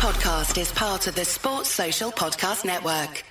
podcast 0.00 0.58
is 0.58 0.72
part 0.72 1.06
of 1.08 1.14
the 1.14 1.26
Sports 1.26 1.68
Social 1.68 2.10
Podcast 2.10 2.64
Network. 2.64 3.22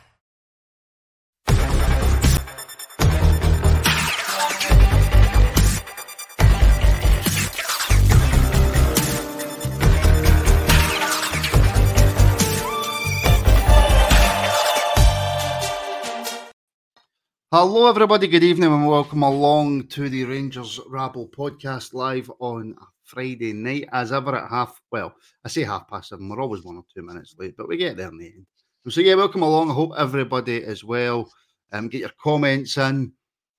Hello, 17.51 17.89
everybody. 17.89 18.27
Good 18.27 18.43
evening, 18.43 18.71
and 18.71 18.85
welcome 18.85 19.23
along 19.23 19.87
to 19.87 20.07
the 20.07 20.23
Rangers 20.25 20.79
Rabble 20.87 21.29
podcast 21.29 21.95
live 21.95 22.29
on 22.37 22.75
Friday 23.09 23.53
night, 23.53 23.89
as 23.91 24.11
ever 24.11 24.35
at 24.35 24.49
half. 24.49 24.79
Well, 24.91 25.15
I 25.43 25.49
say 25.49 25.63
half 25.63 25.87
past 25.87 26.09
seven. 26.09 26.29
We're 26.29 26.41
always 26.41 26.63
one 26.63 26.77
or 26.77 26.83
two 26.93 27.01
minutes 27.01 27.35
late, 27.39 27.55
but 27.57 27.67
we 27.67 27.75
get 27.75 27.97
there 27.97 28.09
in 28.09 28.17
the 28.19 28.27
end. 28.27 28.45
So 28.87 29.01
yeah, 29.01 29.15
welcome 29.15 29.41
along. 29.41 29.71
I 29.71 29.73
hope 29.73 29.93
everybody 29.97 30.57
is 30.57 30.83
well. 30.83 31.31
Um, 31.71 31.89
get 31.89 32.01
your 32.01 32.11
comments 32.21 32.77
in. 32.77 33.11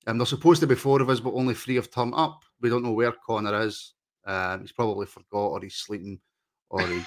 Um, 0.07 0.17
there's 0.17 0.29
supposed 0.29 0.61
to 0.61 0.67
be 0.67 0.75
four 0.75 1.01
of 1.01 1.09
us, 1.09 1.19
but 1.19 1.33
only 1.33 1.53
three 1.53 1.75
have 1.75 1.91
turned 1.91 2.13
up. 2.15 2.43
We 2.61 2.69
don't 2.69 2.83
know 2.83 2.93
where 2.93 3.11
Connor 3.11 3.61
is. 3.61 3.93
Um, 4.25 4.61
he's 4.61 4.71
probably 4.71 5.05
forgot, 5.05 5.47
or 5.47 5.61
he's 5.61 5.75
sleeping, 5.75 6.19
or 6.69 6.87
he, 6.87 7.01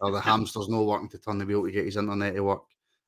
or 0.00 0.12
the 0.12 0.20
hamster's 0.20 0.68
not 0.68 0.84
working 0.84 1.08
to 1.08 1.18
turn 1.18 1.38
the 1.38 1.46
wheel 1.46 1.64
to 1.64 1.72
get 1.72 1.86
his 1.86 1.96
internet 1.96 2.34
to 2.34 2.44
work. 2.44 2.62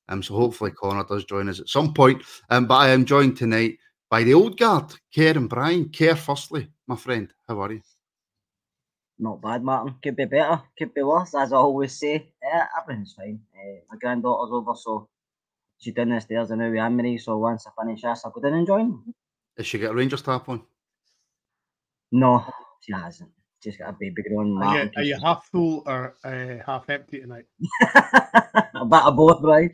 Um, 0.09 0.23
so 0.23 0.35
hopefully 0.35 0.73
Connor 0.73 1.05
does 1.05 1.25
join 1.25 1.49
us 1.51 1.61
at 1.61 1.69
some 1.69 1.93
point. 1.93 2.23
Um, 2.49 2.67
but 2.67 2.77
I 2.77 2.89
am 2.89 3.05
joined 3.05 3.37
tonight 3.37 3.77
by 4.09 4.25
the 4.25 4.35
old 4.35 4.59
guard, 4.59 4.93
Kerr 5.15 5.37
and 5.37 5.49
Brian. 5.49 5.91
Kerr, 5.91 6.17
firstly, 6.17 6.69
my 6.87 6.97
friend, 6.97 7.33
how 7.47 7.61
are 7.61 7.73
you? 7.73 7.83
Not 9.23 9.43
bad, 9.43 9.63
Martin. 9.63 9.97
Could 10.03 10.17
be 10.17 10.25
better, 10.25 10.63
could 10.79 10.95
be 10.95 11.03
worse, 11.03 11.35
as 11.35 11.53
I 11.53 11.57
always 11.57 11.93
say. 11.93 12.33
Yeah, 12.43 12.67
everything's 12.81 13.13
fine. 13.13 13.41
Uh, 13.55 13.81
my 13.91 13.99
granddaughter's 14.01 14.51
over, 14.51 14.75
so 14.75 15.11
she's 15.77 15.93
down 15.93 16.09
the 16.09 16.21
stairs 16.21 16.51
and 16.51 16.61
now 16.61 16.71
with 16.71 16.79
Anne-Marie, 16.79 17.19
so 17.19 17.37
once 17.37 17.67
I 17.67 17.71
finish 17.79 18.01
this, 18.01 18.23
I'll 18.25 18.31
go 18.31 18.41
down 18.41 18.55
and 18.55 18.67
join. 18.67 19.03
Has 19.59 19.67
she 19.67 19.79
got 19.79 19.91
a 19.91 19.95
Rangers 19.95 20.23
tap 20.23 20.49
on? 20.49 20.63
No, 22.11 22.47
she 22.81 22.95
hasn't. 22.95 23.29
She's 23.63 23.77
got 23.77 23.91
a 23.91 23.93
baby 23.93 24.23
growing. 24.23 24.57
Are 24.57 24.85
you, 24.85 24.91
are 24.97 25.03
you 25.03 25.19
half 25.23 25.45
full 25.53 25.83
or 25.85 26.17
uh, 26.25 26.65
half 26.65 26.89
empty 26.89 27.21
tonight? 27.21 27.45
a 28.75 28.87
bit 28.87 29.03
of 29.03 29.17
both, 29.17 29.43
right? 29.43 29.73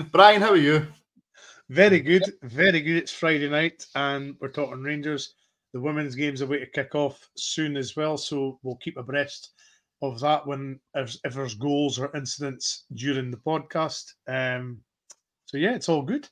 Brian, 0.10 0.42
how 0.42 0.50
are 0.50 0.56
you? 0.56 0.88
Very 1.68 2.00
good, 2.00 2.24
very 2.42 2.80
good. 2.80 2.96
It's 2.96 3.12
Friday 3.12 3.48
night, 3.48 3.86
and 3.94 4.34
we're 4.40 4.48
talking 4.48 4.82
Rangers. 4.82 5.34
The 5.72 5.80
women's 5.80 6.14
game's 6.14 6.40
away 6.40 6.60
to 6.60 6.66
kick 6.66 6.94
off 6.94 7.28
soon 7.36 7.76
as 7.76 7.94
well, 7.96 8.16
so 8.16 8.58
we'll 8.62 8.76
keep 8.76 8.96
abreast 8.96 9.52
of 10.00 10.20
that 10.20 10.46
when 10.46 10.78
if, 10.94 11.16
if 11.24 11.34
there's 11.34 11.54
goals 11.54 11.98
or 11.98 12.14
incidents 12.16 12.84
during 12.94 13.30
the 13.30 13.36
podcast. 13.36 14.04
Um, 14.26 14.80
so 15.46 15.56
yeah, 15.56 15.74
it's 15.74 15.88
all 15.88 16.02
good. 16.02 16.28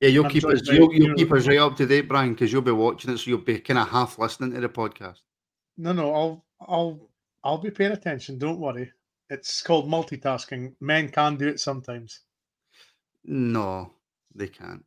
Yeah, 0.00 0.10
you'll 0.10 0.26
I'm 0.26 0.30
keep 0.30 0.44
us. 0.44 0.60
You'll, 0.68 0.92
you'll 0.94 1.16
keep 1.16 1.32
us 1.32 1.46
right 1.46 1.58
up 1.58 1.76
to 1.76 1.86
date, 1.86 2.08
Brian, 2.08 2.32
because 2.32 2.52
you'll 2.52 2.62
be 2.62 2.70
watching 2.70 3.12
it, 3.12 3.18
so 3.18 3.30
you'll 3.30 3.38
be 3.38 3.58
kind 3.58 3.78
of 3.78 3.88
half 3.88 4.18
listening 4.18 4.52
to 4.52 4.60
the 4.60 4.68
podcast. 4.68 5.18
No, 5.76 5.92
no, 5.92 6.14
I'll 6.14 6.44
I'll 6.60 7.10
I'll 7.42 7.58
be 7.58 7.70
paying 7.70 7.92
attention. 7.92 8.38
Don't 8.38 8.60
worry. 8.60 8.92
It's 9.30 9.60
called 9.62 9.88
multitasking. 9.88 10.74
Men 10.80 11.08
can 11.08 11.36
do 11.36 11.48
it 11.48 11.60
sometimes. 11.60 12.20
No, 13.24 13.92
they 14.34 14.48
can't. 14.48 14.84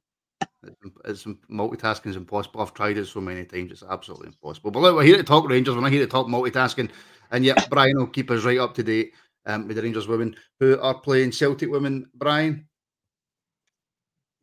It's, 1.05 1.25
multitasking 1.49 2.07
is 2.07 2.15
impossible. 2.15 2.61
I've 2.61 2.73
tried 2.73 2.97
it 2.97 3.05
so 3.07 3.21
many 3.21 3.45
times; 3.45 3.71
it's 3.71 3.83
absolutely 3.83 4.27
impossible. 4.27 4.71
But 4.71 4.79
look, 4.79 4.95
we're 4.95 5.03
here 5.03 5.17
to 5.17 5.23
talk 5.23 5.49
Rangers. 5.49 5.75
We're 5.75 5.81
not 5.81 5.91
here 5.91 6.05
to 6.05 6.11
talk 6.11 6.27
multitasking. 6.27 6.91
And 7.31 7.45
yet, 7.45 7.67
Brian 7.69 7.97
will 7.97 8.07
keep 8.07 8.29
us 8.29 8.43
right 8.43 8.59
up 8.59 8.73
to 8.75 8.83
date 8.83 9.13
um, 9.45 9.67
with 9.67 9.77
the 9.77 9.83
Rangers 9.83 10.07
women 10.07 10.35
who 10.59 10.79
are 10.79 10.99
playing 10.99 11.31
Celtic 11.31 11.71
women. 11.71 12.07
Brian, 12.13 12.67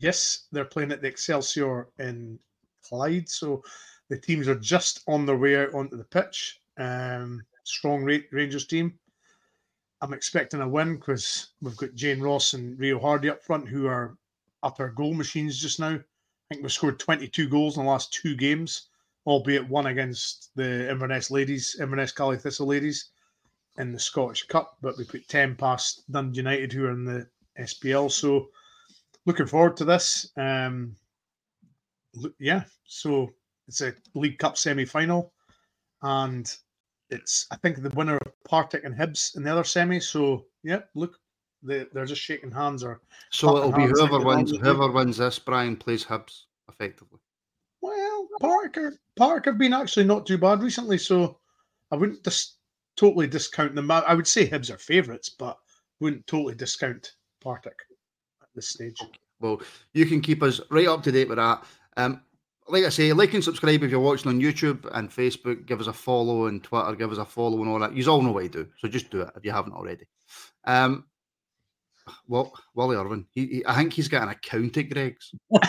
Yes, 0.01 0.47
they're 0.53 0.65
playing 0.65 0.93
at 0.93 1.03
the 1.03 1.09
Excelsior 1.09 1.89
in 1.99 2.39
Clyde, 2.85 3.29
so 3.29 3.63
the 4.09 4.19
teams 4.19 4.47
are 4.47 4.55
just 4.55 5.03
on 5.09 5.27
their 5.27 5.37
way 5.37 5.57
out 5.57 5.75
onto 5.75 5.97
the 5.97 6.05
pitch. 6.05 6.61
Um, 6.79 7.43
strong 7.65 8.05
Ra- 8.05 8.19
Rangers 8.31 8.67
team. 8.67 8.99
I'm 10.01 10.13
expecting 10.13 10.61
a 10.61 10.69
win 10.69 10.97
because 10.97 11.49
we've 11.61 11.77
got 11.77 11.95
Jane 11.95 12.21
Ross 12.21 12.55
and 12.55 12.79
Rio 12.79 13.01
Hardy 13.01 13.29
up 13.29 13.43
front, 13.43 13.69
who 13.69 13.89
are 13.89 14.17
upper 14.63 14.89
goal 14.91 15.15
machines 15.15 15.59
just 15.59 15.81
now. 15.81 15.99
I 16.51 16.55
think 16.55 16.63
we've 16.63 16.73
scored 16.73 16.99
22 16.99 17.49
goals 17.49 17.77
in 17.77 17.85
the 17.85 17.91
last 17.91 18.13
two 18.13 18.35
games, 18.35 18.89
albeit 19.27 19.69
one 19.69 19.87
against 19.87 20.51
the 20.57 20.91
Inverness 20.91 21.31
ladies, 21.31 21.77
Inverness 21.79 22.13
Caley 22.13 22.39
Thistle 22.39 22.67
ladies 22.67 23.11
in 23.77 23.93
the 23.93 23.99
Scottish 23.99 24.47
Cup, 24.47 24.77
but 24.81 24.97
we 24.97 25.05
put 25.05 25.29
10 25.29 25.57
past 25.57 26.11
Dundee 26.11 26.39
United, 26.39 26.73
who 26.73 26.87
are 26.87 26.93
in 26.93 27.05
the 27.05 27.29
SPL. 27.61 28.11
So 28.11 28.49
looking 29.27 29.47
forward 29.47 29.77
to 29.77 29.85
this. 29.85 30.33
Um, 30.39 30.97
yeah, 32.39 32.65
so 32.87 33.29
it's 33.67 33.83
a 33.83 33.93
League 34.15 34.39
Cup 34.39 34.57
semi 34.57 34.87
final, 34.87 35.35
and 36.03 36.51
it's 37.11 37.47
I 37.51 37.57
think 37.57 37.83
the 37.83 37.91
winner 37.91 38.17
of 38.17 38.33
Partick 38.45 38.85
and 38.85 38.95
Hibs 38.95 39.37
in 39.37 39.43
the 39.43 39.53
other 39.53 39.65
semi. 39.65 40.01
So 40.01 40.47
yeah, 40.65 40.81
look, 40.95 41.19
they 41.63 41.87
they're 41.93 42.05
just 42.05 42.23
shaking 42.23 42.51
hands. 42.51 42.83
Or 42.85 43.01
so 43.31 43.57
it'll 43.57 43.73
be 43.73 43.87
whoever 43.87 44.21
wins. 44.21 44.57
Whoever 44.57 44.91
wins 44.91 45.17
this, 45.19 45.39
Brian 45.39 45.77
plays 45.77 46.05
Hibs 46.05 46.43
effectively. 46.69 47.19
well, 47.81 48.29
Partick 48.41 49.45
have 49.47 49.59
been 49.59 49.73
actually 49.73 50.05
not 50.05 50.27
too 50.27 50.39
bad 50.39 50.63
recently, 50.63 50.99
so 50.99 51.39
I 51.91 51.97
wouldn't 51.97 52.23
just 52.25 52.57
totally 52.97 53.27
discount 53.27 53.75
them. 53.75 53.91
I 53.91 54.15
would 54.15 54.27
say 54.27 54.49
Hibs 54.49 54.73
are 54.73 54.79
favourites, 54.79 55.29
but 55.29 55.59
wouldn't 56.01 56.27
totally 56.27 56.55
discount 56.55 57.13
Partick 57.41 57.79
at 58.43 58.49
this 58.55 58.69
stage. 58.69 59.01
Well, 59.41 59.61
you 59.93 60.07
can 60.07 60.21
keep 60.21 60.43
us 60.43 60.61
right 60.71 60.89
up 60.89 61.03
to 61.05 61.13
date 61.13 61.29
with 61.29 61.39
that. 61.39 61.65
Um, 61.97 62.23
like 62.69 62.85
I 62.85 62.91
say, 62.91 63.13
like 63.13 63.35
and 63.35 63.43
subscribe 63.43 63.83
if 63.83 63.91
you're 63.91 64.01
watching 64.01 64.29
on 64.29 64.41
YouTube 64.41 64.89
and 64.93 65.11
Facebook. 65.11 65.67
Give 65.67 65.81
us 65.81 65.87
a 65.87 65.93
follow 65.93 66.47
and 66.47 66.63
Twitter. 66.63 66.95
Give 66.95 67.11
us 67.11 67.19
a 67.19 67.25
follow 67.25 67.61
and 67.63 67.69
all 67.69 67.79
that. 67.79 67.95
You 67.95 68.11
all 68.11 68.23
know 68.23 68.33
what 68.33 68.43
to 68.43 68.49
do, 68.49 68.69
so 68.79 68.89
just 68.89 69.11
do 69.11 69.23
it 69.23 69.31
if 69.37 69.45
you 69.45 69.53
haven't 69.53 69.73
already. 69.73 70.05
Um, 70.65 71.05
well, 72.27 72.53
Wally 72.75 72.97
Irvin, 72.97 73.27
he, 73.33 73.47
he, 73.47 73.67
I 73.67 73.75
think 73.77 73.93
he's 73.93 74.09
got 74.09 74.23
an 74.23 74.31
account 74.31 74.77
at 74.77 74.91
Greggs, 74.91 75.33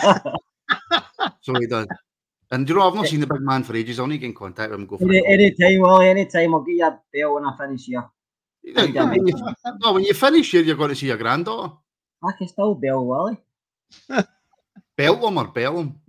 so 1.40 1.54
he 1.58 1.66
does. 1.66 1.86
And 2.52 2.66
do 2.66 2.72
you 2.72 2.78
know, 2.78 2.88
I've 2.88 2.94
not 2.94 3.06
seen 3.06 3.20
the 3.20 3.26
big 3.26 3.42
man 3.42 3.62
for 3.62 3.76
ages. 3.76 4.00
I'll 4.00 4.08
need 4.08 4.16
to 4.16 4.20
get 4.20 4.26
in 4.26 4.34
contact 4.34 4.70
with 4.70 4.80
him. 4.80 4.86
Go 4.86 4.98
for 4.98 5.04
any, 5.04 5.18
it. 5.18 5.24
any 5.26 5.50
time, 5.52 5.80
Willie, 5.80 6.08
any 6.08 6.26
time. 6.26 6.54
I'll 6.54 6.62
get 6.62 6.72
you 6.72 6.84
a 6.84 7.00
bell 7.12 7.34
when 7.34 7.44
I 7.44 7.56
finish 7.56 7.84
here. 7.84 8.04
when 8.62 9.26
you, 9.26 9.54
no, 9.80 9.92
when 9.92 10.02
you 10.02 10.14
finish 10.14 10.50
here, 10.50 10.62
you're 10.62 10.76
going 10.76 10.88
to 10.88 10.96
see 10.96 11.06
your 11.06 11.16
granddaughter. 11.16 11.74
I 12.24 12.32
can 12.32 12.48
still 12.48 12.74
bell 12.74 13.04
Wally. 13.04 13.36
Belt 14.96 15.22
him 15.22 15.38
or 15.38 15.48
bell 15.48 15.78
him. 15.78 16.00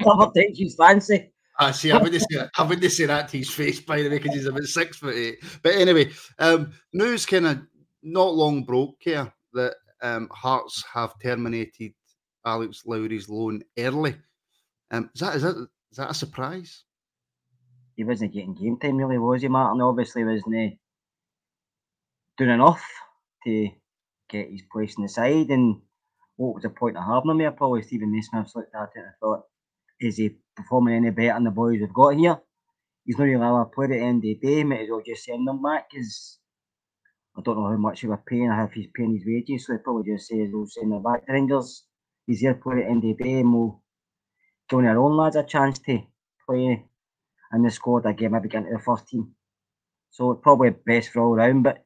Never 0.00 0.30
think 0.34 0.56
she's 0.56 0.74
fancy. 0.74 1.32
I 1.56 1.70
see. 1.70 1.92
I 1.92 1.98
wouldn't 1.98 2.22
say 2.28 2.48
I 2.58 2.62
wouldn't 2.64 2.92
say 2.92 3.06
that 3.06 3.28
to 3.28 3.38
his 3.38 3.50
face, 3.50 3.78
by 3.80 4.02
the 4.02 4.08
way, 4.08 4.18
because 4.18 4.34
he's 4.34 4.46
about 4.46 4.64
six 4.64 4.96
foot 4.96 5.14
eight. 5.14 5.38
But 5.62 5.74
anyway, 5.74 6.10
um, 6.38 6.72
news 6.92 7.26
kind 7.26 7.46
of 7.46 7.60
not 8.02 8.34
long 8.34 8.64
broke 8.64 8.96
here 9.00 9.32
that 9.52 9.74
um, 10.02 10.28
Hearts 10.32 10.84
have 10.92 11.14
terminated 11.22 11.92
Alex 12.44 12.82
Lowry's 12.86 13.28
loan 13.28 13.62
early. 13.78 14.16
Um, 14.90 15.10
is 15.14 15.20
that 15.20 15.36
is 15.36 15.42
that 15.42 15.56
is 15.90 15.96
that 15.98 16.10
a 16.10 16.14
surprise? 16.14 16.84
He 17.96 18.04
wasn't 18.04 18.32
getting 18.32 18.54
game 18.54 18.78
time, 18.78 18.96
really, 18.96 19.18
was 19.18 19.42
he, 19.42 19.48
Martin? 19.48 19.82
Obviously, 19.82 20.24
wasn't 20.24 20.54
he 20.54 20.78
doing 22.38 22.50
enough 22.50 22.82
to 23.44 23.68
get 24.30 24.50
his 24.50 24.62
place 24.72 24.96
in 24.96 25.02
the 25.02 25.08
side. 25.08 25.50
And 25.50 25.76
what 26.36 26.54
was 26.54 26.62
the 26.62 26.70
point 26.70 26.96
of 26.96 27.04
having 27.04 27.30
him 27.30 27.40
here? 27.40 27.50
Probably 27.50 27.82
Steven 27.82 28.12
Naismith's 28.12 28.56
looked 28.56 28.74
at 28.74 28.90
it 28.94 29.00
and 29.00 29.12
thought, 29.20 29.42
is 30.00 30.16
he 30.16 30.36
performing 30.56 30.94
any 30.94 31.10
better 31.10 31.34
than 31.34 31.44
the 31.44 31.50
boys 31.50 31.78
we've 31.80 31.92
got 31.92 32.16
here? 32.16 32.38
He's 33.04 33.18
not 33.18 33.24
really 33.24 33.34
allowed 33.34 33.64
to 33.64 33.70
play 33.70 33.84
at 33.86 33.90
the 33.90 33.98
end 33.98 34.18
of 34.18 34.22
the 34.22 34.34
day. 34.36 34.64
Might 34.64 34.82
as 34.82 34.88
well 34.90 35.02
just 35.04 35.24
send 35.24 35.46
them 35.46 35.62
back 35.62 35.90
because 35.90 36.38
I 37.40 37.42
don't 37.42 37.56
know 37.56 37.70
how 37.70 37.76
much 37.76 38.00
he 38.00 38.06
was 38.06 38.18
paying 38.26 38.50
or 38.50 38.64
if 38.64 38.72
he's 38.72 38.88
paying 38.94 39.14
his 39.14 39.24
wages. 39.26 39.66
So 39.66 39.72
he 39.72 39.78
probably 39.78 40.12
just 40.12 40.28
says 40.28 40.50
we'll 40.52 40.66
send 40.66 40.92
them 40.92 41.02
back 41.02 41.24
to 41.24 41.32
Rangers. 41.32 41.84
He's 42.26 42.40
here 42.40 42.50
at 42.50 42.62
the 42.62 42.84
end 42.84 43.02
of 43.04 43.16
the 43.16 43.24
day 43.24 43.40
and 43.40 43.54
we'll 43.54 43.82
give 44.68 44.80
our 44.80 44.98
own 44.98 45.16
lads 45.16 45.36
a 45.36 45.42
chance 45.42 45.78
to 45.80 46.02
play 46.46 46.84
in 47.52 47.62
the 47.62 47.70
squad 47.70 48.04
again, 48.04 48.32
maybe 48.32 48.50
get 48.50 48.58
into 48.58 48.76
the 48.76 48.82
first 48.82 49.08
team. 49.08 49.32
So 50.10 50.34
probably 50.34 50.70
best 50.70 51.10
for 51.10 51.20
all 51.20 51.34
round. 51.34 51.64
But 51.64 51.82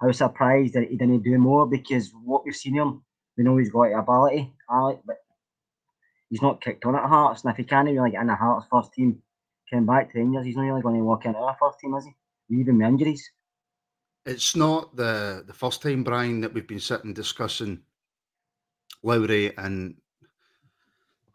I 0.00 0.06
was 0.06 0.18
surprised 0.18 0.72
that 0.74 0.88
he 0.88 0.96
didn't 0.96 1.22
do 1.22 1.36
more 1.36 1.66
because 1.66 2.10
what 2.24 2.46
we've 2.46 2.56
seen 2.56 2.74
him, 2.74 3.02
we 3.36 3.44
know 3.44 3.58
he's 3.58 3.70
got 3.70 3.92
ability, 3.92 4.54
Alec, 4.70 5.00
but 5.06 5.16
he's 6.30 6.42
not 6.42 6.62
kicked 6.62 6.86
on 6.86 6.96
at 6.96 7.08
Hearts. 7.08 7.44
And 7.44 7.50
if 7.50 7.58
he 7.58 7.64
can't 7.64 7.88
really 7.88 8.10
get 8.10 8.22
in 8.22 8.28
the 8.28 8.34
Hearts 8.34 8.66
first 8.70 8.94
team, 8.94 9.22
came 9.70 9.84
back 9.84 10.10
to 10.12 10.18
Rangers, 10.18 10.46
he's 10.46 10.56
not 10.56 10.62
really 10.62 10.80
going 10.80 10.96
to 10.96 11.04
walk 11.04 11.26
into 11.26 11.38
our 11.38 11.56
first 11.60 11.78
team, 11.78 11.94
is 11.94 12.06
he? 12.06 12.58
Even 12.58 12.78
with 12.78 12.86
injuries. 12.86 13.30
It's 14.28 14.54
not 14.54 14.94
the 14.94 15.42
the 15.46 15.54
first 15.54 15.80
time, 15.80 16.04
Brian, 16.04 16.42
that 16.42 16.52
we've 16.52 16.68
been 16.68 16.80
sitting 16.80 17.14
discussing 17.14 17.80
Lowry 19.02 19.56
and 19.56 19.96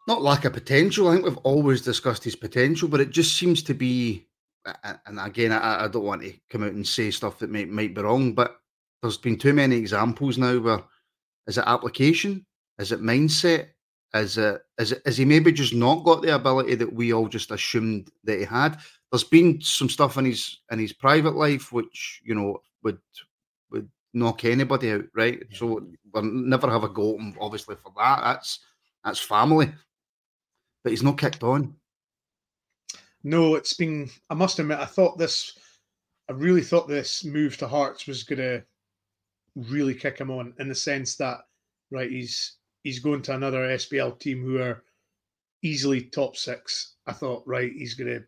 not 0.06 0.22
lack 0.22 0.44
of 0.44 0.52
potential. 0.52 1.08
I 1.08 1.14
think 1.14 1.24
we've 1.24 1.36
always 1.38 1.80
discussed 1.80 2.22
his 2.22 2.36
potential, 2.36 2.88
but 2.88 3.00
it 3.00 3.10
just 3.10 3.36
seems 3.36 3.64
to 3.64 3.74
be 3.74 4.28
and 5.04 5.18
again, 5.20 5.52
I, 5.52 5.84
I 5.84 5.88
don't 5.88 6.04
want 6.04 6.22
to 6.22 6.32
come 6.48 6.62
out 6.62 6.72
and 6.72 6.86
say 6.86 7.10
stuff 7.10 7.38
that 7.40 7.50
might 7.50 7.68
might 7.68 7.94
be 7.94 8.00
wrong, 8.00 8.32
but 8.32 8.56
there's 9.02 9.18
been 9.18 9.38
too 9.38 9.52
many 9.52 9.76
examples 9.76 10.38
now 10.38 10.58
where 10.58 10.84
is 11.48 11.58
it 11.58 11.64
application, 11.66 12.46
is 12.78 12.92
it 12.92 13.02
mindset, 13.02 13.70
is 14.14 14.38
it 14.38 14.62
is 14.78 14.92
it 14.92 15.02
is 15.04 15.16
he 15.16 15.24
maybe 15.24 15.50
just 15.50 15.74
not 15.74 16.04
got 16.04 16.22
the 16.22 16.34
ability 16.34 16.76
that 16.76 16.92
we 16.92 17.12
all 17.12 17.28
just 17.28 17.50
assumed 17.50 18.08
that 18.22 18.38
he 18.38 18.44
had? 18.44 18.78
There's 19.10 19.24
been 19.24 19.60
some 19.60 19.88
stuff 19.88 20.16
in 20.16 20.26
his 20.26 20.60
in 20.70 20.78
his 20.78 20.92
private 20.92 21.34
life 21.34 21.72
which 21.72 22.22
you 22.24 22.36
know 22.36 22.60
would 22.84 22.98
would 23.70 23.88
knock 24.12 24.44
anybody 24.44 24.92
out, 24.92 25.04
right? 25.14 25.42
So 25.52 25.86
we'll 26.12 26.22
never 26.22 26.70
have 26.70 26.84
a 26.84 26.88
go 26.88 27.18
obviously, 27.40 27.76
for 27.76 27.92
that. 27.96 28.20
That's 28.22 28.60
that's 29.04 29.20
family. 29.20 29.72
But 30.82 30.90
he's 30.90 31.02
not 31.02 31.18
kicked 31.18 31.42
on. 31.42 31.74
No, 33.22 33.54
it's 33.56 33.72
been 33.72 34.10
I 34.30 34.34
must 34.34 34.58
admit, 34.58 34.78
I 34.78 34.84
thought 34.84 35.18
this 35.18 35.58
I 36.28 36.32
really 36.32 36.62
thought 36.62 36.88
this 36.88 37.24
move 37.24 37.56
to 37.58 37.68
Hearts 37.68 38.06
was 38.06 38.22
gonna 38.22 38.62
really 39.56 39.94
kick 39.94 40.18
him 40.18 40.30
on 40.30 40.54
in 40.58 40.68
the 40.68 40.74
sense 40.74 41.16
that 41.16 41.38
right, 41.90 42.10
he's 42.10 42.56
he's 42.82 42.98
going 42.98 43.22
to 43.22 43.34
another 43.34 43.68
SPL 43.68 44.18
team 44.18 44.42
who 44.42 44.60
are 44.60 44.82
easily 45.62 46.02
top 46.02 46.36
six. 46.36 46.94
I 47.06 47.12
thought, 47.12 47.42
right, 47.46 47.72
he's 47.72 47.94
gonna 47.94 48.20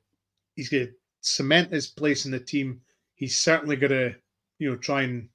he's 0.54 0.68
gonna 0.68 0.88
cement 1.20 1.72
his 1.72 1.88
place 1.88 2.24
in 2.24 2.30
the 2.30 2.40
team. 2.40 2.80
He's 3.14 3.36
certainly 3.36 3.76
gonna, 3.76 4.14
you 4.58 4.70
know, 4.70 4.76
try 4.76 5.02
and 5.02 5.28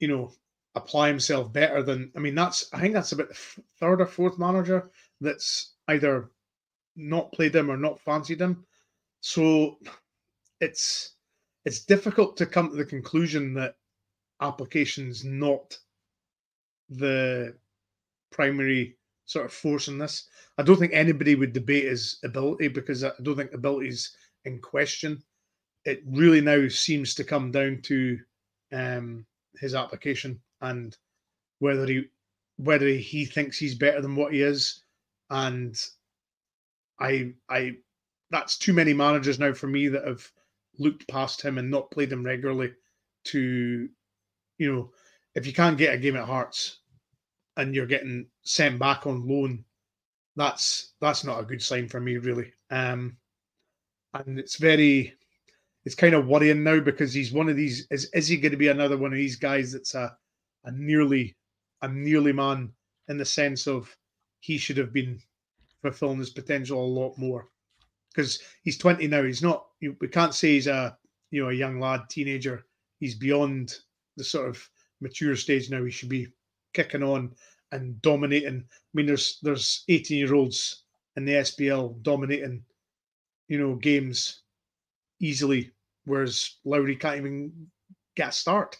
you 0.00 0.08
know 0.08 0.32
apply 0.74 1.08
himself 1.08 1.52
better 1.52 1.82
than 1.82 2.12
I 2.14 2.20
mean 2.20 2.34
that's 2.34 2.68
I 2.72 2.80
think 2.80 2.94
that's 2.94 3.12
about 3.12 3.28
the 3.30 3.62
third 3.80 4.00
or 4.00 4.06
fourth 4.06 4.38
manager 4.38 4.90
that's 5.20 5.74
either 5.88 6.30
not 6.96 7.32
played 7.32 7.54
him 7.54 7.70
or 7.70 7.76
not 7.76 8.00
fancied 8.00 8.40
him. 8.40 8.64
So 9.20 9.78
it's 10.60 11.14
it's 11.64 11.84
difficult 11.84 12.36
to 12.36 12.46
come 12.46 12.70
to 12.70 12.76
the 12.76 12.84
conclusion 12.84 13.54
that 13.54 13.76
application's 14.40 15.24
not 15.24 15.78
the 16.88 17.54
primary 18.30 18.96
sort 19.24 19.46
of 19.46 19.52
force 19.52 19.88
in 19.88 19.98
this. 19.98 20.28
I 20.58 20.62
don't 20.62 20.78
think 20.78 20.92
anybody 20.92 21.34
would 21.34 21.52
debate 21.52 21.84
his 21.84 22.18
ability 22.22 22.68
because 22.68 23.02
I 23.02 23.10
don't 23.22 23.36
think 23.36 23.52
ability 23.52 23.88
is 23.88 24.14
in 24.44 24.60
question. 24.60 25.22
It 25.84 26.02
really 26.06 26.40
now 26.40 26.68
seems 26.68 27.14
to 27.14 27.24
come 27.24 27.50
down 27.50 27.80
to 27.82 28.18
um, 28.72 29.26
his 29.58 29.74
application 29.74 30.40
and 30.60 30.96
whether 31.58 31.86
he 31.86 32.04
whether 32.58 32.86
he 32.86 33.24
thinks 33.24 33.58
he's 33.58 33.74
better 33.74 34.00
than 34.00 34.16
what 34.16 34.32
he 34.32 34.42
is. 34.42 34.82
And 35.30 35.78
I 37.00 37.32
I 37.48 37.76
that's 38.30 38.58
too 38.58 38.72
many 38.72 38.92
managers 38.92 39.38
now 39.38 39.52
for 39.52 39.66
me 39.66 39.88
that 39.88 40.06
have 40.06 40.30
looked 40.78 41.08
past 41.08 41.42
him 41.42 41.58
and 41.58 41.70
not 41.70 41.90
played 41.90 42.12
him 42.12 42.24
regularly 42.24 42.72
to 43.24 43.88
you 44.58 44.72
know 44.72 44.90
if 45.34 45.46
you 45.46 45.52
can't 45.52 45.78
get 45.78 45.94
a 45.94 45.98
game 45.98 46.16
at 46.16 46.24
Hearts 46.24 46.78
and 47.56 47.74
you're 47.74 47.86
getting 47.86 48.26
sent 48.42 48.78
back 48.78 49.06
on 49.06 49.28
loan, 49.28 49.64
that's 50.34 50.94
that's 51.00 51.24
not 51.24 51.40
a 51.40 51.44
good 51.44 51.62
sign 51.62 51.88
for 51.88 52.00
me 52.00 52.16
really. 52.16 52.52
Um, 52.70 53.16
and 54.14 54.38
it's 54.38 54.56
very 54.56 55.14
it's 55.86 55.94
kind 55.94 56.14
of 56.14 56.26
worrying 56.26 56.64
now 56.64 56.80
because 56.80 57.14
he's 57.14 57.32
one 57.32 57.48
of 57.48 57.56
these. 57.56 57.86
Is 57.92 58.10
is 58.12 58.26
he 58.26 58.36
going 58.36 58.50
to 58.50 58.58
be 58.58 58.68
another 58.68 58.98
one 58.98 59.12
of 59.12 59.16
these 59.16 59.36
guys 59.36 59.72
that's 59.72 59.94
a 59.94 60.14
a 60.64 60.72
nearly 60.72 61.36
a 61.80 61.88
nearly 61.88 62.32
man 62.32 62.72
in 63.08 63.16
the 63.16 63.24
sense 63.24 63.68
of 63.68 63.96
he 64.40 64.58
should 64.58 64.76
have 64.76 64.92
been 64.92 65.20
fulfilling 65.82 66.18
his 66.18 66.30
potential 66.30 66.84
a 66.84 66.94
lot 67.00 67.16
more 67.16 67.46
because 68.10 68.40
he's 68.64 68.78
20 68.78 69.06
now. 69.06 69.22
He's 69.22 69.42
not. 69.42 69.66
We 69.80 70.08
can't 70.08 70.34
say 70.34 70.54
he's 70.54 70.66
a 70.66 70.98
you 71.30 71.42
know 71.42 71.50
a 71.50 71.54
young 71.54 71.78
lad, 71.78 72.02
teenager. 72.10 72.66
He's 72.98 73.14
beyond 73.14 73.72
the 74.16 74.24
sort 74.24 74.48
of 74.48 74.68
mature 75.00 75.36
stage 75.36 75.70
now. 75.70 75.84
He 75.84 75.92
should 75.92 76.08
be 76.08 76.26
kicking 76.74 77.04
on 77.04 77.30
and 77.70 78.02
dominating. 78.02 78.64
I 78.68 78.90
mean, 78.92 79.06
there's 79.06 79.38
there's 79.40 79.84
18 79.88 80.18
year 80.18 80.34
olds 80.34 80.82
in 81.14 81.24
the 81.24 81.34
SPL 81.34 82.02
dominating, 82.02 82.64
you 83.46 83.58
know, 83.60 83.76
games 83.76 84.42
easily, 85.20 85.70
whereas 86.06 86.56
Lowry 86.64 86.96
can't 86.96 87.18
even 87.18 87.52
get 88.16 88.30
a 88.30 88.32
start. 88.32 88.76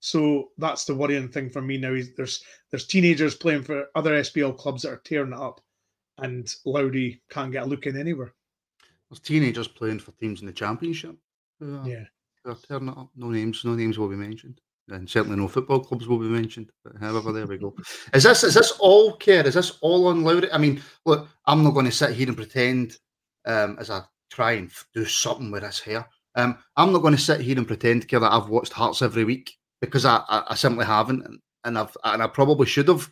So 0.00 0.50
that's 0.58 0.84
the 0.84 0.94
worrying 0.94 1.28
thing 1.28 1.50
for 1.50 1.62
me 1.62 1.78
now. 1.78 1.96
There's 2.16 2.42
there's 2.70 2.86
teenagers 2.86 3.34
playing 3.34 3.62
for 3.62 3.86
other 3.94 4.20
SPL 4.20 4.56
clubs 4.56 4.82
that 4.82 4.92
are 4.92 5.02
tearing 5.04 5.32
it 5.32 5.38
up, 5.38 5.60
and 6.18 6.52
Lowry 6.64 7.22
can't 7.30 7.52
get 7.52 7.64
a 7.64 7.66
look 7.66 7.86
in 7.86 7.98
anywhere. 7.98 8.34
There's 9.10 9.20
teenagers 9.20 9.68
playing 9.68 10.00
for 10.00 10.12
teams 10.12 10.40
in 10.40 10.46
the 10.46 10.52
championship. 10.52 11.16
yeah, 11.60 12.04
they're 12.44 12.54
tearing 12.54 12.88
it 12.88 12.98
up. 12.98 13.10
No 13.16 13.30
names, 13.30 13.64
no 13.64 13.74
names 13.74 13.98
will 13.98 14.08
be 14.08 14.16
mentioned 14.16 14.60
and 14.88 15.08
certainly 15.08 15.36
no 15.36 15.48
football 15.48 15.80
clubs 15.80 16.06
will 16.06 16.18
be 16.18 16.28
mentioned. 16.28 16.70
But 16.84 16.96
however, 17.00 17.32
there 17.32 17.46
we 17.46 17.58
go. 17.58 17.74
Is 18.14 18.22
this 18.22 18.44
is 18.44 18.54
this 18.54 18.72
all 18.78 19.16
care? 19.16 19.46
Is 19.46 19.54
this 19.54 19.78
all 19.80 20.06
on 20.08 20.22
Lowry? 20.22 20.50
I 20.52 20.58
mean, 20.58 20.82
look, 21.04 21.28
I'm 21.46 21.64
not 21.64 21.74
going 21.74 21.86
to 21.86 21.92
sit 21.92 22.12
here 22.12 22.28
and 22.28 22.36
pretend 22.36 22.96
um, 23.44 23.76
as 23.80 23.90
I 23.90 24.02
try 24.30 24.52
and 24.52 24.70
do 24.94 25.04
something 25.04 25.50
with 25.50 25.62
this 25.62 25.80
hair. 25.80 26.06
Um, 26.36 26.58
I'm 26.76 26.92
not 26.92 27.00
going 27.00 27.14
to 27.14 27.20
sit 27.20 27.40
here 27.40 27.56
and 27.56 27.66
pretend 27.66 28.08
Kerr 28.08 28.20
that 28.20 28.32
I've 28.32 28.48
watched 28.48 28.72
Hearts 28.72 29.02
every 29.02 29.24
week 29.24 29.56
because 29.80 30.04
I, 30.04 30.22
I, 30.28 30.44
I 30.48 30.54
simply 30.54 30.84
haven't, 30.84 31.26
and, 31.64 31.78
I've 31.78 31.96
and 32.04 32.22
I 32.22 32.26
probably 32.28 32.66
should 32.66 32.88
have 32.88 33.08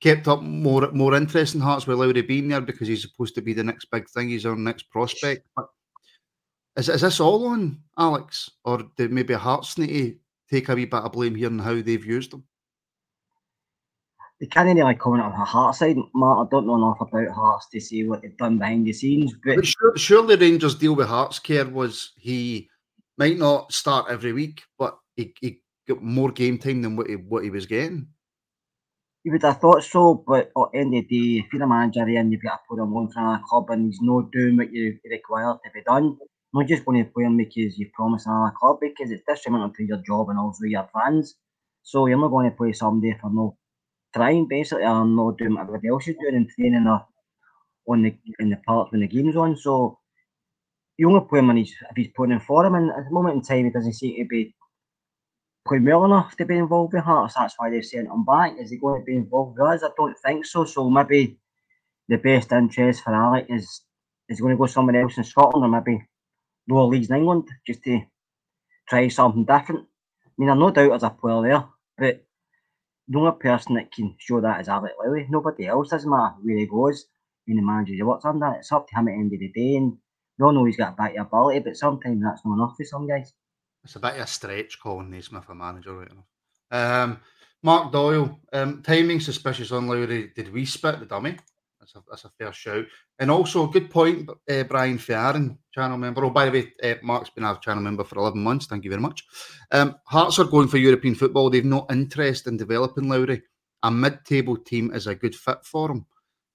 kept 0.00 0.28
up 0.28 0.42
more 0.42 0.90
more 0.92 1.14
interest 1.14 1.54
in 1.54 1.60
Hearts 1.60 1.86
with 1.86 1.98
Lowry 1.98 2.22
being 2.22 2.48
there 2.48 2.60
because 2.60 2.88
he's 2.88 3.02
supposed 3.02 3.34
to 3.34 3.42
be 3.42 3.52
the 3.52 3.64
next 3.64 3.86
big 3.90 4.08
thing. 4.08 4.28
He's 4.28 4.46
our 4.46 4.56
next 4.56 4.90
prospect. 4.90 5.46
But 5.54 5.66
is, 6.76 6.88
is 6.88 7.02
this 7.02 7.20
all 7.20 7.46
on 7.46 7.80
Alex, 7.98 8.50
or 8.64 8.82
maybe 8.98 9.34
Hearts 9.34 9.78
need 9.78 9.88
to 9.88 10.16
take 10.50 10.68
a 10.68 10.74
wee 10.74 10.86
bit 10.86 11.02
of 11.02 11.12
blame 11.12 11.34
here 11.34 11.48
on 11.48 11.58
how 11.58 11.74
they've 11.74 12.04
used 12.04 12.32
them? 12.32 12.44
They 14.40 14.46
can't 14.46 14.68
really 14.68 14.94
comment 14.96 15.24
on 15.24 15.32
her 15.32 15.44
heart 15.44 15.76
side, 15.76 15.96
Mark. 16.14 16.46
I 16.46 16.50
don't 16.50 16.66
know 16.66 16.76
enough 16.76 17.00
about 17.00 17.34
Hearts 17.34 17.68
to 17.70 17.80
see 17.80 18.06
what 18.06 18.20
they've 18.20 18.36
done 18.36 18.58
behind 18.58 18.86
the 18.86 18.92
scenes. 18.92 19.32
But, 19.42 19.56
but 19.56 19.66
sure, 19.66 19.96
surely 19.96 20.36
Rangers 20.36 20.74
deal 20.74 20.94
with 20.94 21.08
Hearts 21.08 21.38
Kerr 21.38 21.64
was 21.64 22.12
he 22.16 22.68
might 23.16 23.38
not 23.38 23.72
start 23.72 24.10
every 24.10 24.34
week, 24.34 24.62
but 24.78 24.98
he, 25.16 25.34
he 25.40 25.60
got 25.88 26.02
more 26.02 26.30
game 26.30 26.58
time 26.58 26.82
than 26.82 26.96
what 26.96 27.08
he 27.08 27.16
what 27.16 27.44
he 27.44 27.50
was 27.50 27.64
getting. 27.64 28.08
You 29.24 29.32
would 29.32 29.42
have 29.42 29.58
thought 29.58 29.82
so, 29.82 30.14
but 30.14 30.48
at 30.48 30.52
the 30.54 30.78
end 30.78 30.94
of 30.94 31.08
the 31.08 31.38
day, 31.38 31.44
if 31.44 31.52
you're 31.52 31.62
a 31.62 31.66
manager 31.66 32.02
and 32.02 32.30
you've 32.30 32.42
got 32.42 32.56
to 32.56 32.60
put 32.68 32.78
him 32.78 32.94
on 32.94 33.10
for 33.10 33.20
a 33.20 33.42
club 33.48 33.70
and 33.70 33.86
he's 33.86 34.00
not 34.02 34.30
doing 34.30 34.56
what 34.58 34.70
you 34.70 34.98
require 35.10 35.54
to 35.54 35.70
be 35.74 35.82
done, 35.82 36.18
not 36.52 36.66
just 36.66 36.84
going 36.84 37.02
to 37.02 37.10
play 37.10 37.24
him 37.24 37.38
because 37.38 37.78
you 37.78 37.90
promise 37.94 38.26
another 38.26 38.54
club 38.56 38.78
because 38.80 39.10
it's 39.10 39.24
detrimental 39.26 39.70
to 39.70 39.84
your 39.84 40.00
job 40.06 40.28
and 40.28 40.38
also 40.38 40.64
your 40.64 40.88
fans. 40.92 41.34
So 41.82 42.06
you're 42.06 42.20
not 42.20 42.28
going 42.28 42.50
to 42.50 42.56
play 42.56 42.72
somebody 42.72 43.16
for 43.20 43.30
no 43.30 43.56
trying 44.16 44.48
basically 44.48 44.84
or 44.84 45.04
not 45.04 45.36
doing 45.38 45.54
what 45.54 45.62
everybody 45.62 45.88
else 45.88 46.08
is 46.08 46.16
doing 46.20 46.36
in 46.36 46.48
training 46.48 46.86
or 46.86 47.06
on 47.88 48.02
the 48.02 48.16
in 48.38 48.50
the 48.50 48.56
park 48.66 48.90
when 48.90 49.02
the 49.02 49.06
game's 49.06 49.36
on. 49.36 49.56
So 49.56 49.98
you 50.96 51.08
only 51.08 51.26
play 51.28 51.40
him 51.40 51.48
when 51.48 51.58
he's 51.58 51.74
if 51.90 51.96
he's 51.96 52.10
in 52.18 52.40
for 52.40 52.64
him 52.64 52.74
and 52.74 52.90
at 52.90 53.04
the 53.04 53.10
moment 53.10 53.36
in 53.36 53.42
time 53.42 53.64
he 53.64 53.70
doesn't 53.70 53.92
seem 53.92 54.16
to 54.16 54.28
be 54.28 54.54
playing 55.68 55.84
well 55.84 56.04
enough 56.04 56.36
to 56.36 56.46
be 56.46 56.56
involved 56.56 56.94
with 56.94 57.04
Hearts. 57.04 57.34
That's 57.34 57.54
why 57.58 57.70
they've 57.70 57.84
sent 57.84 58.08
him 58.08 58.24
back. 58.24 58.54
Is 58.58 58.70
he 58.70 58.78
going 58.78 59.00
to 59.00 59.04
be 59.04 59.16
involved 59.16 59.58
with 59.58 59.68
us? 59.68 59.82
I 59.82 59.90
don't 59.96 60.16
think 60.24 60.46
so. 60.46 60.64
So 60.64 60.88
maybe 60.88 61.38
the 62.08 62.16
best 62.16 62.52
interest 62.52 63.04
for 63.04 63.14
Alec 63.14 63.46
is 63.50 63.82
is 64.28 64.40
going 64.40 64.54
to 64.54 64.58
go 64.58 64.66
somewhere 64.66 65.02
else 65.02 65.18
in 65.18 65.24
Scotland 65.24 65.64
or 65.64 65.68
maybe 65.68 66.02
lower 66.68 66.86
leagues 66.86 67.10
in 67.10 67.16
England 67.16 67.48
just 67.66 67.82
to 67.84 68.00
try 68.88 69.08
something 69.08 69.44
different. 69.44 69.86
I 70.26 70.30
mean, 70.38 70.50
I'm 70.50 70.58
no 70.58 70.70
doubt 70.70 70.88
there's 70.88 71.02
a 71.02 71.10
player 71.10 71.42
there, 71.42 71.64
but 71.98 72.25
the 73.08 73.18
only 73.18 73.32
person 73.38 73.74
that 73.74 73.92
can 73.92 74.14
show 74.18 74.40
that 74.40 74.60
is 74.60 74.68
Alec 74.68 74.92
Lowry. 74.98 75.26
Nobody 75.30 75.66
else 75.66 75.90
doesn't 75.90 76.10
matter 76.10 76.34
where 76.42 76.56
he 76.56 76.66
goes 76.66 77.06
and 77.46 77.58
the 77.58 77.62
manager 77.62 77.94
he 77.94 78.02
works 78.02 78.24
under. 78.24 78.52
It's 78.52 78.72
up 78.72 78.88
to 78.88 78.96
him 78.96 79.08
at 79.08 79.12
the 79.12 79.18
end 79.18 79.32
of 79.32 79.38
the 79.38 79.48
day. 79.48 79.76
And 79.76 79.96
we 80.38 80.44
all 80.44 80.52
know 80.52 80.64
he's 80.64 80.76
got 80.76 80.96
a 80.98 81.02
bit 81.02 81.18
of 81.18 81.26
ability, 81.26 81.60
but 81.60 81.76
sometimes 81.76 82.22
that's 82.22 82.44
not 82.44 82.54
enough 82.54 82.74
for 82.76 82.84
some 82.84 83.06
guys. 83.06 83.32
It's 83.84 83.96
a 83.96 84.00
bit 84.00 84.14
of 84.14 84.20
a 84.20 84.26
stretch 84.26 84.80
calling 84.80 85.10
Naismith 85.10 85.48
a 85.48 85.54
manager 85.54 85.94
right 85.94 86.10
enough. 86.10 86.26
Um, 86.70 87.20
Mark 87.62 87.92
Doyle, 87.92 88.40
um, 88.52 88.82
timing 88.82 89.20
suspicious 89.20 89.70
on 89.72 89.86
Lowry. 89.86 90.32
Did 90.34 90.52
we 90.52 90.64
spit 90.64 90.98
the 90.98 91.06
dummy? 91.06 91.36
That's 91.86 92.04
a, 92.04 92.10
that's 92.10 92.24
a 92.24 92.30
fair 92.30 92.52
shout. 92.52 92.84
And 93.18 93.30
also, 93.30 93.68
a 93.68 93.70
good 93.70 93.90
point, 93.90 94.28
uh, 94.28 94.64
Brian 94.64 94.98
Fiarin, 94.98 95.56
channel 95.72 95.98
member. 95.98 96.24
Oh, 96.24 96.30
by 96.30 96.46
the 96.46 96.50
way, 96.50 96.72
uh, 96.82 96.96
Mark's 97.02 97.30
been 97.30 97.44
our 97.44 97.58
channel 97.58 97.82
member 97.82 98.02
for 98.02 98.18
11 98.18 98.42
months. 98.42 98.66
Thank 98.66 98.84
you 98.84 98.90
very 98.90 99.02
much. 99.02 99.24
Um, 99.70 99.96
Hearts 100.04 100.38
are 100.38 100.44
going 100.44 100.68
for 100.68 100.78
European 100.78 101.14
football. 101.14 101.48
They've 101.48 101.64
no 101.64 101.86
interest 101.90 102.48
in 102.48 102.56
developing 102.56 103.08
Lowry. 103.08 103.42
A 103.82 103.90
mid 103.90 104.24
table 104.24 104.56
team 104.56 104.92
is 104.92 105.06
a 105.06 105.14
good 105.14 105.34
fit 105.34 105.64
for 105.64 105.90
him. 105.92 106.06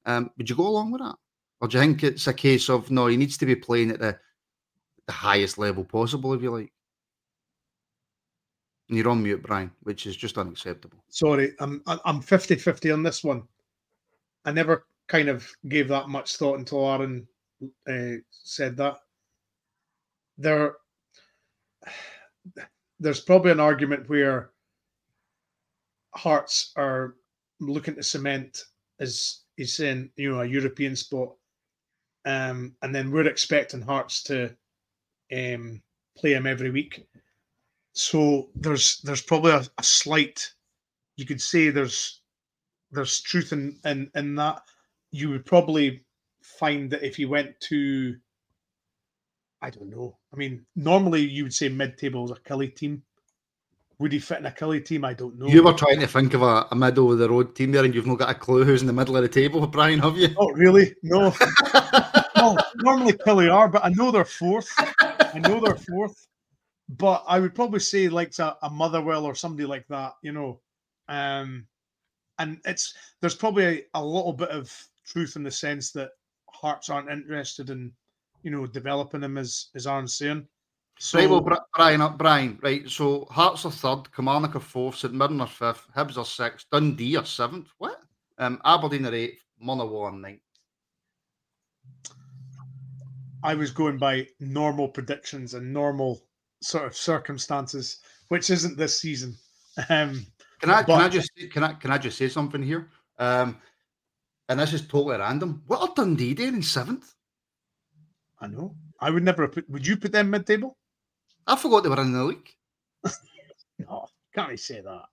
Um, 0.06 0.32
would 0.38 0.50
you 0.50 0.56
go 0.56 0.68
along 0.68 0.92
with 0.92 1.02
that? 1.02 1.16
Or 1.62 1.68
do 1.68 1.78
you 1.78 1.84
think 1.84 2.04
it's 2.04 2.28
a 2.28 2.34
case 2.34 2.70
of 2.70 2.92
no, 2.92 3.08
he 3.08 3.16
needs 3.16 3.38
to 3.38 3.46
be 3.46 3.56
playing 3.56 3.92
at 3.92 4.00
the, 4.00 4.18
the 5.06 5.14
highest 5.14 5.58
level 5.58 5.86
possible, 5.86 6.34
if 6.34 6.42
you 6.42 6.52
like? 6.52 6.74
And 8.90 8.98
you're 8.98 9.08
on 9.08 9.24
mute, 9.24 9.44
Brian, 9.44 9.72
which 9.84 10.08
is 10.08 10.18
just 10.18 10.38
unacceptable. 10.38 10.98
Sorry, 11.08 11.54
I'm 11.60 11.82
I'm 11.86 12.20
50 12.20 12.56
50 12.56 12.92
on 12.92 13.04
this 13.04 13.24
one. 13.24 13.44
I 14.44 14.52
never 14.52 14.86
kind 15.12 15.28
of 15.28 15.46
gave 15.68 15.90
that 15.90 16.08
much 16.08 16.38
thought 16.38 16.58
until 16.58 16.90
Aaron 16.90 17.28
uh, 17.88 18.22
said 18.32 18.78
that. 18.78 18.96
there, 20.38 20.76
there's 23.00 23.20
probably 23.20 23.52
an 23.52 23.60
argument 23.60 24.10
where 24.10 24.52
Hearts 26.16 26.72
are 26.76 27.16
looking 27.60 27.96
to 27.96 28.04
cement, 28.04 28.64
as 29.00 29.42
he's 29.58 29.76
saying, 29.76 30.12
you 30.16 30.32
know, 30.32 30.42
a 30.42 30.46
European 30.46 30.96
spot, 30.96 31.34
um, 32.26 32.76
and 32.82 32.94
then 32.96 33.12
we're 33.12 33.28
expecting 33.28 33.82
Hearts 33.82 34.24
to 34.24 34.56
um, 35.36 35.82
play 36.18 36.34
him 36.34 36.48
every 36.48 36.72
week. 36.72 37.06
So 37.94 38.50
there's 38.56 39.02
there's 39.02 39.22
probably 39.22 39.52
a, 39.52 39.64
a 39.78 39.84
slight, 39.84 40.54
you 41.18 41.26
could 41.26 41.42
say 41.42 41.70
there's 41.70 42.22
there's 42.92 43.22
truth 43.22 43.52
in, 43.54 43.78
in 43.86 44.10
in 44.16 44.36
that. 44.36 44.62
You 45.12 45.30
would 45.30 45.46
probably 45.46 46.04
find 46.42 46.90
that 46.92 47.04
if 47.04 47.20
you 47.20 47.30
went 47.30 47.60
to, 47.62 48.16
I 49.62 49.70
don't 49.70 49.90
know. 49.90 50.18
I 50.34 50.38
mean, 50.38 50.66
normally 50.76 51.22
you 51.22 51.44
would 51.44 51.54
say 51.54 51.70
mid-table 51.70 52.26
is 52.26 52.32
a 52.32 52.36
Killie 52.36 52.76
team. 52.76 53.04
Would 54.00 54.14
he 54.14 54.20
fit 54.20 54.40
in 54.40 54.48
a 54.48 54.52
Killie 54.52 54.84
team? 54.84 55.06
I 55.06 55.14
don't 55.14 55.38
know. 55.38 55.46
You 55.46 55.64
were 55.64 55.74
trying 55.74 56.00
to 56.00 56.08
think 56.08 56.34
of 56.34 56.42
a, 56.42 56.66
a 56.72 56.76
middle 56.76 57.12
of 57.12 57.20
the 57.20 57.30
road 57.30 57.56
team 57.56 57.72
there, 57.72 57.86
and 57.86 57.94
you've 57.94 58.08
not 58.08 58.18
got 58.18 58.32
a 58.32 58.34
clue 58.34 58.64
who's 58.64 58.82
in 58.82 58.88
the 58.88 58.94
middle 58.94 59.16
of 59.16 59.22
the 59.22 59.30
table, 59.30 59.66
Brian, 59.68 60.00
have 60.00 60.18
you? 60.18 60.30
Oh, 60.38 60.52
really? 60.54 60.96
No. 61.04 61.32
no, 62.36 62.58
normally 62.78 63.14
Killie 63.14 63.54
are, 63.54 63.68
but 63.68 63.86
I 63.86 63.90
know 63.90 64.10
they're 64.10 64.26
fourth. 64.26 64.74
I 65.00 65.40
know 65.40 65.60
they're 65.60 65.76
fourth. 65.76 66.28
But 66.90 67.24
I 67.28 67.40
would 67.40 67.54
probably 67.54 67.80
say 67.80 68.10
like 68.10 68.38
a, 68.40 68.58
a 68.64 68.70
Motherwell 68.70 69.26
or 69.26 69.36
somebody 69.36 69.66
like 69.66 69.88
that, 69.90 70.14
you 70.24 70.32
know. 70.32 70.60
Um, 71.08 71.68
and 72.40 72.60
it's 72.66 72.96
there's 73.22 73.36
probably 73.36 73.66
a, 73.66 73.82
a 73.94 74.04
little 74.04 74.34
bit 74.34 74.50
of 74.50 74.76
truth 75.12 75.36
in 75.36 75.44
the 75.44 75.52
sense 75.52 75.92
that 75.92 76.12
Hearts 76.54 76.90
aren't 76.90 77.10
interested 77.10 77.70
in, 77.70 77.92
you 78.44 78.52
know, 78.52 78.68
developing 78.68 79.24
him 79.24 79.38
as 79.38 79.70
as 79.76 79.88
Aaron's 79.88 80.18
saying. 80.18 80.48
So, 81.00 81.18
right, 81.18 81.30
well, 81.30 81.60
Brian, 81.76 82.02
uh, 82.02 82.10
Brian, 82.10 82.60
right. 82.62 82.88
So 82.88 83.26
Hearts 83.32 83.66
are 83.66 83.72
third, 83.72 84.14
Kilmarnock 84.14 84.56
are 84.56 84.60
fourth, 84.60 84.98
St 84.98 85.14
Mirren 85.14 85.42
are 85.42 85.48
fifth, 85.48 85.88
Hibs 85.96 86.18
are 86.18 86.26
sixth, 86.26 86.68
Dundee 86.72 87.18
are 87.18 87.26
seventh. 87.26 87.70
What? 87.78 88.00
Um, 88.38 88.62
Aberdeen 88.66 89.06
are 89.06 89.16
eighth, 89.16 89.44
Motherwell 89.60 90.04
are 90.04 90.12
ninth. 90.12 90.42
I 93.44 93.56
was 93.56 93.72
going 93.72 93.98
by 93.98 94.28
normal 94.40 94.88
predictions 94.88 95.56
and 95.56 95.74
normal 95.74 96.22
sort 96.62 96.86
of 96.86 96.96
circumstances, 96.96 98.00
which 98.28 98.50
isn't 98.50 98.78
this 98.78 99.00
season. 99.00 99.38
Um, 99.88 100.26
can 100.60 100.70
I 100.70 100.84
but, 100.84 100.98
can 100.98 101.02
I 101.02 101.08
just 101.08 101.32
can 101.50 101.64
I 101.64 101.74
can 101.74 101.92
I 101.92 101.98
just 101.98 102.18
say 102.18 102.28
something 102.28 102.62
here? 102.62 102.90
Um, 103.20 103.58
and 104.52 104.60
this 104.60 104.74
is 104.74 104.86
totally 104.86 105.18
random. 105.18 105.64
What 105.66 105.80
are 105.80 105.94
Dundee 105.96 106.34
doing 106.34 106.56
in 106.56 106.62
seventh? 106.62 107.16
I 108.42 108.48
know. 108.48 108.76
I 109.00 109.10
would 109.10 109.24
never 109.24 109.48
put. 109.48 109.70
Would 109.70 109.88
you 109.88 109.96
put 109.96 110.12
them 110.12 110.30
mid-table? 110.30 110.78
I 111.48 111.56
forgot 111.56 111.84
they 111.84 111.90
were 111.90 112.02
in 112.02 112.12
the 112.12 112.24
league. 112.26 112.50
no, 113.80 114.08
can't 114.36 114.52
you 114.52 114.58
say 114.58 114.82
that? 114.82 115.06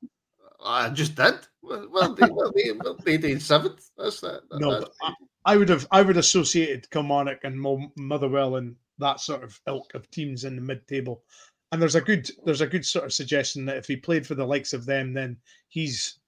I 0.65 0.91
just 0.91 1.15
did. 1.15 1.37
Well, 1.63 1.87
well, 1.89 2.15
they, 2.15 2.29
well, 2.29 2.53
they, 2.53 2.73
well, 2.73 2.99
they 3.05 3.17
did 3.17 3.41
seventh. 3.41 3.89
That's 3.97 4.21
that. 4.23 4.43
No, 4.55 4.81
that's 4.81 4.97
I, 5.03 5.15
I, 5.45 5.57
would 5.57 5.69
have. 5.69 5.87
I 5.93 6.03
would 6.03 6.17
associated 6.17 6.91
Kilmarnock 6.91 7.45
and 7.45 7.89
Motherwell 7.97 8.57
and 8.57 8.75
that 8.99 9.21
sort 9.21 9.45
of 9.45 9.61
ilk 9.69 9.95
of 9.95 10.11
teams 10.11 10.43
in 10.43 10.57
the 10.57 10.63
mid-table. 10.63 11.23
And 11.71 11.81
there's 11.81 11.95
a 11.95 12.01
good, 12.01 12.29
there's 12.45 12.63
a 12.63 12.67
good 12.67 12.85
sort 12.85 13.05
of 13.05 13.13
suggestion 13.13 13.67
that 13.67 13.77
if 13.77 13.87
he 13.87 13.95
played 13.95 14.27
for 14.27 14.35
the 14.35 14.45
likes 14.45 14.73
of 14.73 14.85
them, 14.85 15.13
then 15.13 15.37
he's 15.69 16.19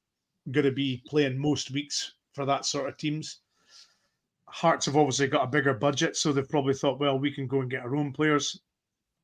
going 0.53 0.67
to 0.67 0.73
be 0.73 1.03
playing 1.09 1.37
most 1.37 1.73
weeks 1.73 2.13
for 2.41 2.47
that 2.47 2.65
sort 2.65 2.89
of 2.89 2.97
teams. 2.97 3.41
Hearts 4.47 4.87
have 4.87 4.97
obviously 4.97 5.27
got 5.27 5.45
a 5.45 5.47
bigger 5.47 5.75
budget, 5.75 6.17
so 6.17 6.33
they've 6.33 6.49
probably 6.49 6.73
thought, 6.73 6.99
well, 6.99 7.19
we 7.19 7.31
can 7.31 7.47
go 7.47 7.61
and 7.61 7.71
get 7.71 7.83
our 7.83 7.95
own 7.95 8.15
players 8.15 8.63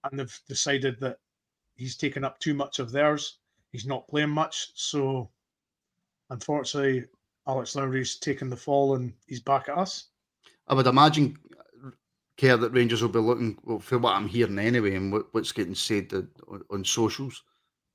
and 0.05 0.21
they've 0.21 0.41
decided 0.47 1.01
that 1.01 1.19
he's 1.77 1.97
taken 1.97 2.25
up 2.25 2.39
too 2.41 2.53
much 2.53 2.79
of 2.79 2.93
theirs. 2.93 3.39
He's 3.73 3.87
not 3.87 4.07
playing 4.07 4.29
much, 4.29 4.69
so 4.75 5.31
unfortunately, 6.29 7.07
Alex 7.49 7.75
Lowry's 7.75 8.17
taken 8.17 8.51
the 8.51 8.57
fall 8.57 8.97
and 8.97 9.15
he's 9.27 9.41
back 9.41 9.71
at 9.71 9.79
us. 9.79 10.09
I 10.69 10.75
would 10.75 10.87
imagine, 10.87 11.39
Kerr 12.37 12.59
that 12.59 12.75
Rangers 12.75 13.01
will 13.01 13.09
be 13.09 13.19
looking 13.19 13.57
well, 13.65 13.79
for 13.79 13.97
what 13.97 14.13
I'm 14.13 14.29
hearing 14.29 14.59
anyway, 14.59 14.95
and 14.95 15.11
what, 15.11 15.33
what's 15.33 15.53
getting 15.53 15.75
said 15.75 16.13
on, 16.13 16.63
on 16.71 16.85
socials. 16.85 17.43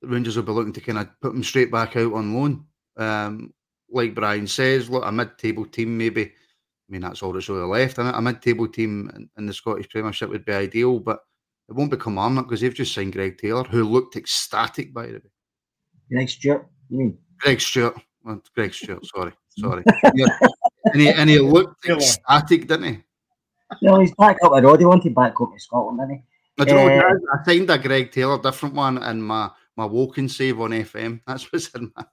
Rangers 0.02 0.34
will 0.34 0.42
be 0.42 0.50
looking 0.50 0.72
to 0.72 0.80
kind 0.80 0.98
of 0.98 1.08
put 1.20 1.32
him 1.32 1.44
straight 1.44 1.70
back 1.70 1.94
out 1.94 2.12
on 2.12 2.34
loan. 2.34 2.64
Um, 2.96 3.54
like 3.92 4.14
Brian 4.14 4.46
says, 4.46 4.90
look, 4.90 5.04
a 5.04 5.12
mid-table 5.12 5.66
team 5.66 5.96
maybe. 5.96 6.24
I 6.24 6.88
mean, 6.88 7.02
that's 7.02 7.22
all 7.22 7.32
that's 7.32 7.48
really 7.48 7.66
left. 7.66 7.98
A 7.98 8.20
mid-table 8.20 8.68
team 8.68 9.10
in, 9.14 9.28
in 9.38 9.46
the 9.46 9.54
Scottish 9.54 9.88
Premiership 9.88 10.28
would 10.28 10.44
be 10.44 10.52
ideal, 10.52 10.98
but 10.98 11.20
it 11.68 11.74
won't 11.74 11.90
become 11.90 12.18
Arnott 12.18 12.46
because 12.46 12.60
they've 12.60 12.74
just 12.74 12.94
signed 12.94 13.12
Greg 13.12 13.38
Taylor, 13.38 13.64
who 13.64 13.84
looked 13.84 14.16
ecstatic 14.16 14.92
by 14.92 15.06
the 15.06 15.12
way. 15.14 15.30
Greg 16.10 16.28
Stewart, 16.28 16.66
you 16.90 16.98
mean? 16.98 17.18
Greg 17.38 17.60
Stewart. 17.60 17.96
Well, 18.24 18.42
Greg 18.54 18.74
Stewart, 18.74 19.04
sorry. 19.06 19.32
Sorry. 19.58 19.84
and, 20.02 20.94
he, 20.94 21.10
and 21.10 21.28
he 21.28 21.38
looked 21.38 21.86
ecstatic, 21.86 22.68
didn't 22.68 22.84
he? 22.84 22.98
No, 23.82 24.00
he's 24.00 24.14
back 24.14 24.38
up 24.42 24.52
the 24.54 24.62
road. 24.62 24.80
He 24.80 24.86
wanted 24.86 25.14
back 25.14 25.38
up 25.38 25.52
to 25.52 25.60
Scotland, 25.60 25.98
didn't 25.98 26.16
he? 26.16 26.22
I, 26.58 26.64
don't 26.64 26.90
uh, 26.90 26.96
know, 26.96 27.18
I 27.34 27.44
signed 27.44 27.68
a 27.68 27.76
Greg 27.76 28.10
Taylor 28.12 28.40
different 28.40 28.74
one 28.74 29.02
in 29.02 29.20
my, 29.20 29.50
my 29.76 29.84
Woking 29.84 30.28
save 30.28 30.58
on 30.58 30.70
FM. 30.70 31.20
That's 31.26 31.52
what's 31.52 31.68
in 31.74 31.92
my 31.94 32.04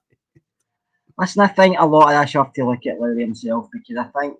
Listen, 1.20 1.42
I 1.42 1.48
think 1.48 1.76
a 1.78 1.84
lot 1.84 2.04
of 2.04 2.10
that 2.12 2.32
you 2.32 2.42
have 2.42 2.52
to 2.54 2.64
look 2.64 2.86
at 2.86 2.98
Lowry 2.98 3.20
himself 3.20 3.68
because 3.70 3.98
I 3.98 4.04
think 4.18 4.38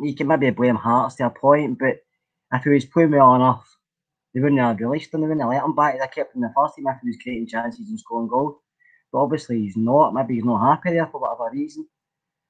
you 0.00 0.12
can 0.12 0.26
maybe 0.26 0.50
blame 0.50 0.74
Hearts 0.74 1.14
to 1.16 1.26
a 1.26 1.30
point, 1.30 1.78
but 1.78 1.98
if 2.52 2.64
he 2.64 2.70
was 2.70 2.84
playing 2.84 3.12
well 3.12 3.36
enough, 3.36 3.76
they 4.34 4.40
wouldn't 4.40 4.60
have 4.60 4.80
released 4.80 5.14
him, 5.14 5.20
they 5.20 5.28
wouldn't 5.28 5.42
have 5.42 5.50
let 5.50 5.64
him 5.64 5.76
back. 5.76 5.94
They 5.94 6.06
kept 6.08 6.34
him 6.34 6.42
in 6.42 6.48
the 6.48 6.54
first 6.56 6.74
team 6.74 6.86
if 6.88 6.96
he 7.00 7.08
was 7.08 7.18
creating 7.22 7.46
chances 7.46 7.88
and 7.88 8.00
scoring 8.00 8.26
goals. 8.26 8.56
But 9.12 9.20
obviously 9.20 9.60
he's 9.60 9.76
not. 9.76 10.14
Maybe 10.14 10.34
he's 10.34 10.44
not 10.44 10.66
happy 10.68 10.90
there 10.94 11.06
for 11.06 11.20
whatever 11.20 11.48
reason. 11.52 11.86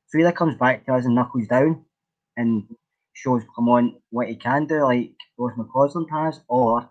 So 0.06 0.18
either 0.18 0.32
comes 0.32 0.56
back 0.56 0.86
to 0.86 0.94
us 0.94 1.04
and 1.04 1.14
knuckles 1.14 1.48
down 1.48 1.84
and 2.38 2.64
shows 3.12 3.42
come 3.54 3.68
on 3.68 3.96
what 4.08 4.28
he 4.28 4.36
can 4.36 4.64
do, 4.66 4.84
like 4.84 5.12
Ross 5.36 5.52
McCausland 5.58 6.08
has, 6.10 6.40
or 6.48 6.88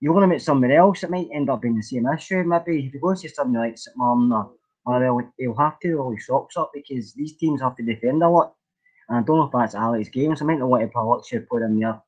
you 0.00 0.12
want 0.12 0.24
him 0.24 0.32
at 0.32 0.40
somewhere 0.40 0.78
else, 0.78 1.02
it 1.02 1.10
might 1.10 1.28
end 1.34 1.50
up 1.50 1.60
being 1.60 1.76
the 1.76 1.82
same 1.82 2.06
issue. 2.06 2.42
Maybe 2.44 2.86
if 2.86 2.92
he 2.94 2.98
goes 2.98 3.20
to 3.20 3.28
something 3.28 3.60
like 3.60 3.76
St 3.76 3.94
Martin 3.96 4.32
or, 4.32 4.52
Uh, 4.86 4.92
or 4.92 5.32
he'll 5.38 5.54
have 5.56 5.78
to 5.80 5.94
roll 5.94 6.12
his 6.12 6.26
socks 6.26 6.56
up 6.56 6.70
because 6.72 7.12
these 7.12 7.36
teams 7.36 7.60
have 7.60 7.76
to 7.76 7.82
defend 7.82 8.22
a 8.22 8.28
lot. 8.28 8.54
And 9.08 9.18
I 9.18 9.22
don't 9.22 9.36
know 9.36 9.44
if 9.44 9.52
that's 9.52 9.74
Alex 9.74 10.08
games. 10.08 10.40
I 10.40 10.44
might 10.46 10.58
not 10.58 10.68
want 10.68 10.82
to 10.82 11.40
put 11.40 11.48
put 11.48 11.62
in 11.62 11.78
there 11.78 12.00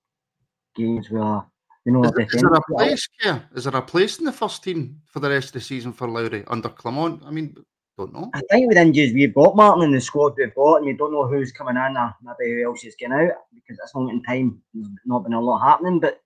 games 0.75 1.11
where 1.11 1.23
uh, 1.23 1.43
you 1.85 1.93
know, 1.93 2.05
is, 2.05 2.13
is 2.33 2.41
there 2.41 2.53
a 2.53 2.63
place? 2.63 3.09
Yeah, 3.25 3.41
is 3.55 3.65
there 3.65 3.77
a 3.77 3.83
place 3.83 4.19
in 4.19 4.25
the 4.25 4.33
first 4.33 4.63
team 4.63 5.01
for 5.05 5.21
the 5.21 5.29
rest 5.29 5.49
of 5.49 5.55
the 5.55 5.61
season 5.61 5.93
for 5.93 6.09
Lowry 6.09 6.45
under 6.47 6.69
Clement? 6.69 7.23
I 7.27 7.31
mean, 7.31 7.57
don't 7.99 8.13
know. 8.13 8.31
I 8.35 8.41
think 8.51 8.69
with 8.69 8.79
injuries 8.79 9.13
we've 9.13 9.35
got 9.35 9.57
Martin 9.57 9.85
in 9.85 9.91
the 9.91 10.01
squad 10.01 10.35
we've 10.37 10.55
got, 10.55 10.77
and 10.77 10.87
you 10.87 10.97
don't 10.97 11.13
know 11.13 11.27
who's 11.27 11.53
coming 11.53 11.77
in 11.77 11.97
or 11.97 12.15
maybe 12.23 12.53
who 12.53 12.65
else 12.65 12.85
is 12.85 12.97
getting 12.97 13.15
out 13.15 13.33
because 13.55 13.79
at 13.79 13.85
this 13.85 13.95
moment 13.95 14.17
in 14.17 14.23
time 14.23 14.63
there's 14.75 14.89
not 15.05 15.25
been 15.25 15.33
a 15.33 15.41
lot 15.41 15.59
happening. 15.59 16.01
But 16.01 16.21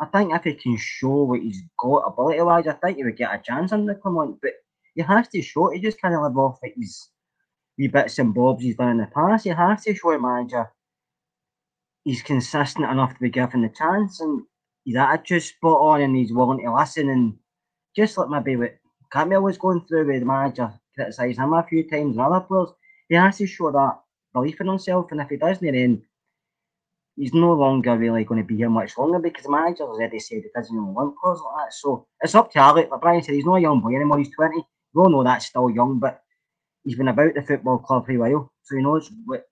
I 0.00 0.06
think 0.06 0.34
if 0.34 0.44
he 0.44 0.54
can 0.54 0.76
show 0.78 1.24
what 1.24 1.40
he's 1.40 1.62
got 1.78 2.06
ability 2.06 2.40
wise, 2.40 2.66
I 2.66 2.72
think 2.72 2.96
he 2.96 3.04
would 3.04 3.16
get 3.16 3.34
a 3.34 3.42
chance 3.42 3.72
under 3.72 3.94
Clement. 3.94 4.38
But 4.42 4.52
he 4.94 5.02
has 5.02 5.28
to 5.28 5.42
show 5.42 5.70
it. 5.70 5.76
He 5.76 5.82
just 5.82 6.00
kind 6.00 6.14
of 6.14 6.22
live 6.22 6.36
off 6.36 6.58
like 6.62 6.74
his 6.76 7.08
wee 7.78 7.88
bits 7.88 8.18
and 8.18 8.34
bobs 8.34 8.62
he's 8.62 8.76
done 8.76 8.90
in 8.90 8.98
the 8.98 9.06
past. 9.06 9.44
He 9.44 9.50
has 9.50 9.84
to 9.84 9.94
show 9.94 10.12
a 10.12 10.18
manager 10.20 10.70
he's 12.04 12.22
consistent 12.22 12.90
enough 12.90 13.14
to 13.14 13.20
be 13.20 13.30
given 13.30 13.62
the 13.62 13.68
chance 13.68 14.20
and 14.20 14.42
his 14.84 14.96
attitude's 14.96 15.46
spot 15.46 15.80
on 15.80 16.00
and 16.00 16.16
he's 16.16 16.32
willing 16.32 16.64
to 16.64 16.74
listen 16.74 17.08
and 17.10 17.34
just 17.94 18.18
like 18.18 18.28
maybe 18.28 18.56
what 18.56 18.76
Camille 19.10 19.42
was 19.42 19.58
going 19.58 19.80
through 19.86 20.06
with 20.06 20.20
the 20.20 20.26
manager 20.26 20.72
criticising 20.94 21.42
him 21.42 21.52
a 21.52 21.62
few 21.62 21.88
times 21.88 22.16
and 22.16 22.20
other 22.20 22.40
players, 22.40 22.70
he 23.08 23.14
has 23.14 23.38
to 23.38 23.46
show 23.46 23.70
that 23.70 24.00
belief 24.32 24.60
in 24.60 24.66
himself 24.66 25.10
and 25.10 25.20
if 25.20 25.28
he 25.28 25.36
doesn't 25.36 25.72
then 25.72 26.02
he's 27.16 27.34
no 27.34 27.52
longer 27.52 27.96
really 27.96 28.24
going 28.24 28.40
to 28.40 28.46
be 28.46 28.56
here 28.56 28.70
much 28.70 28.96
longer 28.96 29.18
because 29.18 29.44
the 29.44 29.50
manager 29.50 29.84
has 29.84 29.90
already 29.90 30.18
said 30.18 30.42
he 30.42 30.48
doesn't 30.54 30.74
really 30.74 30.92
want 30.92 31.14
players 31.22 31.40
like 31.44 31.66
that. 31.66 31.74
So 31.74 32.06
it's 32.22 32.34
up 32.34 32.50
to 32.52 32.58
Alec. 32.58 32.90
Like 32.90 33.00
Brian 33.02 33.22
said, 33.22 33.34
he's 33.34 33.44
not 33.44 33.56
a 33.56 33.60
young 33.60 33.80
boy 33.80 33.94
anymore, 33.94 34.18
he's 34.18 34.30
20. 34.30 34.66
We 34.94 35.02
all 35.02 35.10
know 35.10 35.24
that's 35.24 35.46
still 35.46 35.70
young, 35.70 36.00
but 36.00 36.22
he's 36.84 36.96
been 36.96 37.08
about 37.08 37.34
the 37.34 37.42
football 37.42 37.78
club 37.78 38.06
for 38.06 38.12
a 38.12 38.18
while, 38.18 38.52
so 38.64 38.76
he 38.76 38.82
knows 38.82 39.10
what 39.26 39.44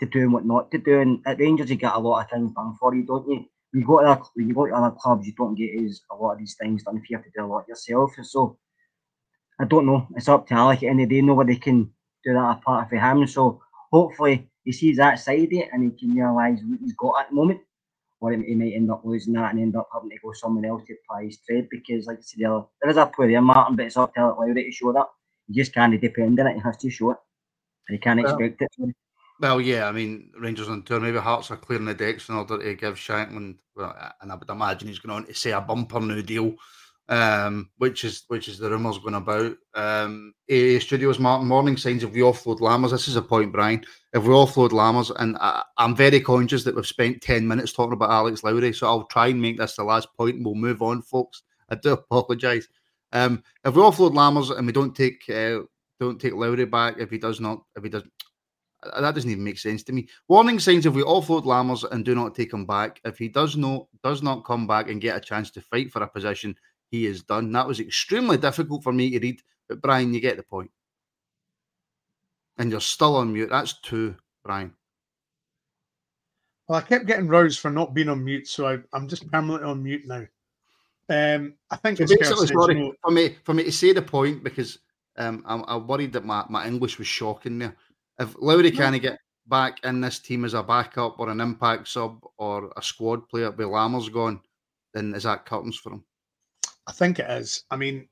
to 0.00 0.06
do 0.06 0.20
and 0.22 0.34
what 0.34 0.46
not 0.46 0.70
to 0.72 0.78
do. 0.78 1.00
And 1.00 1.20
at 1.26 1.40
Rangers, 1.40 1.70
you 1.70 1.76
get 1.76 1.94
a 1.94 2.00
lot 2.00 2.24
of 2.24 2.30
things 2.30 2.52
done 2.54 2.76
for 2.80 2.94
you, 2.94 3.04
don't 3.06 3.28
you? 3.28 3.46
you 3.74 3.86
go 3.86 4.00
to 4.00 4.06
other, 4.08 4.22
you 4.36 4.54
go 4.54 4.66
to 4.66 4.74
other 4.74 4.96
clubs, 4.98 5.26
you 5.26 5.34
don't 5.34 5.54
get 5.56 5.64
is 5.74 6.02
a 6.10 6.16
lot 6.16 6.32
of 6.34 6.38
these 6.40 6.56
things 6.60 6.84
done 6.84 6.98
if 6.98 7.10
you 7.10 7.16
have 7.18 7.24
to 7.24 7.32
do 7.36 7.44
a 7.44 7.46
lot 7.46 7.68
yourself. 7.68 8.12
So 8.22 8.58
I 9.60 9.66
don't 9.66 9.86
know. 9.86 10.08
It's 10.16 10.28
up 10.28 10.48
to 10.48 10.54
Alec 10.54 10.80
the 10.80 11.06
day. 11.06 11.22
Nobody 11.22 11.56
can 11.56 11.84
do 12.24 12.34
that 12.34 12.58
apart 12.58 12.90
from 12.90 12.98
him. 13.00 13.28
So 13.28 13.62
hopefully 13.92 14.50
he 14.64 14.72
sees 14.72 14.98
that 14.98 15.20
side 15.20 15.44
of 15.44 15.52
it 15.52 15.70
and 15.72 15.84
he 15.84 15.98
can 15.98 16.16
realise 16.16 16.60
what 16.64 16.80
he's 16.80 16.94
got 16.94 17.20
at 17.22 17.30
the 17.30 17.36
moment. 17.36 17.60
Or 18.20 18.32
he 18.32 18.54
might 18.54 18.74
end 18.74 18.90
up 18.90 19.02
losing 19.04 19.34
that 19.34 19.52
and 19.52 19.60
end 19.60 19.76
up 19.76 19.88
having 19.92 20.10
to 20.10 20.16
go 20.22 20.32
somewhere 20.32 20.70
else 20.70 20.82
to 20.86 20.94
apply 20.94 21.26
his 21.26 21.38
trade 21.38 21.68
because, 21.70 22.06
like 22.06 22.18
I 22.18 22.22
said, 22.22 22.40
there, 22.40 22.62
there 22.82 22.90
is 22.90 22.96
a 22.96 23.06
player 23.06 23.30
there, 23.30 23.40
Martin, 23.40 23.76
but 23.76 23.86
it's 23.86 23.96
up 23.96 24.12
to 24.14 24.20
Alec 24.20 24.38
Lowry 24.38 24.64
to 24.64 24.72
show 24.72 24.92
that. 24.92 25.06
He 25.46 25.54
just 25.54 25.72
can't 25.72 26.00
depend 26.00 26.40
on 26.40 26.48
it. 26.48 26.54
He 26.54 26.60
has 26.60 26.76
to 26.78 26.90
show 26.90 27.12
it. 27.12 27.18
And 27.88 27.94
he 27.96 27.98
can't 28.00 28.20
well, 28.20 28.36
expect 28.36 28.62
it. 28.62 28.94
Well, 29.40 29.60
yeah, 29.60 29.86
I 29.88 29.92
mean, 29.92 30.32
Rangers 30.36 30.68
on 30.68 30.82
tour. 30.82 30.98
Maybe 30.98 31.18
Hearts 31.18 31.52
are 31.52 31.56
clearing 31.56 31.84
the 31.84 31.94
decks 31.94 32.28
in 32.28 32.34
order 32.34 32.58
to 32.58 32.74
give 32.74 32.96
Shankland, 32.96 33.58
well, 33.76 33.94
and 34.20 34.32
I 34.32 34.34
would 34.34 34.50
imagine 34.50 34.88
he's 34.88 34.98
going 34.98 35.14
on 35.14 35.26
to 35.26 35.34
say 35.34 35.52
a 35.52 35.60
bumper 35.60 36.00
new 36.00 36.20
deal, 36.22 36.56
um, 37.08 37.70
which 37.78 38.04
is 38.04 38.24
which 38.28 38.48
is 38.48 38.58
the 38.58 38.70
rumours 38.70 38.98
going 38.98 39.14
about. 39.14 39.56
Um, 39.74 40.34
AA 40.50 40.78
Studios, 40.78 41.18
Martin 41.18 41.48
Morning 41.48 41.76
signs 41.76 42.04
if 42.04 42.12
we 42.12 42.20
offload 42.20 42.60
Lammers. 42.60 42.90
This 42.90 43.08
is 43.08 43.16
a 43.16 43.22
point, 43.22 43.52
Brian. 43.52 43.84
If 44.12 44.24
we 44.24 44.30
offload 44.30 44.70
Lammers, 44.70 45.10
and 45.18 45.36
I, 45.40 45.62
I'm 45.78 45.96
very 45.96 46.20
conscious 46.20 46.64
that 46.64 46.74
we've 46.74 46.86
spent 46.86 47.22
ten 47.22 47.46
minutes 47.46 47.72
talking 47.72 47.94
about 47.94 48.10
Alex 48.10 48.44
Lowry, 48.44 48.72
so 48.72 48.86
I'll 48.86 49.04
try 49.04 49.28
and 49.28 49.40
make 49.40 49.58
this 49.58 49.76
the 49.76 49.84
last 49.84 50.08
point, 50.16 50.36
and 50.36 50.44
we'll 50.44 50.54
move 50.54 50.82
on, 50.82 51.02
folks. 51.02 51.42
I 51.70 51.76
do 51.76 51.92
apologise. 52.10 52.68
Um, 53.12 53.42
if 53.64 53.74
we 53.74 53.82
offload 53.82 54.12
Lammers 54.12 54.56
and 54.56 54.66
we 54.66 54.72
don't 54.72 54.94
take 54.94 55.22
uh, 55.30 55.60
don't 55.98 56.20
take 56.20 56.34
Lowry 56.34 56.66
back, 56.66 56.96
if 56.98 57.10
he 57.10 57.18
does 57.18 57.40
not, 57.40 57.62
if 57.76 57.82
he 57.82 57.88
does 57.88 58.02
that 58.82 59.14
doesn't 59.14 59.30
even 59.30 59.42
make 59.42 59.58
sense 59.58 59.82
to 59.84 59.92
me. 59.92 60.08
Warning 60.28 60.60
signs 60.60 60.86
if 60.86 60.94
we 60.94 61.02
offload 61.02 61.44
Lammers 61.44 61.90
and 61.90 62.04
do 62.04 62.14
not 62.14 62.34
take 62.34 62.52
him 62.52 62.64
back. 62.64 63.00
If 63.04 63.18
he 63.18 63.28
does 63.28 63.56
not 63.56 63.86
does 64.04 64.22
not 64.22 64.44
come 64.44 64.66
back 64.66 64.88
and 64.88 65.00
get 65.00 65.16
a 65.16 65.20
chance 65.20 65.50
to 65.52 65.60
fight 65.60 65.90
for 65.90 66.02
a 66.02 66.08
position, 66.08 66.54
he 66.90 67.06
is 67.06 67.22
done. 67.22 67.52
That 67.52 67.66
was 67.66 67.80
extremely 67.80 68.36
difficult 68.36 68.82
for 68.82 68.92
me 68.92 69.10
to 69.10 69.18
read, 69.18 69.42
but 69.68 69.82
Brian, 69.82 70.14
you 70.14 70.20
get 70.20 70.36
the 70.36 70.42
point. 70.42 70.70
And 72.56 72.70
you're 72.70 72.80
still 72.80 73.16
on 73.16 73.32
mute. 73.32 73.50
That's 73.50 73.80
two, 73.80 74.16
Brian. 74.44 74.74
Well, 76.66 76.78
I 76.78 76.82
kept 76.82 77.06
getting 77.06 77.28
roused 77.28 77.60
for 77.60 77.70
not 77.70 77.94
being 77.94 78.08
on 78.08 78.24
mute, 78.24 78.46
so 78.46 78.66
I, 78.66 78.96
am 78.96 79.08
just 79.08 79.30
permanently 79.30 79.70
on 79.70 79.82
mute 79.82 80.06
now. 80.06 80.26
Um, 81.10 81.54
I 81.70 81.76
think 81.76 81.96
so 81.96 82.06
basically, 82.06 82.46
sorry, 82.48 82.74
you 82.74 82.80
know, 82.80 82.94
for 83.02 83.10
me 83.10 83.36
for 83.42 83.54
me 83.54 83.64
to 83.64 83.72
say 83.72 83.94
the 83.94 84.02
point 84.02 84.44
because 84.44 84.78
um, 85.16 85.42
I'm, 85.46 85.64
I'm 85.66 85.86
worried 85.86 86.12
that 86.12 86.26
my, 86.26 86.44
my 86.50 86.66
English 86.66 86.98
was 86.98 87.06
shocking 87.06 87.58
there. 87.58 87.74
If 88.18 88.34
Lowry 88.38 88.70
can't 88.70 89.00
get 89.00 89.18
back 89.46 89.82
in 89.84 90.02
this 90.02 90.18
team 90.18 90.44
as 90.44 90.52
a 90.52 90.62
backup 90.62 91.18
or 91.18 91.30
an 91.30 91.40
impact 91.40 91.88
sub 91.88 92.20
or 92.36 92.70
a 92.76 92.82
squad 92.82 93.26
player 93.28 93.50
with 93.50 93.66
Lammers 93.66 94.12
gone, 94.12 94.40
then 94.92 95.14
is 95.14 95.22
that 95.22 95.46
curtains 95.46 95.78
for 95.78 95.94
him? 95.94 96.04
I 96.88 96.92
think 96.92 97.18
it 97.18 97.30
is. 97.30 97.64
I 97.70 97.76
mean, 97.76 98.08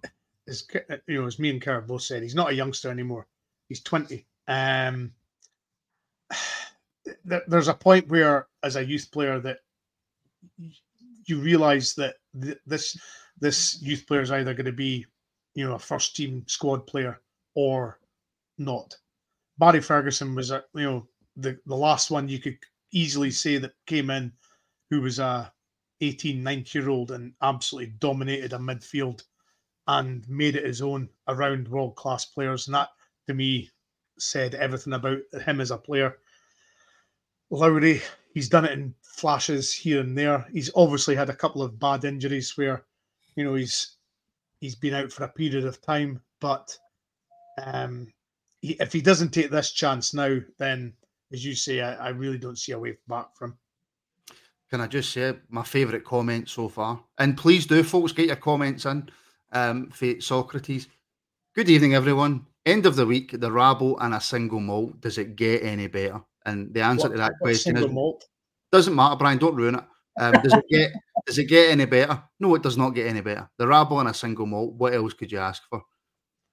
as 0.47 0.65
you 1.09 1.21
know, 1.23 1.27
as 1.27 1.39
me 1.39 1.49
and 1.51 1.63
Kerr 1.63 1.81
both 1.81 2.03
said, 2.03 2.23
he's 2.23 2.35
not 2.35 2.51
a 2.51 2.55
youngster 2.55 2.91
anymore. 2.91 3.27
He's 3.69 3.81
twenty. 3.81 4.27
Um, 4.47 5.13
there's 7.25 7.69
a 7.69 7.75
point 7.75 8.09
where, 8.09 8.49
as 8.63 8.77
a 8.77 8.85
youth 8.85 9.11
player, 9.11 9.41
that 9.41 9.61
you 11.25 11.41
realise 11.41 11.95
that 11.95 12.17
this 12.35 12.99
this 13.41 13.81
youth 13.83 14.07
player 14.07 14.21
is 14.21 14.31
either 14.31 14.53
going 14.53 14.67
to 14.67 14.73
be, 14.73 15.07
you 15.55 15.67
know, 15.67 15.75
a 15.75 15.79
first 15.79 16.15
team 16.15 16.45
squad 16.47 16.87
player 16.87 17.21
or 17.55 17.99
not. 18.59 18.95
Barry 19.59 19.81
Ferguson 19.81 20.35
was 20.35 20.51
a 20.51 20.63
you 20.75 20.83
know 20.83 21.09
the 21.37 21.59
the 21.65 21.77
last 21.77 22.11
one 22.11 22.29
you 22.29 22.41
could 22.41 22.59
easily 22.93 23.31
say 23.31 23.57
that 23.57 23.73
came 23.87 24.11
in 24.11 24.33
who 24.91 25.01
was 25.01 25.19
a 25.19 25.51
18 26.01 26.43
19 26.43 26.83
year 26.83 26.91
old 26.91 27.11
and 27.11 27.33
absolutely 27.43 27.93
dominated 27.99 28.53
a 28.53 28.59
midfield 28.59 29.25
and 29.89 30.29
made 30.29 30.57
it 30.57 30.65
his 30.65 30.83
own 30.83 31.09
around 31.29 31.69
world 31.69 31.97
class 31.97 32.25
players. 32.25 32.67
And 32.67 32.75
that 32.75 32.89
to 33.27 33.35
me 33.35 33.71
said 34.19 34.55
everything 34.55 34.93
about 34.93 35.19
him 35.45 35.61
as 35.61 35.71
a 35.71 35.79
player. 35.79 36.19
Lowry 37.51 38.03
he's 38.35 38.49
done 38.49 38.65
it 38.65 38.73
in 38.73 38.95
flashes 39.03 39.73
here 39.73 40.01
and 40.01 40.17
there. 40.17 40.47
He's 40.53 40.71
obviously 40.75 41.15
had 41.15 41.31
a 41.31 41.37
couple 41.37 41.63
of 41.63 41.79
bad 41.79 42.05
injuries 42.05 42.57
where 42.57 42.85
you 43.37 43.45
know 43.45 43.55
he's 43.55 43.97
he's 44.61 44.75
been 44.75 44.95
out 44.95 45.13
for 45.13 45.25
a 45.25 45.29
period 45.29 45.65
of 45.65 45.81
time 45.83 46.21
but 46.41 46.77
um 47.59 48.13
he, 48.61 48.77
if 48.81 48.93
he 48.93 49.01
doesn't 49.01 49.31
take 49.31 49.51
this 49.51 49.73
chance 49.73 50.15
now, 50.15 50.39
then 50.59 50.95
as 51.33 51.45
you 51.45 51.55
say, 51.55 51.81
I, 51.81 52.07
I 52.07 52.09
really 52.11 52.39
don't 52.39 52.59
see 52.59 52.73
a 52.73 52.79
way 52.79 52.97
back 53.09 53.37
from. 53.37 53.57
Can 54.71 54.81
I 54.81 54.87
just 54.87 55.13
say 55.13 55.35
my 55.49 55.63
favourite 55.63 56.05
comment 56.05 56.49
so 56.49 56.69
far? 56.69 57.01
And 57.19 57.37
please 57.37 57.67
do, 57.67 57.83
folks, 57.83 58.13
get 58.13 58.27
your 58.27 58.37
comments 58.37 58.85
in. 58.85 59.09
Um, 59.53 59.91
for 59.91 60.21
Socrates. 60.21 60.89
Good 61.55 61.71
evening, 61.71 61.95
everyone. 61.95 62.47
End 62.67 62.85
of 62.85 62.97
the 62.97 63.07
week, 63.07 63.41
the 63.41 63.51
rabble 63.51 63.99
and 64.01 64.13
a 64.13 64.21
single 64.21 64.59
malt. 64.59 65.01
Does 65.01 65.19
it 65.19 65.37
get 65.37 65.63
any 65.63 65.87
better? 65.87 66.21
And 66.45 66.75
the 66.75 66.83
answer 66.83 67.09
what, 67.09 67.13
to 67.13 67.19
that 67.19 67.33
question 67.41 67.77
is 67.77 67.89
malt? 67.89 68.25
doesn't 68.73 68.95
matter, 68.95 69.17
Brian. 69.17 69.39
Don't 69.39 69.55
ruin 69.55 69.77
it. 69.77 69.85
Um, 70.19 70.33
does 70.43 70.53
it 70.53 70.65
get 70.69 70.93
does 71.27 71.39
it 71.39 71.45
get 71.45 71.71
any 71.71 71.85
better? 71.85 72.21
No, 72.41 72.55
it 72.57 72.63
does 72.63 72.77
not 72.77 72.91
get 72.91 73.07
any 73.07 73.21
better. 73.21 73.49
The 73.57 73.67
rabble 73.67 74.01
and 74.01 74.09
a 74.09 74.15
single 74.15 74.47
malt. 74.47 74.75
What 74.75 74.95
else 74.95 75.15
could 75.15 75.31
you 75.31 75.39
ask 75.39 75.63
for? 75.71 75.83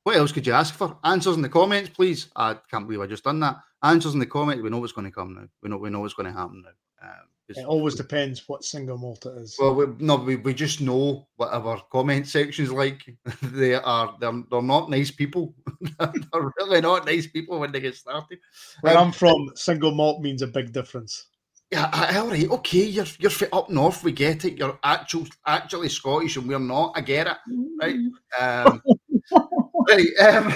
What 0.04 0.18
else 0.18 0.32
could 0.32 0.46
you 0.46 0.54
ask 0.54 0.76
for? 0.76 0.98
Answers 1.04 1.36
in 1.36 1.42
the 1.42 1.50
comments, 1.50 1.90
please. 1.90 2.28
I 2.36 2.58
can't 2.70 2.86
believe 2.86 3.02
I 3.02 3.08
just 3.08 3.24
done 3.24 3.40
that. 3.40 3.58
Answers 3.82 4.14
in 4.14 4.20
the 4.20 4.26
comments. 4.26 4.62
We 4.62 4.70
know 4.70 4.80
what's 4.80 4.94
going 4.94 5.08
to 5.08 5.12
come 5.12 5.34
now. 5.34 5.48
We 5.62 5.70
know 5.70 5.78
we 5.78 5.90
know 5.90 6.02
what's 6.02 6.14
going 6.14 6.32
to 6.32 6.38
happen 6.38 6.64
now. 6.64 7.08
Um, 7.10 7.28
it 7.50 7.66
always 7.66 7.96
depends 7.96 8.48
what 8.48 8.64
single 8.64 8.98
malt 8.98 9.26
it 9.26 9.38
is. 9.38 9.58
Well, 9.60 9.76
we, 9.76 9.86
no, 10.00 10.16
we, 10.16 10.38
we 10.38 10.54
just 10.54 10.82
know 10.82 11.28
what 11.36 11.52
our 11.52 11.82
comment 11.92 12.28
sections 12.28 12.72
like. 12.72 13.04
they 13.42 13.76
are 13.76 14.16
they're, 14.20 14.44
they're 14.50 14.62
not 14.62 14.90
nice 14.90 15.12
people. 15.12 15.54
they're 16.00 16.52
really 16.58 16.82
not 16.82 17.06
nice 17.06 17.28
people 17.28 17.60
when 17.60 17.72
they 17.72 17.82
get 17.82 17.96
started. 17.96 18.40
Where 18.82 18.98
um, 18.98 19.08
I'm 19.08 19.12
from, 19.12 19.50
single 19.56 19.94
malt 19.94 20.22
means 20.22 20.42
a 20.42 20.48
big 20.48 20.72
difference. 20.72 21.28
Yeah, 21.72 21.90
all 22.16 22.28
right, 22.30 22.50
okay. 22.52 22.84
You're 22.84 23.08
you're 23.20 23.32
up 23.52 23.70
north. 23.70 24.04
We 24.04 24.12
get 24.12 24.46
it. 24.46 24.60
You're 24.60 24.78
actual 24.84 25.26
actually 25.46 25.90
Scottish, 25.90 26.38
and 26.38 26.48
we're 26.48 26.60
not. 26.60 26.94
I 26.96 27.02
get 27.02 27.28
it, 27.28 27.38
right? 27.82 27.98
Um, 28.40 28.82
right. 29.90 30.08
Um, 30.20 30.54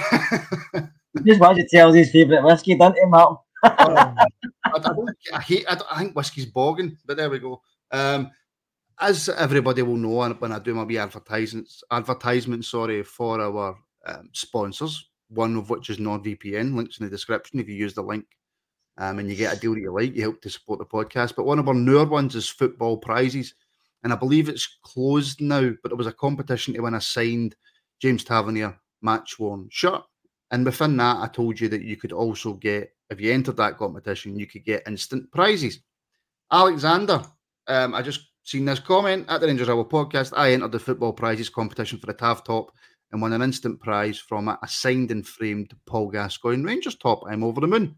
just 1.26 1.39
wanted 1.39 1.67
to 1.67 1.76
tell 1.76 1.91
his 1.91 2.12
favourite 2.12 2.43
whiskey, 2.43 2.76
don't 2.76 2.95
he, 2.95 3.06
Martin? 3.06 3.38
I, 3.63 4.27
I, 4.65 4.91
I, 5.33 5.41
hate. 5.41 5.65
I, 5.67 5.79
I, 5.91 5.99
think 5.99 6.15
whiskey's 6.15 6.45
bogging, 6.45 6.97
but 7.05 7.17
there 7.17 7.29
we 7.29 7.39
go. 7.39 7.61
Um, 7.91 8.31
as 8.99 9.29
everybody 9.29 9.81
will 9.81 9.97
know, 9.97 10.27
when 10.33 10.51
I 10.51 10.59
do 10.59 10.73
my 10.73 10.83
wee 10.83 10.97
advertisements, 10.97 11.83
advertisement, 11.91 12.65
sorry, 12.65 13.03
for 13.03 13.39
our 13.39 13.77
um, 14.05 14.29
sponsors, 14.33 15.09
one 15.29 15.55
of 15.55 15.69
which 15.69 15.89
is 15.89 15.97
NordVPN. 15.97 16.75
Links 16.75 16.99
in 16.99 17.05
the 17.05 17.11
description 17.11 17.59
if 17.59 17.67
you 17.67 17.75
use 17.75 17.93
the 17.93 18.01
link. 18.01 18.25
Um, 18.99 19.19
and 19.19 19.29
you 19.29 19.35
get 19.35 19.55
a 19.55 19.59
deal 19.59 19.75
that 19.75 19.81
you 19.81 19.93
like, 19.93 20.15
you 20.15 20.23
help 20.23 20.41
to 20.41 20.49
support 20.49 20.79
the 20.79 20.85
podcast. 20.85 21.35
But 21.35 21.45
one 21.45 21.59
of 21.59 21.67
our 21.67 21.73
newer 21.75 22.05
ones 22.05 22.35
is 22.35 22.49
football 22.49 22.97
prizes. 22.97 23.53
And 24.03 24.11
I 24.11 24.15
believe 24.15 24.49
it's 24.49 24.77
closed 24.83 25.39
now, 25.39 25.71
but 25.83 25.89
there 25.89 25.97
was 25.97 26.07
a 26.07 26.13
competition 26.13 26.73
to 26.73 26.81
win 26.81 26.95
a 26.95 27.01
signed 27.01 27.55
James 28.01 28.23
Tavernier 28.23 28.79
match 29.01 29.37
worn 29.37 29.67
shirt. 29.69 30.01
And 30.51 30.65
within 30.65 30.97
that, 30.97 31.17
I 31.17 31.27
told 31.27 31.60
you 31.60 31.67
that 31.69 31.81
you 31.81 31.97
could 31.97 32.13
also 32.13 32.53
get, 32.53 32.93
if 33.10 33.19
you 33.19 33.31
entered 33.31 33.57
that 33.57 33.77
competition, 33.77 34.39
you 34.39 34.47
could 34.47 34.63
get 34.63 34.88
instant 34.88 35.31
prizes. 35.31 35.79
Alexander, 36.51 37.21
um, 37.67 37.93
I 37.93 38.01
just 38.01 38.21
seen 38.43 38.63
this 38.63 38.79
comment 38.79 39.25
at 39.27 39.41
the 39.41 39.47
Rangers 39.47 39.67
Hour 39.67 39.83
podcast. 39.83 40.31
I 40.36 40.53
entered 40.53 40.71
the 40.71 40.79
football 40.79 41.12
prizes 41.12 41.49
competition 41.49 41.99
for 41.99 42.05
the 42.05 42.13
TAV 42.13 42.43
top 42.43 42.71
and 43.12 43.21
won 43.21 43.33
an 43.33 43.41
instant 43.41 43.79
prize 43.79 44.19
from 44.19 44.47
a 44.47 44.57
signed 44.67 45.12
and 45.12 45.27
framed 45.27 45.73
Paul 45.86 46.10
Gascoigne 46.10 46.63
Rangers 46.63 46.95
top. 46.95 47.23
I'm 47.27 47.43
over 47.43 47.62
the 47.62 47.67
moon. 47.67 47.95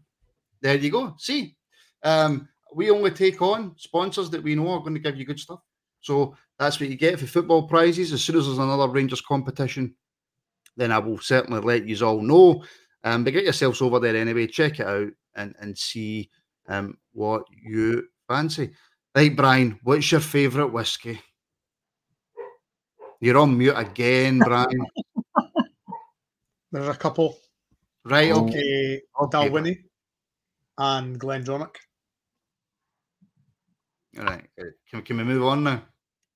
There 0.60 0.76
you 0.76 0.90
go. 0.90 1.14
See, 1.18 1.56
um, 2.02 2.48
we 2.74 2.90
only 2.90 3.10
take 3.10 3.40
on 3.42 3.74
sponsors 3.76 4.30
that 4.30 4.42
we 4.42 4.54
know 4.54 4.68
are 4.70 4.80
going 4.80 4.94
to 4.94 5.00
give 5.00 5.16
you 5.16 5.24
good 5.24 5.40
stuff. 5.40 5.60
So 6.00 6.36
that's 6.58 6.80
what 6.80 6.88
you 6.88 6.96
get 6.96 7.18
for 7.18 7.26
football 7.26 7.68
prizes. 7.68 8.12
As 8.12 8.22
soon 8.22 8.36
as 8.36 8.46
there's 8.46 8.58
another 8.58 8.88
Rangers 8.88 9.20
competition 9.20 9.94
then 10.76 10.92
I 10.92 10.98
will 10.98 11.18
certainly 11.18 11.60
let 11.60 11.86
you 11.86 12.06
all 12.06 12.20
know. 12.20 12.64
Um, 13.02 13.24
but 13.24 13.32
get 13.32 13.44
yourselves 13.44 13.80
over 13.80 13.98
there 13.98 14.16
anyway, 14.16 14.46
check 14.46 14.80
it 14.80 14.86
out 14.86 15.10
and, 15.34 15.54
and 15.60 15.76
see 15.76 16.30
um, 16.68 16.98
what 17.12 17.44
you 17.50 18.06
fancy. 18.28 18.70
Right, 19.14 19.34
Brian, 19.34 19.78
what's 19.82 20.10
your 20.12 20.20
favourite 20.20 20.72
whiskey? 20.72 21.20
You're 23.20 23.38
on 23.38 23.56
mute 23.56 23.74
again, 23.76 24.38
Brian. 24.44 24.86
There's 26.72 26.88
a 26.88 26.94
couple. 26.94 27.36
Right, 28.04 28.32
okay. 28.32 29.02
okay. 29.20 29.36
Dalwhinnie 29.36 29.78
and 30.78 31.18
GlenDronach. 31.18 31.76
All 34.18 34.24
right. 34.24 34.46
Can, 34.90 35.02
can 35.02 35.16
we 35.18 35.24
move 35.24 35.44
on 35.44 35.64
now? 35.64 35.82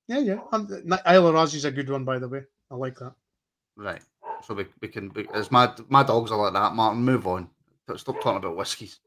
Yeah, 0.08 0.18
yeah. 0.18 0.40
Isla 0.52 1.32
Razi's 1.32 1.64
a 1.64 1.70
good 1.70 1.88
one, 1.88 2.04
by 2.04 2.18
the 2.18 2.28
way. 2.28 2.42
I 2.70 2.74
like 2.74 2.98
that. 2.98 3.14
Right 3.76 4.02
so 4.46 4.54
we, 4.54 4.66
we 4.80 4.88
can. 4.88 5.10
We, 5.14 5.26
as 5.34 5.50
my 5.50 5.72
my 5.88 6.02
dogs 6.02 6.30
are 6.30 6.38
like 6.38 6.52
that, 6.52 6.74
Martin. 6.74 7.04
Move 7.04 7.26
on. 7.26 7.48
Stop 7.96 8.20
talking 8.20 8.36
about 8.36 8.56
whiskies. 8.56 9.00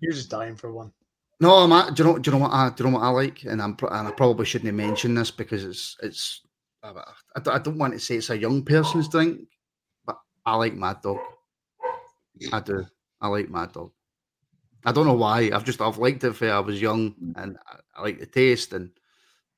You're 0.00 0.12
just 0.12 0.30
dying 0.30 0.56
for 0.56 0.72
one. 0.72 0.92
No, 1.40 1.54
I'm. 1.54 1.72
At, 1.72 1.94
do 1.94 2.02
you 2.02 2.08
know? 2.08 2.18
Do 2.18 2.30
you 2.30 2.36
know 2.36 2.42
what? 2.42 2.52
I, 2.52 2.70
do 2.70 2.84
you 2.84 2.90
know 2.90 2.98
what 2.98 3.04
I 3.04 3.08
like? 3.08 3.44
And 3.44 3.60
I'm. 3.62 3.76
And 3.90 4.08
I 4.08 4.10
probably 4.12 4.46
shouldn't 4.46 4.74
mention 4.74 5.14
this 5.14 5.30
because 5.30 5.64
it's. 5.64 5.96
It's. 6.02 6.42
I, 6.82 6.92
I 7.46 7.58
don't 7.58 7.78
want 7.78 7.92
to 7.94 8.00
say 8.00 8.16
it's 8.16 8.30
a 8.30 8.38
young 8.38 8.64
person's 8.64 9.08
drink, 9.08 9.40
but 10.04 10.18
I 10.44 10.56
like 10.56 10.74
Mad 10.74 11.02
Dog. 11.02 11.18
I 12.52 12.60
do. 12.60 12.84
I 13.20 13.28
like 13.28 13.48
Mad 13.48 13.72
Dog. 13.72 13.92
I 14.84 14.92
don't 14.92 15.06
know 15.06 15.14
why. 15.14 15.50
I've 15.52 15.64
just 15.64 15.80
I've 15.80 15.98
liked 15.98 16.24
it 16.24 16.32
for 16.34 16.50
I 16.50 16.58
was 16.58 16.80
young, 16.80 17.14
and 17.36 17.56
I, 17.66 17.76
I 17.96 18.02
like 18.02 18.18
the 18.18 18.26
taste. 18.26 18.72
And 18.72 18.90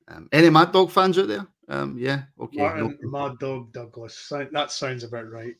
um, 0.07 0.29
any 0.31 0.49
Mad 0.49 0.71
Dog 0.71 0.91
fans 0.91 1.17
out 1.17 1.27
there? 1.27 1.47
Um, 1.67 1.97
yeah, 1.97 2.23
okay. 2.39 2.59
Martin, 2.59 2.97
no. 3.01 3.09
Mad 3.09 3.39
Dog 3.39 3.73
Douglas. 3.73 4.31
That 4.51 4.71
sounds 4.71 5.03
about 5.03 5.31
right. 5.31 5.55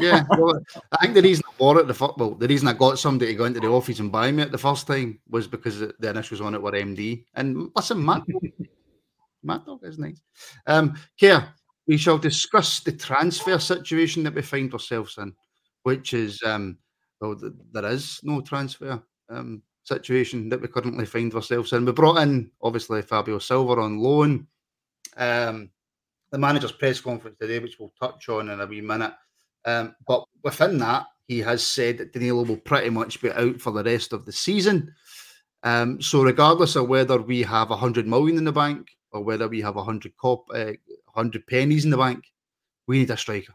yeah, 0.00 0.24
well, 0.30 0.60
I 0.92 1.02
think 1.02 1.14
the 1.14 1.22
reason 1.22 1.44
I 1.46 1.52
bought 1.58 1.76
it 1.76 1.86
the 1.86 1.94
football, 1.94 2.34
the 2.34 2.48
reason 2.48 2.66
I 2.66 2.72
got 2.72 2.98
somebody 2.98 3.32
to 3.32 3.38
go 3.38 3.44
into 3.44 3.60
the 3.60 3.68
office 3.68 4.00
and 4.00 4.10
buy 4.10 4.32
me 4.32 4.42
it 4.42 4.50
the 4.50 4.58
first 4.58 4.86
time 4.86 5.20
was 5.28 5.46
because 5.46 5.78
the 5.78 6.10
initials 6.10 6.40
on 6.40 6.54
it 6.54 6.62
were 6.62 6.72
MD. 6.72 7.24
And 7.34 7.70
listen, 7.76 8.04
Matt, 8.04 8.22
Matt 9.44 9.64
Dog 9.64 9.80
is 9.84 9.98
nice. 9.98 10.20
Um, 10.66 10.98
Kerr, 11.20 11.48
we 11.86 11.96
shall 11.96 12.18
discuss 12.18 12.80
the 12.80 12.92
transfer 12.92 13.58
situation 13.58 14.24
that 14.24 14.34
we 14.34 14.42
find 14.42 14.72
ourselves 14.72 15.16
in, 15.18 15.32
which 15.84 16.14
is 16.14 16.42
um, 16.44 16.78
well, 17.20 17.36
th- 17.36 17.52
there 17.72 17.86
is 17.86 18.20
no 18.22 18.40
transfer 18.40 19.00
um, 19.30 19.62
situation 19.84 20.48
that 20.48 20.60
we 20.60 20.68
currently 20.68 21.06
find 21.06 21.32
ourselves 21.34 21.72
in. 21.72 21.84
We 21.84 21.92
brought 21.92 22.18
in 22.18 22.50
obviously 22.60 23.02
Fabio 23.02 23.38
Silva 23.38 23.80
on 23.80 23.98
loan. 23.98 24.46
Um, 25.16 25.70
the 26.30 26.38
manager's 26.38 26.72
press 26.72 27.00
conference 27.00 27.36
today, 27.40 27.58
which 27.58 27.78
we'll 27.78 27.92
touch 28.00 28.28
on 28.28 28.50
in 28.50 28.60
a 28.60 28.66
wee 28.66 28.80
minute. 28.80 29.12
Um, 29.64 29.94
but 30.06 30.24
within 30.42 30.78
that, 30.78 31.06
he 31.28 31.40
has 31.40 31.64
said 31.64 31.98
that 31.98 32.12
Danilo 32.12 32.44
will 32.44 32.56
pretty 32.56 32.90
much 32.90 33.20
be 33.20 33.30
out 33.32 33.60
for 33.60 33.72
the 33.72 33.82
rest 33.82 34.12
of 34.12 34.24
the 34.24 34.32
season. 34.32 34.94
Um, 35.62 36.00
so, 36.00 36.22
regardless 36.22 36.76
of 36.76 36.88
whether 36.88 37.20
we 37.20 37.42
have 37.42 37.70
100 37.70 38.06
million 38.06 38.38
in 38.38 38.44
the 38.44 38.52
bank 38.52 38.88
or 39.10 39.22
whether 39.22 39.48
we 39.48 39.60
have 39.60 39.74
100 39.74 40.16
cop, 40.16 40.44
uh, 40.54 40.72
100 41.12 41.46
pennies 41.46 41.84
in 41.84 41.90
the 41.90 41.96
bank, 41.96 42.24
we 42.86 42.98
need 42.98 43.10
a 43.10 43.16
striker. 43.16 43.54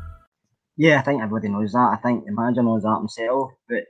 Yeah, 0.77 0.99
I 0.99 1.03
think 1.03 1.21
everybody 1.21 1.49
knows 1.49 1.73
that. 1.73 1.97
I 1.97 2.01
think 2.01 2.25
the 2.25 2.31
manager 2.31 2.63
knows 2.63 2.83
that 2.83 2.97
himself, 2.97 3.51
but 3.69 3.83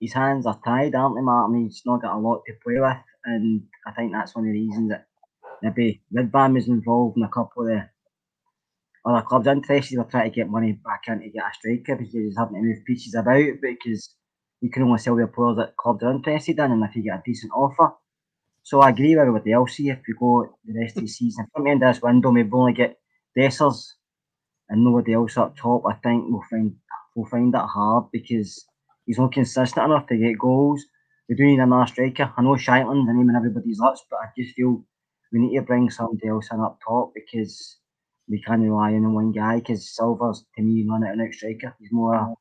his 0.00 0.12
hands 0.12 0.46
are 0.46 0.60
tied, 0.64 0.94
aren't 0.94 1.16
they, 1.16 1.22
Martin? 1.22 1.64
He's 1.64 1.82
not 1.84 2.02
got 2.02 2.16
a 2.16 2.18
lot 2.18 2.42
to 2.46 2.54
play 2.62 2.80
with, 2.80 2.96
and 3.24 3.64
I 3.86 3.92
think 3.92 4.12
that's 4.12 4.34
one 4.34 4.46
of 4.46 4.52
the 4.52 4.58
reasons 4.58 4.90
that 4.90 5.06
maybe 5.62 6.02
Ridvan 6.14 6.56
is 6.56 6.68
involved 6.68 7.16
in 7.18 7.24
a 7.24 7.28
couple 7.28 7.64
of 7.64 7.68
the 7.68 7.88
other 9.04 9.26
clubs 9.26 9.46
interested. 9.46 9.98
They're 9.98 10.04
trying 10.04 10.30
to 10.30 10.34
get 10.36 10.48
money 10.48 10.72
back 10.72 11.02
in 11.08 11.20
to 11.20 11.28
get 11.30 11.44
a 11.44 11.54
striker 11.54 11.96
because 11.96 12.12
he's 12.12 12.36
having 12.38 12.54
to 12.54 12.62
move 12.62 12.84
pieces 12.86 13.14
about 13.14 13.60
because 13.60 14.14
you 14.60 14.70
can 14.70 14.84
only 14.84 14.98
sell 14.98 15.18
your 15.18 15.26
players 15.26 15.56
that 15.56 15.76
clubs 15.76 16.02
are 16.02 16.12
interested 16.12 16.58
in, 16.58 16.72
and 16.72 16.84
if 16.84 16.96
you 16.96 17.02
get 17.02 17.18
a 17.18 17.22
decent 17.24 17.52
offer. 17.52 17.92
So 18.62 18.80
I 18.80 18.90
agree 18.90 19.10
with 19.10 19.20
everybody 19.20 19.52
else 19.52 19.76
here. 19.76 19.94
If 19.94 20.02
we 20.06 20.14
go 20.18 20.56
the 20.64 20.80
rest 20.80 20.96
of 20.96 21.02
the 21.02 21.08
season, 21.08 21.46
from 21.52 21.64
the 21.64 21.70
end 21.70 21.82
of 21.82 21.94
this 21.94 22.02
window, 22.02 22.30
maybe 22.30 22.50
only 22.52 22.72
get 22.74 22.98
Dessers 23.36 23.86
and 24.70 24.84
nobody 24.84 25.12
else 25.12 25.36
up 25.36 25.56
top, 25.56 25.82
I 25.86 25.94
think 25.94 26.24
we'll 26.28 26.44
find 26.50 26.74
we'll 27.14 27.26
find 27.26 27.52
that 27.54 27.66
hard 27.66 28.04
because 28.12 28.64
he's 29.04 29.18
not 29.18 29.32
consistent 29.32 29.84
enough 29.84 30.06
to 30.06 30.16
get 30.16 30.38
goals. 30.38 30.82
We 31.28 31.34
do 31.34 31.44
need 31.44 31.60
another 31.60 31.86
striker. 31.86 32.32
I 32.36 32.42
know 32.42 32.54
Shankland's 32.54 33.06
the 33.06 33.12
name 33.12 33.28
in 33.30 33.36
everybody's 33.36 33.78
lips, 33.80 34.04
but 34.10 34.20
I 34.20 34.26
just 34.38 34.54
feel 34.54 34.82
we 35.32 35.40
need 35.40 35.56
to 35.56 35.62
bring 35.62 35.90
somebody 35.90 36.28
else 36.28 36.48
in 36.52 36.60
up 36.60 36.78
top 36.86 37.12
because 37.14 37.76
we 38.28 38.40
can't 38.42 38.62
rely 38.62 38.94
on 38.94 39.12
one 39.14 39.32
guy. 39.32 39.56
Because 39.58 39.94
Silva's 39.94 40.44
to 40.56 40.62
me 40.62 40.82
not 40.84 41.02
an 41.02 41.20
out 41.20 41.32
striker. 41.34 41.74
He's 41.78 41.92
more 41.92 42.14
a 42.14 42.34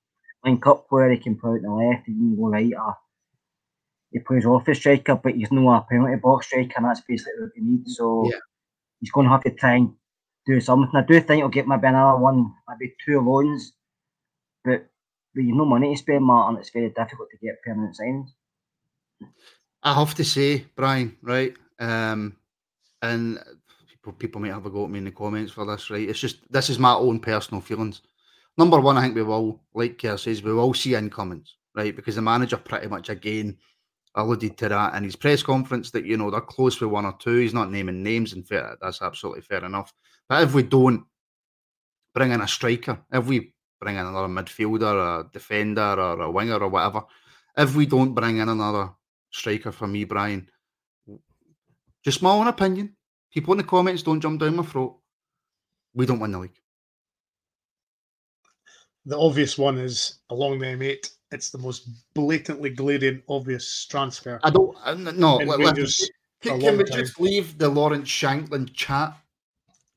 link 0.43 0.65
up 0.65 0.87
player. 0.87 1.11
He 1.11 1.17
can 1.17 1.35
play 1.37 1.51
out 1.51 1.61
the 1.61 1.71
left. 1.71 2.05
He 2.07 2.13
can 2.13 2.35
go 2.35 2.49
right. 2.49 2.73
Or 2.73 2.95
he 4.11 4.19
plays 4.19 4.45
off 4.45 4.65
the 4.65 4.73
striker, 4.73 5.15
but 5.15 5.35
he's 5.35 5.51
no 5.51 5.69
a 5.69 5.85
penalty 5.87 6.15
box 6.15 6.47
striker, 6.47 6.73
and 6.77 6.85
that's 6.85 7.01
basically 7.01 7.33
what 7.41 7.51
we 7.55 7.61
need. 7.63 7.87
So 7.87 8.23
Yeah. 8.25 8.39
he's 8.99 9.11
going 9.11 9.25
to 9.25 9.31
have 9.31 9.43
to 9.43 9.51
try 9.51 9.75
and 9.75 9.93
do 10.45 10.59
something. 10.59 10.89
I 10.95 11.05
do 11.05 11.19
think 11.19 11.43
I'll 11.43 11.49
get 11.49 11.67
maybe 11.67 11.87
another 11.87 12.17
one, 12.17 12.51
maybe 12.67 12.93
two 13.05 13.21
loans, 13.21 13.73
but 14.63 14.85
but 15.33 15.43
you've 15.43 15.57
no 15.57 15.65
money 15.65 15.93
to 15.93 15.99
spend, 15.99 16.23
Martin. 16.23 16.59
It's 16.59 16.71
very 16.71 16.89
difficult 16.89 17.29
to 17.31 17.37
get 17.37 17.61
permanent 17.63 17.95
signings. 17.99 18.29
I 19.83 19.93
have 19.93 20.15
to 20.15 20.25
say, 20.25 20.65
Brian, 20.75 21.15
right? 21.21 21.53
Um, 21.79 22.35
and 23.01 23.39
people, 23.89 24.13
people 24.13 24.41
might 24.41 24.51
have 24.51 24.65
a 24.65 24.69
go 24.69 24.85
at 24.85 24.89
me 24.89 24.99
in 24.99 25.05
the 25.05 25.11
comments 25.11 25.51
for 25.51 25.65
this, 25.65 25.89
right? 25.89 26.09
It's 26.09 26.19
just 26.19 26.39
this 26.51 26.69
is 26.69 26.79
my 26.79 26.93
own 26.93 27.19
personal 27.19 27.61
feelings. 27.61 28.01
Number 28.57 28.79
one, 28.79 28.97
I 28.97 29.03
think 29.03 29.15
we 29.15 29.23
will, 29.23 29.61
like 29.73 29.97
Kerr 29.97 30.17
says, 30.17 30.43
we 30.43 30.53
will 30.53 30.73
see 30.73 30.95
incomings, 30.95 31.55
right? 31.75 31.95
Because 31.95 32.15
the 32.15 32.21
manager 32.21 32.57
pretty 32.57 32.87
much 32.87 33.09
again 33.09 33.57
alluded 34.19 34.57
to 34.57 34.69
that 34.69 34.95
in 34.95 35.03
his 35.03 35.15
press 35.15 35.43
conference 35.43 35.91
that 35.91 36.05
you 36.05 36.17
know 36.17 36.29
they're 36.29 36.41
close 36.41 36.79
with 36.79 36.89
one 36.89 37.05
or 37.05 37.15
two. 37.19 37.37
He's 37.37 37.53
not 37.53 37.71
naming 37.71 38.03
names, 38.03 38.33
and 38.33 38.47
fair, 38.47 38.77
that's 38.81 39.01
absolutely 39.01 39.41
fair 39.41 39.63
enough. 39.65 39.93
But 40.27 40.43
if 40.43 40.53
we 40.53 40.63
don't 40.63 41.05
bring 42.13 42.31
in 42.31 42.41
a 42.41 42.47
striker, 42.47 42.99
if 43.11 43.25
we 43.25 43.53
bring 43.79 43.95
in 43.95 44.05
another 44.05 44.27
midfielder, 44.27 45.21
a 45.21 45.29
defender, 45.31 45.81
or 45.81 46.21
a 46.21 46.31
winger, 46.31 46.57
or 46.57 46.69
whatever, 46.69 47.03
if 47.57 47.75
we 47.75 47.85
don't 47.85 48.13
bring 48.13 48.37
in 48.37 48.49
another 48.49 48.91
striker 49.31 49.71
for 49.71 49.87
me, 49.87 50.03
Brian, 50.03 50.49
just 52.03 52.21
my 52.21 52.31
own 52.31 52.47
opinion. 52.47 52.95
People 53.31 53.53
in 53.53 53.59
the 53.59 53.63
comments 53.63 54.03
don't 54.03 54.21
jump 54.21 54.39
down 54.39 54.55
my 54.55 54.63
throat. 54.63 54.97
We 55.93 56.05
don't 56.05 56.19
win 56.19 56.31
the 56.31 56.39
league. 56.39 56.59
The 59.05 59.17
obvious 59.17 59.57
one 59.57 59.77
is 59.77 60.19
along 60.29 60.59
the 60.59 60.65
M8. 60.67 61.09
It's 61.31 61.51
the 61.51 61.57
most 61.59 61.87
blatantly 62.13 62.71
glaring 62.71 63.21
obvious 63.29 63.85
transfer. 63.85 64.39
I 64.43 64.49
don't. 64.49 64.75
Uh, 64.77 65.09
I, 65.09 65.11
no, 65.11 65.35
let- 65.37 65.59
Rangers 65.59 66.09
can, 66.41 66.59
can 66.59 66.77
we 66.77 66.83
time. 66.83 66.99
just 66.99 67.19
leave 67.19 67.57
the 67.57 67.69
Lawrence 67.69 68.09
Shankland 68.09 68.73
chat? 68.73 69.15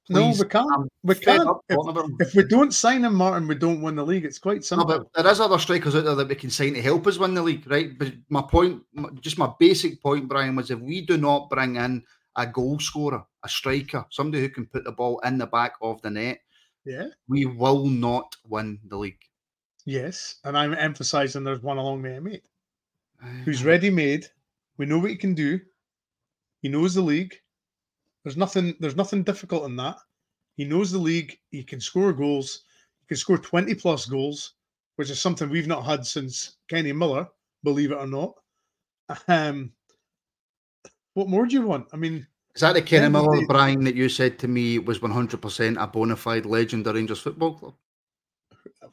No, 0.08 0.28
we 0.38 0.44
can't. 0.46 0.66
I'm 0.74 0.88
We 1.04 1.14
can't. 1.14 1.48
If, 1.68 1.76
talking 1.76 1.88
about 1.90 2.04
him. 2.06 2.16
if 2.20 2.34
we 2.34 2.44
don't 2.44 2.74
sign 2.74 3.04
him, 3.04 3.14
Martin, 3.14 3.46
we 3.48 3.54
don't 3.54 3.80
win 3.80 3.94
the 3.94 4.04
league. 4.04 4.24
It's 4.24 4.38
quite 4.38 4.56
No, 4.56 4.60
simple. 4.62 4.86
but 4.86 5.06
there 5.14 5.32
is 5.32 5.40
other 5.40 5.58
strikers 5.58 5.94
out 5.94 6.04
there 6.04 6.16
that 6.16 6.28
we 6.28 6.34
can 6.34 6.50
sign 6.50 6.74
to 6.74 6.82
help 6.82 7.06
us 7.06 7.18
win 7.18 7.34
the 7.34 7.42
league, 7.42 7.70
right? 7.70 7.96
But 7.96 8.12
my 8.28 8.42
point, 8.42 8.82
just 9.20 9.38
my 9.38 9.50
basic 9.58 10.02
point, 10.02 10.28
Brian, 10.28 10.56
was 10.56 10.70
if 10.70 10.80
we 10.80 11.00
do 11.06 11.16
not 11.16 11.48
bring 11.48 11.76
in 11.76 12.02
a 12.36 12.46
goal 12.46 12.78
scorer, 12.80 13.24
a 13.44 13.48
striker, 13.48 14.04
somebody 14.10 14.42
who 14.42 14.48
can 14.50 14.66
put 14.66 14.84
the 14.84 14.92
ball 14.92 15.20
in 15.20 15.38
the 15.38 15.46
back 15.46 15.74
of 15.80 16.02
the 16.02 16.10
net, 16.10 16.40
yeah. 16.84 17.06
we 17.28 17.46
will 17.46 17.86
not 17.86 18.34
win 18.48 18.80
the 18.88 18.98
league. 18.98 19.22
Yes, 19.84 20.36
and 20.44 20.56
I'm 20.56 20.74
emphasising 20.74 21.42
there's 21.44 21.62
one 21.62 21.78
along 21.78 22.02
the 22.02 22.10
M8 22.10 22.40
who's 23.44 23.64
ready 23.64 23.90
made. 23.90 24.26
We 24.78 24.86
know 24.86 24.98
what 24.98 25.10
he 25.10 25.16
can 25.16 25.34
do. 25.34 25.60
He 26.60 26.68
knows 26.68 26.94
the 26.94 27.02
league. 27.02 27.34
There's 28.24 28.36
nothing. 28.36 28.74
There's 28.80 28.96
nothing 28.96 29.22
difficult 29.22 29.64
in 29.64 29.76
that. 29.76 29.96
He 30.56 30.64
knows 30.64 30.92
the 30.92 30.98
league. 30.98 31.36
He 31.50 31.64
can 31.64 31.80
score 31.80 32.12
goals. 32.12 32.62
He 33.00 33.06
can 33.08 33.16
score 33.16 33.38
20 33.38 33.74
plus 33.74 34.06
goals, 34.06 34.54
which 34.96 35.10
is 35.10 35.20
something 35.20 35.48
we've 35.50 35.66
not 35.66 35.84
had 35.84 36.06
since 36.06 36.56
Kenny 36.68 36.92
Miller. 36.92 37.26
Believe 37.64 37.90
it 37.92 37.98
or 37.98 38.06
not. 38.06 38.34
Um, 39.28 39.72
what 41.14 41.28
more 41.28 41.46
do 41.46 41.54
you 41.54 41.62
want? 41.62 41.88
I 41.92 41.96
mean, 41.96 42.26
Is 42.54 42.62
that 42.62 42.74
the 42.74 42.82
Kenny 42.82 43.08
Miller, 43.10 43.46
Brian, 43.46 43.84
that 43.84 43.94
you 43.94 44.08
said 44.08 44.38
to 44.38 44.48
me 44.48 44.78
was 44.78 45.00
100% 45.00 45.82
a 45.82 45.86
bona 45.86 46.16
fide 46.16 46.46
legend 46.46 46.86
of 46.86 46.94
Rangers 46.94 47.20
Football 47.20 47.54
Club? 47.54 47.74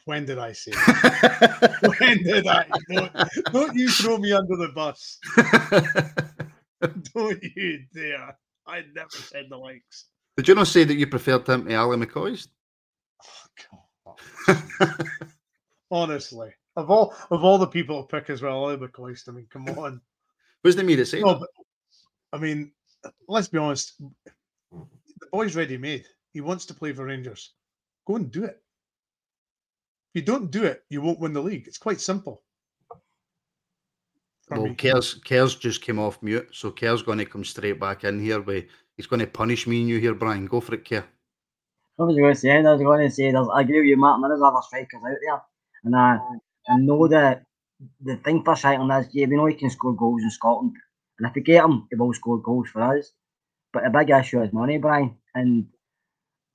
When 0.06 0.26
did 0.26 0.38
I 0.38 0.52
say? 0.52 0.72
when 2.00 2.24
did 2.24 2.48
I? 2.48 2.66
Don't, 2.90 3.12
don't 3.52 3.76
you 3.76 3.90
throw 3.90 4.18
me 4.18 4.32
under 4.32 4.56
the 4.56 4.70
bus? 4.70 5.20
Don't 7.14 7.44
you 7.44 7.84
dare! 7.94 8.38
I 8.66 8.84
never 8.96 9.10
said 9.10 9.48
the 9.50 9.58
likes. 9.58 10.06
Did 10.38 10.48
you 10.48 10.56
not 10.56 10.68
say 10.68 10.86
that 10.86 10.94
you 10.94 11.08
preferred 11.08 11.48
him 11.48 11.66
to 11.66 11.76
Ali 11.76 11.98
McCoy? 11.98 12.48
Oh, 14.08 14.96
Honestly, 15.92 16.52
of 16.76 16.90
all 16.90 17.14
of 17.32 17.44
all 17.44 17.58
the 17.58 17.68
people 17.68 18.04
to 18.04 18.08
pick 18.08 18.30
as 18.30 18.42
well, 18.42 18.64
Ally 18.64 18.76
McCoist. 18.76 19.28
I 19.28 19.32
mean, 19.32 19.48
come 19.50 19.68
on. 19.70 20.00
Wasn't 20.64 20.84
it 20.84 20.86
me 20.86 20.96
that 20.96 21.06
said 21.08 21.22
No, 21.22 21.36
but 21.36 21.50
I 22.32 22.38
mean, 22.38 22.72
let's 23.28 23.48
be 23.48 23.58
honest. 23.58 24.00
The 24.72 25.28
boy's 25.32 25.56
ready 25.56 25.78
made. 25.78 26.06
He 26.32 26.42
wants 26.42 26.66
to 26.68 26.74
play 26.74 26.94
for 26.94 27.06
Rangers. 27.06 27.54
Go 28.06 28.16
and 28.16 28.32
do 28.32 28.46
it. 28.46 28.62
If 30.14 30.22
you 30.22 30.26
don't 30.26 30.50
do 30.50 30.64
it, 30.64 30.84
you 30.90 31.02
won't 31.02 31.20
win 31.20 31.34
the 31.34 31.42
league. 31.42 31.68
It's 31.68 31.78
quite 31.78 32.02
simple. 32.02 32.42
Well, 34.50 34.64
me. 34.64 34.74
Kerr's, 34.74 35.14
Kerr's 35.14 35.56
just 35.56 35.82
came 35.84 36.00
off 36.00 36.24
mute, 36.24 36.50
so 36.52 36.72
Kerr's 36.72 37.04
going 37.04 37.20
to 37.20 37.26
come 37.26 37.44
straight 37.44 37.80
back 37.80 38.04
in 38.04 38.20
here. 38.20 38.42
With, 38.42 38.66
he's 38.98 39.06
going 39.06 39.20
to 39.20 39.28
punish 39.28 39.68
me 39.68 39.82
and 39.82 39.90
you 39.90 40.00
here, 40.00 40.16
Brian. 40.16 40.48
Go 40.48 40.60
for 40.62 40.74
it, 40.74 40.90
Kerr. 40.90 41.06
I 42.00 42.04
was 42.04 42.16
going 42.16 42.34
to 42.34 42.40
say, 42.40 42.58
I 42.58 42.62
was 42.62 42.82
going 42.82 43.08
to 43.08 43.14
say, 43.14 43.32
there's, 43.32 43.48
I 43.54 43.62
agree 43.62 43.82
with 43.82 43.88
you, 43.88 43.98
Martin. 43.98 44.28
There's 44.28 44.42
other 44.42 44.62
strikers 44.66 45.02
out 45.06 45.18
there, 45.22 45.42
and 45.84 45.96
I, 45.96 46.18
I 46.68 46.78
know 46.78 47.08
that 47.10 47.44
the 48.02 48.16
thing 48.18 48.44
for 48.44 48.54
Shankland 48.56 49.02
is, 49.02 49.14
yeah, 49.14 49.28
we 49.28 49.36
know 49.36 49.46
he 49.46 49.54
can 49.54 49.70
score 49.70 49.94
goals 49.94 50.24
in 50.24 50.32
Scotland, 50.32 50.74
and 51.20 51.28
if 51.28 51.36
we 51.36 51.42
get 51.42 51.64
him, 51.64 51.88
he 51.90 51.96
will 51.98 52.14
score 52.14 52.42
goals 52.42 52.70
for 52.70 52.82
us. 52.82 53.12
But 53.72 53.84
the 53.84 53.90
big 53.92 54.10
issue 54.10 54.42
is 54.42 54.52
money, 54.52 54.80
Brian, 54.80 55.18
and 55.36 55.68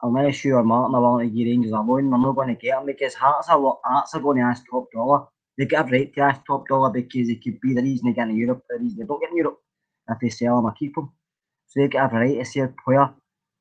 I'm 0.04 0.12
not 0.12 0.34
sure 0.34 0.62
Martin 0.62 0.94
are 0.94 1.00
willing 1.00 1.34
to 1.34 1.44
Rangers 1.44 1.72
a 1.72 1.80
loan. 1.80 2.10
They're 2.10 2.18
not 2.18 2.36
going 2.36 2.48
to 2.48 2.60
get 2.60 2.78
him 2.78 2.84
because 2.84 3.14
Hearts 3.14 3.48
are 3.48 3.78
Hearts 3.84 4.14
are 4.14 4.20
going 4.20 4.36
to 4.36 4.42
ask 4.42 4.62
top 4.70 4.92
dollar. 4.92 5.24
They 5.56 5.64
get 5.64 5.88
a 5.88 5.90
right 5.90 6.14
to 6.14 6.20
ask 6.20 6.44
top 6.46 6.68
dollar 6.68 6.90
because 6.90 7.30
it 7.30 7.42
could 7.42 7.58
be 7.60 7.72
the 7.72 7.82
reason 7.82 8.08
they 8.08 8.12
get 8.12 8.28
in 8.28 8.36
Europe, 8.36 8.64
the 8.68 8.78
reason 8.78 8.98
they 8.98 9.06
don't 9.06 9.20
get 9.20 9.30
in 9.30 9.38
Europe. 9.38 9.60
If 10.10 10.18
they 10.20 10.28
sell 10.28 10.58
him 10.58 10.66
or 10.66 10.72
keep 10.72 10.94
him, 10.94 11.10
so 11.68 11.80
they 11.80 11.88
get 11.88 12.12
a 12.12 12.14
right 12.14 12.38
to 12.38 12.44
sell 12.44 12.74
player. 12.84 13.08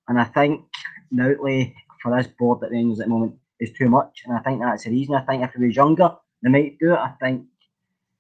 And 0.10 0.20
I 0.20 0.26
think 0.26 0.66
the 1.12 1.32
outlay 1.32 1.74
for 2.02 2.14
this 2.18 2.28
board 2.38 2.62
at 2.62 2.72
Rangers 2.72 3.00
at 3.00 3.06
the 3.06 3.14
moment 3.14 3.36
is 3.62 3.72
too 3.72 3.88
much, 3.88 4.24
and 4.26 4.38
I 4.38 4.42
think 4.42 4.60
that's 4.60 4.84
the 4.84 4.92
reason. 4.92 5.16
I 5.16 5.22
think 5.22 5.44
if 5.44 5.54
he 5.54 5.66
was 5.66 5.76
younger, 5.78 6.14
they 6.42 6.50
might 6.50 6.78
do 6.78 6.92
it. 6.92 7.00
I 7.00 7.14
think 7.22 7.46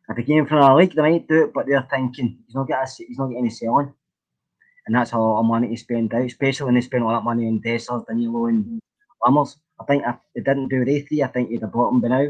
if 0.08 0.16
he 0.16 0.24
came 0.24 0.46
from 0.46 0.60
a 0.60 0.74
league, 0.74 0.96
they 0.96 1.02
might 1.02 1.28
do 1.28 1.44
it, 1.44 1.54
but 1.54 1.66
they're 1.68 1.86
thinking 1.90 2.38
he's 2.46 2.56
not 2.56 2.70
getting 2.70 2.88
he's 3.06 3.18
not 3.18 3.28
getting 3.28 3.44
any 3.44 3.50
selling, 3.50 3.94
and 4.86 4.96
that's 4.96 5.14
a 5.14 5.18
lot 5.18 5.40
of 5.40 5.46
money 5.46 5.70
to 5.70 5.78
spend 5.78 6.14
out, 6.14 6.26
especially 6.26 6.66
when 6.66 6.76
they 6.76 6.82
spend 6.82 7.04
all 7.04 7.14
that 7.14 7.24
money 7.24 7.48
on 7.48 7.62
Dessers, 7.62 8.06
Danilo, 8.06 8.48
and 8.48 8.82
Lammers. 9.24 9.56
Mm. 9.56 9.58
I 9.80 9.86
think 9.86 10.04
if 10.06 10.16
they 10.36 10.42
didn't 10.42 10.70
do 10.70 10.86
the 10.86 11.02
three, 11.02 11.24
I 11.24 11.28
think 11.28 11.50
he'd 11.50 11.62
have 11.62 11.72
bought 11.72 11.92
them 11.92 12.02
by 12.02 12.10
now. 12.10 12.28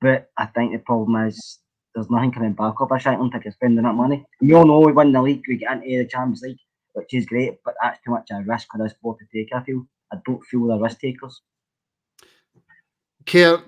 But 0.00 0.30
I 0.36 0.46
think 0.46 0.72
the 0.72 0.78
problem 0.78 1.26
is 1.26 1.58
there's 1.94 2.10
nothing 2.10 2.32
coming 2.32 2.52
back 2.52 2.80
up. 2.80 2.92
I 2.92 2.98
Shankland 2.98 3.42
to 3.42 3.52
spending 3.52 3.84
that 3.84 3.94
money. 3.94 4.24
We 4.40 4.54
all 4.54 4.66
know 4.66 4.80
we 4.80 4.92
win 4.92 5.12
the 5.12 5.22
league, 5.22 5.42
we 5.48 5.56
get 5.56 5.72
into 5.72 5.98
the 5.98 6.06
Champions 6.06 6.42
League, 6.42 6.58
which 6.92 7.12
is 7.12 7.26
great, 7.26 7.58
but 7.64 7.74
that's 7.82 7.98
too 8.04 8.12
much 8.12 8.28
a 8.30 8.42
risk 8.42 8.68
for 8.70 8.78
this 8.78 8.94
board 9.02 9.18
to 9.18 9.26
take. 9.32 9.52
I 9.52 9.62
feel 9.62 9.86
I 10.12 10.16
don't 10.24 10.44
feel 10.44 10.66
they're 10.66 10.78
risk 10.78 11.00
takers. 11.00 11.42
Kerr, 13.26 13.62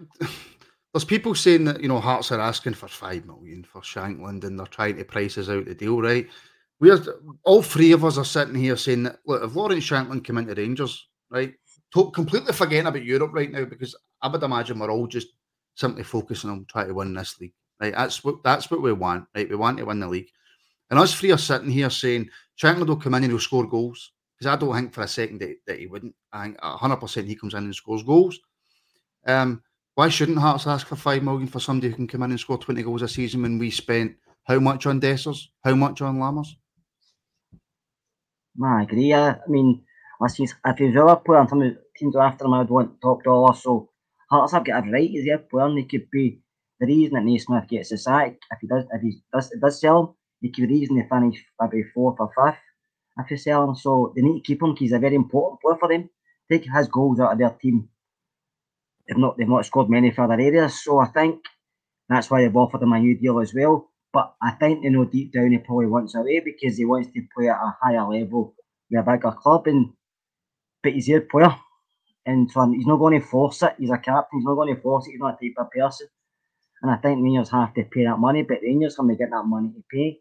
there's 0.93 1.05
people 1.05 1.35
saying 1.35 1.65
that 1.65 1.83
you 1.83 1.89
know 1.89 2.01
Hearts 2.01 2.33
are 2.33 2.41
asking 2.41 2.75
for 2.75 2.89
five 2.89 3.27
million 3.27 3.65
for 3.65 3.81
Shankland 3.83 4.45
and 4.45 4.59
they're 4.59 4.67
trying 4.67 4.97
to 4.97 5.05
price 5.05 5.37
us 5.37 5.49
out 5.49 5.67
the 5.67 5.75
deal, 5.75 6.01
right? 6.01 6.29
We're 6.81 6.99
all 7.45 7.63
three 7.63 7.93
of 7.93 8.05
us 8.05 8.17
are 8.17 8.25
sitting 8.25 8.55
here 8.55 8.77
saying 8.77 9.03
that 9.05 9.19
look, 9.27 9.43
if 9.43 9.55
Lawrence 9.55 9.85
Shankland 9.85 10.25
come 10.25 10.39
into 10.39 10.55
Rangers, 10.55 11.09
right, 11.31 11.55
to, 11.93 12.11
completely 12.11 12.55
forgetting 12.55 12.87
about 12.87 13.05
Europe 13.05 13.33
right 13.35 13.51
now 13.51 13.65
because 13.65 13.95
I 14.23 14.29
would 14.29 14.43
imagine 14.43 14.79
we're 14.79 14.91
all 14.91 15.07
just 15.07 15.29
simply 15.75 16.05
focusing 16.05 16.51
on 16.51 16.65
trying 16.69 16.89
to 16.89 16.95
win 16.95 17.13
this 17.13 17.39
league, 17.39 17.53
right? 17.81 17.95
That's 17.95 18.25
what 18.25 18.43
that's 18.43 18.71
what 18.71 18.83
we 18.83 18.93
want, 18.93 19.27
right? 19.35 19.49
We 19.49 19.57
want 19.57 19.79
to 19.79 19.85
win 19.85 20.01
the 20.01 20.09
league, 20.09 20.31
and 20.89 20.99
us 20.99 21.15
three 21.15 21.33
are 21.33 21.39
sitting 21.39 21.71
here 21.71 21.91
saying 21.91 22.31
Shankland 22.61 22.87
will 22.87 22.97
come 22.97 23.15
in 23.15 23.25
and 23.25 23.33
he'll 23.33 23.41
score 23.41 23.67
goals 23.67 24.13
because 24.39 24.51
I 24.51 24.57
don't 24.57 24.75
think 24.75 24.95
for 24.95 25.03
a 25.03 25.09
second 25.09 25.41
that, 25.41 25.57
that 25.67 25.79
he 25.79 25.87
wouldn't. 25.87 26.15
I 26.33 26.45
think 26.45 26.61
hundred 26.63 26.97
percent 26.97 27.29
he 27.29 27.37
comes 27.37 27.53
in 27.53 27.65
and 27.65 27.75
scores 27.75 28.03
goals. 28.03 28.39
Um, 29.27 29.63
why 29.97 30.09
shouldn't 30.09 30.39
Hearts 30.39 30.67
ask 30.67 30.87
for 30.87 30.97
five 30.97 31.23
million 31.23 31.47
for 31.47 31.61
somebody 31.61 31.91
who 31.91 31.97
can 31.97 32.09
come 32.09 32.23
in 32.23 32.31
and 32.31 32.41
score 32.41 32.57
twenty 32.57 32.83
goals 32.83 33.03
a 33.03 33.09
season 33.09 33.43
when 33.43 33.59
we 33.59 33.71
spent 33.71 34.17
how 34.45 34.59
much 34.59 34.87
on 34.87 35.01
Dessers, 35.01 35.49
how 35.63 35.75
much 35.75 36.01
on 36.01 36.19
Lammers? 36.19 36.57
I 38.63 38.83
agree. 38.83 39.13
I, 39.13 39.31
I 39.31 39.49
mean, 39.49 39.85
listen, 40.21 40.47
if 40.65 40.79
he's 40.79 40.95
a 40.97 41.17
player 41.17 41.41
and 41.41 41.49
some 41.49 41.77
teams 41.97 42.15
are 42.17 42.27
after 42.27 42.45
him, 42.45 42.55
I'd 42.55 42.71
want 42.71 43.01
top 43.01 43.23
dollar. 43.25 43.55
So 43.55 43.91
Hearts 44.31 44.53
have 44.53 44.65
got 44.65 44.87
a 44.87 44.91
right. 44.91 45.05
Eh, 45.11 45.13
he's 45.13 45.29
a 45.29 45.39
player, 45.39 45.67
and 45.67 45.79
he 45.79 45.85
could 45.85 46.09
be 46.11 46.41
the 46.79 46.87
reason 46.87 47.15
that 47.15 47.25
Naismith 47.25 47.69
gets 47.69 47.89
the 47.91 47.99
sack. 47.99 48.37
If 48.53 48.59
he 48.61 48.69
does, 48.69 48.85
if 48.93 49.03
he 49.03 49.21
does, 49.33 49.51
it 49.51 49.61
does 49.61 49.81
sell 49.81 50.17
he 50.41 50.49
could 50.51 50.63
be 50.63 50.67
the 50.69 50.81
reason 50.81 50.97
they 50.97 51.09
finish 51.09 51.45
maybe 51.61 51.83
fourth 51.95 52.19
or 52.21 52.31
fifth. 52.35 52.61
If 53.19 53.31
you 53.31 53.37
sell 53.37 53.65
him, 53.69 53.75
so 53.75 54.13
they 54.17 54.23
need 54.23 54.41
to 54.41 54.47
keep 54.47 54.63
him 54.63 54.71
because 54.73 54.81
he's 54.85 54.93
a 54.93 54.99
very 55.01 55.17
important 55.17 55.61
player 55.61 55.77
for 55.79 55.89
them. 55.89 56.11
Take 56.51 56.65
his 56.73 56.89
goals 56.89 57.21
out 57.21 57.33
of 57.33 57.39
their 57.39 57.51
team. 57.51 57.89
They've 59.07 59.19
not 59.19 59.37
they've 59.37 59.49
not 59.49 59.67
scored 59.67 59.91
many 59.91 60.11
further 60.11 60.41
areas, 60.41 60.83
so 60.83 60.99
I 61.01 61.07
think 61.09 61.45
that's 62.09 62.31
why 62.31 62.43
they've 62.43 62.57
offered 62.57 62.83
him 62.83 62.95
a 62.95 63.01
new 63.01 63.19
deal 63.19 63.41
as 63.41 63.55
well. 63.55 63.90
But 64.13 64.35
I 64.43 64.53
think 64.53 64.83
you 64.83 64.91
know 64.91 65.05
deep 65.05 65.33
down 65.33 65.53
he 65.53 65.59
probably 65.59 65.87
wants 65.87 66.15
away 66.15 66.41
because 66.41 66.77
he 66.77 66.85
wants 66.85 67.11
to 67.13 67.23
play 67.35 67.49
at 67.49 67.57
a 67.57 67.77
higher 67.81 68.05
level 68.09 68.55
with 68.91 69.01
a 69.01 69.03
bigger 69.11 69.31
club. 69.33 69.67
And 69.67 69.93
but 70.83 70.93
he's 70.93 71.09
a 71.11 71.21
player, 71.21 71.55
and 72.27 72.51
so 72.51 72.69
he's 72.73 72.87
not 72.87 72.97
going 72.97 73.21
to 73.21 73.27
force 73.27 73.63
it. 73.63 73.75
He's 73.79 73.91
a 73.91 73.99
captain. 73.99 74.41
He's 74.41 74.47
not 74.47 74.55
going 74.57 74.75
to 74.75 74.81
force 74.81 75.07
it. 75.07 75.13
He's 75.13 75.21
not 75.21 75.39
a 75.41 75.45
type 75.45 75.55
of 75.59 75.71
person. 75.71 76.09
And 76.83 76.91
I 76.91 76.97
think 76.97 77.23
Rangers 77.23 77.51
have 77.51 77.75
to 77.75 77.85
pay 77.85 78.05
that 78.05 78.19
money, 78.19 78.43
but 78.43 78.59
Rangers 78.63 78.97
going 78.97 79.11
to 79.11 79.15
get 79.17 79.31
that 79.31 79.45
money 79.45 79.69
to 79.69 79.85
pay. 79.93 80.21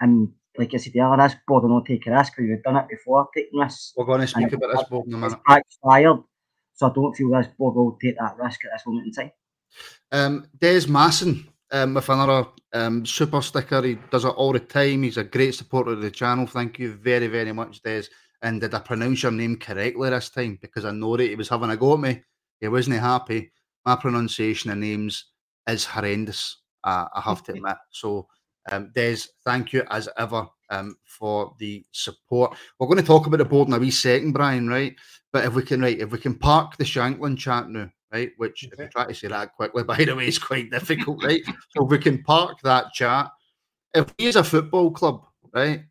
And 0.00 0.32
like 0.56 0.72
I 0.72 0.76
said 0.76 0.92
earlier, 0.96 1.16
this 1.16 1.36
board 1.46 1.64
will 1.64 1.70
not 1.70 1.86
take 1.86 2.06
a 2.06 2.10
risk 2.12 2.34
because 2.36 2.48
we've 2.48 2.62
done 2.62 2.76
it 2.76 2.88
before 2.88 3.28
taking 3.36 3.58
this. 3.60 3.92
We're 3.96 4.04
going 4.04 4.20
to 4.20 4.26
speak 4.28 4.52
about 4.52 4.70
this 4.72 4.84
board 4.84 5.06
in 5.08 5.14
a 5.14 5.16
It's 5.26 5.34
minute. 5.34 5.64
backfired. 5.82 6.18
So 6.74 6.86
I 6.86 6.92
don't 6.92 7.14
feel 7.16 7.30
this 7.30 7.48
board 7.58 7.74
will 7.74 7.98
take 8.00 8.16
that 8.18 8.36
risk 8.38 8.64
at 8.64 8.70
this 8.72 8.86
moment 8.86 9.06
in 9.08 9.12
time. 9.12 9.32
Um, 10.12 10.46
Des 10.60 10.86
Masson 10.88 11.48
um, 11.72 11.94
with 11.94 12.08
another 12.08 12.48
um, 12.72 13.04
super 13.06 13.42
sticker. 13.42 13.82
He 13.82 13.98
does 14.10 14.24
it 14.24 14.28
all 14.28 14.52
the 14.52 14.60
time. 14.60 15.02
He's 15.02 15.16
a 15.16 15.24
great 15.24 15.54
supporter 15.54 15.92
of 15.92 16.02
the 16.02 16.10
channel. 16.10 16.46
Thank 16.46 16.78
you 16.78 16.92
very, 16.94 17.26
very 17.26 17.52
much, 17.52 17.82
Des. 17.82 18.04
And 18.42 18.60
did 18.60 18.74
I 18.74 18.78
pronounce 18.80 19.22
your 19.22 19.32
name 19.32 19.56
correctly 19.56 20.10
this 20.10 20.30
time? 20.30 20.58
Because 20.60 20.84
I 20.84 20.92
know 20.92 21.16
that 21.16 21.28
he 21.28 21.36
was 21.36 21.48
having 21.48 21.70
a 21.70 21.76
go 21.76 21.94
at 21.94 22.00
me. 22.00 22.22
He 22.60 22.68
wasn't 22.68 23.00
happy. 23.00 23.52
My 23.84 23.96
pronunciation 23.96 24.70
of 24.70 24.78
names 24.78 25.26
is 25.68 25.84
horrendous. 25.84 26.62
Uh, 26.84 27.06
I 27.14 27.20
have 27.20 27.42
to 27.44 27.52
admit. 27.52 27.76
So, 27.90 28.26
um, 28.70 28.90
Des, 28.94 29.18
thank 29.44 29.72
you 29.72 29.84
as 29.90 30.08
ever 30.16 30.46
um, 30.70 30.96
for 31.04 31.54
the 31.58 31.84
support. 31.92 32.56
We're 32.78 32.86
going 32.86 32.98
to 32.98 33.04
talk 33.04 33.26
about 33.26 33.38
the 33.38 33.44
board 33.44 33.68
in 33.68 33.74
a 33.74 33.78
wee 33.78 33.90
second, 33.90 34.32
Brian. 34.32 34.68
Right? 34.68 34.94
But 35.32 35.44
if 35.44 35.54
we 35.54 35.62
can, 35.62 35.82
right, 35.82 35.98
if 35.98 36.10
we 36.10 36.18
can 36.18 36.34
park 36.34 36.76
the 36.76 36.84
Shankland 36.84 37.38
chat 37.38 37.68
now, 37.68 37.90
right? 38.12 38.30
Which, 38.36 38.64
if 38.64 38.78
we 38.78 38.84
Okay. 38.84 38.90
try 38.90 39.06
to 39.06 39.14
say 39.14 39.28
that 39.28 39.54
quickly, 39.54 39.82
by 39.84 40.04
the 40.04 40.14
way, 40.14 40.28
is 40.28 40.38
quite 40.38 40.70
difficult, 40.70 41.22
right? 41.24 41.42
so 41.70 41.84
we 41.84 41.98
can 41.98 42.22
park 42.22 42.58
that 42.62 42.92
chat. 42.92 43.30
If 43.94 44.12
we 44.18 44.28
as 44.28 44.36
a 44.36 44.44
football 44.44 44.90
club, 44.90 45.24
right, 45.52 45.82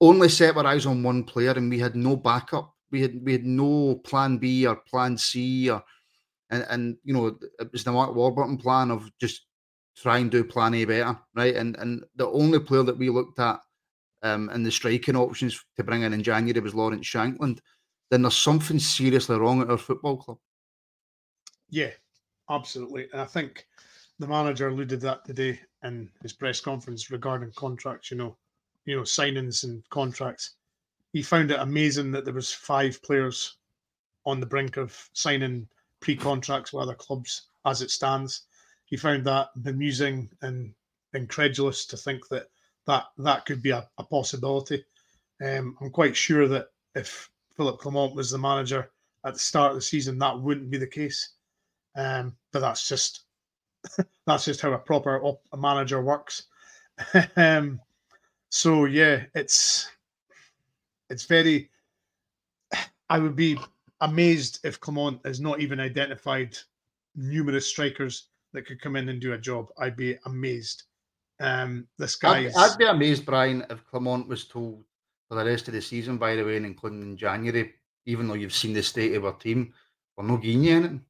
only 0.00 0.28
set 0.28 0.56
our 0.56 0.66
eyes 0.66 0.86
on 0.86 1.02
one 1.02 1.24
player 1.24 1.52
and 1.52 1.70
we 1.70 1.78
had 1.78 1.96
no 1.96 2.16
backup, 2.16 2.74
we 2.90 3.00
had 3.00 3.24
we 3.24 3.32
had 3.32 3.44
no 3.44 3.96
plan 4.04 4.38
B 4.38 4.66
or 4.66 4.76
plan 4.76 5.16
C 5.16 5.70
or 5.70 5.82
and, 6.50 6.66
and 6.68 6.96
you 7.04 7.14
know 7.14 7.38
it 7.58 7.72
was 7.72 7.84
the 7.84 7.92
Mark 7.92 8.14
Warburton 8.14 8.58
plan 8.58 8.90
of 8.90 9.10
just 9.18 9.46
try 9.96 10.18
and 10.18 10.30
do 10.30 10.44
plan 10.44 10.74
A 10.74 10.84
better, 10.84 11.18
right? 11.34 11.56
And 11.56 11.76
and 11.76 12.04
the 12.16 12.28
only 12.28 12.60
player 12.60 12.82
that 12.82 12.98
we 12.98 13.08
looked 13.08 13.38
at 13.38 13.60
um 14.22 14.50
in 14.50 14.62
the 14.62 14.70
striking 14.70 15.16
options 15.16 15.64
to 15.76 15.84
bring 15.84 16.02
in 16.02 16.12
in 16.12 16.22
January 16.22 16.60
was 16.60 16.74
Lawrence 16.74 17.06
Shankland. 17.06 17.60
Then 18.10 18.22
there's 18.22 18.36
something 18.36 18.78
seriously 18.78 19.38
wrong 19.38 19.62
at 19.62 19.70
our 19.70 19.78
football 19.78 20.16
club. 20.18 20.38
Yeah, 21.68 21.90
absolutely. 22.48 23.08
And 23.12 23.20
I 23.20 23.24
think 23.24 23.66
the 24.18 24.28
manager 24.28 24.68
alluded 24.68 25.00
that 25.02 25.24
today 25.24 25.60
in 25.82 26.10
his 26.22 26.32
press 26.32 26.60
conference 26.60 27.10
regarding 27.10 27.52
contracts, 27.52 28.10
you 28.10 28.16
know, 28.16 28.36
you 28.84 28.96
know, 28.96 29.02
signings 29.02 29.64
and 29.64 29.82
contracts. 29.90 30.52
He 31.12 31.22
found 31.22 31.50
it 31.50 31.60
amazing 31.60 32.12
that 32.12 32.24
there 32.24 32.34
was 32.34 32.52
five 32.52 33.02
players 33.02 33.56
on 34.24 34.40
the 34.40 34.46
brink 34.46 34.76
of 34.76 35.08
signing 35.12 35.68
pre-contracts 36.00 36.72
with 36.72 36.82
other 36.82 36.94
clubs 36.94 37.48
as 37.64 37.82
it 37.82 37.90
stands. 37.90 38.42
He 38.84 38.96
found 38.96 39.24
that 39.24 39.48
bemusing 39.62 40.28
and 40.42 40.72
incredulous 41.14 41.86
to 41.86 41.96
think 41.96 42.28
that 42.28 42.48
that, 42.86 43.06
that 43.18 43.44
could 43.44 43.62
be 43.62 43.70
a, 43.70 43.88
a 43.98 44.04
possibility. 44.04 44.84
Um, 45.44 45.76
I'm 45.80 45.90
quite 45.90 46.16
sure 46.16 46.46
that 46.48 46.68
if 46.94 47.28
Philippe 47.56 47.78
Clement 47.78 48.14
was 48.14 48.30
the 48.30 48.38
manager 48.38 48.90
at 49.24 49.34
the 49.34 49.40
start 49.40 49.72
of 49.72 49.76
the 49.76 49.82
season, 49.82 50.18
that 50.18 50.38
wouldn't 50.38 50.70
be 50.70 50.78
the 50.78 50.86
case. 50.86 51.30
Um, 51.96 52.36
but 52.52 52.60
that's 52.60 52.88
just 52.88 53.24
that's 54.26 54.44
just 54.44 54.60
how 54.60 54.72
a 54.72 54.78
proper 54.78 55.22
op- 55.22 55.46
a 55.52 55.56
manager 55.56 56.02
works. 56.02 56.44
um, 57.36 57.80
so 58.48 58.84
yeah, 58.84 59.24
it's 59.34 59.90
it's 61.10 61.24
very. 61.24 61.70
I 63.08 63.18
would 63.18 63.36
be 63.36 63.56
amazed 64.00 64.60
if 64.64 64.80
Clement 64.80 65.20
has 65.24 65.40
not 65.40 65.60
even 65.60 65.80
identified 65.80 66.56
numerous 67.14 67.66
strikers 67.66 68.28
that 68.52 68.66
could 68.66 68.80
come 68.80 68.96
in 68.96 69.08
and 69.08 69.20
do 69.20 69.32
a 69.32 69.38
job. 69.38 69.68
I'd 69.78 69.96
be 69.96 70.18
amazed. 70.26 70.84
Um, 71.38 71.86
this 71.98 72.18
I'd, 72.24 72.52
I'd 72.56 72.78
be 72.78 72.86
amazed, 72.86 73.26
Brian, 73.26 73.64
if 73.68 73.84
Clement 73.86 74.26
was 74.26 74.46
told 74.46 74.82
for 75.28 75.34
the 75.34 75.44
rest 75.44 75.68
of 75.68 75.74
the 75.74 75.82
season, 75.82 76.18
by 76.18 76.34
the 76.34 76.44
way, 76.44 76.56
and 76.56 76.66
including 76.66 77.02
in 77.02 77.16
January, 77.16 77.74
even 78.06 78.26
though 78.26 78.34
you've 78.34 78.54
seen 78.54 78.72
the 78.72 78.82
state 78.82 79.14
of 79.14 79.24
our 79.24 79.34
team, 79.34 79.72
we're 80.16 80.26
not 80.26 80.42
getting 80.42 80.64
you 80.64 80.76
anything. 80.76 81.04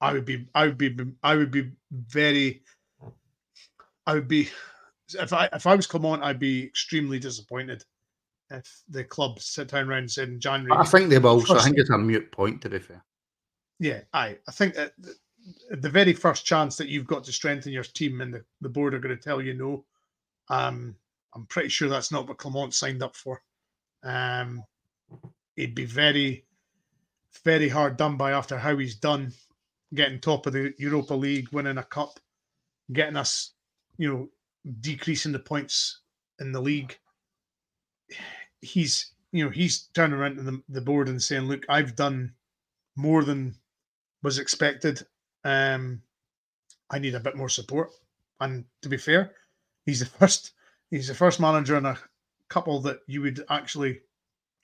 I 0.00 0.12
would 0.12 0.24
be, 0.24 0.46
I 0.54 0.66
would 0.66 0.78
be, 0.78 0.96
I 1.22 1.36
would 1.36 1.50
be 1.50 1.70
very, 1.90 2.62
I 4.06 4.14
would 4.14 4.28
be, 4.28 4.48
if 5.18 5.32
I 5.32 5.48
if 5.52 5.66
I 5.66 5.74
was 5.74 5.86
Clement, 5.86 6.22
I'd 6.22 6.38
be 6.38 6.64
extremely 6.64 7.18
disappointed 7.18 7.84
if 8.50 8.82
the 8.88 9.04
club 9.04 9.40
sit 9.40 9.68
down 9.68 9.88
around 9.88 9.98
and 9.98 10.10
said 10.10 10.28
in 10.28 10.40
January. 10.40 10.76
I 10.76 10.84
think 10.84 11.10
they 11.10 11.18
will, 11.18 11.40
so 11.40 11.56
I 11.56 11.62
think 11.62 11.78
it's 11.78 11.90
a 11.90 11.98
mute 11.98 12.32
point, 12.32 12.62
to 12.62 12.68
be 12.68 12.78
fair. 12.78 13.04
Yeah, 13.78 14.00
I 14.12 14.38
I 14.48 14.52
think 14.52 14.74
that 14.74 14.92
the, 15.70 15.88
very 15.88 16.12
first 16.12 16.44
chance 16.44 16.76
that 16.76 16.88
you've 16.88 17.06
got 17.06 17.24
to 17.24 17.32
strengthen 17.32 17.72
your 17.72 17.84
team 17.84 18.20
and 18.20 18.34
the, 18.34 18.44
the 18.60 18.68
board 18.68 18.94
are 18.94 18.98
going 18.98 19.16
to 19.16 19.22
tell 19.22 19.40
you 19.40 19.54
no. 19.54 19.84
Um, 20.48 20.96
I'm 21.34 21.46
pretty 21.46 21.68
sure 21.68 21.88
that's 21.88 22.12
not 22.12 22.28
what 22.28 22.38
Clement 22.38 22.74
signed 22.74 23.02
up 23.02 23.16
for. 23.16 23.42
Um, 24.02 24.64
he'd 25.56 25.74
be 25.74 25.84
very, 25.84 26.44
very 27.44 27.68
hard 27.68 27.96
done 27.96 28.16
by 28.16 28.32
after 28.32 28.58
how 28.58 28.76
he's 28.76 28.96
done, 28.96 29.32
getting 29.94 30.20
top 30.20 30.46
of 30.46 30.52
the 30.52 30.74
Europa 30.78 31.14
League, 31.14 31.48
winning 31.52 31.78
a 31.78 31.82
cup, 31.82 32.20
getting 32.92 33.16
us, 33.16 33.52
you 33.98 34.08
know, 34.08 34.28
decreasing 34.80 35.32
the 35.32 35.38
points 35.38 36.00
in 36.38 36.52
the 36.52 36.60
league. 36.60 36.98
He's 38.60 39.12
you 39.32 39.44
know, 39.44 39.50
he's 39.50 39.88
turning 39.94 40.18
around 40.18 40.36
to 40.36 40.42
the, 40.42 40.62
the 40.68 40.80
board 40.80 41.08
and 41.08 41.22
saying, 41.22 41.42
"Look, 41.44 41.64
I've 41.68 41.94
done 41.94 42.34
more 42.96 43.24
than 43.24 43.54
was 44.22 44.38
expected. 44.38 45.06
Um, 45.44 46.02
I 46.90 46.98
need 46.98 47.14
a 47.14 47.20
bit 47.20 47.36
more 47.36 47.48
support." 47.48 47.90
And 48.40 48.64
to 48.82 48.88
be 48.88 48.96
fair, 48.96 49.32
he's 49.86 50.00
the 50.00 50.06
first 50.18 50.52
he's 50.90 51.08
the 51.08 51.14
first 51.14 51.40
manager 51.40 51.76
in 51.76 51.86
a 51.86 51.98
couple 52.48 52.80
that 52.80 53.00
you 53.06 53.22
would 53.22 53.44
actually 53.48 54.00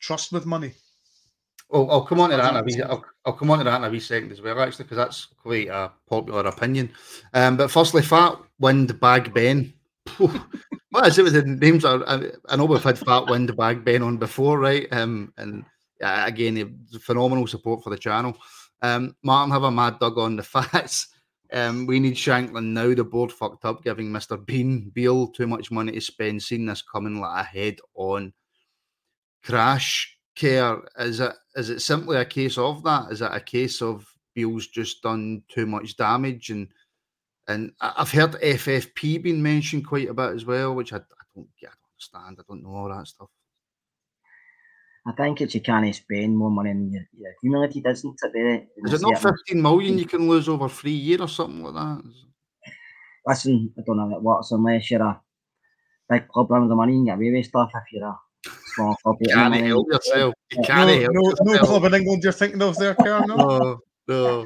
trust 0.01 0.33
with 0.33 0.47
money. 0.47 0.73
Oh, 1.71 1.89
I'll 1.89 2.05
come 2.05 2.21
on 2.21 2.31
to 2.31 2.37
that 2.37 2.51
in 2.51 2.57
a 2.57 2.63
wee, 2.63 2.83
I'll, 2.83 3.05
I'll 3.25 3.33
come 3.33 3.51
on 3.51 3.59
to 3.59 3.65
that 3.65 3.77
in 3.79 3.85
a 3.85 3.91
wee 3.91 3.99
second 3.99 4.31
as 4.31 4.41
well, 4.41 4.61
actually, 4.61 4.85
because 4.85 4.99
that's 4.99 5.27
quite 5.43 5.69
a 5.69 5.91
popular 6.09 6.47
opinion. 6.47 6.93
Um, 7.35 7.57
but 7.57 7.71
firstly, 7.71 8.03
Fat 8.03 8.37
Wind 8.61 9.01
Bag 9.01 9.35
Ben. 9.35 9.73
what 10.19 11.07
is 11.09 11.19
it 11.19 11.25
with 11.25 11.33
the 11.33 11.43
names? 11.43 11.85
I, 11.85 11.97
I 12.49 12.57
know 12.57 12.67
we've 12.67 12.83
had 12.83 12.99
Fat 12.99 13.29
Wind 13.29 13.57
Bag 13.57 13.85
Ben 13.85 14.03
on 14.03 14.17
before, 14.17 14.61
right? 14.61 14.87
Um, 14.93 15.33
and 15.39 15.65
uh, 16.01 16.25
again, 16.27 16.87
phenomenal 17.01 17.49
support 17.49 17.83
for 17.83 17.91
the 17.91 17.99
channel. 17.99 18.37
Um, 18.83 19.17
Martin, 19.25 19.53
have 19.53 19.65
a 19.65 19.71
mad 19.71 19.99
dog 19.99 20.19
on 20.19 20.37
the 20.37 20.43
Fats. 20.45 21.09
Um, 21.53 21.87
we 21.87 21.99
need 21.99 22.15
Shankland 22.15 22.67
now. 22.67 22.95
The 22.95 23.03
board 23.03 23.33
fucked 23.33 23.65
up, 23.65 23.83
giving 23.83 24.09
Mr. 24.09 24.45
Bean 24.45 24.91
Beale 24.91 25.29
too 25.29 25.49
much 25.49 25.73
money 25.73 25.93
to 25.93 26.01
spend. 26.01 26.43
Seeing 26.43 26.67
this 26.67 26.83
coming 26.83 27.21
like 27.21 27.41
a 27.41 27.49
head 27.49 27.79
on 27.95 28.33
crash 29.43 30.16
care. 30.37 30.81
Is 30.99 31.21
it 31.21 31.35
is 31.57 31.71
it 31.71 31.81
simply 31.81 32.17
a 32.19 32.25
case 32.25 32.59
of 32.59 32.83
that? 32.85 33.11
Is 33.11 33.23
it 33.23 33.31
a 33.33 33.41
case 33.41 33.83
of 33.83 34.07
Beale's 34.35 34.69
just 34.69 35.03
done 35.03 35.43
too 35.49 35.67
much 35.67 35.97
damage? 35.97 36.51
And 36.51 36.69
and 37.49 37.73
I've 37.81 38.11
heard 38.11 38.33
FFP 38.33 39.23
being 39.23 39.43
mentioned 39.43 39.87
quite 39.87 40.09
a 40.09 40.15
bit 40.15 40.35
as 40.35 40.45
well, 40.45 40.75
which 40.75 40.93
I, 40.93 40.99
I 40.99 41.25
don't 41.35 41.49
get, 41.61 41.71
I 41.71 41.75
don't 41.75 42.23
understand. 42.23 42.39
I 42.39 42.43
don't 42.49 42.63
know 42.63 42.77
all 42.77 42.89
that 42.89 43.07
stuff. 43.07 43.29
I 45.07 45.13
think 45.13 45.41
it's 45.41 45.55
you 45.55 45.61
can't 45.61 45.95
spend 45.95 46.37
more 46.37 46.51
money 46.51 46.71
than 46.71 46.93
you, 46.93 47.01
you 47.17 47.31
accumulated, 47.31 47.87
isn't 47.87 48.17
it? 48.23 48.69
Is 48.85 48.93
it 48.93 49.03
not 49.03 49.23
15 49.23 49.63
million 49.63 49.99
you 49.99 50.05
can 50.05 50.29
lose 50.29 50.49
over 50.49 50.69
three 50.69 50.91
years 50.91 51.21
or 51.21 51.29
something 51.29 51.63
like 51.63 51.75
that? 51.75 52.03
Listen, 53.25 53.73
I 53.79 53.83
don't 53.87 53.99
know 53.99 54.09
how 54.09 54.17
it 54.17 54.23
works 54.23 54.51
unless 54.51 54.91
you're 54.91 55.03
a 55.03 55.21
big 56.11 56.27
club 56.27 56.51
running 56.51 56.69
the 56.69 56.75
money 56.75 56.95
and 56.95 57.07
get 57.07 57.15
away 57.15 57.31
with 57.31 57.47
stuff 57.47 57.71
if 57.73 57.93
you're 57.93 58.09
a 58.09 58.17
small 58.17 58.17
club. 58.17 58.25
You 58.25 58.26
can't 58.77 58.97
help 59.05 59.21
yourself. 59.91 60.35
You 60.53 60.63
can't 60.65 60.89
no, 60.89 61.01
help 61.01 61.15
no, 61.15 61.21
yourself. 61.31 61.47
no 61.47 61.59
club 61.59 61.85
in 61.85 61.95
England 61.95 62.23
you're 62.23 62.33
thinking 62.33 62.63
of 62.63 62.77
there, 62.79 62.95
Karen? 62.95 63.27
No? 63.29 63.37
No, 63.37 63.79
no. 64.09 64.45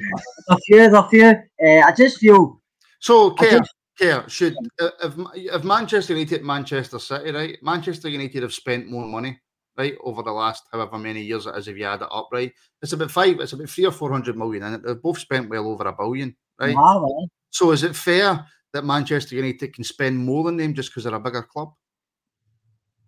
A 0.49 0.57
few, 0.59 0.77
there's 0.77 0.93
a 0.95 1.09
few. 1.09 1.27
Uh, 1.27 1.81
I 1.87 1.93
just 1.97 2.19
feel 2.19 2.61
So, 3.01 3.33
I 3.33 3.35
Kerr, 3.37 3.59
just- 3.59 3.75
Kerr, 3.99 4.25
should 4.29 4.57
uh, 4.81 4.91
if, 5.03 5.15
if 5.35 5.65
Manchester 5.65 6.15
United, 6.15 6.43
Manchester 6.45 6.99
City, 6.99 7.33
right? 7.33 7.59
Manchester 7.63 8.09
United 8.09 8.43
have 8.43 8.55
spent 8.55 8.89
more 8.89 9.07
money, 9.07 9.39
right, 9.77 9.95
over 10.03 10.23
the 10.23 10.33
last 10.33 10.65
however 10.73 10.97
many 10.99 11.21
years 11.23 11.47
it 11.47 11.57
is 11.57 11.69
if 11.69 11.77
you 11.77 11.85
add 11.85 12.03
it 12.03 12.09
up, 12.11 12.29
right? 12.33 12.53
It's 12.81 12.93
about 12.93 13.11
five, 13.11 13.41
it's 13.41 13.53
about 13.53 13.69
three 13.69 13.85
or 13.87 13.93
four 13.93 14.11
hundred 14.11 14.37
million 14.39 14.63
in 14.63 14.75
it. 14.75 14.83
They've 14.85 15.03
both 15.03 15.19
spent 15.19 15.51
well 15.51 15.69
over 15.69 15.85
a 15.85 15.93
billion, 15.93 16.35
right? 16.59 16.75
Nah, 16.75 16.99
right. 17.01 17.29
So, 17.51 17.73
is 17.73 17.83
it 17.83 17.95
fair 17.97 18.47
that 18.73 18.85
Manchester 18.85 19.35
United 19.35 19.75
can 19.75 19.85
spend 19.85 20.17
more 20.17 20.45
than 20.45 20.57
them 20.57 20.73
just 20.73 20.91
because 20.91 21.05
they're 21.05 21.15
a 21.15 21.21
bigger 21.21 21.43
club? 21.43 21.73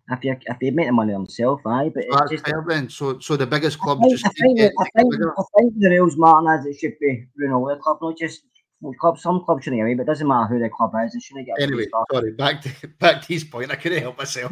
If 0.09 0.23
you 0.23 0.35
if 0.45 0.59
they 0.59 0.71
make 0.71 0.87
the 0.87 0.91
money 0.91 1.13
themselves, 1.13 1.63
aye. 1.65 1.89
But 1.93 2.05
it's 2.07 2.31
just 2.31 2.45
then. 2.67 2.89
So, 2.89 3.19
so 3.19 3.37
the 3.37 3.47
biggest 3.47 3.79
I 3.81 3.83
club 3.83 3.99
think, 4.01 4.11
just 4.11 4.25
I 4.25 4.29
think, 4.29 4.59
I 4.59 5.01
think. 5.01 5.13
I 5.37 5.43
think 5.57 5.73
the 5.77 5.89
rules, 5.89 6.17
Martin, 6.17 6.59
is 6.59 6.65
it 6.65 6.79
should 6.79 6.99
be 6.99 7.25
running 7.37 7.55
all 7.55 7.67
the 7.67 7.77
club, 7.77 7.99
not 8.01 8.17
just 8.17 8.41
club. 8.99 9.17
Some 9.17 9.43
clubs 9.45 9.63
shouldn't 9.63 9.79
get 9.79 9.83
away, 9.83 9.93
but 9.93 10.03
it 10.03 10.07
doesn't 10.07 10.27
matter 10.27 10.53
who 10.53 10.59
the 10.59 10.69
club 10.69 10.91
is. 11.05 11.15
It 11.15 11.21
shouldn't 11.21 11.47
get 11.47 11.61
Anyway, 11.61 11.85
sorry, 12.11 12.31
back 12.31 12.61
to 12.63 12.87
back 12.99 13.21
to 13.21 13.27
his 13.33 13.45
point. 13.45 13.71
I 13.71 13.75
couldn't 13.75 14.01
help 14.01 14.17
myself. 14.17 14.51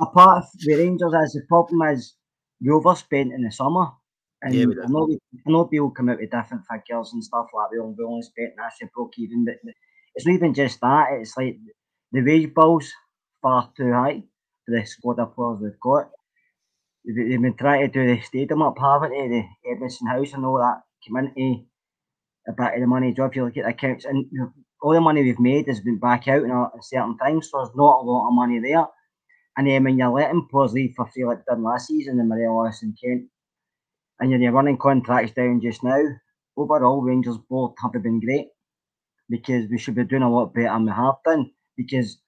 apart 0.00 0.44
of 0.44 0.50
the 0.60 0.76
Rangers, 0.76 1.14
as 1.20 1.32
the 1.32 1.42
problem 1.48 1.82
is 1.92 2.14
you 2.60 2.74
overspent 2.74 3.32
in 3.32 3.42
the 3.42 3.50
summer. 3.50 3.86
And 4.42 4.54
Yeah, 4.54 4.62
I 4.62 4.66
we 4.66 4.92
know, 4.92 5.06
we, 5.08 5.18
I 5.46 5.50
know 5.50 5.64
people 5.66 5.90
come 5.90 6.08
out 6.08 6.18
with 6.18 6.30
different 6.30 6.64
figures 6.70 7.12
and 7.12 7.22
stuff 7.22 7.46
like 7.54 7.70
we 7.70 7.78
only, 7.78 7.94
we 7.96 8.04
only 8.04 8.22
spent 8.22 8.54
actually 8.60 8.90
broke 8.92 9.12
even, 9.16 9.44
but 9.44 9.54
it's 10.14 10.26
not 10.26 10.34
even 10.34 10.52
just 10.52 10.80
that. 10.80 11.08
It's 11.12 11.36
like 11.36 11.58
the 12.10 12.22
wage 12.22 12.52
bills 12.52 12.90
far 13.40 13.70
too 13.76 13.92
high 13.92 14.24
the 14.66 14.84
squad 14.86 15.18
of 15.18 15.34
players 15.34 15.60
we've 15.60 15.80
got. 15.80 16.10
They- 17.04 17.28
They've 17.28 17.42
been 17.42 17.56
trying 17.56 17.80
to 17.82 17.88
do 17.88 18.06
the 18.16 18.20
stadium 18.22 18.62
up, 18.62 18.78
haven't 18.78 19.10
they? 19.10 19.28
The 19.28 19.44
Edmiston 19.70 20.08
House 20.08 20.32
and 20.34 20.44
all 20.46 20.58
that 20.58 20.82
community, 21.06 21.66
a 22.48 22.52
bit 22.52 22.74
of 22.74 22.80
the 22.80 22.86
money 22.86 23.12
job. 23.12 23.30
If 23.30 23.36
you 23.36 23.44
look 23.44 23.56
at 23.56 23.64
the 23.64 23.70
accounts, 23.70 24.04
and 24.04 24.26
all 24.82 24.92
the 24.92 25.00
money 25.00 25.22
we've 25.22 25.38
made 25.40 25.66
has 25.68 25.80
been 25.80 25.98
back 25.98 26.28
out 26.28 26.48
all- 26.50 26.72
certain 26.80 27.18
things, 27.18 27.50
so 27.50 27.58
there's 27.58 27.76
not 27.76 28.00
a 28.00 28.04
lot 28.04 28.28
of 28.28 28.34
money 28.34 28.60
there. 28.60 28.86
And 29.56 29.66
then 29.66 29.84
when 29.84 29.98
you're 29.98 30.10
letting 30.10 30.48
players 30.48 30.72
leave 30.72 30.94
for 30.96 31.06
free 31.08 31.24
like 31.26 31.44
done 31.44 31.62
last 31.62 31.88
season 31.88 32.20
in 32.20 32.28
Morelos 32.28 32.82
and 32.82 32.96
Kent, 33.02 33.28
and 34.20 34.30
you're, 34.30 34.52
running 34.52 34.78
contracts 34.78 35.32
down 35.32 35.60
just 35.60 35.82
now, 35.84 36.00
overall 36.56 37.02
Rangers 37.02 37.38
board 37.38 37.74
haven't 37.82 38.02
been 38.02 38.20
great 38.20 38.48
because 39.28 39.68
we 39.70 39.78
should 39.78 39.96
be 39.96 40.04
doing 40.04 40.22
a 40.22 40.30
lot 40.30 40.54
better 40.54 40.68
than 40.68 40.86
we 40.86 40.92
have 40.92 41.16
done 41.24 41.50
because 41.76 42.21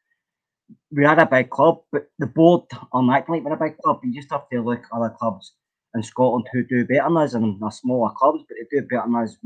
we 0.91 1.05
are 1.05 1.19
a 1.19 1.27
big 1.27 1.51
club, 1.51 1.83
but 1.93 2.09
the 2.19 2.27
board 2.27 2.63
aren't 2.93 3.13
acting 3.13 3.35
like 3.35 3.45
we're 3.45 3.53
a 3.55 3.69
big 3.71 3.79
club. 3.79 4.01
You 4.03 4.15
just 4.15 4.33
have 4.33 4.49
to 4.51 4.61
look 4.61 4.81
at 4.81 4.97
other 4.97 5.15
clubs 5.19 5.53
in 5.95 6.03
Scotland 6.03 6.47
who 6.53 6.65
do 6.65 6.87
better 6.87 7.05
than 7.05 7.17
us 7.17 7.35
and 7.35 7.63
are 7.63 7.73
smaller 7.73 8.13
clubs, 8.17 8.45
but 8.49 8.57
they 8.57 8.81
do 8.81 8.87
better 8.87 9.05
than 9.07 9.17
us 9.17 9.37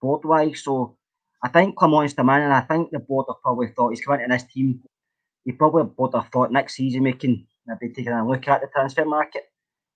board 0.00 0.24
wise. 0.24 0.62
So 0.62 0.96
I 1.42 1.48
think 1.48 1.76
Clement's 1.76 2.14
the 2.14 2.24
man, 2.24 2.42
and 2.42 2.52
I 2.52 2.60
think 2.60 2.90
the 2.90 2.98
board 2.98 3.26
have 3.28 3.42
probably 3.42 3.68
thought 3.68 3.90
he's 3.90 4.04
coming 4.04 4.22
into 4.22 4.34
this 4.34 4.44
team. 4.52 4.82
He 5.44 5.52
probably 5.52 5.90
would 5.96 6.14
have 6.14 6.28
thought 6.28 6.52
next 6.52 6.74
season 6.74 7.02
we 7.04 7.12
can 7.12 7.46
maybe 7.66 7.92
taking 7.92 8.12
a 8.12 8.26
look 8.26 8.46
at 8.48 8.60
the 8.60 8.68
transfer 8.74 9.04
market. 9.04 9.44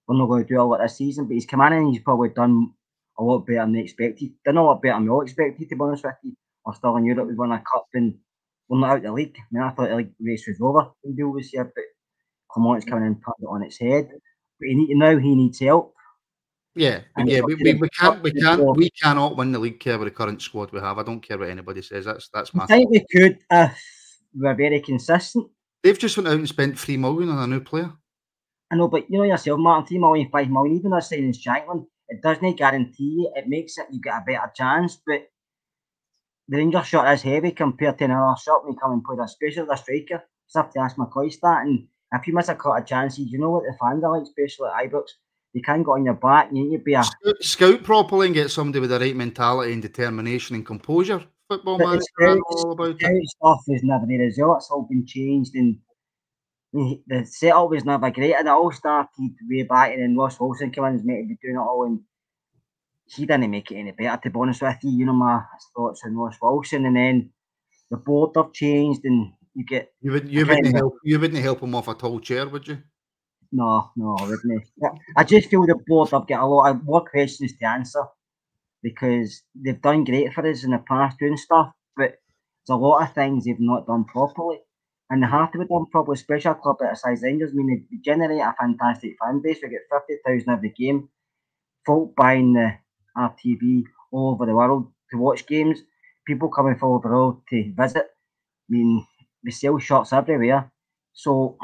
We're 0.06 0.16
not 0.16 0.26
going 0.26 0.44
to 0.44 0.48
do 0.48 0.60
a 0.60 0.62
lot 0.62 0.80
this 0.80 0.96
season, 0.96 1.26
but 1.26 1.34
he's 1.34 1.46
come 1.46 1.60
in 1.62 1.72
and 1.72 1.92
he's 1.92 2.02
probably 2.02 2.30
done 2.30 2.72
a 3.18 3.22
lot 3.22 3.46
better 3.46 3.60
than 3.60 3.76
expected. 3.76 4.32
Done 4.44 4.56
a 4.56 4.64
lot 4.64 4.82
better 4.82 4.94
than 4.94 5.04
we 5.04 5.10
all 5.10 5.22
expected, 5.22 5.68
to 5.68 5.76
be 5.76 5.80
honest 5.80 6.04
with 6.04 6.14
you. 6.22 6.34
We're 6.64 6.74
still 6.74 6.96
in 6.96 7.04
Europe, 7.04 7.28
we 7.28 7.34
won 7.34 7.52
a 7.52 7.58
cup 7.58 7.87
and 7.94 8.16
we're 8.68 8.81
not 8.81 8.90
out 8.90 9.03
the 9.03 9.12
league. 9.12 9.37
I 9.38 9.42
mean, 9.50 9.62
I 9.62 9.70
thought 9.70 9.88
the 9.88 9.96
league 9.96 10.14
race 10.20 10.46
was 10.46 10.61
over 10.61 10.90
when 11.03 11.14
Beale 11.14 11.31
was 11.31 11.48
here, 11.48 11.64
but 11.64 11.85
Clement's 12.50 12.87
coming 12.87 13.05
in 13.05 13.12
and 13.12 13.16
turned 13.16 13.35
it 13.40 13.46
on 13.46 13.62
its 13.62 13.79
head. 13.79 14.09
But 14.59 14.68
he 14.68 14.74
need, 14.74 14.96
now 14.96 15.18
he 15.18 15.35
needs 15.35 15.61
help. 15.61 15.94
Yeah, 16.77 17.00
And 17.16 17.29
yeah, 17.29 17.40
we, 17.40 17.55
we, 17.55 17.74
we 17.74 17.88
can't 17.90 18.20
we 18.20 18.33
can't 18.33 18.77
we 18.77 18.90
cannot 18.90 19.37
win 19.37 19.53
the 19.53 19.61
league 19.61 19.79
care 19.79 19.96
with 19.96 20.09
the 20.09 20.14
current 20.14 20.42
squad 20.42 20.72
we 20.72 20.81
have. 20.81 20.98
I 20.98 21.05
don't 21.05 21.20
care 21.20 21.38
what 21.38 21.48
anybody 21.48 21.83
says. 21.83 22.05
That's 22.05 22.29
that's 22.35 22.53
my 22.53 22.64
I 22.64 22.66
think 22.66 22.90
we 22.90 23.07
could 23.12 23.38
if 23.48 23.79
we 24.35 24.44
were 24.44 24.55
very 24.55 24.81
consistent. 24.81 25.48
They've 25.85 25.98
just 25.98 26.16
went 26.16 26.29
out 26.29 26.35
and 26.35 26.48
spent 26.48 26.77
three 26.77 26.96
million 26.96 27.29
on 27.29 27.38
a 27.38 27.46
new 27.46 27.61
player. 27.61 27.92
I 28.72 28.77
know, 28.77 28.88
but 28.88 29.09
you 29.09 29.18
know 29.18 29.24
yourself, 29.24 29.61
Martin, 29.61 29.87
three 29.87 29.98
million, 29.98 30.29
five 30.33 30.50
million, 30.50 30.77
even 30.77 30.90
though 30.90 30.98
signing 30.98 31.33
Shankland, 31.33 31.87
it 32.09 32.20
doesn't 32.20 32.57
guarantee 32.57 33.18
you. 33.18 33.33
It 33.37 33.46
makes 33.46 33.79
it 33.79 33.87
you 33.92 34.00
get 34.00 34.22
a 34.22 34.24
better 34.27 34.50
chance, 34.57 34.98
but 35.07 35.29
the 36.48 36.57
Rangers 36.59 36.87
shot 36.87 37.12
is 37.12 37.22
heavy 37.22 37.50
compared 37.52 37.98
to 37.98 38.04
another 38.04 38.37
shot 38.40 38.64
when 38.64 38.72
you 38.74 38.78
come 38.78 38.92
and 38.92 39.04
play 39.04 39.16
a 39.22 39.28
special 39.28 39.70
a 39.70 39.76
striker. 39.76 40.22
Just 40.46 40.57
have 40.57 40.70
to 40.72 40.80
ask 40.80 40.96
McCoist 40.96 41.40
that. 41.42 41.62
And 41.66 41.87
if 42.12 42.26
you 42.26 42.35
miss 42.35 42.48
a 42.48 42.54
cut 42.54 42.78
of 42.80 42.87
chances, 42.87 43.30
you 43.30 43.38
know 43.38 43.50
what 43.50 43.62
the 43.64 43.76
fans 43.80 44.04
are 44.04 44.12
like, 44.18 44.22
especially 44.22 44.68
at 44.68 44.90
Ibrox. 44.90 45.04
You 45.54 45.62
can't 45.62 45.85
go 45.85 45.92
on 45.92 46.04
your 46.04 46.14
back. 46.14 46.50
You 46.52 46.64
need 46.68 46.78
to 46.78 46.83
be 46.83 46.94
a 46.94 47.02
Scout, 47.04 47.35
scout 47.42 47.83
properly 47.85 48.26
and 48.26 48.35
get 48.35 48.50
somebody 48.50 48.80
with 48.80 48.90
the 48.90 48.98
right 49.00 49.14
mentality 49.16 49.72
and 49.72 49.80
determination 49.80 50.57
and 50.57 50.66
composure. 50.66 51.22
Football 51.48 51.78
But 51.78 51.85
the 51.85 51.90
manager, 51.90 52.04
I 52.20 52.24
know 52.35 52.40
scouts- 52.50 52.64
all 52.64 52.72
about 52.72 53.02
it. 53.02 53.28
stuff 53.28 53.61
was 53.68 53.83
never 53.85 54.04
there 54.07 54.26
as 54.26 54.37
well. 54.38 54.57
It's 54.57 54.70
all 54.70 54.87
been 54.90 55.07
changed 55.07 55.54
and 55.54 55.78
the 56.72 57.00
the 57.07 57.24
setup 57.24 57.70
was 57.70 57.85
never 57.85 58.11
great. 58.11 58.35
And 58.35 58.48
it 58.48 58.50
all 58.50 58.72
started 58.72 59.09
way 59.48 59.62
back 59.62 59.92
and 59.92 60.02
then 60.02 60.16
Ross 60.16 60.40
Wilson 60.40 60.70
came 60.72 60.85
in 60.85 60.88
and 60.90 60.96
was 60.98 61.04
meant 61.07 61.22
to 61.22 61.28
be 61.28 61.38
doing 61.40 61.54
it 61.57 61.59
all 61.61 61.85
and 61.87 62.00
he 63.14 63.27
didn't 63.27 63.50
make 63.50 63.70
it 63.70 63.77
any 63.77 63.92
better 63.92 64.20
to 64.22 64.31
be 64.31 64.38
honest 64.38 64.62
with 64.62 64.77
you. 64.83 64.90
You 64.90 65.07
know 65.07 65.12
my 65.14 65.42
thoughts 65.77 66.03
on 66.05 66.16
Ross 66.16 66.37
Wilson 66.40 66.87
and 66.87 66.96
then 66.96 67.31
the 67.90 67.96
board 67.96 68.33
have 68.37 68.53
changed 68.53 69.00
and 69.05 69.33
you 69.55 69.64
get 69.64 69.92
You 70.00 70.12
would 70.12 70.29
you 70.29 70.46
wouldn't 70.46 70.74
help 70.74 70.94
you 71.05 71.18
wouldn't 71.20 71.42
help 71.42 71.61
him 71.62 71.74
off 71.74 71.88
a 71.88 71.94
tall 71.94 72.20
chair, 72.20 72.48
would 72.48 72.66
you? 72.68 72.79
no, 73.53 73.90
no, 73.96 74.16
I 74.18 74.24
wouldn't. 74.29 74.64
I- 74.83 75.20
I 75.20 75.24
just 75.24 75.48
feel 75.48 75.64
the 75.66 75.77
board 75.87 76.11
have 76.11 76.27
got 76.27 76.42
a 76.42 76.46
lot 76.46 76.70
of 76.70 76.85
more 76.85 77.05
questions 77.05 77.57
to 77.57 77.66
answer 77.66 78.05
because 78.83 79.42
they've 79.55 79.81
done 79.81 80.05
great 80.05 80.33
for 80.33 80.46
us 80.46 80.64
in 80.64 80.72
the 80.72 80.79
past 80.79 81.18
doing 81.18 81.37
stuff, 81.37 81.72
but 81.97 82.11
there's 82.66 82.70
a 82.70 82.76
lot 82.76 83.03
of 83.03 83.14
things 83.14 83.45
they've 83.45 83.61
not 83.61 83.86
done 83.86 84.05
properly. 84.05 84.59
And 85.11 85.22
they 85.22 85.26
have 85.26 85.53
to 85.53 85.59
be 85.59 85.66
done 85.66 85.86
properly, 85.93 86.14
especially 86.14 86.51
a 86.51 86.55
club 86.55 86.78
at 86.82 86.93
a 86.95 86.97
size 86.97 87.22
Rangers. 87.22 87.53
I 87.53 87.55
mean, 87.55 87.86
they 87.91 87.99
generate 87.99 88.41
a 88.41 88.55
fantastic 88.59 89.16
fan 89.22 89.41
base. 89.43 89.59
We 89.62 89.68
get 89.68 89.82
50,000 89.91 90.49
every 90.49 90.70
game. 90.70 91.09
Folk 91.86 92.16
buying 92.16 92.55
the 92.55 92.72
RTV 93.16 93.84
all 94.12 94.32
over 94.32 94.46
the 94.46 94.54
world 94.54 94.92
to 95.10 95.18
watch 95.18 95.46
games. 95.46 95.80
People 96.26 96.48
coming 96.48 96.76
from 96.76 96.88
all 96.88 96.94
over 96.96 97.08
the 97.08 97.14
world 97.14 97.42
to 97.50 97.72
visit. 97.76 98.06
I 98.06 98.68
mean, 98.68 99.06
we 99.44 99.50
sell 99.50 99.78
shirts 99.78 100.12
everywhere. 100.12 100.70
So, 101.12 101.56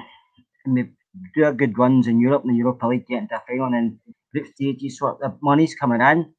we 0.66 0.90
do 1.34 1.44
our 1.44 1.52
good 1.52 1.76
runs 1.78 2.06
in 2.06 2.20
Europe 2.20 2.44
and 2.44 2.52
the 2.54 2.58
Europa 2.58 2.86
League, 2.86 3.06
getting 3.06 3.28
to 3.28 3.36
a 3.36 3.42
final 3.46 3.66
and 3.66 3.74
then 3.74 4.00
group 4.32 4.46
stages. 4.54 4.98
So 4.98 5.18
the 5.20 5.36
money's 5.42 5.74
coming 5.74 6.00
in, 6.00 6.32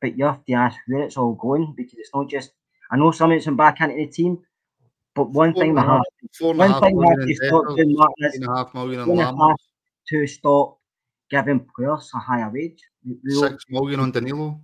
but 0.00 0.16
you 0.18 0.24
have 0.24 0.44
to 0.44 0.52
ask 0.52 0.76
where 0.86 1.02
it's 1.02 1.16
all 1.16 1.34
going 1.34 1.74
because 1.76 1.98
it's 1.98 2.10
not 2.14 2.28
just. 2.28 2.52
I 2.90 2.96
know 2.96 3.10
some 3.10 3.32
of 3.32 3.36
it's 3.36 3.46
in 3.46 3.56
back 3.56 3.80
into 3.80 3.96
the 3.96 4.06
team, 4.06 4.38
but 5.14 5.30
one 5.30 5.52
Four 5.54 5.62
thing 5.62 5.74
we 5.74 5.80
have, 5.80 6.02
Four 6.38 6.50
and 6.52 6.60
a 6.60 6.64
one 6.64 6.70
half 6.70 6.82
thing 6.82 6.96
we 6.96 7.06
have 7.08 7.18
million 7.18 7.28
to 7.40 7.46
stop 7.46 7.64
doing, 7.76 7.94
Martin, 7.96 8.24
is 8.26 8.34
three 8.36 8.44
and 8.44 8.52
a 8.52 8.56
half 8.56 8.74
million 8.74 9.00
in 9.00 9.08
one 9.08 9.18
a 9.18 9.22
landmarks. 9.22 9.64
to 10.08 10.26
stop 10.26 10.78
giving 11.30 11.66
players 11.74 12.10
a 12.14 12.18
higher 12.18 12.50
wage. 12.52 12.82
We 13.06 13.34
Six 13.34 13.64
million 13.68 14.00
on 14.00 14.10
Danilo. 14.10 14.60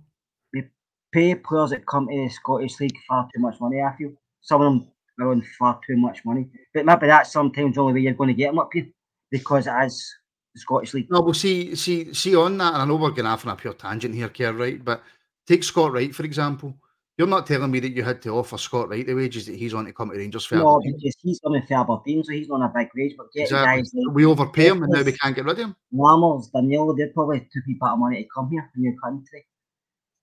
pay 1.11 1.35
players 1.35 1.69
that 1.69 1.85
come 1.85 2.07
to 2.07 2.15
the 2.15 2.29
Scottish 2.29 2.79
League 2.79 2.97
far 3.07 3.27
too 3.33 3.41
much 3.41 3.59
money. 3.61 3.81
I 3.81 3.95
feel 3.95 4.11
some 4.41 4.61
of 4.61 4.65
them 4.65 4.87
are 5.21 5.31
on 5.31 5.41
far 5.57 5.79
too 5.87 5.95
much 5.95 6.25
money, 6.25 6.49
but 6.73 6.85
maybe 6.85 7.07
that's 7.07 7.31
sometimes 7.31 7.75
the 7.75 7.81
only 7.81 7.93
way 7.93 7.99
you're 8.01 8.13
going 8.13 8.29
to 8.29 8.33
get 8.33 8.47
them 8.47 8.59
up 8.59 8.69
here 8.73 8.87
because 9.31 9.67
it 9.67 9.73
is 9.85 10.13
the 10.53 10.59
Scottish 10.59 10.93
League. 10.93 11.09
No, 11.09 11.21
well, 11.21 11.33
see, 11.33 11.75
see, 11.75 12.13
see 12.13 12.35
on 12.35 12.57
that, 12.57 12.73
and 12.73 12.81
I 12.81 12.85
know 12.85 12.95
we're 12.95 13.11
going 13.11 13.27
off 13.27 13.45
on 13.45 13.53
a 13.53 13.55
pure 13.55 13.73
tangent 13.73 14.15
here, 14.15 14.29
Kerr, 14.29 14.53
right? 14.53 14.83
But 14.83 15.03
take 15.47 15.63
Scott 15.63 15.93
Wright 15.93 16.13
for 16.13 16.23
example. 16.23 16.75
You're 17.17 17.27
not 17.27 17.45
telling 17.45 17.69
me 17.69 17.79
that 17.79 17.91
you 17.91 18.03
had 18.03 18.23
to 18.23 18.29
offer 18.29 18.57
Scott 18.57 18.89
Wright 18.89 19.05
the 19.05 19.13
wages 19.13 19.45
that 19.45 19.55
he's 19.55 19.75
on 19.75 19.85
to 19.85 19.93
come 19.93 20.09
to 20.09 20.17
Rangers 20.17 20.45
for. 20.45 20.55
No, 20.55 20.77
Aberdeen. 20.77 20.97
because 20.97 21.15
he's 21.21 21.39
on 21.43 21.61
for 21.67 21.73
Aberdeen, 21.75 22.23
so 22.23 22.31
he's 22.31 22.49
on 22.49 22.63
a 22.63 22.71
big 22.75 22.89
wage. 22.95 23.13
But 23.15 23.31
getting 23.33 23.43
Exactly. 23.43 23.81
guys 23.81 23.91
like 23.93 24.15
We 24.15 24.25
overpay 24.25 24.67
him, 24.69 24.81
and 24.81 24.91
now 24.91 25.03
we 25.03 25.11
can't 25.11 25.35
get 25.35 25.45
rid 25.45 25.59
of 25.59 25.65
him. 25.65 25.75
Lammers, 25.93 26.51
Danilo, 26.51 26.95
they're 26.95 27.13
probably 27.13 27.47
two 27.53 27.61
people 27.67 27.87
of 27.87 27.99
money 27.99 28.23
to 28.23 28.29
come 28.35 28.49
here, 28.49 28.67
a 28.75 28.79
new 28.79 28.97
country. 29.03 29.45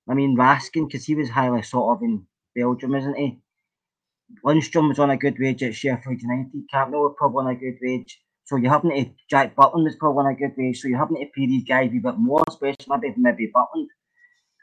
I 0.09 0.15
mean, 0.15 0.37
Raskin, 0.37 0.89
because 0.89 1.05
he 1.05 1.15
was 1.15 1.31
highly 1.31 1.63
sort 1.63 1.97
of 1.97 2.03
in 2.03 2.27
Belgium, 2.57 2.97
isn't 2.97 3.17
he? 3.17 3.41
Lundstram 4.45 4.89
was 4.89 4.99
on 4.99 5.11
a 5.11 5.17
good 5.17 5.39
wage 5.39 5.63
at 5.63 5.75
Sheffield 5.75 6.21
United. 6.21 6.65
Cantwell 6.73 7.03
was 7.03 7.15
probably 7.17 7.45
on 7.45 7.51
a 7.51 7.55
good 7.55 7.79
wage. 7.81 8.21
So 8.45 8.57
you're 8.57 8.73
having 8.73 8.91
to, 8.91 9.11
Jack 9.29 9.55
Butland 9.55 9.85
was 9.85 9.95
probably 9.95 10.25
on 10.25 10.33
a 10.33 10.37
good 10.37 10.55
wage. 10.59 10.81
So 10.81 10.89
you're 10.89 10.99
having 10.99 11.19
to 11.19 11.27
pay 11.27 11.47
these 11.47 11.63
guys 11.65 11.91
a 11.93 11.99
bit 11.99 12.19
more, 12.19 12.43
especially 12.49 12.87
maybe, 12.89 13.15
maybe 13.17 13.53
Butland. 13.55 13.87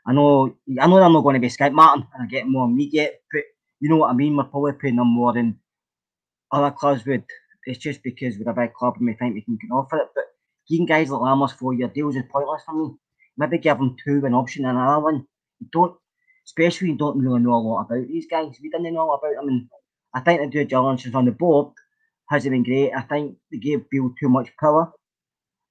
I 0.08 0.14
know, 0.14 0.56
I 0.80 0.88
know 0.88 1.04
I'm 1.04 1.14
not 1.14 1.22
going 1.22 1.34
to 1.34 1.40
be 1.40 1.50
Skype 1.50 1.74
Martin 1.74 2.08
and 2.14 2.24
I 2.24 2.28
get 2.28 2.48
more 2.48 2.70
get, 2.92 3.22
but 3.32 3.44
you 3.80 3.90
know 3.90 3.98
what 3.98 4.10
I 4.10 4.14
mean? 4.14 4.38
We're 4.38 4.46
probably 4.46 4.74
paying 4.74 4.96
them 4.96 5.08
more 5.10 5.34
than 5.34 5.60
other 6.52 6.72
clubs 6.72 7.06
would. 7.06 7.24
It's 7.66 7.80
just 7.80 8.02
because 8.04 8.38
we're 8.40 8.50
a 8.50 8.56
big 8.56 8.74
club 8.74 8.96
and 8.98 9.08
we 9.08 9.14
think 9.14 9.36
we 9.36 9.42
can 9.58 9.72
offer 9.72 9.98
it. 9.98 10.08
But 10.16 10.24
giving 10.70 10.86
guys 10.86 11.10
like 11.10 11.22
Lammers 11.22 11.52
four 11.52 11.74
year 11.74 11.90
deals 11.90 12.16
is 12.16 12.24
pointless 12.32 12.64
for 12.66 12.74
me. 12.74 12.96
Maybe 13.38 13.58
give 13.58 13.78
them 13.78 13.98
two 14.04 14.26
an 14.26 14.34
option 14.34 14.66
and 14.66 14.78
another 14.78 15.04
one. 15.04 15.28
You 15.60 15.68
don't, 15.74 15.96
especially 16.46 16.90
you 16.90 16.98
don't 16.98 17.20
really 17.20 17.42
know 17.42 17.54
a 17.54 17.60
lot 17.60 17.82
about 17.82 18.08
these 18.08 18.28
guys. 18.32 18.58
We 18.62 18.70
didn't 18.70 18.94
know 18.94 19.12
about 19.12 19.36
them. 19.36 19.50
And 19.50 19.68
I 20.14 20.22
think 20.22 20.40
the 20.40 20.48
due 20.48 20.66
diligence 20.66 21.14
on 21.14 21.26
the 21.26 21.32
board 21.32 21.74
hasn't 22.30 22.54
been 22.54 22.64
great. 22.64 22.94
I 22.94 23.02
think 23.02 23.36
they 23.52 23.58
gave 23.58 23.90
Beale 23.90 24.14
too 24.18 24.30
much 24.30 24.52
power 24.58 24.92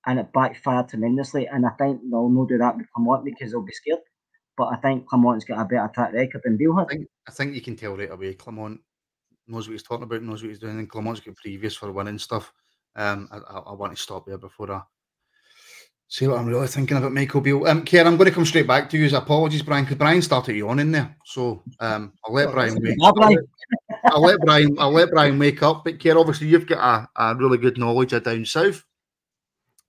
and 0.06 0.18
it 0.18 0.32
backfired 0.34 0.90
tremendously. 0.90 1.46
And 1.46 1.64
I 1.66 1.70
think 1.70 2.02
they'll 2.10 2.28
not 2.28 2.48
do 2.48 2.58
that 2.58 2.76
with 2.76 2.86
Clement 2.94 3.24
because 3.24 3.50
they'll 3.50 3.64
be 3.64 3.72
scared. 3.72 4.00
But 4.56 4.66
I 4.66 4.76
think 4.76 5.06
Clement's 5.06 5.44
got 5.44 5.60
a 5.60 5.64
better 5.64 5.90
track 5.92 6.12
record 6.12 6.42
than 6.44 6.56
Beale 6.56 6.78
I 6.78 6.84
think 6.84 7.08
I 7.28 7.30
think 7.30 7.54
you 7.54 7.60
can 7.60 7.76
tell 7.76 7.96
right 7.96 8.10
away. 8.10 8.34
Clement 8.34 8.80
knows 9.46 9.68
what 9.68 9.72
he's 9.72 9.82
talking 9.82 10.04
about, 10.04 10.22
knows 10.22 10.42
what 10.42 10.48
he's 10.48 10.58
doing, 10.58 10.78
and 10.78 10.88
Clement's 10.88 11.20
got 11.20 11.36
previous 11.36 11.76
for 11.76 11.92
winning 11.92 12.18
stuff. 12.18 12.52
Um, 12.94 13.28
I, 13.30 13.36
I, 13.36 13.58
I 13.58 13.72
want 13.74 13.94
to 13.94 14.02
stop 14.02 14.26
there 14.26 14.38
before 14.38 14.72
I 14.72 14.80
see 16.08 16.26
what 16.26 16.38
I'm 16.38 16.46
really 16.46 16.68
thinking 16.68 16.96
about 16.96 17.12
Michael 17.12 17.40
Beale. 17.40 17.66
Um, 17.66 17.84
Kerr, 17.84 18.04
I'm 18.04 18.16
going 18.16 18.28
to 18.28 18.34
come 18.34 18.44
straight 18.44 18.66
back 18.66 18.88
to 18.90 18.98
you. 18.98 19.14
Apologies, 19.16 19.62
Brian, 19.62 19.84
because 19.84 19.98
Brian 19.98 20.22
started 20.22 20.56
you 20.56 20.68
on 20.68 20.78
in 20.78 20.92
there, 20.92 21.16
so 21.24 21.62
um, 21.80 22.12
I'll 22.24 22.34
let 22.34 22.52
Brian 22.52 22.74
that's 22.74 22.84
wake. 22.84 22.96
Yeah, 22.98 23.12
Brian. 23.14 23.38
I'll 24.04 24.22
let 24.22 24.40
Brian. 24.40 24.76
I'll 24.78 24.92
let 24.92 25.10
Brian 25.10 25.38
wake 25.38 25.62
up. 25.62 25.84
But 25.84 26.02
Kerr, 26.02 26.18
obviously, 26.18 26.48
you've 26.48 26.66
got 26.66 27.08
a, 27.16 27.22
a 27.22 27.34
really 27.36 27.58
good 27.58 27.78
knowledge 27.78 28.12
of 28.12 28.24
down 28.24 28.44
south. 28.44 28.84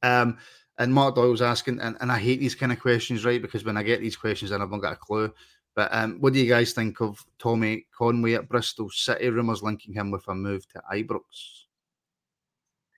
Um, 0.03 0.37
and 0.79 0.93
Mark 0.93 1.15
Doyle's 1.15 1.41
asking, 1.41 1.79
and, 1.79 1.97
and 1.99 2.11
I 2.11 2.19
hate 2.19 2.39
these 2.39 2.55
kind 2.55 2.71
of 2.71 2.79
questions, 2.79 3.25
right? 3.25 3.41
Because 3.41 3.65
when 3.65 3.77
I 3.77 3.83
get 3.83 3.99
these 3.99 4.15
questions, 4.15 4.51
then 4.51 4.61
I've 4.61 4.69
not 4.69 4.81
got 4.81 4.93
a 4.93 4.97
clue. 4.97 5.33
But 5.75 5.93
um, 5.93 6.17
what 6.19 6.33
do 6.33 6.39
you 6.39 6.49
guys 6.49 6.73
think 6.73 7.01
of 7.01 7.23
Tommy 7.39 7.87
Conway 7.95 8.33
at 8.33 8.49
Bristol 8.49 8.89
City? 8.89 9.29
Rumours 9.29 9.63
linking 9.63 9.93
him 9.93 10.11
with 10.11 10.27
a 10.27 10.35
move 10.35 10.67
to 10.69 10.81
Ibrox. 10.91 11.65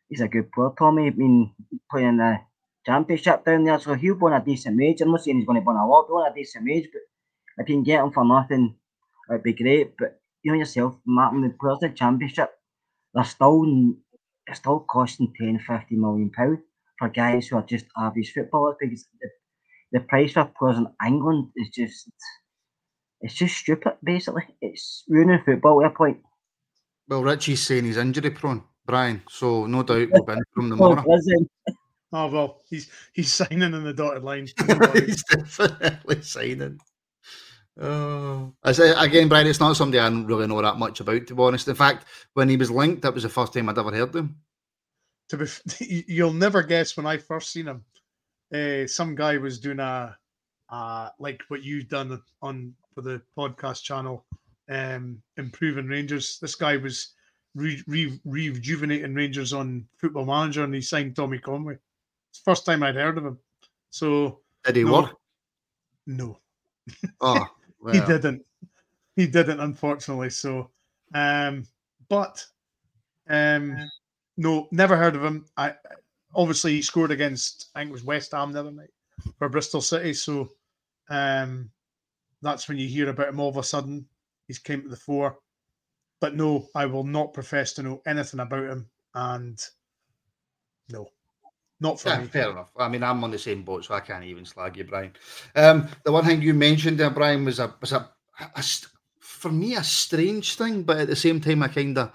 he's 0.07 0.21
a 0.21 0.27
good 0.27 0.51
player, 0.51 0.71
Tommy. 0.77 1.07
I 1.07 1.09
mean, 1.11 1.53
playing 1.91 2.17
the 2.17 2.39
championship 2.85 3.45
down 3.45 3.63
there, 3.63 3.79
so 3.79 3.93
he'll 3.93 4.15
be 4.15 4.25
a 4.33 4.39
decent 4.39 4.77
wage. 4.77 5.01
I'm 5.01 5.11
not 5.11 5.23
saying 5.23 5.37
he's 5.37 5.45
going 5.45 5.59
to 5.59 5.65
be 5.65 5.71
a 5.71 5.85
lot, 5.85 6.07
but 6.09 6.31
a 6.31 6.33
decent 6.33 6.65
wage. 6.65 6.89
But 6.91 7.01
if 7.63 7.69
you 7.69 7.75
can 7.75 7.83
get 7.83 8.03
him 8.03 8.11
for 8.11 8.25
nothing, 8.25 8.75
it'd 9.29 9.43
be 9.43 9.53
great. 9.53 9.97
But 9.97 10.19
you 10.43 10.51
know 10.51 10.57
yourself, 10.57 10.95
Martin, 11.05 11.41
the 11.41 11.49
players 11.49 11.79
in 11.81 11.91
the 11.91 11.95
championship, 11.95 12.51
they're 13.13 13.23
still 13.23 13.65
they're 14.47 14.55
still 14.55 14.81
costing 14.81 15.33
10, 15.37 15.59
50 15.59 15.95
million 15.95 16.29
pounds 16.29 16.59
for 16.99 17.09
guys 17.09 17.47
who 17.47 17.55
are 17.55 17.65
just 17.65 17.85
average 17.97 18.33
footballers 18.33 18.75
because 18.79 19.07
the, 19.21 19.29
the 19.93 19.99
price 20.01 20.33
for 20.33 20.51
players 20.59 20.77
in 20.77 20.87
England 21.05 21.47
is 21.55 21.69
just 21.69 22.11
it's 23.21 23.33
just 23.33 23.57
stupid. 23.57 23.93
Basically, 24.03 24.43
it's 24.61 25.03
ruining 25.07 25.41
football 25.43 25.83
at 25.83 25.91
a 25.91 25.95
point. 25.95 26.19
Well, 27.07 27.23
Richie's 27.23 27.63
saying 27.63 27.85
he's 27.85 27.97
injury 27.97 28.29
prone, 28.29 28.63
Brian. 28.85 29.23
So 29.29 29.65
no 29.65 29.83
doubt 29.83 30.09
we'll 30.11 30.23
bin 30.23 30.43
from 30.53 30.69
tomorrow. 30.69 31.03
listen, 31.07 31.49
Oh 32.11 32.27
well, 32.27 32.61
he's 32.69 32.89
he's 33.13 33.31
signing 33.31 33.61
in 33.73 33.83
the 33.83 33.93
dotted 33.93 34.23
line. 34.23 34.47
He's 34.93 35.23
definitely 35.23 36.21
signing. 36.23 36.79
Oh, 37.79 38.53
I 38.63 38.71
say 38.71 38.93
again, 38.97 39.29
Brian. 39.29 39.45
It's 39.45 39.59
not 39.59 39.75
somebody 39.75 39.99
I 39.99 40.09
don't 40.09 40.25
really 40.25 40.47
know 40.47 40.61
that 40.61 40.77
much 40.77 40.99
about, 40.99 41.27
to 41.27 41.35
be 41.35 41.43
honest. 41.43 41.67
In 41.67 41.75
fact, 41.75 42.05
when 42.33 42.49
he 42.49 42.57
was 42.57 42.71
linked, 42.71 43.03
that 43.03 43.13
was 43.13 43.23
the 43.23 43.29
first 43.29 43.53
time 43.53 43.69
I'd 43.69 43.77
ever 43.77 43.91
heard 43.91 44.09
of 44.09 44.15
him. 44.15 44.37
To 45.29 45.37
be, 45.37 45.45
you- 45.85 46.03
you'll 46.07 46.33
never 46.33 46.61
guess 46.63 46.95
when 46.97 47.05
I 47.05 47.17
first 47.17 47.51
seen 47.51 47.67
him. 47.67 47.83
Uh, 48.53 48.87
some 48.87 49.15
guy 49.15 49.37
was 49.37 49.59
doing 49.59 49.79
a, 49.79 50.17
uh, 50.69 51.09
like 51.19 51.41
what 51.49 51.63
you've 51.63 51.87
done 51.87 52.21
on 52.41 52.73
for 52.93 53.01
the 53.01 53.21
podcast 53.37 53.83
channel, 53.83 54.25
um, 54.69 55.21
improving 55.37 55.87
Rangers. 55.87 56.39
This 56.41 56.55
guy 56.55 56.77
was 56.77 57.13
re, 57.55 57.81
re, 57.87 58.19
rejuvenating 58.25 59.13
Rangers 59.13 59.53
on 59.53 59.85
Football 59.97 60.25
Manager, 60.25 60.63
and 60.63 60.73
he 60.73 60.81
signed 60.81 61.15
Tommy 61.15 61.37
Conway. 61.39 61.75
It's 62.31 62.39
the 62.41 62.51
first 62.51 62.65
time 62.65 62.81
I'd 62.83 62.95
heard 62.95 63.17
of 63.17 63.25
him. 63.25 63.39
So 63.91 64.39
Did 64.65 64.75
he 64.77 64.83
No. 64.83 64.93
work? 65.01 65.15
no, 66.07 66.39
Oh, 67.21 67.45
he 67.91 67.99
didn't. 68.01 68.43
He 69.15 69.27
didn't, 69.27 69.59
unfortunately. 69.59 70.29
So, 70.31 70.71
um, 71.13 71.65
but 72.07 72.43
um, 73.29 73.77
no, 74.39 74.69
never 74.71 74.95
heard 74.95 75.17
of 75.17 75.23
him. 75.23 75.45
I 75.57 75.73
obviously 76.33 76.71
he 76.71 76.81
scored 76.81 77.11
against 77.11 77.69
I 77.75 77.79
think 77.79 77.89
it 77.89 77.93
was 77.93 78.05
West 78.05 78.31
Ham 78.31 78.53
the 78.53 78.61
other 78.61 78.71
night 78.71 78.89
for 79.37 79.49
Bristol 79.49 79.81
City. 79.81 80.13
So, 80.13 80.49
um, 81.09 81.69
that's 82.41 82.69
when 82.69 82.77
you 82.77 82.87
hear 82.87 83.09
about 83.09 83.27
him 83.27 83.39
all 83.41 83.49
of 83.49 83.57
a 83.57 83.63
sudden. 83.63 84.05
He's 84.47 84.57
came 84.57 84.81
to 84.81 84.87
the 84.87 84.95
fore. 84.95 85.37
But 86.21 86.35
no, 86.35 86.67
I 86.73 86.85
will 86.85 87.03
not 87.03 87.33
profess 87.33 87.73
to 87.73 87.83
know 87.83 88.01
anything 88.07 88.39
about 88.39 88.63
him. 88.63 88.89
And 89.13 89.59
no, 90.89 91.09
not 91.81 91.99
for 91.99 92.09
Yeah, 92.09 92.19
me. 92.19 92.27
fair 92.27 92.51
enough. 92.51 92.71
I 92.77 92.87
mean, 92.87 93.03
I'm 93.03 93.23
on 93.23 93.31
the 93.31 93.37
same 93.37 93.63
boat, 93.63 93.83
so 93.83 93.93
I 93.93 93.99
can't 93.99 94.23
even 94.23 94.45
slag 94.45 94.77
you, 94.77 94.85
Brian. 94.85 95.11
Um, 95.55 95.89
the 96.05 96.13
one 96.13 96.23
thing 96.25 96.41
you 96.41 96.53
mentioned 96.53 96.97
there, 96.97 97.09
Brian, 97.09 97.43
was 97.43 97.59
a 97.59 97.75
was 97.81 97.91
a, 97.91 98.09
a 98.55 98.63
st- 98.63 98.91
for 99.19 99.51
me 99.51 99.75
a 99.75 99.83
strange 99.83 100.55
thing, 100.55 100.83
but 100.83 100.97
at 100.97 101.07
the 101.07 101.15
same 101.15 101.41
time, 101.41 101.63
I 101.63 101.67
kind 101.67 101.97
of 101.97 102.11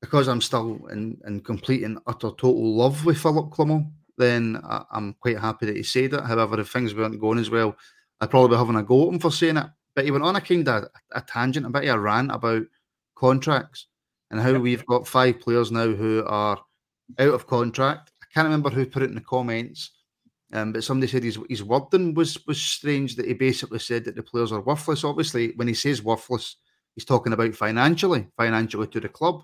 because 0.00 0.28
I'm 0.28 0.40
still 0.40 0.86
in, 0.90 1.20
in 1.26 1.40
complete 1.40 1.84
and 1.84 1.98
utter 2.06 2.30
total 2.30 2.74
love 2.74 3.04
with 3.04 3.18
Philippe 3.18 3.50
Clement, 3.50 3.86
then 4.16 4.60
I, 4.64 4.84
I'm 4.92 5.14
quite 5.14 5.38
happy 5.38 5.66
that 5.66 5.76
he 5.76 5.82
said 5.82 6.14
it. 6.14 6.24
However, 6.24 6.60
if 6.60 6.70
things 6.70 6.94
weren't 6.94 7.20
going 7.20 7.38
as 7.38 7.50
well, 7.50 7.76
I'd 8.20 8.30
probably 8.30 8.54
be 8.54 8.58
having 8.58 8.76
a 8.76 8.82
go 8.82 9.08
at 9.08 9.14
him 9.14 9.18
for 9.18 9.30
saying 9.30 9.56
it. 9.56 9.66
But 9.94 10.04
he 10.04 10.10
went 10.10 10.24
on 10.24 10.36
a 10.36 10.40
kind 10.40 10.68
of 10.68 10.88
a 11.12 11.20
tangent, 11.20 11.66
a 11.66 11.70
bit 11.70 11.88
of 11.88 11.96
a 11.96 12.00
rant 12.00 12.30
about 12.30 12.62
contracts 13.16 13.86
and 14.30 14.40
how 14.40 14.52
we've 14.58 14.86
got 14.86 15.08
five 15.08 15.40
players 15.40 15.72
now 15.72 15.88
who 15.88 16.24
are 16.26 16.58
out 17.18 17.34
of 17.34 17.46
contract. 17.46 18.12
I 18.22 18.26
can't 18.32 18.46
remember 18.46 18.70
who 18.70 18.86
put 18.86 19.02
it 19.02 19.08
in 19.08 19.16
the 19.16 19.20
comments, 19.20 19.90
um, 20.52 20.72
but 20.72 20.84
somebody 20.84 21.10
said 21.10 21.24
his, 21.24 21.38
his 21.48 21.62
wording 21.62 22.14
was 22.14 22.38
was 22.46 22.60
strange 22.60 23.16
that 23.16 23.26
he 23.26 23.34
basically 23.34 23.80
said 23.80 24.04
that 24.04 24.16
the 24.16 24.22
players 24.22 24.52
are 24.52 24.60
worthless. 24.60 25.04
Obviously, 25.04 25.52
when 25.56 25.68
he 25.68 25.74
says 25.74 26.02
worthless, 26.02 26.56
he's 26.94 27.04
talking 27.04 27.32
about 27.32 27.54
financially, 27.54 28.28
financially 28.36 28.86
to 28.88 29.00
the 29.00 29.08
club. 29.08 29.42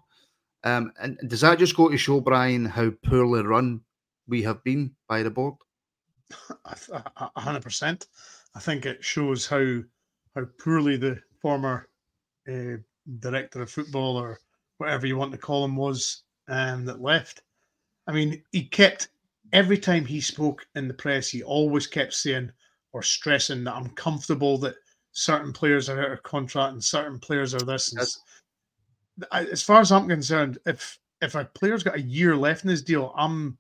Um, 0.65 0.93
and 1.01 1.19
does 1.29 1.43
that 1.43 1.59
just 1.59 1.77
go 1.77 1.89
to 1.89 1.97
show, 1.97 2.21
Brian, 2.21 2.65
how 2.65 2.91
poorly 3.05 3.43
run 3.43 3.81
we 4.27 4.43
have 4.43 4.63
been 4.65 4.95
by 5.09 5.23
the 5.23 5.31
board? 5.31 5.55
A 6.65 6.75
th- 6.75 6.91
a- 7.17 7.31
a 7.37 7.41
hundred 7.41 7.63
percent. 7.63 8.07
I 8.55 8.61
think 8.61 8.85
it 8.85 9.05
shows 9.05 9.47
how 9.47 9.83
how 10.35 10.45
poorly 10.63 10.97
the 10.97 11.21
former 11.41 11.89
uh, 12.49 12.77
director 13.21 13.63
of 13.63 13.71
football 13.71 14.17
or 14.17 14.41
whatever 14.79 15.07
you 15.07 15.17
want 15.17 15.33
to 15.33 15.39
call 15.39 15.65
him 15.65 15.77
was 15.77 16.23
um, 16.49 16.85
that 16.87 17.01
left. 17.01 17.43
I 18.09 18.13
mean, 18.13 18.43
he 18.53 18.65
kept 18.65 19.09
every 19.53 19.79
time 19.79 20.05
he 20.05 20.21
spoke 20.21 20.67
in 20.75 20.89
the 20.89 20.95
press, 20.95 21.29
he 21.29 21.43
always 21.43 21.87
kept 21.87 22.13
saying 22.15 22.51
or 22.93 23.03
stressing 23.03 23.65
that 23.65 23.75
I'm 23.75 23.91
comfortable 23.91 24.59
that 24.59 24.75
certain 25.13 25.53
players 25.53 25.89
are 25.89 26.03
out 26.03 26.13
of 26.13 26.23
contract 26.23 26.73
and 26.73 26.83
certain 26.83 27.19
players 27.19 27.55
are 27.55 27.61
this. 27.61 27.93
And 27.93 28.01
Yes. 28.01 28.21
As 29.33 29.63
far 29.63 29.81
as 29.81 29.93
I'm 29.93 30.09
concerned, 30.09 30.59
if 30.67 30.99
if 31.23 31.35
a 31.35 31.45
player's 31.45 31.83
got 31.83 31.97
a 31.97 32.03
year 32.03 32.37
left 32.37 32.65
in 32.65 32.71
his 32.71 32.83
deal, 32.83 33.13
I'm 33.17 33.59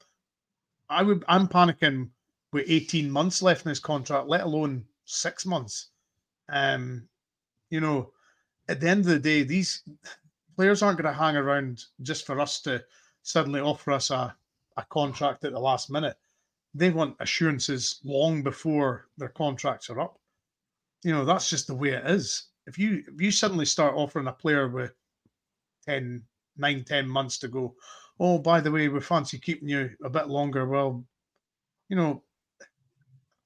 I 0.88 1.02
would 1.02 1.24
I'm 1.28 1.48
panicking 1.48 2.10
with 2.52 2.64
18 2.68 3.10
months 3.10 3.42
left 3.42 3.64
in 3.66 3.70
his 3.70 3.80
contract, 3.80 4.28
let 4.28 4.42
alone 4.42 4.84
six 5.04 5.46
months. 5.46 5.88
Um, 6.48 7.08
you 7.70 7.80
know, 7.80 8.12
at 8.68 8.80
the 8.80 8.88
end 8.88 9.00
of 9.00 9.06
the 9.06 9.18
day, 9.18 9.42
these 9.42 9.82
players 10.56 10.82
aren't 10.82 10.98
going 10.98 11.12
to 11.12 11.18
hang 11.18 11.36
around 11.36 11.84
just 12.02 12.26
for 12.26 12.40
us 12.40 12.60
to 12.62 12.84
suddenly 13.22 13.60
offer 13.60 13.92
us 13.92 14.10
a, 14.10 14.34
a 14.76 14.84
contract 14.84 15.44
at 15.44 15.52
the 15.52 15.58
last 15.60 15.90
minute. 15.90 16.16
they 16.74 16.90
want 16.90 17.16
assurances 17.20 18.00
long 18.04 18.42
before 18.42 19.08
their 19.18 19.30
contracts 19.30 19.90
are 19.90 20.00
up. 20.00 20.18
You 21.02 21.12
know, 21.12 21.24
that's 21.24 21.48
just 21.50 21.66
the 21.66 21.74
way 21.74 21.90
it 21.90 22.06
is. 22.06 22.44
If 22.66 22.78
you 22.78 23.02
if 23.06 23.20
you 23.20 23.30
suddenly 23.30 23.64
start 23.66 23.94
offering 23.94 24.26
a 24.28 24.32
player 24.32 24.68
with 24.68 24.92
10, 25.86 26.22
9, 26.56 26.84
10 26.84 27.08
months 27.08 27.38
to 27.38 27.48
go, 27.48 27.74
oh, 28.20 28.38
by 28.38 28.60
the 28.60 28.70
way, 28.70 28.88
we 28.88 29.00
fancy 29.00 29.38
keeping 29.38 29.68
you 29.68 29.90
a 30.04 30.10
bit 30.10 30.28
longer. 30.28 30.66
Well, 30.66 31.04
you 31.88 31.96
know, 31.96 32.22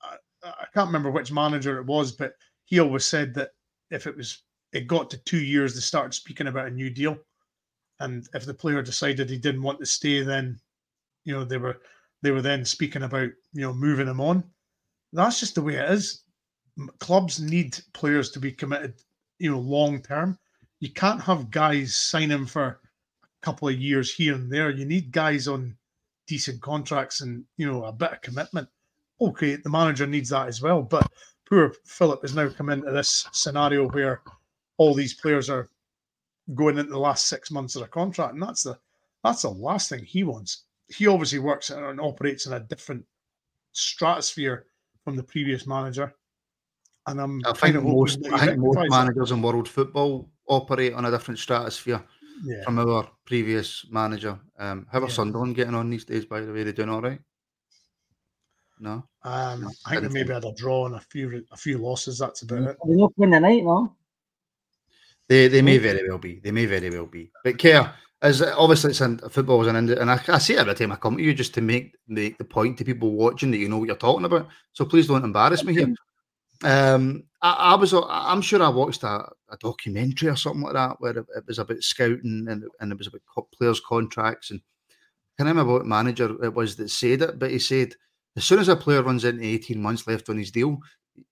I, 0.02 0.16
I 0.44 0.66
can't 0.74 0.88
remember 0.88 1.10
which 1.10 1.32
manager 1.32 1.78
it 1.78 1.86
was, 1.86 2.12
but 2.12 2.34
he 2.64 2.78
always 2.78 3.04
said 3.04 3.34
that 3.34 3.50
if 3.90 4.06
it 4.06 4.16
was 4.16 4.42
it 4.72 4.86
got 4.86 5.10
to 5.10 5.18
two 5.18 5.42
years, 5.42 5.74
they 5.74 5.80
started 5.80 6.14
speaking 6.14 6.46
about 6.46 6.68
a 6.68 6.70
new 6.70 6.90
deal. 6.90 7.18
And 7.98 8.28
if 8.34 8.46
the 8.46 8.54
player 8.54 8.82
decided 8.82 9.28
he 9.28 9.36
didn't 9.36 9.62
want 9.62 9.80
to 9.80 9.86
stay, 9.86 10.22
then 10.22 10.58
you 11.24 11.34
know 11.34 11.44
they 11.44 11.58
were 11.58 11.80
they 12.22 12.30
were 12.30 12.42
then 12.42 12.64
speaking 12.64 13.02
about 13.02 13.30
you 13.52 13.62
know 13.62 13.72
moving 13.72 14.08
him 14.08 14.20
on. 14.20 14.44
That's 15.12 15.40
just 15.40 15.56
the 15.56 15.62
way 15.62 15.74
it 15.74 15.90
is. 15.90 16.22
Clubs 16.98 17.40
need 17.40 17.78
players 17.92 18.30
to 18.30 18.38
be 18.38 18.52
committed, 18.52 18.94
you 19.38 19.50
know, 19.50 19.58
long 19.58 20.00
term. 20.00 20.38
You 20.80 20.90
can't 20.90 21.20
have 21.22 21.50
guys 21.50 21.96
signing 21.96 22.46
for 22.46 22.64
a 23.22 23.26
couple 23.42 23.68
of 23.68 23.78
years 23.78 24.12
here 24.12 24.34
and 24.34 24.50
there. 24.50 24.70
You 24.70 24.86
need 24.86 25.12
guys 25.12 25.46
on 25.46 25.76
decent 26.26 26.60
contracts 26.62 27.20
and 27.20 27.44
you 27.56 27.70
know 27.70 27.84
a 27.84 27.92
bit 27.92 28.12
of 28.12 28.20
commitment. 28.22 28.68
Okay, 29.20 29.56
the 29.56 29.68
manager 29.68 30.06
needs 30.06 30.30
that 30.30 30.48
as 30.48 30.62
well, 30.62 30.82
but 30.82 31.10
poor 31.48 31.74
Philip 31.84 32.22
has 32.22 32.34
now 32.34 32.48
come 32.48 32.70
into 32.70 32.90
this 32.90 33.26
scenario 33.32 33.88
where 33.90 34.22
all 34.78 34.94
these 34.94 35.14
players 35.14 35.50
are 35.50 35.68
going 36.54 36.78
into 36.78 36.90
the 36.90 36.98
last 36.98 37.26
six 37.26 37.50
months 37.50 37.74
of 37.74 37.80
their 37.80 37.88
contract, 37.88 38.34
and 38.34 38.42
that's 38.42 38.62
the 38.62 38.78
that's 39.22 39.42
the 39.42 39.50
last 39.50 39.90
thing 39.90 40.04
he 40.04 40.24
wants. 40.24 40.64
He 40.88 41.06
obviously 41.06 41.38
works 41.38 41.70
and 41.70 42.00
operates 42.00 42.46
in 42.46 42.54
a 42.54 42.60
different 42.60 43.04
stratosphere 43.72 44.66
from 45.04 45.16
the 45.16 45.22
previous 45.22 45.66
manager. 45.66 46.14
And 47.06 47.20
I'm 47.20 47.42
I 47.44 47.52
think 47.52 47.82
most 47.82 48.26
I 48.32 48.46
think 48.46 48.58
most 48.58 48.90
managers 48.90 49.32
in 49.32 49.42
world 49.42 49.68
football 49.68 50.28
operate 50.50 50.92
on 50.92 51.04
a 51.04 51.10
different 51.10 51.38
stratosphere 51.38 52.02
yeah. 52.44 52.62
from 52.64 52.78
our 52.78 53.08
previous 53.24 53.86
manager. 53.90 54.38
Um, 54.58 54.86
how 54.92 54.98
are 54.98 55.02
yeah. 55.02 55.08
Sunderland 55.08 55.54
getting 55.56 55.74
on 55.74 55.88
these 55.88 56.04
days? 56.04 56.26
By 56.26 56.40
the 56.40 56.52
way, 56.52 56.64
they 56.64 56.72
doing 56.72 56.90
all 56.90 57.00
right? 57.00 57.20
No, 58.78 59.04
um, 59.24 59.68
I 59.86 59.90
think 59.90 60.02
they 60.02 60.08
maybe 60.08 60.32
had 60.32 60.44
a 60.44 60.52
draw 60.52 60.86
and 60.86 60.94
a 60.94 61.00
few 61.00 61.44
a 61.52 61.56
few 61.56 61.76
losses. 61.76 62.18
That's 62.18 62.42
about 62.42 62.62
it. 62.62 62.76
They're 62.84 62.96
not 62.96 63.14
playing 63.14 63.32
the 63.32 63.40
night, 63.40 63.62
no. 63.62 63.94
They 65.28 65.48
they 65.48 65.60
may 65.60 65.76
very 65.76 66.08
well 66.08 66.18
be. 66.18 66.40
They 66.40 66.50
may 66.50 66.64
very 66.64 66.88
well 66.88 67.06
be. 67.06 67.30
But 67.44 67.58
care 67.58 67.94
as 68.22 68.42
obviously 68.42 68.90
it's 68.90 69.00
in, 69.00 69.18
football 69.18 69.58
was 69.58 69.68
an 69.68 69.76
and 69.76 70.10
I, 70.10 70.20
I 70.28 70.38
say 70.38 70.54
it 70.54 70.60
every 70.60 70.74
time 70.74 70.92
I 70.92 70.96
come 70.96 71.16
to 71.16 71.22
you 71.22 71.32
just 71.32 71.54
to 71.54 71.60
make 71.60 71.94
make 72.06 72.36
the 72.38 72.44
point 72.44 72.76
to 72.78 72.84
people 72.84 73.12
watching 73.12 73.50
that 73.50 73.58
you 73.58 73.68
know 73.68 73.78
what 73.78 73.86
you're 73.86 73.96
talking 73.96 74.26
about. 74.26 74.48
So 74.72 74.84
please 74.84 75.06
don't 75.06 75.24
embarrass 75.24 75.64
me 75.64 75.74
here. 75.74 75.94
Um, 76.62 77.24
I, 77.42 77.52
I 77.52 77.74
was 77.76 77.94
I'm 77.94 78.42
sure 78.42 78.62
I 78.62 78.68
watched 78.68 79.02
a, 79.02 79.28
a, 79.50 79.56
documentary 79.60 80.28
or 80.28 80.36
something 80.36 80.62
like 80.62 80.74
that 80.74 80.96
where 81.00 81.18
it, 81.18 81.26
was 81.46 81.58
about 81.58 81.82
scouting 81.82 82.46
and, 82.48 82.64
and 82.80 82.92
it 82.92 82.98
was 82.98 83.06
about 83.06 83.22
players' 83.56 83.80
contracts 83.80 84.50
and 84.50 84.60
I 84.90 85.42
can't 85.42 85.48
remember 85.48 85.72
what 85.72 85.86
manager 85.86 86.42
it 86.44 86.54
was 86.54 86.76
that 86.76 86.90
said 86.90 87.22
it, 87.22 87.38
but 87.38 87.50
he 87.50 87.58
said 87.58 87.94
as 88.36 88.44
soon 88.44 88.58
as 88.58 88.68
a 88.68 88.76
player 88.76 89.02
runs 89.02 89.24
into 89.24 89.44
18 89.44 89.80
months 89.80 90.06
left 90.06 90.28
on 90.28 90.38
his 90.38 90.50
deal, 90.50 90.78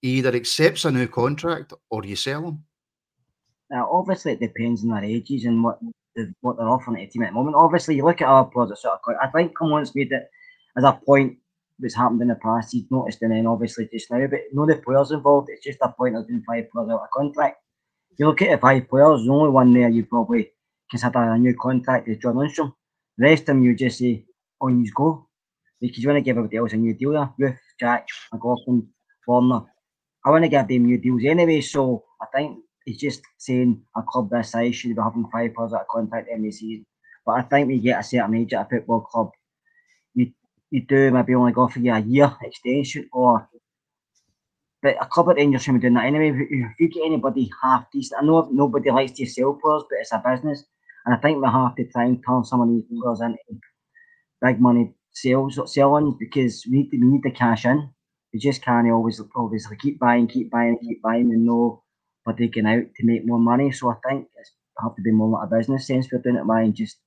he 0.02 0.18
either 0.18 0.34
accepts 0.34 0.84
a 0.84 0.90
new 0.90 1.06
contract 1.06 1.72
or 1.90 2.04
you 2.04 2.16
sell 2.16 2.48
him. 2.48 2.64
Now, 3.70 3.88
obviously, 3.90 4.32
it 4.32 4.40
depends 4.40 4.82
on 4.82 4.90
their 4.90 5.04
ages 5.04 5.44
and 5.44 5.62
what 5.62 5.78
the, 6.16 6.34
what 6.40 6.56
they're 6.56 6.68
offering 6.68 7.00
at 7.02 7.08
a 7.08 7.10
team 7.10 7.22
at 7.22 7.28
the 7.28 7.34
moment. 7.34 7.56
Obviously, 7.56 7.96
you 7.96 8.04
look 8.04 8.20
at 8.20 8.28
our 8.28 8.46
players 8.46 8.80
sort 8.80 8.98
of. 9.06 9.14
I 9.22 9.28
think 9.28 9.60
once 9.60 9.94
made 9.94 10.12
it 10.12 10.28
as 10.76 10.84
a 10.84 10.92
point 10.92 11.38
that's 11.78 11.94
happened 11.94 12.22
in 12.22 12.28
the 12.28 12.34
past. 12.36 12.72
He's 12.72 12.90
noticed, 12.90 13.22
and 13.22 13.32
then 13.32 13.46
obviously 13.46 13.88
just 13.92 14.10
now, 14.10 14.26
but 14.26 14.40
no 14.52 14.66
the 14.66 14.76
players 14.76 15.10
involved. 15.10 15.48
It's 15.50 15.64
just 15.64 15.78
a 15.82 15.88
point 15.88 16.16
of 16.16 16.26
doing 16.26 16.42
five 16.46 16.70
players 16.70 16.90
out 16.90 17.02
of 17.02 17.10
contract. 17.14 17.58
If 18.10 18.18
you 18.18 18.26
look 18.26 18.42
at 18.42 18.50
the 18.50 18.58
five 18.58 18.88
players, 18.88 19.24
the 19.24 19.32
only 19.32 19.50
one 19.50 19.72
there 19.72 19.88
you 19.88 20.04
probably 20.04 20.50
consider 20.90 21.18
a 21.18 21.38
new 21.38 21.54
contract 21.54 22.08
is 22.08 22.18
John 22.18 22.34
Lundstram. 22.34 22.72
The 23.16 23.24
rest 23.24 23.42
of 23.42 23.46
them 23.46 23.64
you 23.64 23.74
just 23.74 23.98
say 23.98 24.24
on 24.60 24.84
you 24.84 24.90
go 24.94 25.28
because 25.80 25.98
you 25.98 26.08
want 26.08 26.18
to 26.18 26.22
give 26.22 26.36
everybody 26.36 26.56
else 26.56 26.72
a 26.72 26.76
new 26.76 26.94
deal 26.94 27.12
there. 27.12 27.32
Roofe, 27.40 27.58
Jack, 27.78 28.08
McLaughlin, 28.32 28.88
Warner. 29.26 29.62
I 30.24 30.30
want 30.30 30.44
to 30.44 30.48
give 30.48 30.66
them 30.66 30.86
new 30.86 30.98
deals 30.98 31.22
anyway. 31.24 31.60
So 31.60 32.04
I 32.20 32.26
think 32.34 32.58
he's 32.84 32.98
just 32.98 33.22
saying 33.38 33.82
a 33.96 34.02
club 34.02 34.30
this 34.30 34.50
size 34.50 34.74
should 34.74 34.96
be 34.96 35.02
having 35.02 35.28
five 35.32 35.54
players 35.54 35.72
that 35.72 35.86
contact 35.88 36.28
every 36.32 36.50
season. 36.50 36.86
But 37.24 37.32
I 37.32 37.42
think 37.42 37.68
we 37.68 37.78
get 37.78 38.00
a 38.00 38.02
certain 38.02 38.34
age 38.34 38.52
at 38.54 38.66
a 38.66 38.68
football 38.68 39.02
club, 39.02 39.30
you 40.70 40.80
you 40.80 40.86
do 40.86 41.10
maybe 41.10 41.34
only 41.34 41.52
go 41.52 41.68
for 41.68 41.80
a 41.80 42.00
year 42.00 42.36
extension 42.42 43.08
or 43.12 43.48
but 44.80 44.96
a 45.00 45.06
club 45.06 45.30
at 45.30 45.36
Rangers 45.36 45.62
should 45.64 45.72
be 45.72 45.80
doing 45.80 45.94
that 45.94 46.04
anyway. 46.04 46.30
If 46.30 46.78
you 46.78 46.88
get 46.88 47.04
anybody 47.04 47.50
half 47.60 47.90
decent, 47.90 48.22
I 48.22 48.24
know 48.24 48.48
nobody 48.52 48.90
likes 48.92 49.10
to 49.12 49.26
sell 49.26 49.58
players, 49.60 49.82
but 49.90 49.98
it's 50.00 50.12
a 50.12 50.22
business. 50.24 50.64
And 51.04 51.16
I 51.16 51.18
think 51.18 51.42
we 51.42 51.48
have 51.48 51.74
to 51.74 51.84
try 51.88 52.04
and 52.04 52.22
turn 52.24 52.44
some 52.44 52.60
of 52.60 52.68
these 52.68 52.84
players 52.88 53.20
into 53.20 53.60
big 54.40 54.60
money 54.60 54.94
sales 55.12 55.58
selling 55.72 56.16
because 56.20 56.64
we 56.70 56.78
need 56.78 56.90
to, 56.90 56.98
we 56.98 57.06
need 57.06 57.22
the 57.24 57.32
cash 57.32 57.64
in. 57.64 57.90
We 58.32 58.38
just 58.38 58.62
can't 58.62 58.88
always 58.88 59.20
obviously 59.34 59.76
keep 59.78 59.98
buying, 59.98 60.28
keep 60.28 60.50
buying, 60.50 60.78
keep 60.78 61.02
buying 61.02 61.32
and 61.32 61.44
no 61.44 61.82
for 62.22 62.34
taking 62.34 62.66
out 62.66 62.84
to 62.94 63.06
make 63.06 63.26
more 63.26 63.40
money. 63.40 63.72
So 63.72 63.90
I 63.90 63.94
think 64.08 64.28
it's 64.36 64.52
have 64.80 64.94
to 64.96 65.02
be 65.02 65.10
more 65.10 65.30
like 65.30 65.48
a 65.50 65.56
business 65.56 65.86
sense 65.86 66.06
for 66.06 66.18
doing 66.18 66.36
it 66.36 66.46
and 66.46 66.74
just 66.74 66.98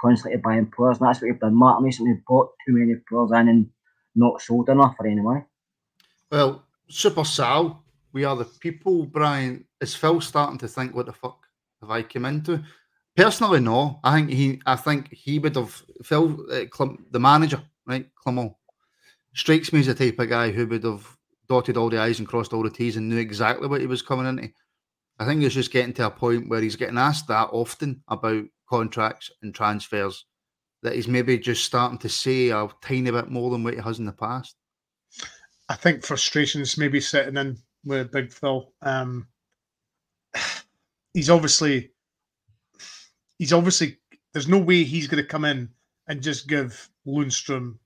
constantly 0.00 0.40
buying 0.40 0.70
players. 0.70 0.98
And 0.98 1.08
that's 1.08 1.20
what 1.20 1.28
you've 1.28 1.40
done. 1.40 1.54
Martin 1.54 1.84
recently 1.84 2.20
bought 2.26 2.50
too 2.66 2.74
many 2.74 2.94
players 3.08 3.30
in 3.32 3.48
and 3.48 3.70
not 4.14 4.40
sold 4.40 4.68
enough 4.68 4.96
for 4.96 5.06
anyone. 5.06 5.44
Well, 6.30 6.64
Super 6.88 7.24
Sal, 7.24 7.84
we 8.12 8.24
are 8.24 8.36
the 8.36 8.44
people, 8.44 9.06
Brian. 9.06 9.64
Is 9.80 9.94
Phil 9.94 10.20
starting 10.20 10.58
to 10.58 10.68
think 10.68 10.94
what 10.94 11.06
the 11.06 11.12
fuck 11.12 11.38
have 11.80 11.90
I 11.90 12.02
come 12.02 12.24
into? 12.24 12.62
Personally, 13.16 13.60
no. 13.60 14.00
I 14.04 14.16
think 14.16 14.30
he 14.30 14.60
I 14.66 14.76
think 14.76 15.12
he 15.12 15.38
would 15.38 15.56
have 15.56 15.82
Phil 16.02 16.46
uh, 16.50 16.86
the 17.10 17.20
manager, 17.20 17.62
right? 17.86 18.06
Clement 18.14 18.52
strikes 19.34 19.72
me 19.72 19.80
as 19.80 19.86
the 19.86 19.94
type 19.94 20.18
of 20.18 20.28
guy 20.28 20.50
who 20.50 20.66
would 20.66 20.84
have 20.84 21.16
dotted 21.48 21.76
all 21.76 21.90
the 21.90 21.98
I's 21.98 22.18
and 22.18 22.28
crossed 22.28 22.52
all 22.52 22.62
the 22.62 22.70
T's 22.70 22.96
and 22.96 23.08
knew 23.08 23.18
exactly 23.18 23.68
what 23.68 23.80
he 23.80 23.86
was 23.86 24.02
coming 24.02 24.26
into. 24.26 24.52
I 25.18 25.26
think 25.26 25.42
he's 25.42 25.54
just 25.54 25.72
getting 25.72 25.92
to 25.94 26.06
a 26.06 26.10
point 26.10 26.48
where 26.48 26.62
he's 26.62 26.76
getting 26.76 26.96
asked 26.96 27.28
that 27.28 27.50
often 27.52 28.02
about 28.08 28.44
contracts 28.70 29.30
and 29.42 29.54
transfers 29.54 30.24
that 30.82 30.94
he's 30.94 31.08
maybe 31.08 31.38
just 31.38 31.64
starting 31.64 31.98
to 31.98 32.08
say 32.08 32.48
a 32.48 32.68
tiny 32.80 33.10
bit 33.10 33.28
more 33.28 33.50
than 33.50 33.62
what 33.62 33.74
he 33.74 33.80
has 33.80 33.98
in 33.98 34.06
the 34.06 34.12
past. 34.12 34.56
I 35.68 35.74
think 35.74 36.04
frustrations 36.04 36.78
maybe 36.78 37.00
setting 37.00 37.36
in 37.36 37.58
with 37.84 38.12
Big 38.12 38.32
Phil. 38.32 38.72
Um, 38.80 39.26
he's 41.12 41.30
obviously, 41.30 41.90
he's 43.38 43.52
obviously. 43.52 43.98
There's 44.32 44.48
no 44.48 44.58
way 44.58 44.84
he's 44.84 45.08
going 45.08 45.22
to 45.22 45.28
come 45.28 45.44
in 45.44 45.68
and 46.06 46.22
just 46.22 46.46
give 46.46 46.88
Lundstram, 47.04 47.78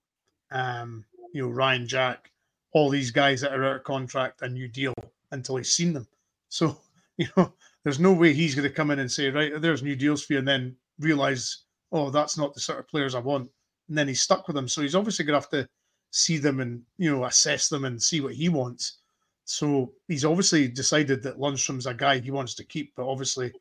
um, 0.53 1.05
you 1.33 1.43
know, 1.43 1.49
Ryan 1.49 1.89
Jack, 1.89 2.31
all 2.73 2.91
these 2.91 3.11
guys 3.11 3.41
that 3.41 3.55
are 3.55 3.65
out 3.65 3.77
of 3.77 3.85
contract 3.85 4.43
a 4.43 4.49
new 4.49 4.69
deal 4.69 4.93
until 5.31 5.57
he's 5.57 5.73
seen 5.73 5.95
them. 5.95 6.07
So 6.51 6.79
you 7.19 7.27
know, 7.37 7.53
there's 7.85 8.01
no 8.01 8.13
way 8.13 8.33
he's 8.33 8.55
going 8.55 8.69
to 8.69 8.75
come 8.75 8.91
in 8.91 8.99
and 8.99 9.11
say, 9.11 9.31
right, 9.31 9.61
there's 9.61 9.83
new 9.83 9.97
deals 9.97 10.25
for 10.25 10.35
you, 10.35 10.39
and 10.41 10.49
then 10.49 10.77
realize, 10.99 11.65
oh, 11.93 12.11
that's 12.11 12.37
not 12.37 12.55
the 12.55 12.61
sort 12.61 12.79
of 12.79 12.89
players 12.89 13.15
I 13.15 13.21
want, 13.21 13.51
and 13.89 13.97
then 13.97 14.09
he's 14.09 14.23
stuck 14.23 14.47
with 14.47 14.57
them. 14.57 14.69
So 14.69 14.83
he's 14.83 14.95
obviously 14.95 15.25
going 15.25 15.41
to 15.41 15.47
have 15.47 15.51
to 15.51 15.69
see 16.11 16.39
them 16.39 16.61
and 16.61 16.81
you 16.97 17.11
know 17.11 17.25
assess 17.25 17.69
them 17.69 17.85
and 17.85 18.01
see 18.01 18.21
what 18.21 18.35
he 18.35 18.49
wants. 18.49 18.99
So 19.45 19.93
he's 20.09 20.25
obviously 20.25 20.69
decided 20.69 21.23
that 21.23 21.39
Lundstram's 21.39 21.87
a 21.87 21.95
guy 21.95 22.19
he 22.19 22.31
wants 22.31 22.55
to 22.55 22.65
keep, 22.65 22.93
but 22.97 23.09
obviously, 23.09 23.53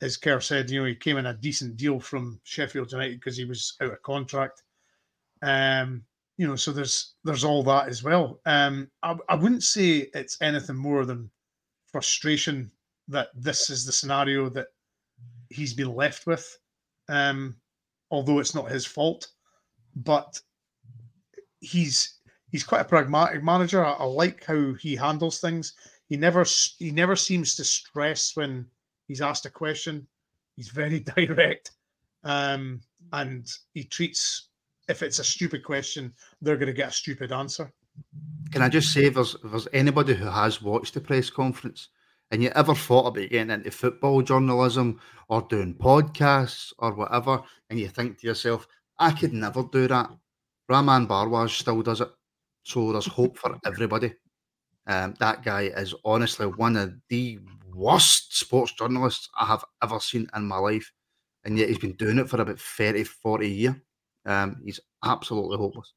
as 0.00 0.16
Kerr 0.16 0.40
said, 0.40 0.70
you 0.70 0.80
know, 0.80 0.86
he 0.86 0.94
came 0.94 1.18
in 1.18 1.26
a 1.26 1.34
decent 1.34 1.76
deal 1.76 2.00
from 2.00 2.40
Sheffield 2.44 2.92
United 2.92 3.20
because 3.20 3.36
he 3.36 3.44
was 3.44 3.76
out 3.82 3.92
of 3.92 4.02
contract. 4.02 4.62
Um, 5.42 6.04
you 6.38 6.46
know, 6.46 6.56
so 6.56 6.72
there's 6.72 7.14
there's 7.24 7.44
all 7.44 7.62
that 7.64 7.88
as 7.88 8.02
well. 8.02 8.40
Um, 8.46 8.90
I, 9.02 9.16
I 9.28 9.34
wouldn't 9.34 9.64
say 9.64 10.08
it's 10.14 10.40
anything 10.40 10.76
more 10.76 11.04
than 11.04 11.30
frustration 11.90 12.70
that 13.08 13.28
this 13.34 13.70
is 13.70 13.84
the 13.84 13.92
scenario 13.92 14.48
that 14.50 14.68
he's 15.48 15.74
been 15.74 15.94
left 15.94 16.26
with, 16.26 16.58
um, 17.08 17.56
although 18.10 18.38
it's 18.38 18.54
not 18.54 18.70
his 18.70 18.86
fault. 18.86 19.28
But 19.96 20.40
he's 21.60 22.18
he's 22.50 22.64
quite 22.64 22.82
a 22.82 22.84
pragmatic 22.84 23.42
manager. 23.42 23.84
I, 23.84 23.92
I, 23.92 24.04
like 24.04 24.44
how 24.44 24.74
he 24.74 24.94
handles 24.94 25.40
things. 25.40 25.74
He 26.08 26.16
never 26.16 26.44
he 26.78 26.90
never 26.90 27.16
seems 27.16 27.54
to 27.56 27.64
stress 27.64 28.36
when 28.36 28.66
he's 29.06 29.20
asked 29.20 29.46
a 29.46 29.50
question. 29.50 30.06
He's 30.56 30.68
very 30.68 31.00
direct, 31.16 31.72
um, 32.24 32.80
and 33.12 33.46
he 33.74 33.84
treats 33.84 34.48
if 34.88 35.02
it's 35.02 35.18
a 35.18 35.24
stupid 35.24 35.62
question, 35.62 36.12
they're 36.40 36.56
going 36.56 36.66
to 36.66 36.72
get 36.72 36.88
a 36.88 36.92
stupid 36.92 37.30
answer. 37.30 37.70
Can 38.50 38.62
I 38.62 38.68
just 38.68 38.92
say, 38.92 39.04
if 39.04 39.14
there's, 39.14 39.34
if 39.44 39.50
there's 39.50 39.68
anybody 39.72 40.14
who 40.14 40.26
has 40.26 40.62
watched 40.62 40.94
the 40.94 41.00
press 41.00 41.30
conference, 41.30 41.88
and 42.30 42.42
you 42.42 42.50
ever 42.54 42.74
thought 42.74 43.06
about 43.06 43.30
getting 43.30 43.50
into 43.50 43.70
football 43.70 44.22
journalism 44.22 45.00
or 45.28 45.42
doing 45.42 45.74
podcasts 45.74 46.72
or 46.78 46.94
whatever, 46.94 47.42
and 47.70 47.78
you 47.78 47.88
think 47.88 48.18
to 48.18 48.26
yourself, 48.26 48.66
I 48.98 49.12
could 49.12 49.32
never 49.32 49.62
do 49.64 49.88
that. 49.88 50.10
Rahman 50.68 51.06
Barwaz 51.06 51.50
still 51.50 51.82
does 51.82 52.00
it. 52.00 52.10
So 52.64 52.92
there's 52.92 53.06
hope 53.06 53.38
for 53.38 53.58
everybody. 53.66 54.14
Um, 54.86 55.14
that 55.20 55.42
guy 55.42 55.62
is 55.62 55.94
honestly 56.04 56.46
one 56.46 56.76
of 56.76 56.94
the 57.08 57.38
worst 57.74 58.36
sports 58.38 58.72
journalists 58.72 59.28
I 59.38 59.46
have 59.46 59.64
ever 59.82 60.00
seen 60.00 60.28
in 60.34 60.46
my 60.46 60.58
life. 60.58 60.90
And 61.44 61.56
yet 61.58 61.68
he's 61.68 61.78
been 61.78 61.96
doing 61.96 62.18
it 62.18 62.28
for 62.28 62.40
about 62.40 62.58
30, 62.58 63.04
40 63.04 63.48
years. 63.48 63.74
Um, 64.26 64.60
he's 64.64 64.80
absolutely 65.04 65.56
hopeless. 65.56 65.94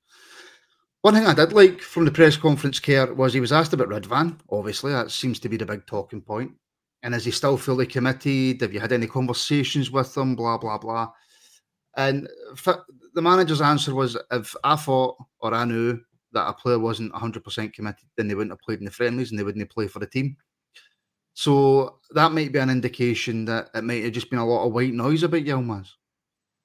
One 1.02 1.16
thing 1.16 1.26
I 1.26 1.34
did 1.34 1.54
like 1.54 1.82
from 1.82 2.06
the 2.06 2.12
press 2.12 2.38
conference, 2.38 2.80
Kerr, 2.80 3.14
was 3.14 3.34
he 3.34 3.39
was 3.39 3.52
asked 3.52 3.74
about 3.74 3.89
Ridvan. 3.89 4.38
Obviously, 4.52 4.91
that 4.91 5.10
seems 5.10 5.39
to 5.39 5.49
be 5.49 5.58
the 5.58 5.66
big 5.66 5.88
talking 5.88 6.22
point. 6.22 6.52
And 7.02 7.16
is 7.16 7.26
he 7.26 7.32
still 7.32 7.58
fully 7.58 7.88
committed? 7.88 8.62
Have 8.62 8.72
you 8.74 8.80
had 8.80 8.91
any 8.91 9.08
conversations 9.08 9.89
with 9.89 10.16
him? 10.16 10.36
Blah, 10.36 10.60
blah, 10.60 10.78
blah. 10.78 11.12
And 11.97 12.30
the 13.14 13.22
manager's 13.22 13.62
answer 13.62 13.95
was 13.95 14.16
if 14.32 14.56
I 14.64 14.76
thought 14.76 15.18
or 15.39 15.56
I 15.56 15.66
knew 15.66 15.99
that 16.34 16.47
a 16.47 16.54
player 16.54 16.78
wasn't 16.78 17.14
100% 17.14 17.74
committed, 17.74 18.08
then 18.16 18.28
they 18.28 18.36
wouldn't 18.36 18.52
have 18.52 18.62
played 18.62 18.80
in 18.80 18.86
the 18.86 18.91
friendlies 18.91 19.32
and 19.32 19.39
they 19.39 19.43
wouldn't 19.43 19.70
play 19.72 19.88
for 19.88 19.99
the 19.99 20.06
team. 20.06 20.38
So 21.34 21.99
that 22.12 22.32
might 22.32 22.52
be 22.52 22.60
an 22.60 22.70
indication 22.70 23.45
that 23.45 23.70
it 23.74 23.84
might 23.84 24.04
have 24.04 24.14
just 24.14 24.30
been 24.30 24.39
a 24.39 24.45
lot 24.45 24.68
of 24.68 24.74
white 24.74 24.93
noise 24.93 25.24
about 25.24 25.41
Yilmaz. 25.41 25.89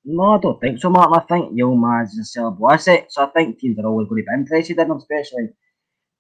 No, 0.09 0.37
I 0.37 0.39
don't 0.39 0.61
think 0.61 0.81
so, 0.81 0.89
Martin. 0.89 1.21
I 1.21 1.25
think 1.27 1.59
Yilmaz 1.59 2.11
is 2.11 2.33
a 2.37 2.39
sellable 2.39 2.73
asset, 2.73 3.09
so 3.11 3.25
I 3.25 3.27
think 3.31 3.59
teams 3.59 3.77
are 3.81 3.87
always 3.87 4.09
going 4.09 4.23
to 4.23 4.27
be 4.27 4.41
interested 4.41 4.79
in 4.79 4.91
him, 4.91 4.97
especially 4.99 5.49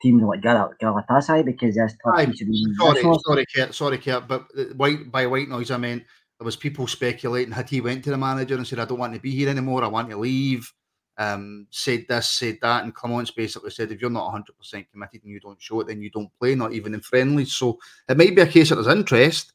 teams 0.03 0.22
like 0.24 0.43
Gal- 0.43 0.74
Galatasaray 0.82 1.45
because 1.45 1.76
that's 1.76 1.95
sorry, 2.03 2.34
sorry, 2.76 3.18
sorry, 3.24 3.47
Kurt, 3.55 3.74
sorry, 3.74 3.99
Kurt, 3.99 4.26
but 4.26 4.45
white 4.74 5.11
by 5.12 5.26
white 5.26 5.49
noise, 5.49 5.70
I 5.70 5.76
mean 5.76 6.05
there 6.39 6.45
was 6.45 6.57
people 6.57 6.89
speculating 6.89 7.53
had 7.53 7.70
he 7.70 7.80
went 7.80 8.03
to 8.05 8.11
the 8.11 8.18
manager 8.18 8.57
and 8.57 8.66
said, 8.66 8.80
"I 8.80 8.84
don't 8.87 8.99
want 8.99 9.14
to 9.14 9.20
be 9.20 9.30
here 9.30 9.49
anymore. 9.49 9.84
I 9.84 9.89
want 9.89 10.11
to 10.11 10.16
leave." 10.16 10.70
Um, 11.18 11.68
said 11.70 12.07
this, 12.09 12.28
said 12.28 12.59
that, 12.62 12.82
and 12.82 12.95
Clement's 12.95 13.30
basically 13.30 13.70
said, 13.70 13.93
"If 13.93 14.01
you're 14.01 14.11
not 14.11 14.26
100 14.26 14.59
percent 14.59 14.91
committed 14.91 15.22
and 15.22 15.32
you 15.32 15.39
don't 15.39 15.62
show 15.62 15.80
it, 15.80 15.87
then 15.87 16.03
you 16.03 16.11
don't 16.11 16.30
play, 16.41 16.57
not 16.57 16.72
even 16.72 16.93
in 16.93 17.01
friendlies." 17.01 17.53
So 17.53 17.78
it 18.09 18.18
might 18.18 18.34
be 18.34 18.43
a 18.43 18.47
case 18.49 18.70
that 18.70 18.74
there's 18.74 18.89
interest, 18.89 19.53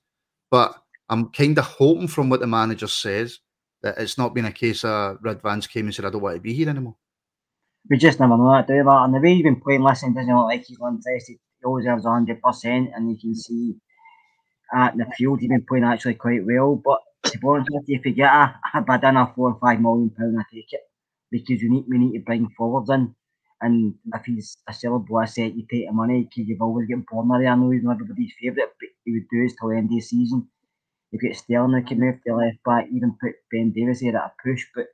but 0.49 0.73
I'm 1.09 1.29
kind 1.31 1.57
of 1.57 1.65
hoping 1.65 2.07
from 2.07 2.29
what 2.29 2.39
the 2.39 2.47
manager 2.47 2.87
says 2.87 3.39
it's 3.83 4.17
not 4.17 4.33
been 4.33 4.45
a 4.45 4.51
case 4.51 4.83
of 4.83 5.17
Ridvan's 5.21 5.67
came 5.67 5.85
and 5.85 5.95
said, 5.95 6.05
"I 6.05 6.09
don't 6.09 6.21
want 6.21 6.35
to 6.35 6.41
be 6.41 6.53
here 6.53 6.69
anymore." 6.69 6.95
We 7.89 7.97
just 7.97 8.19
never 8.19 8.37
know 8.37 8.51
that, 8.51 8.67
do 8.67 8.73
we? 8.73 8.79
And 8.85 9.13
the 9.13 9.19
way 9.19 9.33
he's 9.35 9.43
been 9.43 9.59
playing, 9.59 9.81
listen, 9.81 10.13
doesn't 10.13 10.35
look 10.35 10.45
like 10.45 10.63
he's 10.65 10.77
interested. 10.79 11.37
He 11.59 11.65
always 11.65 11.85
has 11.85 12.03
100 12.03 12.41
percent, 12.41 12.91
and 12.95 13.09
you 13.09 13.17
can 13.19 13.35
see 13.35 13.75
at 14.73 14.95
the 14.97 15.05
field. 15.17 15.39
He's 15.39 15.49
been 15.49 15.65
playing 15.67 15.83
actually 15.83 16.15
quite 16.15 16.45
well. 16.45 16.81
But 16.83 16.99
to 17.31 17.37
be 17.37 17.47
honest 17.47 17.69
with 17.71 17.83
you, 17.87 17.99
if 17.99 18.05
you 18.05 18.13
get 18.13 18.31
a, 18.33 18.55
a 18.75 18.81
bid 18.81 19.03
in 19.03 19.17
a 19.17 19.31
four 19.35 19.51
or 19.51 19.59
five 19.59 19.81
million 19.81 20.09
pound, 20.11 20.37
I 20.39 20.43
take 20.53 20.73
it 20.73 20.81
because 21.31 21.61
we 21.61 21.69
need 21.69 21.85
we 21.87 21.97
need 21.97 22.13
to 22.13 22.23
bring 22.23 22.49
forwards 22.57 22.89
in. 22.89 23.15
And 23.61 23.93
if 24.13 24.25
he's 24.25 24.57
a 24.67 24.71
sellable 24.71 25.21
asset, 25.21 25.55
you 25.55 25.65
take 25.69 25.87
the 25.87 25.93
money 25.93 26.23
because 26.23 26.49
you've 26.49 26.61
always 26.61 26.87
got 26.87 27.05
Bornery. 27.05 27.49
I 27.49 27.55
know 27.55 27.69
he's 27.69 27.83
not 27.83 27.93
everybody's 27.93 28.33
favourite, 28.41 28.69
but 28.79 28.89
he 29.05 29.11
would 29.11 29.27
do 29.31 29.43
his 29.43 29.55
till 29.59 29.69
the 29.69 29.77
end 29.77 29.85
of 29.85 29.91
the 29.91 30.01
season. 30.01 30.47
You've 31.11 31.21
got 31.21 31.35
Sterling 31.35 31.81
who 31.81 31.87
can 31.87 31.99
move 31.99 32.15
to 32.15 32.21
the 32.25 32.35
left 32.35 32.63
back, 32.63 32.87
even 32.91 33.17
put 33.21 33.33
Ben 33.51 33.71
Davies 33.71 33.99
here 33.99 34.15
at 34.15 34.23
a 34.23 34.31
push. 34.43 34.65
But 34.75 34.87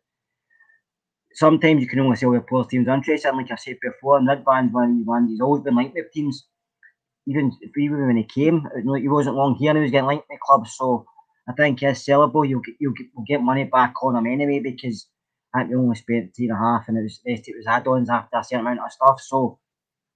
sometimes 1.34 1.82
you 1.82 1.88
can 1.88 2.00
only 2.00 2.16
sell 2.16 2.34
your 2.34 2.42
players 2.42 2.68
teams 2.68 2.88
interested. 2.88 3.28
And 3.30 3.38
like 3.38 3.52
I 3.52 3.56
said 3.56 3.78
before, 3.82 4.20
Ridvan's 4.20 4.74
one, 4.74 5.06
one 5.06 5.28
he's 5.28 5.42
always 5.42 5.64
been 5.64 5.76
linked 5.76 5.96
with 5.96 6.12
teams 6.12 6.48
even 7.28 7.52
even 7.78 8.08
when 8.08 8.18
he 8.18 8.24
came, 8.24 8.66
he 9.02 9.10
wasn't 9.10 9.36
long 9.36 9.56
here 9.56 9.72
and 9.72 9.78
he 9.78 9.84
was 9.84 9.92
getting 9.92 10.08
linked 10.08 10.28
to 10.32 10.38
clubs. 10.42 10.76
So 10.78 11.06
I 11.50 11.54
think 11.54 11.82
he's 11.82 12.06
sellable. 12.06 12.48
You'll 12.48 12.62
get 12.62 12.76
you'll 12.80 12.94
get, 12.94 13.08
we'll 13.16 13.26
get 13.26 13.44
money 13.44 13.66
back 13.66 13.94
on 14.02 14.16
him 14.16 14.26
anyway 14.28 14.60
because 14.60 15.08
I 15.54 15.60
think 15.60 15.72
we 15.72 15.76
only 15.78 15.96
spent 15.96 16.34
two 16.34 16.44
and 16.44 16.52
a 16.54 16.56
half 16.56 16.88
and 16.88 16.98
it 16.98 17.04
was 17.04 17.20
it 17.26 17.56
was 17.56 17.68
add-ons 17.68 18.10
after 18.10 18.38
a 18.38 18.44
certain 18.44 18.66
amount 18.66 18.80
of 18.80 18.92
stuff. 18.92 19.22
So 19.22 19.60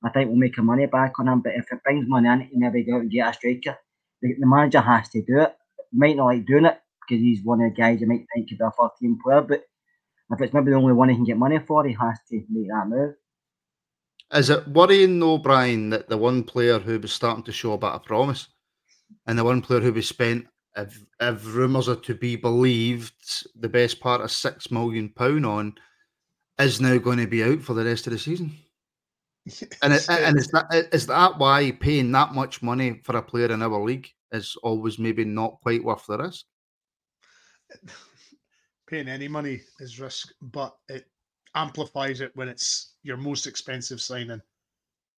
I 0.03 0.09
think 0.09 0.29
we'll 0.29 0.37
make 0.37 0.57
our 0.57 0.63
money 0.63 0.85
back 0.85 1.19
on 1.19 1.27
him. 1.27 1.41
But 1.41 1.53
if 1.55 1.71
it 1.71 1.83
brings 1.83 2.07
money 2.07 2.29
in, 2.29 2.49
you 2.51 2.59
maybe 2.59 2.83
go 2.83 2.95
out 2.95 3.01
and 3.01 3.11
get 3.11 3.29
a 3.29 3.33
striker. 3.33 3.77
The, 4.21 4.35
the 4.39 4.47
manager 4.47 4.81
has 4.81 5.09
to 5.09 5.21
do 5.21 5.41
it. 5.41 5.55
He 5.91 5.97
might 5.97 6.15
not 6.15 6.25
like 6.25 6.45
doing 6.45 6.65
it 6.65 6.79
because 7.01 7.21
he's 7.21 7.43
one 7.43 7.61
of 7.61 7.73
the 7.73 7.81
guys 7.81 8.01
you 8.01 8.07
might 8.07 8.25
think 8.33 8.49
could 8.49 8.57
be 8.57 8.63
a 8.63 8.71
14 8.71 9.19
player, 9.23 9.41
but 9.41 9.63
if 10.31 10.41
it's 10.41 10.53
maybe 10.53 10.71
the 10.71 10.77
only 10.77 10.93
one 10.93 11.09
he 11.09 11.15
can 11.15 11.25
get 11.25 11.37
money 11.37 11.59
for, 11.59 11.85
he 11.85 11.93
has 11.93 12.17
to 12.29 12.43
make 12.49 12.67
that 12.67 12.87
move. 12.87 13.15
Is 14.33 14.49
it 14.49 14.67
worrying 14.69 15.19
though, 15.19 15.37
Brian, 15.37 15.89
that 15.89 16.07
the 16.07 16.17
one 16.17 16.43
player 16.43 16.79
who 16.79 16.99
was 16.99 17.11
starting 17.11 17.43
to 17.43 17.51
show 17.51 17.73
a 17.73 17.77
bit 17.77 17.89
of 17.89 18.05
promise 18.05 18.47
and 19.27 19.37
the 19.37 19.43
one 19.43 19.61
player 19.61 19.81
who 19.81 19.91
was 19.91 20.07
spent, 20.07 20.47
if, 20.77 21.03
if 21.19 21.45
rumours 21.53 21.89
are 21.89 21.97
to 21.97 22.15
be 22.15 22.37
believed, 22.37 23.13
the 23.59 23.67
best 23.67 23.99
part 23.99 24.21
of 24.21 24.31
six 24.31 24.71
million 24.71 25.09
pound 25.09 25.45
on, 25.45 25.73
is 26.59 26.79
now 26.79 26.97
going 26.97 27.17
to 27.17 27.27
be 27.27 27.43
out 27.43 27.61
for 27.61 27.73
the 27.73 27.83
rest 27.83 28.07
of 28.07 28.13
the 28.13 28.19
season? 28.19 28.55
and 29.81 29.93
it, 29.93 30.07
and 30.09 30.37
is 30.37 30.47
that 30.49 30.65
is 30.93 31.07
that 31.07 31.37
why 31.39 31.71
paying 31.71 32.11
that 32.11 32.33
much 32.33 32.61
money 32.61 33.01
for 33.03 33.17
a 33.17 33.23
player 33.23 33.51
in 33.51 33.63
our 33.63 33.83
league 33.83 34.07
is 34.31 34.55
always 34.63 34.99
maybe 34.99 35.25
not 35.25 35.59
quite 35.61 35.83
worth 35.83 36.05
the 36.07 36.17
risk? 36.17 36.45
Paying 38.87 39.07
any 39.07 39.27
money 39.27 39.61
is 39.79 39.99
risk, 39.99 40.33
but 40.41 40.75
it 40.89 41.05
amplifies 41.55 42.21
it 42.21 42.31
when 42.35 42.49
it's 42.49 42.93
your 43.03 43.17
most 43.17 43.47
expensive 43.47 44.01
signing, 44.01 44.41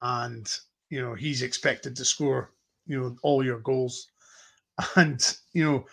and 0.02 0.48
you 0.90 1.02
know 1.02 1.16
he's 1.16 1.42
expected 1.42 1.96
to 1.96 2.06
score 2.06 2.52
you 2.86 3.00
know 3.00 3.16
all 3.24 3.44
your 3.44 3.60
goals, 3.60 4.10
and 4.96 5.38
you 5.54 5.64
know 5.64 5.86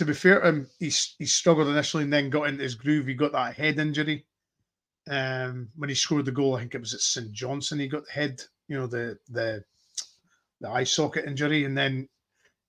to 0.00 0.06
be 0.06 0.14
fair 0.14 0.40
to 0.40 0.48
him, 0.48 0.70
he 0.78 0.90
he 1.18 1.26
struggled 1.26 1.68
initially 1.68 2.04
and 2.04 2.12
then 2.12 2.30
got 2.30 2.48
into 2.48 2.62
his 2.62 2.74
groove. 2.74 3.06
He 3.06 3.12
got 3.12 3.32
that 3.32 3.54
head 3.54 3.78
injury. 3.78 4.24
Um, 5.10 5.68
when 5.76 5.90
he 5.90 5.94
scored 5.94 6.24
the 6.24 6.32
goal, 6.32 6.54
I 6.56 6.60
think 6.60 6.74
it 6.74 6.80
was 6.80 6.94
at 6.94 7.00
St 7.00 7.30
Johnstone. 7.32 7.80
He 7.80 7.88
got 7.88 8.06
the 8.06 8.12
head, 8.12 8.40
you 8.66 8.78
know, 8.78 8.86
the 8.86 9.18
the 9.28 9.62
the 10.62 10.70
eye 10.70 10.84
socket 10.84 11.26
injury, 11.26 11.64
and 11.64 11.76
then 11.76 12.08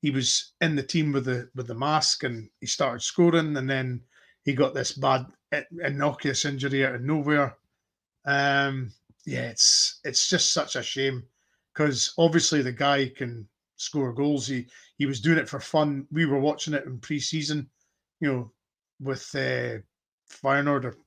he 0.01 0.11
was 0.11 0.53
in 0.61 0.75
the 0.75 0.83
team 0.83 1.11
with 1.11 1.25
the 1.25 1.49
with 1.55 1.67
the 1.67 1.75
mask, 1.75 2.23
and 2.23 2.49
he 2.59 2.67
started 2.67 3.01
scoring, 3.01 3.55
and 3.57 3.69
then 3.69 4.01
he 4.43 4.53
got 4.53 4.73
this 4.73 4.93
bad 4.93 5.25
innocuous 5.83 6.45
injury 6.45 6.85
out 6.85 6.95
of 6.95 7.01
nowhere. 7.01 7.55
Um, 8.25 8.91
yeah, 9.25 9.49
it's 9.49 9.99
it's 10.03 10.27
just 10.27 10.53
such 10.53 10.75
a 10.75 10.83
shame 10.83 11.23
because 11.73 12.13
obviously 12.17 12.61
the 12.61 12.71
guy 12.71 13.09
can 13.09 13.47
score 13.75 14.13
goals. 14.13 14.47
He 14.47 14.67
he 14.97 15.05
was 15.05 15.21
doing 15.21 15.37
it 15.37 15.49
for 15.49 15.59
fun. 15.59 16.07
We 16.11 16.25
were 16.25 16.39
watching 16.39 16.73
it 16.73 16.85
in 16.85 16.99
pre-season, 16.99 17.69
you 18.19 18.31
know, 18.31 18.51
with 18.99 19.29
uh, 19.35 19.79
Feyenoord 20.29 20.85
or 20.85 20.97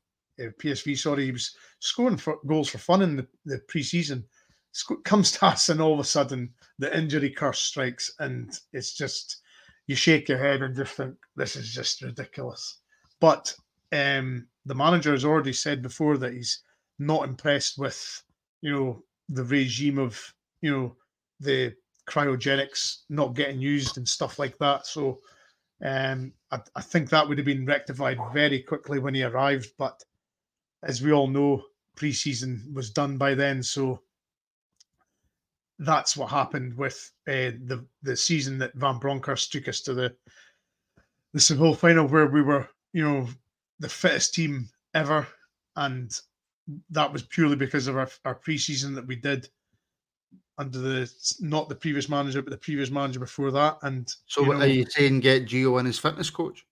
uh, 0.40 0.50
PSV. 0.60 0.96
Sorry, 0.98 1.26
he 1.26 1.32
was 1.32 1.56
scoring 1.80 2.16
for 2.16 2.38
goals 2.46 2.68
for 2.68 2.78
fun 2.78 3.02
in 3.02 3.16
the, 3.16 3.26
the 3.44 3.58
pre-season. 3.68 4.24
Comes 5.04 5.32
to 5.32 5.46
us, 5.46 5.68
and 5.68 5.80
all 5.80 5.94
of 5.94 6.00
a 6.00 6.04
sudden 6.04 6.52
the 6.78 6.96
injury 6.96 7.30
curse 7.30 7.60
strikes, 7.60 8.12
and 8.18 8.58
it's 8.72 8.92
just 8.92 9.42
you 9.86 9.94
shake 9.94 10.28
your 10.28 10.38
head 10.38 10.62
and 10.62 10.74
just 10.74 10.94
think 10.94 11.14
this 11.36 11.56
is 11.56 11.72
just 11.72 12.02
ridiculous. 12.02 12.80
But 13.20 13.54
um, 13.92 14.46
the 14.66 14.74
manager 14.74 15.12
has 15.12 15.24
already 15.24 15.52
said 15.52 15.82
before 15.82 16.16
that 16.18 16.32
he's 16.32 16.62
not 16.98 17.24
impressed 17.24 17.78
with, 17.78 18.22
you 18.62 18.72
know, 18.72 19.02
the 19.28 19.44
regime 19.44 19.98
of, 19.98 20.20
you 20.62 20.70
know, 20.70 20.96
the 21.40 21.74
cryogenics 22.08 23.02
not 23.08 23.34
getting 23.34 23.60
used 23.60 23.96
and 23.96 24.08
stuff 24.08 24.38
like 24.38 24.58
that. 24.58 24.86
So 24.86 25.20
um, 25.84 26.32
I, 26.50 26.60
I 26.74 26.80
think 26.80 27.10
that 27.10 27.28
would 27.28 27.38
have 27.38 27.46
been 27.46 27.66
rectified 27.66 28.18
very 28.32 28.62
quickly 28.62 28.98
when 28.98 29.14
he 29.14 29.22
arrived. 29.22 29.72
But 29.78 30.02
as 30.82 31.02
we 31.02 31.12
all 31.12 31.28
know, 31.28 31.62
preseason 31.96 32.72
was 32.72 32.90
done 32.90 33.16
by 33.16 33.34
then. 33.34 33.62
So 33.62 34.00
that's 35.78 36.16
what 36.16 36.30
happened 36.30 36.76
with 36.76 37.10
uh, 37.28 37.52
the 37.66 37.84
the 38.02 38.16
season 38.16 38.58
that 38.58 38.74
Van 38.74 38.98
Bronckhorst 38.98 39.52
took 39.52 39.68
us 39.68 39.80
to 39.82 39.94
the 39.94 40.14
the 41.32 41.40
Seville 41.40 41.74
final, 41.74 42.06
where 42.06 42.26
we 42.26 42.42
were, 42.42 42.68
you 42.92 43.02
know, 43.02 43.28
the 43.80 43.88
fittest 43.88 44.34
team 44.34 44.68
ever, 44.94 45.26
and 45.76 46.18
that 46.90 47.12
was 47.12 47.22
purely 47.22 47.56
because 47.56 47.88
of 47.88 47.96
our, 47.96 48.08
our 48.24 48.34
preseason 48.36 48.94
that 48.94 49.06
we 49.06 49.16
did 49.16 49.48
under 50.56 50.78
the 50.78 51.12
not 51.40 51.68
the 51.68 51.74
previous 51.74 52.08
manager, 52.08 52.40
but 52.40 52.50
the 52.50 52.56
previous 52.56 52.90
manager 52.90 53.20
before 53.20 53.50
that. 53.50 53.78
And 53.82 54.12
so, 54.26 54.42
you 54.42 54.54
know, 54.54 54.60
are 54.60 54.66
you 54.66 54.86
saying 54.88 55.20
get 55.20 55.46
Gio 55.46 55.78
and 55.78 55.86
his 55.86 55.98
fitness 55.98 56.30
coach? 56.30 56.64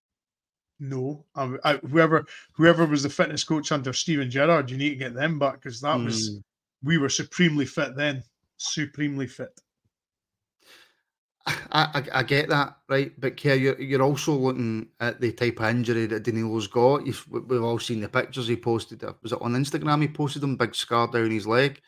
No, 0.78 1.24
I, 1.34 1.56
I, 1.64 1.76
whoever 1.76 2.24
whoever 2.52 2.86
was 2.86 3.02
the 3.02 3.10
fitness 3.10 3.44
coach 3.44 3.72
under 3.72 3.92
Steven 3.92 4.30
Gerrard, 4.30 4.70
you 4.70 4.76
need 4.76 4.90
to 4.90 4.96
get 4.96 5.14
them 5.14 5.38
back 5.38 5.54
because 5.54 5.80
that 5.80 5.96
mm. 5.96 6.06
was 6.06 6.28
hmm. 6.28 6.38
we 6.82 6.98
were 6.98 7.08
supremely 7.08 7.66
fit 7.66 7.96
then, 7.96 8.22
supremely 8.62 9.26
fit. 9.26 9.60
I, 11.46 11.56
I, 11.72 12.18
I, 12.20 12.22
get 12.22 12.48
that, 12.50 12.76
right? 12.88 13.12
But 13.18 13.36
Kerr, 13.36 13.54
you're, 13.54 13.80
you're 13.80 14.02
also 14.02 14.32
looking 14.32 14.88
at 15.00 15.20
the 15.20 15.32
type 15.32 15.58
of 15.58 15.70
injury 15.70 16.06
that 16.06 16.22
Danilo's 16.22 16.68
got. 16.68 17.04
You've, 17.04 17.26
we've 17.28 17.64
all 17.64 17.80
seen 17.80 18.00
the 18.00 18.08
pictures 18.08 18.46
he 18.46 18.56
posted. 18.56 19.02
Uh, 19.02 19.14
was 19.22 19.32
it 19.32 19.42
on 19.42 19.54
Instagram? 19.54 20.02
He 20.02 20.08
posted 20.08 20.42
them, 20.42 20.56
big 20.56 20.74
scar 20.74 21.08
down 21.08 21.32
his 21.32 21.46
leg. 21.46 21.80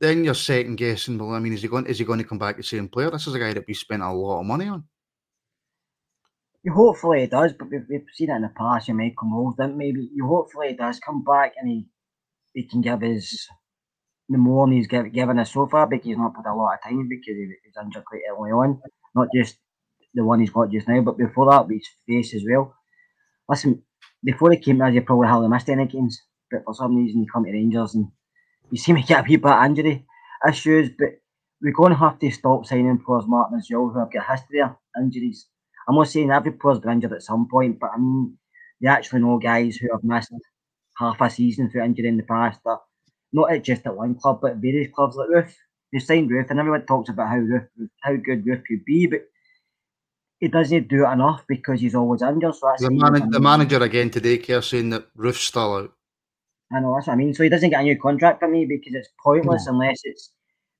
Then 0.00 0.24
you're 0.24 0.34
second 0.34 0.76
guessing. 0.76 1.18
Well, 1.18 1.34
I 1.34 1.38
mean, 1.38 1.52
is 1.52 1.62
he 1.62 1.68
going? 1.68 1.86
Is 1.86 1.98
he 1.98 2.04
going 2.04 2.18
to 2.18 2.24
come 2.24 2.38
back 2.38 2.56
the 2.56 2.62
same 2.62 2.88
player? 2.88 3.10
This 3.10 3.26
is 3.26 3.34
a 3.34 3.38
guy 3.38 3.52
that 3.52 3.66
we 3.68 3.74
spent 3.74 4.02
a 4.02 4.10
lot 4.10 4.40
of 4.40 4.46
money 4.46 4.68
on. 4.68 4.84
You 6.64 6.72
hopefully 6.72 7.20
he 7.20 7.26
does, 7.26 7.52
but 7.52 7.70
we've, 7.70 7.84
we've 7.90 8.06
seen 8.14 8.30
it 8.30 8.36
in 8.36 8.42
the 8.42 8.48
past. 8.48 8.88
You 8.88 8.94
come 8.94 9.30
Mould, 9.30 9.56
didn't 9.58 9.76
maybe 9.76 10.08
you 10.14 10.26
hopefully 10.26 10.68
he 10.68 10.74
does 10.74 10.98
come 10.98 11.22
back 11.22 11.52
and 11.58 11.68
he 11.68 11.86
he 12.54 12.64
can 12.64 12.80
give 12.80 13.00
his 13.00 13.46
the 14.32 14.38
more 14.38 14.68
he's 14.70 14.86
given, 14.86 15.38
us 15.38 15.52
so 15.52 15.66
far 15.66 15.86
because 15.86 16.06
he's 16.06 16.16
not 16.16 16.34
put 16.34 16.46
a 16.46 16.54
lot 16.54 16.74
of 16.74 16.82
time 16.82 17.08
because 17.08 17.36
he 17.36 17.46
was 17.46 17.84
injured 17.84 18.04
quite 18.04 18.22
early 18.30 18.50
on. 18.50 18.80
Not 19.14 19.28
just 19.34 19.56
the 20.14 20.24
one 20.24 20.40
he's 20.40 20.50
got 20.50 20.70
just 20.70 20.88
now, 20.88 21.00
but 21.00 21.18
before 21.18 21.50
that, 21.50 21.72
his 21.72 21.88
face 22.06 22.34
as 22.34 22.44
well. 22.48 22.74
Listen, 23.48 23.82
before 24.24 24.50
he 24.50 24.58
came 24.58 24.76
here, 24.76 24.90
he 24.90 25.00
probably 25.00 25.28
hardly 25.28 25.48
missed 25.48 25.68
any 25.68 25.86
games, 25.86 26.20
but 26.50 26.62
for 26.64 26.74
some 26.74 26.96
reason 26.96 27.20
he 27.20 27.28
come 27.32 27.44
to 27.44 27.52
Rangers 27.52 27.94
and 27.94 28.08
you 28.70 28.78
seem 28.78 28.96
to 28.96 29.02
get 29.02 29.20
a 29.20 29.28
wee 29.28 29.36
bit 29.36 29.50
of 29.50 29.64
injury 29.64 30.06
issues, 30.48 30.90
but 30.98 31.08
we're 31.60 31.72
going 31.72 31.92
to 31.92 31.98
have 31.98 32.18
to 32.18 32.30
stop 32.30 32.66
signing 32.66 32.98
players, 32.98 33.24
Martin, 33.26 33.58
as 33.58 33.68
well, 33.70 33.88
who 33.88 33.98
have 33.98 34.12
got 34.12 34.26
history 34.26 34.60
of 34.60 34.76
injuries. 34.98 35.46
I'm 35.88 35.96
not 35.96 36.08
saying 36.08 36.30
every 36.30 36.52
player's 36.52 36.80
been 36.80 36.92
injured 36.92 37.12
at 37.12 37.22
some 37.22 37.48
point, 37.48 37.78
but 37.78 37.90
I 37.94 37.98
mean, 37.98 38.38
you 38.80 38.88
actually 38.88 39.20
know 39.20 39.38
guys 39.38 39.76
who 39.76 39.88
have 39.92 40.02
missed 40.02 40.32
half 40.98 41.20
a 41.20 41.30
season 41.30 41.70
through 41.70 41.84
injury 41.84 42.08
in 42.08 42.16
the 42.16 42.22
past. 42.22 42.60
Or 42.64 42.80
not 43.32 43.52
at 43.52 43.64
just 43.64 43.86
at 43.86 43.96
one 43.96 44.14
club, 44.14 44.40
but 44.42 44.56
various 44.56 44.92
clubs 44.92 45.16
like 45.16 45.28
Roofe. 45.28 45.54
They 45.92 45.98
signed 45.98 46.30
Roofe, 46.30 46.50
and 46.50 46.58
everyone 46.58 46.86
talks 46.86 47.10
about 47.10 47.28
how 47.28 47.36
Roofe, 47.36 47.68
how 48.00 48.16
good 48.16 48.44
Roofe 48.44 48.64
could 48.64 48.84
be, 48.84 49.06
but 49.06 49.22
he 50.38 50.48
doesn't 50.48 50.88
do 50.88 51.06
it 51.06 51.12
enough 51.12 51.44
because 51.46 51.80
he's 51.80 51.94
always 51.94 52.22
injured. 52.22 52.54
So 52.54 52.68
that's 52.68 52.82
The, 52.82 52.90
man- 52.90 53.30
the 53.30 53.40
manager 53.40 53.82
again 53.82 54.10
today, 54.10 54.38
Kerr, 54.38 54.60
saying 54.60 54.90
that 54.90 55.06
Roofe's 55.14 55.40
still 55.40 55.74
out. 55.74 55.92
I 56.72 56.80
know 56.80 56.94
that's 56.94 57.06
what 57.06 57.12
I 57.12 57.16
mean. 57.16 57.34
So 57.34 57.42
he 57.42 57.48
doesn't 57.48 57.70
get 57.70 57.80
a 57.80 57.84
new 57.84 58.00
contract 58.00 58.40
for 58.40 58.48
me 58.48 58.64
because 58.64 58.94
it's 58.94 59.08
pointless 59.22 59.66
unless 59.66 60.00
it's 60.04 60.32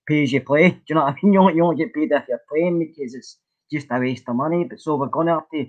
pay 0.09 0.23
as 0.23 0.33
you 0.33 0.41
play. 0.41 0.71
Do 0.71 0.81
you 0.89 0.95
know 0.95 1.03
what 1.05 1.15
I 1.15 1.17
mean? 1.23 1.33
You 1.35 1.41
only, 1.41 1.55
you 1.55 1.65
only 1.65 1.77
get 1.77 1.95
paid 1.95 2.11
if 2.11 2.25
you're 2.29 2.41
playing 2.49 2.79
because 2.79 3.15
it's 3.15 3.39
just 3.71 3.87
a 3.91 3.99
waste 4.01 4.29
of 4.29 4.37
money. 4.37 4.65
But 4.65 4.81
so 4.81 4.97
we're 4.97 5.07
going 5.07 5.27
to 5.29 5.35
have 5.35 5.51
to 5.53 5.67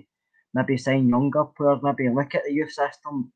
maybe 0.54 0.76
sign 0.76 1.08
younger 1.08 1.44
players, 1.44 1.80
maybe 1.82 2.08
look 2.08 2.34
at 2.34 2.42
the 2.44 2.52
youth 2.52 2.72
system. 2.72 3.32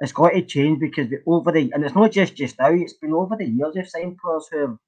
It's 0.00 0.12
got 0.12 0.30
to 0.30 0.42
change 0.42 0.80
because 0.80 1.08
over 1.26 1.50
the 1.52 1.70
and 1.72 1.84
it's 1.84 1.94
not 1.94 2.12
just 2.12 2.36
just 2.36 2.58
now. 2.58 2.70
It's 2.70 2.92
been 2.94 3.12
over 3.12 3.36
the 3.36 3.46
years 3.46 3.74
we've 3.74 3.88
signed 3.88 4.18
players 4.18 4.48
who 4.50 4.58
have 4.60 4.78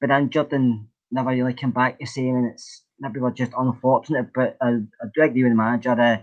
been 0.00 0.10
injured 0.10 0.52
and 0.52 0.86
never 1.10 1.30
really 1.30 1.54
come 1.54 1.72
back 1.72 1.98
the 1.98 2.06
same. 2.06 2.36
And 2.36 2.50
it's 2.52 2.84
maybe 2.98 3.20
we're 3.20 3.32
just 3.32 3.52
unfortunate. 3.56 4.28
But 4.34 4.56
I, 4.62 4.68
I 4.68 5.06
do 5.14 5.22
agree 5.22 5.42
with 5.44 5.52
the 5.52 5.56
manager. 5.56 5.90
Uh, 5.92 6.18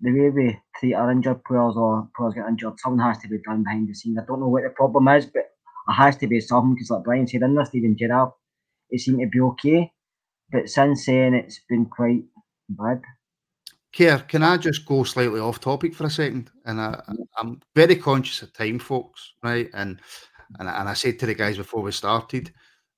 the 0.00 0.12
way 0.12 0.30
we 0.30 0.58
treat 0.76 0.94
our 0.94 1.10
injured 1.10 1.44
players 1.44 1.74
or 1.76 2.08
players 2.16 2.34
get 2.34 2.48
injured, 2.48 2.78
something 2.78 3.04
has 3.04 3.18
to 3.18 3.28
be 3.28 3.38
done 3.38 3.64
behind 3.64 3.88
the 3.88 3.94
scenes. 3.94 4.18
I 4.18 4.24
don't 4.24 4.40
know 4.40 4.48
what 4.48 4.62
the 4.62 4.70
problem 4.70 5.08
is, 5.08 5.26
but 5.26 5.40
it 5.88 5.92
has 5.92 6.16
to 6.18 6.26
be 6.26 6.40
something 6.40 6.74
because, 6.74 6.90
like 6.90 7.04
Brian 7.04 7.26
said, 7.26 7.42
there, 7.42 7.64
Steven 7.64 7.96
Gerrard, 7.98 8.30
it 8.90 9.00
seemed 9.00 9.20
to 9.20 9.26
be 9.26 9.40
okay. 9.40 9.92
But 10.50 10.68
since 10.68 11.06
then, 11.06 11.34
it's 11.34 11.60
been 11.68 11.86
quite 11.86 12.24
bad. 12.68 13.02
Kerr, 13.92 14.18
can 14.20 14.42
I 14.42 14.56
just 14.56 14.86
go 14.86 15.02
slightly 15.04 15.40
off 15.40 15.60
topic 15.60 15.94
for 15.94 16.04
a 16.04 16.10
second? 16.10 16.50
And 16.64 16.80
I, 16.80 17.02
I'm 17.38 17.60
very 17.74 17.96
conscious 17.96 18.42
of 18.42 18.52
time, 18.52 18.78
folks, 18.78 19.34
right? 19.42 19.68
And 19.74 20.00
and, 20.58 20.68
I- 20.68 20.80
and 20.80 20.88
I 20.88 20.94
said 20.94 21.18
to 21.20 21.26
the 21.26 21.34
guys 21.34 21.56
before 21.56 21.82
we 21.82 21.92
started, 21.92 22.52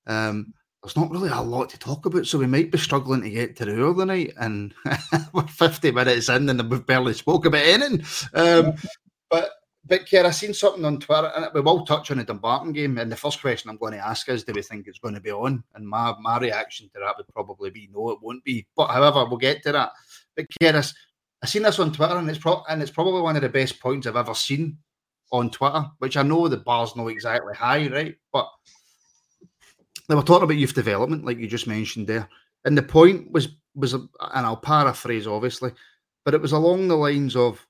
um, 0.06 0.52
there's 0.82 0.96
not 0.96 1.10
really 1.10 1.28
a 1.28 1.40
lot 1.40 1.68
to 1.70 1.78
talk 1.78 2.06
about, 2.06 2.26
so 2.26 2.38
we 2.38 2.46
might 2.46 2.70
be 2.72 2.78
struggling 2.78 3.22
to 3.22 3.30
get 3.30 3.56
to 3.56 3.64
the 3.64 3.80
hour 3.84 3.94
tonight. 3.94 4.32
And 4.38 4.74
we're 5.32 5.46
50 5.46 5.92
minutes 5.92 6.28
in, 6.28 6.48
and 6.48 6.70
we've 6.70 6.86
barely 6.86 7.14
spoke 7.14 7.46
about 7.46 7.62
anything. 7.64 8.04
Um, 8.34 8.74
but 9.30 9.50
but 9.84 10.08
Kerr, 10.08 10.26
I 10.26 10.30
seen 10.30 10.54
something 10.54 10.84
on 10.84 11.00
Twitter, 11.00 11.32
and 11.34 11.46
we 11.54 11.60
will 11.60 11.84
touch 11.84 12.10
on 12.10 12.18
the 12.18 12.24
Dumbarton 12.24 12.72
game. 12.72 12.98
And 12.98 13.10
the 13.10 13.16
first 13.16 13.40
question 13.40 13.68
I'm 13.70 13.76
going 13.78 13.92
to 13.94 13.98
ask 14.06 14.28
is, 14.28 14.44
do 14.44 14.52
we 14.54 14.62
think 14.62 14.86
it's 14.86 14.98
going 15.00 15.14
to 15.14 15.20
be 15.20 15.32
on? 15.32 15.64
And 15.74 15.88
my 15.88 16.14
my 16.20 16.38
reaction 16.38 16.88
to 16.94 17.00
that 17.00 17.16
would 17.16 17.28
probably 17.28 17.70
be 17.70 17.88
no, 17.92 18.10
it 18.10 18.18
won't 18.22 18.44
be. 18.44 18.66
But 18.76 18.88
however, 18.88 19.24
we'll 19.24 19.38
get 19.38 19.62
to 19.64 19.72
that. 19.72 19.92
But 20.36 20.46
Kerr, 20.60 20.82
I, 21.42 21.46
seen 21.46 21.62
this 21.62 21.78
on 21.78 21.92
Twitter, 21.92 22.16
and 22.16 22.28
it's 22.28 22.38
pro- 22.38 22.62
and 22.68 22.80
it's 22.80 22.90
probably 22.90 23.20
one 23.20 23.36
of 23.36 23.42
the 23.42 23.48
best 23.48 23.80
points 23.80 24.06
I've 24.06 24.16
ever 24.16 24.34
seen 24.34 24.78
on 25.32 25.50
Twitter. 25.50 25.84
Which 25.98 26.16
I 26.16 26.22
know 26.22 26.48
the 26.48 26.58
bar's 26.58 26.96
not 26.96 27.08
exactly 27.08 27.54
high, 27.54 27.88
right? 27.88 28.14
But 28.32 28.48
they 30.08 30.14
were 30.14 30.22
talking 30.22 30.44
about 30.44 30.56
youth 30.56 30.74
development, 30.74 31.24
like 31.24 31.38
you 31.38 31.46
just 31.46 31.66
mentioned 31.66 32.06
there, 32.06 32.28
and 32.64 32.76
the 32.76 32.82
point 32.82 33.30
was 33.30 33.48
was, 33.74 33.94
and 33.94 34.10
I'll 34.20 34.56
paraphrase 34.56 35.26
obviously, 35.26 35.72
but 36.24 36.34
it 36.34 36.40
was 36.40 36.52
along 36.52 36.88
the 36.88 36.96
lines 36.96 37.36
of 37.36 37.64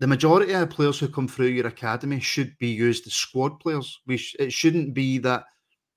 the 0.00 0.06
majority 0.06 0.52
of 0.54 0.70
players 0.70 0.98
who 0.98 1.08
come 1.08 1.28
through 1.28 1.48
your 1.48 1.66
academy 1.66 2.20
should 2.20 2.56
be 2.58 2.68
used 2.68 3.06
as 3.06 3.12
squad 3.12 3.60
players. 3.60 4.00
We 4.06 4.16
sh- 4.16 4.36
it 4.38 4.52
shouldn't 4.52 4.94
be 4.94 5.18
that 5.18 5.44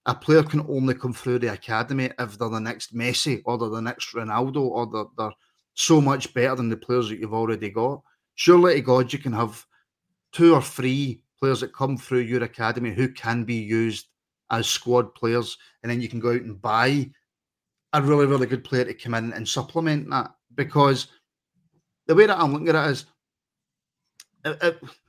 a 0.06 0.14
player 0.14 0.44
can 0.44 0.66
only 0.68 0.94
come 0.94 1.14
through 1.14 1.40
the 1.40 1.54
academy 1.54 2.12
if 2.20 2.38
they're 2.38 2.50
the 2.50 2.60
next 2.60 2.94
Messi 2.94 3.42
or 3.46 3.58
they're 3.58 3.70
the 3.70 3.82
next 3.82 4.14
Ronaldo 4.14 4.58
or 4.58 4.88
they're, 4.92 5.06
they're 5.18 5.36
so 5.74 6.00
much 6.00 6.34
better 6.34 6.56
than 6.56 6.70
the 6.70 6.78
players 6.78 7.10
that 7.10 7.20
you've 7.20 7.34
already 7.34 7.70
got. 7.70 8.02
Surely 8.36 8.76
to 8.76 8.82
God, 8.82 9.14
you 9.14 9.20
can 9.20 9.34
have 9.34 9.66
two 10.32 10.54
or 10.54 10.62
three 10.62 11.24
players 11.40 11.60
that 11.62 11.74
come 11.74 11.98
through 11.98 12.20
your 12.20 12.44
academy 12.44 12.92
who 12.92 13.10
can 13.10 13.44
be 13.44 13.56
used 13.56 14.08
as 14.50 14.68
squad 14.68 15.14
players, 15.16 15.58
and 15.82 15.92
then 15.92 16.02
you 16.02 16.08
can 16.08 16.20
go 16.20 16.30
out 16.30 16.42
and 16.42 16.62
buy 16.62 17.10
a 17.94 18.02
really, 18.02 18.26
really 18.26 18.48
good 18.48 18.64
player 18.64 18.86
to 18.86 18.94
come 18.94 19.14
in 19.14 19.34
and 19.34 19.48
supplement 19.48 20.10
that. 20.10 20.32
Because 20.56 21.08
the 22.08 22.16
way 22.16 22.26
that 22.28 22.40
I'm 22.40 22.54
looking 22.54 22.70
at 22.70 22.76
it 22.76 22.92
is, 22.92 23.06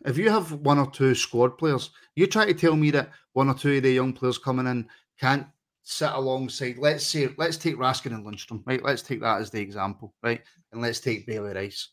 if 0.05 0.17
you 0.17 0.31
have 0.31 0.53
one 0.53 0.79
or 0.79 0.91
two 0.91 1.15
squad 1.15 1.59
players, 1.59 1.91
you 2.15 2.27
try 2.27 2.47
to 2.47 2.55
tell 2.55 2.77
me 2.77 2.91
that 2.93 3.11
one 3.33 3.49
or 3.49 3.55
two 3.55 3.77
of 3.77 3.83
the 3.83 3.91
young 3.91 4.13
players 4.13 4.39
coming 4.39 4.67
in 4.67 4.87
can't 5.19 5.47
sit 5.85 6.11
alongside. 6.13 6.79
Let's 6.79 7.07
say, 7.07 7.29
let's 7.37 7.57
take 7.57 7.77
Raskin 7.77 8.15
and 8.15 8.27
Lundstram, 8.27 8.63
right? 8.67 8.83
Let's 8.83 9.03
take 9.03 9.21
that 9.21 9.41
as 9.41 9.51
the 9.51 9.61
example, 9.61 10.15
right? 10.23 10.43
And 10.73 10.83
let's 10.83 10.99
take 10.99 11.27
Bailey 11.27 11.55
Rice. 11.55 11.91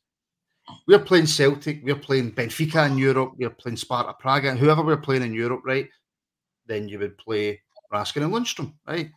We're 0.88 1.00
playing 1.00 1.28
Celtic, 1.28 1.82
we're 1.84 1.96
playing 1.96 2.32
Benfica 2.32 2.90
in 2.90 2.98
Europe, 2.98 3.34
we're 3.38 3.50
playing 3.50 3.78
Sparta 3.78 4.14
Praga, 4.14 4.56
whoever 4.56 4.84
we're 4.84 4.98
playing 4.98 5.24
in 5.24 5.34
Europe, 5.34 5.62
right? 5.66 5.90
Then 6.66 6.88
you 6.88 7.00
would 7.00 7.18
play 7.18 7.62
Raskin 7.94 8.24
and 8.24 8.34
Lundstram, 8.34 8.74
right? 8.88 9.12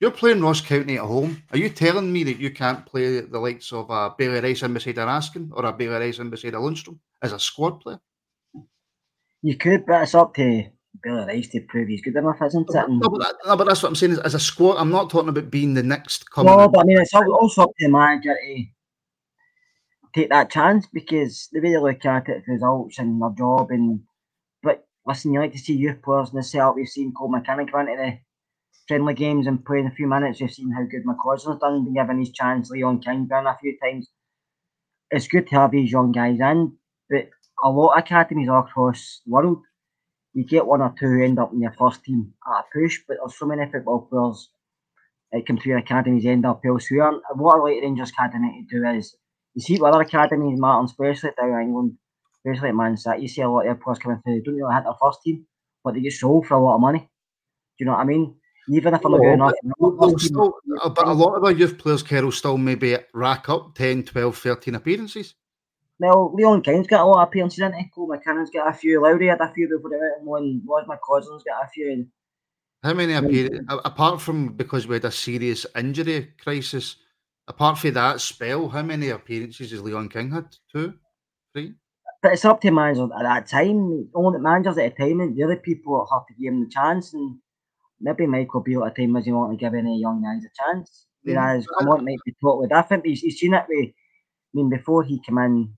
You're 0.00 0.10
playing 0.10 0.40
Ross 0.40 0.60
County 0.60 0.96
at 0.96 1.04
home. 1.04 1.42
Are 1.50 1.58
you 1.58 1.68
telling 1.68 2.12
me 2.12 2.22
that 2.24 2.38
you 2.38 2.50
can't 2.50 2.86
play 2.86 3.20
the 3.20 3.38
likes 3.38 3.72
of 3.72 3.90
a 3.90 4.14
Bailey 4.16 4.40
Rice 4.40 4.62
in 4.62 4.72
beside 4.72 4.98
a 4.98 5.06
Raskin 5.06 5.50
or 5.52 5.66
a 5.66 5.72
Bailey 5.72 6.06
Rice 6.06 6.18
in 6.18 6.30
beside 6.30 6.54
a 6.54 6.58
Lundstram 6.58 6.98
as 7.22 7.32
a 7.32 7.38
squad 7.38 7.80
player? 7.80 8.00
You 9.42 9.56
could, 9.56 9.84
but 9.86 10.02
it's 10.02 10.14
up 10.14 10.34
to 10.34 10.66
Bailey 11.02 11.26
Rice 11.26 11.48
to 11.48 11.60
prove 11.62 11.88
he's 11.88 12.02
good 12.02 12.16
enough, 12.16 12.40
isn't 12.42 12.68
it? 12.68 12.76
And- 12.76 13.00
No, 13.00 13.08
but, 13.08 13.20
that, 13.20 13.34
no, 13.46 13.56
but 13.56 13.66
that's 13.66 13.82
what 13.82 13.88
I'm 13.90 13.94
saying. 13.94 14.12
Is, 14.12 14.18
as 14.20 14.34
a 14.34 14.40
squad, 14.40 14.76
I'm 14.76 14.90
not 14.90 15.10
talking 15.10 15.28
about 15.28 15.50
being 15.50 15.74
the 15.74 15.82
next 15.82 16.30
coming. 16.30 16.56
No, 16.56 16.68
but 16.68 16.80
I 16.80 16.84
mean, 16.84 16.98
it's 16.98 17.14
also 17.14 17.62
up 17.62 17.70
to 17.78 17.86
the 17.86 17.90
manager 17.92 18.34
to 18.34 18.64
take 20.14 20.30
that 20.30 20.50
chance 20.50 20.86
because 20.92 21.48
the 21.52 21.60
way 21.60 21.70
they 21.70 21.78
look 21.78 22.04
at 22.04 22.28
it, 22.28 22.44
results 22.46 22.98
and 22.98 23.20
their 23.20 23.30
job. 23.30 23.70
And 23.70 24.00
but 24.62 24.86
listen, 25.06 25.32
you 25.32 25.40
like 25.40 25.52
to 25.52 25.58
see 25.58 25.74
youth 25.74 26.02
players 26.02 26.30
in 26.30 26.36
the 26.36 26.42
setup. 26.42 26.76
We've 26.76 26.88
seen 26.88 27.12
Cole 27.12 27.30
McKinnon 27.32 27.70
come 27.70 27.88
into 27.88 27.96
the 28.02 28.18
friendly 28.88 29.14
games 29.14 29.46
and 29.46 29.64
play 29.64 29.80
in 29.80 29.86
a 29.86 29.90
few 29.90 30.06
minutes. 30.06 30.40
We've 30.40 30.52
seen 30.52 30.70
how 30.70 30.84
good 30.84 31.04
McCausland's 31.04 31.60
done, 31.60 31.84
been 31.84 31.94
given 31.94 32.18
his 32.18 32.32
chance. 32.32 32.70
Leon 32.70 33.00
King 33.00 33.26
done 33.26 33.46
a 33.46 33.56
few 33.60 33.76
times. 33.82 34.08
It's 35.10 35.28
good 35.28 35.46
to 35.48 35.56
have 35.56 35.70
these 35.70 35.90
young 35.92 36.10
guys 36.12 36.40
in, 36.40 36.72
but 37.08 37.28
a 37.62 37.70
lot 37.70 37.92
of 37.92 37.98
academies 37.98 38.48
all 38.48 38.60
across 38.60 39.20
the 39.24 39.32
world, 39.32 39.62
you 40.36 40.44
get 40.44 40.66
one 40.66 40.82
or 40.82 40.94
two 40.98 41.06
who 41.06 41.24
end 41.24 41.38
up 41.38 41.50
in 41.54 41.62
your 41.62 41.72
first 41.72 42.04
team 42.04 42.34
at 42.46 42.60
a 42.60 42.64
push, 42.72 43.00
but 43.08 43.16
there's 43.18 43.38
so 43.38 43.46
many 43.46 43.64
football 43.72 44.02
players 44.02 44.50
that 45.32 45.46
come 45.46 45.56
through 45.56 45.70
your 45.70 45.78
academies 45.78 46.26
end 46.26 46.44
up 46.44 46.60
elsewhere. 46.64 47.08
And 47.08 47.40
what 47.40 47.56
I 47.56 47.58
like 47.58 47.82
Rangers 47.82 48.10
Academy 48.10 48.66
to 48.70 48.80
do 48.82 48.86
is 48.86 49.16
you 49.54 49.62
see 49.62 49.80
other 49.82 50.02
academies, 50.02 50.60
Martin, 50.60 50.84
especially 50.84 51.30
down 51.38 51.54
in 51.54 51.68
England, 51.68 51.96
especially 52.36 52.68
at 52.68 52.74
Man 52.74 52.98
City, 52.98 53.22
you 53.22 53.28
see 53.28 53.40
a 53.40 53.48
lot 53.48 53.66
of 53.66 53.80
players 53.80 53.98
coming 53.98 54.20
through, 54.22 54.34
they 54.34 54.40
don't 54.42 54.56
really 54.56 54.74
hit 54.74 54.84
their 54.84 54.92
first 55.02 55.20
team, 55.24 55.46
but 55.82 55.94
they 55.94 56.00
get 56.00 56.12
sold 56.12 56.46
for 56.46 56.54
a 56.54 56.62
lot 56.62 56.74
of 56.74 56.82
money. 56.82 56.98
Do 56.98 57.06
you 57.78 57.86
know 57.86 57.92
what 57.92 58.00
I 58.00 58.04
mean? 58.04 58.34
Even 58.68 58.92
if 58.92 59.04
I'm 59.06 59.12
not 59.12 59.18
No, 59.22 59.24
good 59.24 59.34
enough, 59.34 59.52
still- 60.20 60.54
uh, 60.82 60.88
but 60.90 61.08
a 61.08 61.12
lot 61.14 61.36
of 61.36 61.44
our 61.44 61.52
youth 61.52 61.78
players, 61.78 62.02
Carol, 62.02 62.30
still 62.30 62.58
maybe 62.58 62.98
rack 63.14 63.48
up 63.48 63.74
10, 63.74 64.02
12, 64.02 64.36
13 64.36 64.74
appearances. 64.74 65.34
Well, 65.98 66.32
Leon 66.34 66.62
King's 66.62 66.86
got 66.86 67.00
a 67.00 67.04
lot 67.04 67.22
of 67.22 67.28
appearances, 67.28 67.58
isn't 67.58 67.74
he? 67.74 67.88
Cole 67.94 68.08
McKinnon's 68.08 68.50
got 68.50 68.68
a 68.68 68.72
few. 68.72 69.02
Lowry 69.02 69.28
had 69.28 69.40
a 69.40 69.52
few 69.52 69.68
before 69.68 69.90
they 69.90 69.96
went 69.96 70.18
and 70.18 70.26
won. 70.26 70.62
Ross 70.66 70.86
McCausland's 70.86 71.44
got 71.44 71.64
a 71.64 71.68
few. 71.68 72.06
How 72.82 72.92
many 72.92 73.14
appearances, 73.14 73.60
apart 73.84 74.20
from 74.20 74.48
because 74.48 74.86
we 74.86 74.94
had 74.96 75.06
a 75.06 75.10
serious 75.10 75.64
injury 75.74 76.34
crisis, 76.42 76.96
apart 77.48 77.78
from 77.78 77.94
that 77.94 78.20
spell, 78.20 78.68
how 78.68 78.82
many 78.82 79.08
appearances 79.08 79.70
has 79.70 79.82
Leon 79.82 80.10
King 80.10 80.30
had? 80.30 80.54
Two? 80.70 80.94
Three? 81.54 81.74
But 82.22 82.32
it's 82.34 82.44
up 82.44 82.60
to 82.60 82.70
managers 82.70 83.10
at 83.18 83.22
that 83.22 83.46
time. 83.46 84.08
Only 84.14 84.38
managers 84.40 84.76
at 84.78 84.92
a 84.92 84.94
time, 84.94 85.20
and 85.20 85.34
the 85.34 85.44
other 85.44 85.56
people 85.56 86.06
have 86.12 86.26
to 86.26 86.34
give 86.34 86.52
him 86.52 86.64
the 86.64 86.70
chance. 86.70 87.14
And 87.14 87.38
maybe 88.00 88.26
Michael 88.26 88.60
Beale 88.60 88.84
at 88.84 88.92
a 88.92 88.94
time 89.02 89.14
doesn't 89.14 89.34
want 89.34 89.52
to 89.52 89.56
give 89.56 89.74
any 89.74 89.98
young 89.98 90.22
guys 90.22 90.44
a 90.44 90.74
chance. 90.74 91.06
Mm, 91.26 91.34
Whereas 91.34 91.66
but 91.66 91.82
I- 91.82 91.84
Lamont 91.84 92.04
might 92.04 92.18
be 92.26 92.34
totally 92.42 92.68
different. 92.68 93.06
He's, 93.06 93.20
he's 93.22 93.38
seen 93.38 93.54
it 93.54 93.64
with, 93.68 93.90
mean, 94.56 94.70
before 94.70 95.02
he 95.04 95.20
came 95.20 95.38
in, 95.38 95.74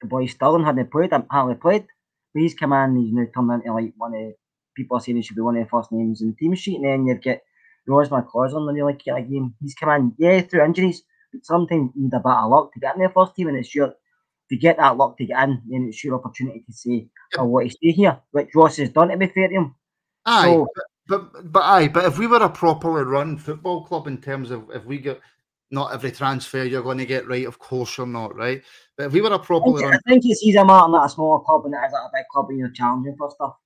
the 0.00 0.06
boy 0.08 0.26
Sterling 0.26 0.64
hadn't 0.64 0.90
played, 0.90 1.12
hardly 1.30 1.54
played. 1.56 1.86
But 2.34 2.40
he's 2.42 2.54
come 2.54 2.72
in, 2.72 2.96
he's 2.96 3.12
now 3.14 3.26
turned 3.34 3.52
into 3.62 3.72
like 3.72 3.92
one 3.96 4.14
of 4.14 4.32
people 4.76 4.96
are 4.96 5.00
saying 5.00 5.16
he 5.16 5.22
should 5.22 5.36
be 5.36 5.42
one 5.42 5.56
of 5.56 5.64
the 5.64 5.70
first 5.70 5.92
names 5.92 6.20
in 6.20 6.30
the 6.30 6.36
team 6.36 6.54
sheet. 6.54 6.76
And 6.76 6.84
then 6.84 7.06
you 7.06 7.14
get 7.14 7.42
Ross 7.86 8.08
McCausland 8.08 8.66
when 8.66 8.76
you 8.76 8.84
like 8.84 9.04
get 9.04 9.18
a 9.18 9.22
game. 9.22 9.54
He's 9.60 9.74
come 9.74 9.90
in, 9.90 10.14
yeah, 10.18 10.40
through 10.40 10.64
injuries, 10.64 11.02
but 11.32 11.44
sometimes 11.44 11.92
you 11.94 12.04
need 12.04 12.14
a 12.14 12.18
bit 12.18 12.26
of 12.32 12.50
luck 12.50 12.72
to 12.74 12.80
get 12.80 12.96
in 12.96 13.02
the 13.02 13.08
first 13.10 13.34
team, 13.36 13.48
and 13.48 13.56
it's 13.58 13.74
your 13.74 13.94
you 14.50 14.58
get 14.58 14.76
that 14.76 14.96
luck 14.96 15.16
to 15.18 15.26
get 15.26 15.42
in, 15.42 15.62
then 15.68 15.86
it's 15.88 16.04
your 16.04 16.14
opportunity 16.16 16.60
to 16.66 16.72
say, 16.72 17.08
I 17.36 17.42
want 17.42 17.68
to 17.70 17.76
stay 17.76 17.90
here, 17.90 18.20
which 18.30 18.50
Ross 18.54 18.76
has 18.76 18.90
done 18.90 19.08
to 19.08 19.16
be 19.16 19.26
fair 19.26 19.48
to 19.48 19.54
him. 19.54 19.74
Aye, 20.26 20.42
So- 20.44 20.68
but, 20.74 20.84
but 21.32 21.52
but 21.52 21.62
aye, 21.64 21.88
but 21.88 22.04
if 22.04 22.18
we 22.18 22.26
were 22.26 22.42
a 22.42 22.48
properly 22.48 23.02
run 23.04 23.36
football 23.36 23.84
club 23.84 24.06
in 24.06 24.18
terms 24.18 24.50
of 24.50 24.70
if 24.72 24.84
we 24.84 24.98
get 24.98 25.20
not 25.74 25.92
every 25.92 26.12
transfer 26.12 26.64
you're 26.64 26.82
going 26.82 26.98
to 26.98 27.06
get 27.06 27.28
right, 27.28 27.46
of 27.46 27.58
course 27.58 27.98
you're 27.98 28.06
not 28.06 28.34
right. 28.34 28.62
But 28.96 29.06
if 29.06 29.12
we 29.12 29.20
were 29.20 29.32
a 29.32 29.34
I 29.34 29.38
properly 29.38 29.82
think, 29.82 29.94
I 29.94 29.98
think 30.08 30.22
it's 30.24 30.42
easier, 30.42 30.64
Martin, 30.64 30.94
at 30.94 31.06
a 31.06 31.08
smaller 31.08 31.44
club 31.44 31.64
than 31.64 31.74
it 31.74 31.86
is 31.86 31.92
at 31.92 31.98
a 31.98 32.10
big 32.12 32.24
club 32.32 32.46
when 32.48 32.58
you're 32.58 32.70
challenging 32.70 33.16
for 33.18 33.30
stuff. 33.30 33.56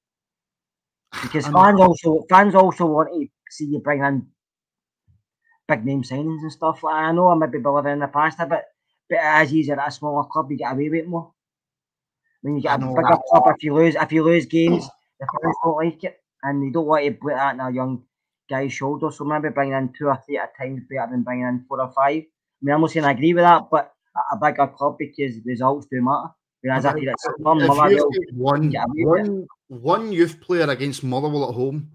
Because 1.23 1.47
fans 1.55 1.81
also 1.81 2.25
fans 2.29 2.55
also 2.55 2.87
want 2.87 3.11
to 3.13 3.27
see 3.51 3.67
you 3.67 3.79
bring 3.79 4.03
in 4.03 4.27
big 5.69 5.85
name 5.85 6.03
signings 6.03 6.43
and 6.43 6.53
stuff. 6.53 6.83
Like, 6.83 6.95
I 6.95 7.13
know 7.13 7.29
I 7.29 7.35
might 7.35 7.53
be 7.53 7.59
believing 7.59 7.93
in 7.93 7.99
the 8.01 8.09
past 8.09 8.41
a 8.41 8.47
bit, 8.47 8.65
but 9.09 9.19
it 9.19 9.43
is 9.45 9.55
easier 9.55 9.79
at 9.79 9.89
a 9.89 9.91
smaller 9.91 10.25
club. 10.25 10.51
You 10.51 10.57
get 10.57 10.73
away 10.73 10.89
with 10.89 11.01
it 11.01 11.09
more. 11.09 11.33
When 12.41 12.57
you 12.57 12.63
get 12.63 12.77
a 12.77 12.79
bigger 12.79 13.19
club, 13.29 13.45
if 13.47 13.63
you 13.63 13.75
lose, 13.75 13.95
if 13.95 14.13
you 14.13 14.23
lose 14.23 14.47
games, 14.47 14.89
the 15.21 15.27
fans 15.27 15.57
don't 15.63 15.77
like 15.77 16.05
it, 16.05 16.21
and 16.43 16.63
they 16.63 16.71
don't 16.71 16.87
want 16.87 17.05
to 17.05 17.13
put 17.13 17.35
that 17.35 17.55
in 17.55 17.61
a 17.61 17.71
young 17.71 18.05
guy's 18.49 18.73
shoulder. 18.73 19.11
So 19.11 19.25
maybe 19.25 19.51
bringing 19.51 19.75
in 19.75 19.93
two 19.97 20.07
or 20.07 20.19
three 20.25 20.39
at 20.39 20.53
a 20.55 20.63
time 20.63 20.79
is 20.79 20.85
better 20.89 21.11
than 21.11 21.23
bringing 21.23 21.47
in 21.47 21.65
four 21.69 21.81
or 21.81 21.93
five. 21.93 22.23
I 22.23 22.61
mean, 22.63 22.75
I'm 22.75 22.81
not 22.81 22.91
saying 22.91 23.07
I 23.07 23.13
agree 23.13 23.35
with 23.35 23.45
that, 23.45 23.69
but 23.71 23.93
a 24.33 24.37
bigger 24.37 24.67
club 24.67 24.97
because 24.99 25.37
results 25.45 25.87
do 25.91 26.03
matter. 26.03 26.31
Whereas 26.61 26.85
if 26.85 26.97
you're 26.97 27.13
at 27.13 27.21
Sunderland, 27.21 27.63
if 27.63 27.69
Motherwell, 27.69 27.91
you 27.93 28.11
get 28.13 28.35
one 28.35 28.71
get 28.71 28.85
away 28.85 29.05
with 29.05 29.27
it. 29.27 29.31
one 29.31 29.47
one 29.69 30.13
youth 30.13 30.41
player 30.41 30.69
against 30.69 31.05
Motherwell 31.05 31.49
at 31.49 31.55
home, 31.55 31.93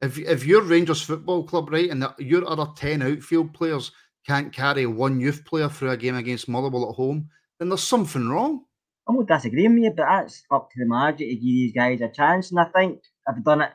if 0.00 0.18
if 0.18 0.46
you're 0.46 0.62
Rangers 0.62 1.02
Football 1.02 1.44
Club 1.44 1.70
right, 1.70 1.90
and 1.90 2.02
the, 2.02 2.14
your 2.18 2.48
other 2.48 2.66
ten 2.74 3.02
outfield 3.02 3.52
players 3.52 3.92
can't 4.26 4.52
carry 4.52 4.86
one 4.86 5.20
youth 5.20 5.44
player 5.44 5.68
through 5.68 5.90
a 5.90 5.96
game 5.96 6.16
against 6.16 6.48
Motherwell 6.48 6.88
at 6.88 6.96
home, 6.96 7.28
then 7.58 7.68
there's 7.68 7.82
something 7.82 8.28
wrong. 8.28 8.64
I'm 9.08 9.16
not 9.16 9.26
disagreeing 9.26 9.74
with 9.74 9.84
you, 9.84 9.90
but 9.90 10.06
that's 10.08 10.42
up 10.50 10.70
to 10.70 10.80
the 10.80 10.86
manager 10.86 11.24
to 11.24 11.34
give 11.34 11.42
these 11.42 11.72
guys 11.72 12.00
a 12.00 12.08
chance. 12.08 12.50
And 12.50 12.60
I 12.60 12.64
think 12.64 13.00
I've 13.26 13.42
done 13.42 13.62
it, 13.62 13.72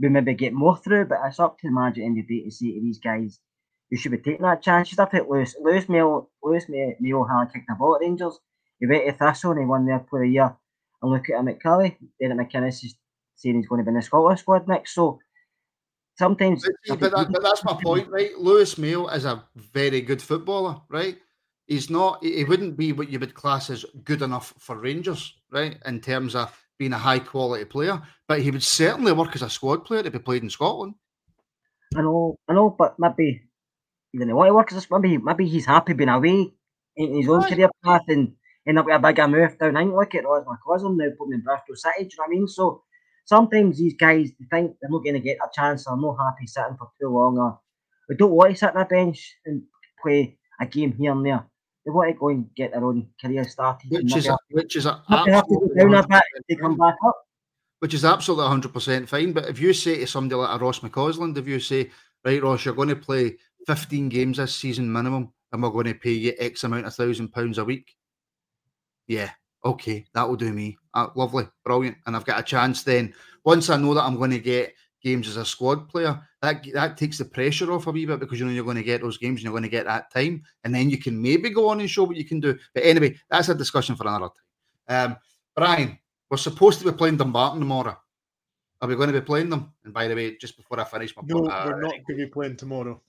we 0.00 0.08
maybe 0.08 0.34
get 0.34 0.52
more 0.52 0.76
through, 0.76 1.06
but 1.06 1.18
it's 1.24 1.40
up 1.40 1.58
to 1.58 1.68
the 1.68 1.72
manager 1.72 2.02
in 2.02 2.14
the 2.14 2.22
day 2.22 2.44
to 2.44 2.50
say 2.50 2.72
to 2.72 2.80
these 2.80 2.98
guys, 2.98 3.40
you 3.90 3.96
should 3.96 4.12
be 4.12 4.18
taking 4.18 4.42
that 4.42 4.62
chance. 4.62 4.90
Just 4.90 5.10
think 5.10 5.28
Lewis. 5.28 5.56
Lewis 5.60 5.88
Mayo, 5.88 6.28
Lewis 6.42 6.66
Mayo, 6.68 7.24
had 7.24 7.52
kicked 7.52 7.66
the 7.68 7.74
ball 7.74 7.96
at 7.96 8.02
Rangers. 8.02 8.38
He 8.78 8.86
went 8.86 9.06
to 9.06 9.12
Thistle 9.12 9.52
and 9.52 9.60
he 9.60 9.66
won 9.66 9.86
their 9.86 9.98
player 9.98 10.24
of 10.24 10.28
the 10.28 10.32
year. 10.32 10.56
And 11.00 11.12
look 11.12 11.30
at 11.30 11.38
him 11.38 11.48
at 11.48 11.60
Killie. 11.60 11.96
Derek 12.20 12.38
McInnes 12.38 12.84
is 12.84 12.94
saying 13.36 13.56
he's 13.56 13.68
going 13.68 13.80
to 13.80 13.84
be 13.84 13.90
in 13.90 13.94
the 13.94 14.02
Scotland 14.02 14.38
squad 14.38 14.68
next. 14.68 14.94
So 14.94 15.18
sometimes. 16.18 16.64
But, 16.64 16.72
see, 16.84 16.96
but, 16.96 17.12
that, 17.12 17.32
but 17.32 17.42
that's 17.42 17.64
my 17.64 17.78
point, 17.82 18.08
right? 18.08 18.36
Lewis 18.36 18.76
Mayo 18.78 19.06
is 19.08 19.24
a 19.24 19.44
very 19.56 20.00
good 20.00 20.20
footballer, 20.20 20.80
right? 20.90 21.16
He's 21.66 21.88
not. 21.88 22.22
He 22.22 22.44
wouldn't 22.44 22.76
be 22.76 22.92
what 22.92 23.10
you 23.10 23.18
would 23.20 23.34
class 23.34 23.70
as 23.70 23.84
good 24.04 24.22
enough 24.22 24.54
for 24.58 24.76
Rangers, 24.76 25.34
right? 25.50 25.78
In 25.86 26.00
terms 26.00 26.34
of 26.34 26.67
being 26.78 26.92
a 26.92 26.98
high 26.98 27.18
quality 27.18 27.64
player, 27.64 28.00
but 28.26 28.40
he 28.40 28.50
would 28.50 28.62
certainly 28.62 29.12
work 29.12 29.34
as 29.34 29.42
a 29.42 29.50
squad 29.50 29.84
player 29.84 30.02
to 30.02 30.10
be 30.10 30.18
played 30.18 30.42
in 30.42 30.50
Scotland. 30.50 30.94
I 31.96 32.02
know, 32.02 32.38
I 32.48 32.54
know, 32.54 32.70
but 32.70 32.96
maybe 32.98 33.42
he 34.12 34.18
didn't 34.18 34.36
want 34.36 34.48
to 34.48 34.54
work 34.54 34.72
as 34.72 34.84
a 34.84 34.98
maybe 34.98 35.18
maybe 35.18 35.46
he's 35.48 35.66
happy 35.66 35.92
being 35.92 36.08
away 36.08 36.52
in 36.96 37.14
his 37.14 37.28
own 37.28 37.44
Aye. 37.44 37.50
career 37.50 37.70
path 37.84 38.02
and 38.08 38.34
end 38.66 38.78
up 38.78 38.86
with 38.86 38.94
a 38.94 38.98
bigger 38.98 39.28
move 39.28 39.58
down. 39.58 39.76
I 39.76 39.82
think 39.82 39.94
look 39.94 40.14
at 40.14 40.24
Ross 40.24 40.44
McCausland 40.44 40.96
now 40.96 41.08
putting 41.18 41.34
in 41.34 41.40
Bristol 41.40 41.76
City. 41.76 42.04
Do 42.04 42.04
you 42.04 42.08
know 42.18 42.22
what 42.22 42.28
I 42.28 42.30
mean? 42.30 42.48
So 42.48 42.82
sometimes 43.24 43.78
these 43.78 43.94
guys 43.94 44.30
they 44.38 44.46
think 44.50 44.76
they're 44.80 44.90
not 44.90 45.04
going 45.04 45.14
to 45.14 45.20
get 45.20 45.38
a 45.38 45.48
chance. 45.54 45.84
They're 45.84 45.96
not 45.96 46.16
happy 46.16 46.46
sitting 46.46 46.76
for 46.78 46.90
too 47.00 47.08
long, 47.08 47.38
or 47.38 47.60
they 48.08 48.16
don't 48.16 48.32
want 48.32 48.52
to 48.52 48.56
sit 48.58 48.74
on 48.74 48.82
a 48.82 48.84
bench 48.84 49.36
and 49.46 49.62
play 50.02 50.38
a 50.60 50.66
game 50.66 50.92
here 50.92 51.12
and 51.12 51.24
there. 51.24 51.44
They 51.88 51.92
want 51.92 52.10
to 52.10 52.18
go 52.18 52.28
and 52.28 52.54
get 52.54 52.72
their 52.72 52.84
own 52.84 53.08
career 53.18 53.44
started. 53.44 53.90
which 53.90 54.14
is 54.14 54.26
a, 54.26 54.36
which 54.50 54.76
is 54.76 54.84
a 54.84 55.02
maybe 55.08 55.32
have 55.32 55.46
to 55.46 55.54
go 55.54 55.70
absolutely 55.72 55.78
down 55.78 55.94
a 55.94 56.02
bit 56.06 56.10
100% 56.10 56.20
to 56.50 56.56
come 56.56 56.76
fine. 56.76 56.90
back 56.90 56.96
up. 57.06 57.26
which 57.78 57.94
is 57.94 58.04
absolutely 58.04 58.44
100% 58.44 59.08
fine. 59.08 59.32
But 59.32 59.48
if 59.48 59.58
you 59.58 59.72
say 59.72 60.00
to 60.00 60.06
somebody 60.06 60.34
like 60.38 60.60
a 60.60 60.62
Ross 60.62 60.80
McCausland, 60.80 61.38
if 61.38 61.48
you 61.48 61.58
say, 61.58 61.90
right, 62.26 62.42
Ross, 62.42 62.66
you're 62.66 62.74
going 62.74 62.90
to 62.90 62.96
play 62.96 63.36
15 63.66 64.10
games 64.10 64.36
this 64.36 64.54
season 64.54 64.92
minimum, 64.92 65.32
and 65.50 65.62
we're 65.62 65.70
going 65.70 65.86
to 65.86 65.94
pay 65.94 66.12
you 66.12 66.34
X 66.38 66.64
amount 66.64 66.84
of 66.84 66.94
thousand 66.94 67.28
pounds 67.32 67.56
a 67.56 67.64
week, 67.64 67.96
yeah, 69.06 69.30
okay, 69.64 70.04
that 70.12 70.28
will 70.28 70.36
do 70.36 70.52
me. 70.52 70.76
Uh, 70.92 71.08
lovely, 71.14 71.48
brilliant. 71.64 71.96
And 72.04 72.14
I've 72.14 72.26
got 72.26 72.38
a 72.38 72.42
chance 72.42 72.82
then. 72.82 73.14
Once 73.44 73.70
I 73.70 73.78
know 73.78 73.94
that 73.94 74.04
I'm 74.04 74.18
going 74.18 74.32
to 74.32 74.38
get 74.38 74.74
games 75.02 75.28
as 75.28 75.36
a 75.36 75.44
squad 75.44 75.88
player, 75.88 76.20
that 76.42 76.64
that 76.74 76.96
takes 76.96 77.18
the 77.18 77.24
pressure 77.24 77.72
off 77.72 77.86
a 77.86 77.90
wee 77.90 78.06
bit 78.06 78.20
because 78.20 78.38
you 78.38 78.46
know 78.46 78.52
you're 78.52 78.64
going 78.64 78.76
to 78.76 78.82
get 78.82 79.00
those 79.00 79.18
games 79.18 79.38
and 79.38 79.44
you're 79.44 79.52
going 79.52 79.62
to 79.62 79.68
get 79.68 79.86
that 79.86 80.10
time, 80.12 80.42
and 80.64 80.74
then 80.74 80.90
you 80.90 80.98
can 80.98 81.20
maybe 81.20 81.50
go 81.50 81.68
on 81.68 81.80
and 81.80 81.90
show 81.90 82.04
what 82.04 82.16
you 82.16 82.24
can 82.24 82.40
do. 82.40 82.58
But 82.74 82.84
anyway, 82.84 83.18
that's 83.30 83.48
a 83.48 83.54
discussion 83.54 83.96
for 83.96 84.06
another 84.06 84.28
time. 84.88 85.10
Um, 85.10 85.16
Brian, 85.54 85.98
we're 86.30 86.36
supposed 86.36 86.78
to 86.80 86.90
be 86.90 86.96
playing 86.96 87.16
Dumbarton 87.16 87.60
tomorrow. 87.60 87.98
Are 88.80 88.88
we 88.88 88.94
going 88.94 89.12
to 89.12 89.20
be 89.20 89.24
playing 89.24 89.50
them? 89.50 89.72
And 89.84 89.92
by 89.92 90.06
the 90.06 90.14
way, 90.14 90.36
just 90.36 90.56
before 90.56 90.78
I 90.78 90.84
finish 90.84 91.16
my 91.16 91.22
No, 91.26 91.40
point, 91.40 91.52
uh, 91.52 91.62
we're 91.66 91.80
not 91.80 91.90
going 91.90 92.04
to 92.10 92.14
be 92.16 92.26
playing 92.26 92.56
tomorrow. 92.56 93.00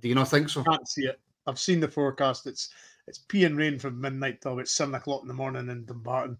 do 0.00 0.08
you 0.08 0.14
not 0.14 0.28
think 0.28 0.48
so? 0.50 0.62
Can't 0.64 0.86
see 0.86 1.06
it. 1.06 1.18
I've 1.46 1.58
seen 1.58 1.80
the 1.80 1.88
forecast. 1.88 2.46
It's 2.46 2.70
it's 3.06 3.18
pea 3.18 3.44
and 3.44 3.56
rain 3.56 3.78
from 3.78 4.00
midnight 4.00 4.40
till 4.40 4.52
about 4.52 4.68
seven 4.68 4.94
o'clock 4.96 5.22
in 5.22 5.28
the 5.28 5.34
morning 5.34 5.68
in 5.70 5.84
Dumbarton, 5.84 6.36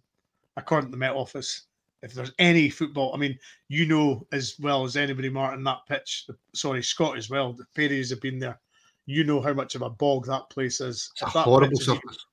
according 0.57 0.88
to 0.88 0.90
the 0.90 0.96
Met 0.98 1.14
Office. 1.14 1.62
If 2.07 2.14
there's 2.14 2.32
any 2.38 2.70
football, 2.70 3.12
I 3.12 3.18
mean, 3.18 3.36
you 3.68 3.84
know 3.84 4.26
as 4.32 4.54
well 4.61 4.84
as 4.84 4.96
anybody, 4.96 5.28
Martin, 5.28 5.64
that 5.64 5.80
pitch. 5.88 6.28
Sorry, 6.54 6.82
Scott 6.82 7.18
as 7.18 7.28
well. 7.28 7.52
The 7.52 7.66
Perrys 7.74 8.11
have 8.11 8.20
been 8.20 8.38
there. 8.38 8.61
You 9.07 9.24
know 9.24 9.40
how 9.40 9.52
much 9.52 9.74
of 9.74 9.82
a 9.82 9.90
bog 9.90 10.26
that 10.26 10.48
place 10.48 10.80
is. 10.80 11.11
It's 11.12 11.22
a 11.22 11.26
If 11.26 11.32
that 11.32 11.44
horrible 11.44 11.72
is 11.78 11.88
even- 11.88 12.00
surface. 12.00 12.26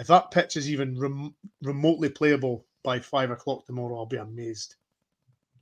if 0.00 0.06
that 0.08 0.30
pitch 0.32 0.56
is 0.56 0.68
even 0.68 0.98
rem- 0.98 1.34
remotely 1.62 2.08
playable 2.08 2.66
by 2.82 2.98
five 2.98 3.30
o'clock 3.30 3.64
tomorrow, 3.64 3.96
I'll 3.96 4.06
be 4.06 4.16
amazed. 4.16 4.74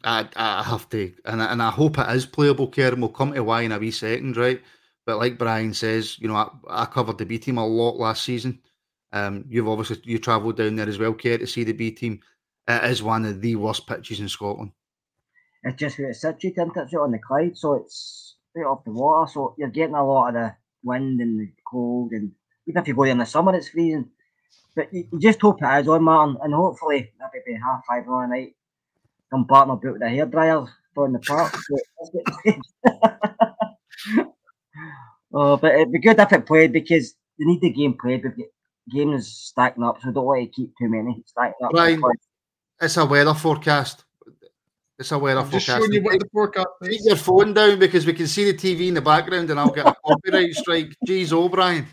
I, 0.04 0.26
I 0.36 0.62
have 0.62 0.88
to, 0.90 1.12
and 1.26 1.42
I, 1.42 1.52
and 1.52 1.62
I 1.62 1.70
hope 1.70 1.98
it 1.98 2.08
is 2.16 2.24
playable, 2.24 2.66
Karen. 2.68 3.00
We'll 3.02 3.10
come 3.10 3.34
to 3.34 3.44
why 3.44 3.60
in 3.62 3.72
a 3.72 3.78
wee 3.78 3.90
second, 3.90 4.38
right? 4.38 4.62
But 5.04 5.18
like 5.18 5.36
Brian 5.36 5.74
says, 5.74 6.18
you 6.18 6.28
know, 6.28 6.36
I, 6.36 6.48
I 6.70 6.84
covered 6.86 7.18
the 7.18 7.26
B 7.26 7.38
team 7.38 7.58
a 7.58 7.66
lot 7.66 7.96
last 7.98 8.22
season. 8.22 8.60
Um, 9.12 9.44
you've 9.48 9.68
obviously 9.68 10.00
you 10.04 10.18
travelled 10.18 10.56
down 10.56 10.76
there 10.76 10.88
as 10.88 10.98
well, 10.98 11.12
Kerr, 11.12 11.36
to 11.38 11.46
see 11.46 11.64
the 11.64 11.72
B 11.72 11.90
team. 11.90 12.20
It 12.70 12.90
is 12.90 13.02
one 13.02 13.24
of 13.24 13.40
the 13.40 13.56
worst 13.56 13.86
pitches 13.86 14.20
in 14.20 14.28
Scotland. 14.28 14.72
It's 15.62 15.76
just 15.76 15.98
where 15.98 16.10
it's 16.10 16.20
situated, 16.20 16.72
isn't 16.76 16.92
it? 16.92 16.96
On 16.96 17.10
the 17.10 17.18
Clyde, 17.18 17.56
so 17.56 17.74
it's 17.74 18.36
right 18.54 18.64
off 18.64 18.84
the 18.84 18.92
water. 18.92 19.30
So 19.30 19.54
you're 19.58 19.68
getting 19.68 19.94
a 19.94 20.06
lot 20.06 20.28
of 20.28 20.34
the 20.34 20.54
wind 20.82 21.20
and 21.20 21.40
the 21.40 21.50
cold, 21.70 22.12
and 22.12 22.32
even 22.66 22.82
if 22.82 22.88
you 22.88 22.94
go 22.94 23.04
there 23.04 23.12
in 23.12 23.18
the 23.18 23.26
summer, 23.26 23.54
it's 23.54 23.68
freezing. 23.68 24.08
But 24.74 24.92
you, 24.94 25.06
you 25.12 25.18
just 25.18 25.40
hope 25.40 25.62
it 25.62 25.80
is 25.80 25.88
on, 25.88 26.04
Martin, 26.04 26.38
and 26.42 26.54
hopefully 26.54 27.12
maybe 27.18 27.44
by 27.46 27.66
half 27.66 27.84
five 27.86 28.08
on 28.08 28.30
the 28.30 28.36
night, 28.36 28.54
some 29.30 29.46
partner 29.46 29.76
boot 29.76 29.94
with 29.94 30.02
a 30.02 30.06
hairdryer 30.06 30.68
on 30.96 31.12
the 31.12 31.18
park. 31.18 31.54
Oh, 35.32 35.56
but 35.56 35.74
it'd 35.74 35.92
be 35.92 36.00
good 36.00 36.18
if 36.18 36.32
it 36.32 36.46
played 36.46 36.72
because 36.72 37.14
they 37.38 37.44
need 37.44 37.60
the 37.60 37.70
game 37.70 37.96
played. 38.00 38.24
We've 38.24 38.36
got 38.36 38.46
games 38.92 39.28
stacking 39.28 39.84
up, 39.84 40.00
so 40.00 40.08
we 40.08 40.14
don't 40.14 40.24
want 40.24 40.42
to 40.42 40.48
keep 40.48 40.72
too 40.76 40.88
many 40.88 41.22
stacking 41.26 41.64
up. 41.64 41.70
Brian, 41.70 42.00
It's 42.80 42.96
a 42.96 43.04
weather 43.04 43.34
forecast. 43.34 44.04
It's 44.98 45.12
a 45.12 45.18
weather 45.18 45.40
I'm 45.40 45.50
just 45.50 45.66
forecast. 45.66 45.80
showing 45.86 45.92
you 45.92 46.02
what 46.02 46.12
Take- 46.12 46.20
the 46.20 46.28
forecast 46.32 46.66
Take 46.82 47.00
is. 47.00 47.06
your 47.06 47.16
phone 47.16 47.54
down 47.54 47.78
because 47.78 48.06
we 48.06 48.12
can 48.12 48.26
see 48.26 48.50
the 48.50 48.56
TV 48.56 48.88
in 48.88 48.94
the 48.94 49.00
background 49.00 49.50
and 49.50 49.58
I'll 49.58 49.70
get 49.70 49.86
a 49.86 49.94
copyright 50.06 50.54
strike. 50.54 50.94
Jeez, 51.06 51.32
O'Brien. 51.32 51.86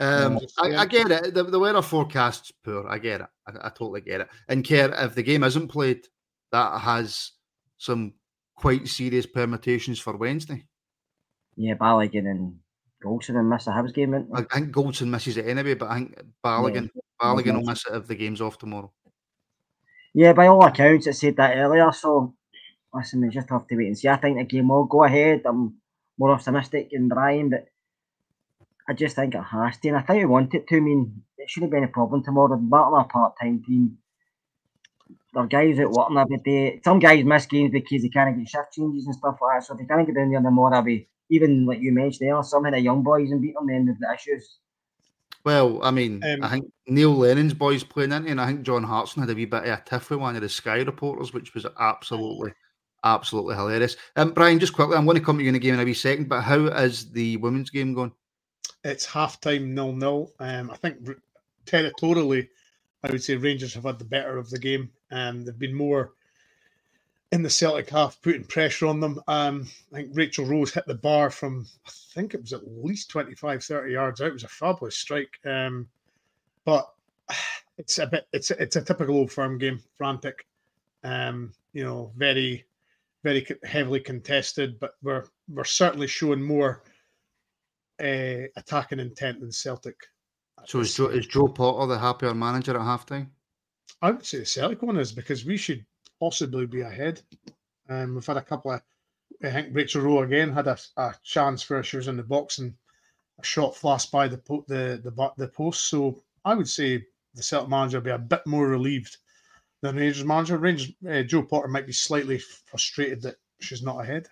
Um, 0.00 0.38
I, 0.58 0.76
I 0.76 0.86
get 0.86 1.10
it. 1.10 1.34
The, 1.34 1.42
the 1.42 1.58
weather 1.58 1.82
forecast's 1.82 2.52
poor. 2.64 2.86
I 2.88 2.98
get 2.98 3.20
it. 3.22 3.26
I, 3.46 3.66
I 3.66 3.68
totally 3.70 4.00
get 4.00 4.20
it. 4.22 4.28
And 4.48 4.64
care 4.64 4.90
if 4.94 5.14
the 5.14 5.22
game 5.22 5.42
isn't 5.42 5.68
played, 5.68 6.06
that 6.52 6.78
has 6.80 7.32
some 7.78 8.14
quite 8.56 8.86
serious 8.88 9.26
permutations 9.26 9.98
for 9.98 10.16
Wednesday. 10.16 10.64
Yeah, 11.56 11.74
Balogun 11.74 12.30
and 12.30 12.54
Goldson 13.04 13.36
and 13.38 13.50
miss 13.50 13.66
a 13.66 13.70
Hibs 13.70 13.92
game, 13.92 14.14
isn't 14.14 14.28
I, 14.32 14.40
they? 14.42 14.46
I 14.52 14.54
think 14.60 14.72
Goldson 14.72 15.08
misses 15.08 15.36
it 15.36 15.46
anyway, 15.48 15.74
but 15.74 15.90
I 15.90 15.94
think 15.98 16.20
Balogun, 16.44 16.90
Balogun 17.20 17.54
will 17.56 17.64
miss 17.66 17.84
it 17.86 17.94
if 17.96 18.06
the 18.06 18.14
game's 18.14 18.40
off 18.40 18.56
tomorrow. 18.58 18.92
Yeah, 20.18 20.32
by 20.32 20.48
all 20.48 20.64
accounts, 20.64 21.06
it 21.06 21.12
said 21.14 21.36
that 21.36 21.56
earlier. 21.56 21.92
So, 21.92 22.34
listen, 22.92 23.20
we 23.20 23.28
just 23.28 23.50
have 23.50 23.68
to 23.68 23.76
wait 23.76 23.86
and 23.86 23.96
see. 23.96 24.08
I 24.08 24.16
think 24.16 24.36
the 24.36 24.42
game 24.42 24.66
will 24.68 24.84
go 24.84 25.04
ahead. 25.04 25.42
I'm 25.46 25.76
more 26.18 26.32
optimistic 26.32 26.90
than 26.90 27.06
Brian, 27.06 27.50
but 27.50 27.66
I 28.88 28.94
just 28.94 29.14
think 29.14 29.36
it 29.36 29.42
has 29.44 29.78
to. 29.78 29.88
And 29.90 29.96
I 29.96 30.00
think 30.00 30.18
we 30.18 30.26
want 30.26 30.54
it 30.54 30.66
to. 30.66 30.76
I 30.76 30.80
mean, 30.80 31.22
it 31.36 31.48
shouldn't 31.48 31.70
be 31.70 31.78
any 31.78 31.86
problem 31.86 32.24
tomorrow. 32.24 32.60
Are 32.72 33.00
a 33.00 33.04
part 33.04 33.34
time 33.40 33.62
team. 33.64 33.98
There 35.32 35.44
are 35.44 35.46
guys 35.46 35.78
out 35.78 35.92
working 35.92 36.18
every 36.18 36.38
day. 36.38 36.80
Some 36.82 36.98
guys 36.98 37.24
miss 37.24 37.46
games 37.46 37.70
because 37.70 38.02
they 38.02 38.08
can't 38.08 38.36
get 38.36 38.48
shift 38.48 38.72
changes 38.72 39.06
and 39.06 39.14
stuff 39.14 39.38
like 39.40 39.60
that. 39.60 39.66
So 39.66 39.74
if 39.74 39.78
they 39.78 39.86
can't 39.86 40.04
get 40.04 40.16
down 40.16 40.32
there 40.32 40.42
tomorrow, 40.42 40.82
be 40.82 41.06
even 41.30 41.64
like 41.64 41.78
you 41.78 41.92
mentioned 41.92 42.28
there, 42.28 42.42
some 42.42 42.66
of 42.66 42.72
the 42.72 42.80
young 42.80 43.04
boys 43.04 43.30
and 43.30 43.40
beat 43.40 43.54
them, 43.54 43.68
then 43.68 43.86
they've 43.86 44.00
got 44.00 44.16
issues. 44.16 44.58
Well, 45.44 45.82
I 45.82 45.90
mean, 45.90 46.22
Um, 46.24 46.42
I 46.42 46.48
think 46.50 46.72
Neil 46.86 47.14
Lennon's 47.14 47.54
boys 47.54 47.84
playing 47.84 48.12
in, 48.12 48.26
and 48.26 48.40
I 48.40 48.46
think 48.46 48.62
John 48.62 48.82
Hartson 48.82 49.22
had 49.22 49.30
a 49.30 49.34
wee 49.34 49.44
bit 49.44 49.64
of 49.64 49.78
a 49.78 49.82
tiff 49.86 50.10
with 50.10 50.18
one 50.20 50.36
of 50.36 50.42
the 50.42 50.48
Sky 50.48 50.80
reporters, 50.82 51.32
which 51.32 51.54
was 51.54 51.66
absolutely, 51.78 52.52
absolutely 53.04 53.54
hilarious. 53.54 53.96
Um, 54.16 54.32
Brian, 54.32 54.58
just 54.58 54.72
quickly, 54.74 54.96
I'm 54.96 55.04
going 55.04 55.16
to 55.16 55.24
come 55.24 55.38
to 55.38 55.42
you 55.42 55.48
in 55.48 55.54
a 55.54 55.58
game 55.58 55.74
in 55.74 55.80
a 55.80 55.84
wee 55.84 55.94
second, 55.94 56.28
but 56.28 56.42
how 56.42 56.66
is 56.66 57.10
the 57.10 57.36
women's 57.38 57.70
game 57.70 57.94
going? 57.94 58.12
It's 58.84 59.06
half 59.06 59.40
time 59.40 59.74
nil 59.74 59.92
nil. 59.92 60.32
Um, 60.38 60.70
I 60.70 60.76
think 60.76 61.08
territorially, 61.66 62.48
I 63.02 63.10
would 63.10 63.22
say 63.22 63.36
Rangers 63.36 63.74
have 63.74 63.84
had 63.84 63.98
the 63.98 64.04
better 64.04 64.38
of 64.38 64.50
the 64.50 64.58
game. 64.58 64.90
and 65.10 65.46
they've 65.46 65.58
been 65.58 65.74
more 65.74 66.12
in 67.32 67.42
the 67.42 67.50
Celtic 67.50 67.90
half, 67.90 68.20
putting 68.22 68.44
pressure 68.44 68.86
on 68.86 69.00
them. 69.00 69.20
Um, 69.28 69.68
I 69.92 69.96
think 69.96 70.10
Rachel 70.14 70.46
Rose 70.46 70.72
hit 70.72 70.86
the 70.86 70.94
bar 70.94 71.30
from, 71.30 71.66
I 71.86 71.90
think 72.14 72.34
it 72.34 72.40
was 72.40 72.52
at 72.52 72.66
least 72.66 73.10
25, 73.10 73.62
30 73.62 73.92
yards 73.92 74.20
out. 74.20 74.28
It 74.28 74.32
was 74.32 74.44
a 74.44 74.48
fabulous 74.48 74.96
strike. 74.96 75.38
Um, 75.44 75.88
but 76.64 76.90
it's 77.78 77.98
a 77.98 78.06
bit, 78.06 78.26
it's 78.32 78.50
a, 78.50 78.62
it's 78.62 78.76
a 78.76 78.82
typical 78.82 79.16
old 79.16 79.30
firm 79.30 79.58
game, 79.58 79.80
frantic. 79.96 80.46
Um, 81.04 81.52
you 81.72 81.84
know, 81.84 82.12
very, 82.16 82.64
very 83.22 83.46
heavily 83.64 84.00
contested, 84.00 84.80
but 84.80 84.92
we're 85.02 85.24
we're 85.48 85.64
certainly 85.64 86.06
showing 86.06 86.42
more 86.42 86.82
uh, 88.00 88.48
attacking 88.56 89.00
intent 89.00 89.40
than 89.40 89.52
Celtic. 89.52 89.96
So 90.64 90.80
is 90.80 90.94
Joe, 90.94 91.06
is 91.06 91.26
Jo 91.26 91.46
Potter 91.46 91.86
the 91.86 91.98
happier 91.98 92.34
manager 92.34 92.72
at 92.76 92.80
halftime? 92.80 93.28
I 94.02 94.10
would 94.10 94.26
say 94.26 94.38
the 94.38 94.46
Celtic 94.46 94.82
one 94.82 94.98
is 94.98 95.12
because 95.12 95.44
we 95.44 95.56
should 95.56 95.84
possibly 96.20 96.66
be 96.66 96.82
ahead. 96.82 97.22
Um, 97.88 98.14
we've 98.14 98.26
had 98.26 98.36
a 98.36 98.42
couple 98.42 98.72
of, 98.72 98.82
I 99.42 99.50
think 99.50 99.68
Rachel 99.72 100.02
Rowe 100.02 100.22
again 100.22 100.52
had 100.52 100.66
a, 100.66 100.78
a 100.96 101.14
chance 101.22 101.62
for 101.62 101.82
she 101.82 101.96
was 101.96 102.08
in 102.08 102.16
the 102.16 102.22
box 102.22 102.58
and 102.58 102.74
a 103.40 103.44
shot 103.44 103.76
flashed 103.76 104.10
by 104.10 104.28
the 104.28 104.38
po- 104.38 104.64
the 104.68 105.00
the 105.02 105.32
the 105.36 105.48
post. 105.48 105.88
So 105.88 106.22
I 106.44 106.54
would 106.54 106.68
say 106.68 107.04
the 107.34 107.42
Celtic 107.42 107.70
manager 107.70 107.98
will 107.98 108.04
be 108.04 108.10
a 108.10 108.18
bit 108.18 108.46
more 108.46 108.68
relieved 108.68 109.16
than 109.80 109.96
Rangers 109.96 110.24
manager. 110.24 110.58
Rangers 110.58 110.92
uh, 111.08 111.22
Jo 111.22 111.42
Potter 111.42 111.68
might 111.68 111.86
be 111.86 111.92
slightly 111.92 112.38
frustrated 112.38 113.22
that 113.22 113.36
she's 113.60 113.82
not 113.82 114.00
ahead. 114.00 114.26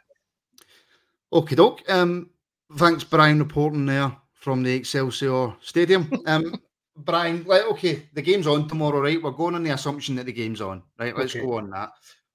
Okay, 1.32 1.54
doke. 1.54 1.88
Um, 1.88 2.30
thanks, 2.76 3.04
Brian, 3.04 3.38
reporting 3.38 3.86
there 3.86 4.16
from 4.34 4.62
the 4.62 4.74
Excelsior 4.74 5.54
Stadium. 5.60 6.10
Um, 6.26 6.60
Brian, 6.98 7.44
like, 7.44 7.64
okay, 7.64 8.08
the 8.14 8.22
game's 8.22 8.46
on 8.46 8.68
tomorrow, 8.68 9.00
right? 9.00 9.22
We're 9.22 9.30
going 9.30 9.54
on 9.54 9.62
the 9.62 9.74
assumption 9.74 10.14
that 10.16 10.26
the 10.26 10.32
game's 10.32 10.60
on, 10.60 10.82
right? 10.98 11.16
Let's 11.16 11.34
Okay. 11.34 11.44
go 11.44 11.58
on 11.58 11.70
that. 11.70 11.90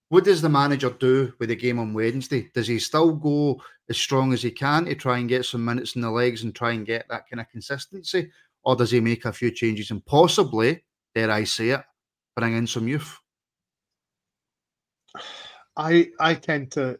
What 0.09 0.25
does 0.25 0.41
the 0.41 0.49
manager 0.49 0.89
do 0.89 1.33
with 1.39 1.49
the 1.49 1.55
game 1.55 1.79
on 1.79 1.93
Wednesday? 1.93 2.49
Does 2.53 2.67
he 2.67 2.79
still 2.79 3.13
go 3.13 3.61
as 3.89 3.97
strong 3.97 4.33
as 4.33 4.43
he 4.43 4.51
can 4.51 4.85
to 4.85 4.95
try 4.95 5.17
and 5.19 5.29
get 5.29 5.45
some 5.45 5.63
minutes 5.63 5.95
in 5.95 6.01
the 6.01 6.11
legs 6.11 6.43
and 6.43 6.53
try 6.53 6.73
and 6.73 6.85
get 6.85 7.07
that 7.09 7.29
kind 7.29 7.39
of 7.39 7.49
consistency? 7.49 8.29
Or 8.63 8.75
does 8.75 8.91
he 8.91 8.99
make 8.99 9.25
a 9.25 9.33
few 9.33 9.51
changes 9.51 9.89
and 9.89 10.05
possibly, 10.05 10.83
dare 11.15 11.31
I 11.31 11.45
say 11.45 11.69
it, 11.69 11.81
bring 12.35 12.55
in 12.55 12.67
some 12.67 12.87
youth? 12.87 13.17
I 15.77 16.09
I 16.19 16.35
tend 16.35 16.71
to 16.73 16.99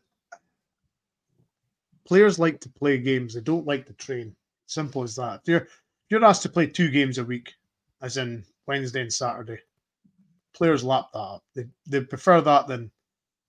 players 2.06 2.40
like 2.40 2.60
to 2.62 2.70
play 2.70 2.98
games. 2.98 3.34
They 3.34 3.42
don't 3.42 3.68
like 3.68 3.86
to 3.88 3.94
train. 3.94 4.36
Simple 4.68 5.04
as 5.04 5.16
that. 5.18 5.42
If 5.44 5.50
you're 5.50 5.68
you're 6.12 6.26
asked 6.26 6.42
to 6.44 6.50
play 6.50 6.68
two 6.68 6.90
games 6.90 7.18
a 7.18 7.24
week, 7.24 7.54
as 8.02 8.18
in 8.18 8.44
Wednesday 8.68 9.02
and 9.02 9.12
Saturday, 9.12 9.60
players 10.54 10.84
lap 10.84 11.08
that 11.14 11.20
up. 11.20 11.44
They 11.56 11.66
they 11.88 12.02
prefer 12.02 12.42
that 12.42 12.68
than 12.68 12.92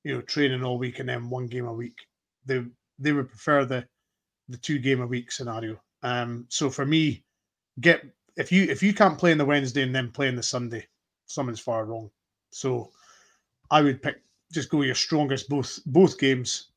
you 0.04 0.14
know 0.14 0.20
training 0.22 0.62
all 0.62 0.78
week 0.78 1.00
and 1.00 1.08
then 1.08 1.28
one 1.28 1.48
game 1.48 1.66
a 1.66 1.72
week. 1.72 1.98
They 2.46 2.64
they 3.00 3.12
would 3.12 3.28
prefer 3.28 3.64
the 3.64 3.86
the 4.48 4.56
two 4.56 4.78
game 4.78 5.00
a 5.00 5.06
week 5.06 5.32
scenario. 5.32 5.80
Um, 6.04 6.46
so 6.48 6.70
for 6.70 6.86
me, 6.86 7.24
get 7.80 8.04
if 8.36 8.52
you 8.52 8.62
if 8.64 8.80
you 8.82 8.94
can't 8.94 9.18
play 9.18 9.32
on 9.32 9.38
the 9.38 9.44
Wednesday 9.44 9.82
and 9.82 9.94
then 9.94 10.12
play 10.12 10.28
on 10.28 10.36
the 10.36 10.42
Sunday, 10.42 10.86
something's 11.26 11.60
far 11.60 11.84
wrong. 11.84 12.10
So 12.50 12.92
I 13.72 13.82
would 13.82 14.00
pick 14.02 14.22
just 14.52 14.70
go 14.70 14.82
your 14.82 14.94
strongest 14.94 15.48
both 15.48 15.80
both 15.86 16.16
games. 16.16 16.68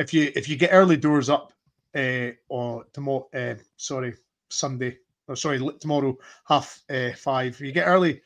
If 0.00 0.12
you 0.12 0.32
if 0.34 0.48
you 0.48 0.56
get 0.56 0.70
early 0.72 0.96
doors 0.96 1.30
up 1.30 1.52
uh, 1.94 2.30
or 2.48 2.84
tomorrow, 2.92 3.28
uh, 3.32 3.54
sorry 3.76 4.14
Sunday 4.48 4.98
or 5.26 5.36
sorry 5.36 5.60
tomorrow 5.80 6.16
half 6.46 6.82
uh, 6.90 7.10
five. 7.16 7.60
You 7.60 7.72
get 7.72 7.86
early 7.86 8.22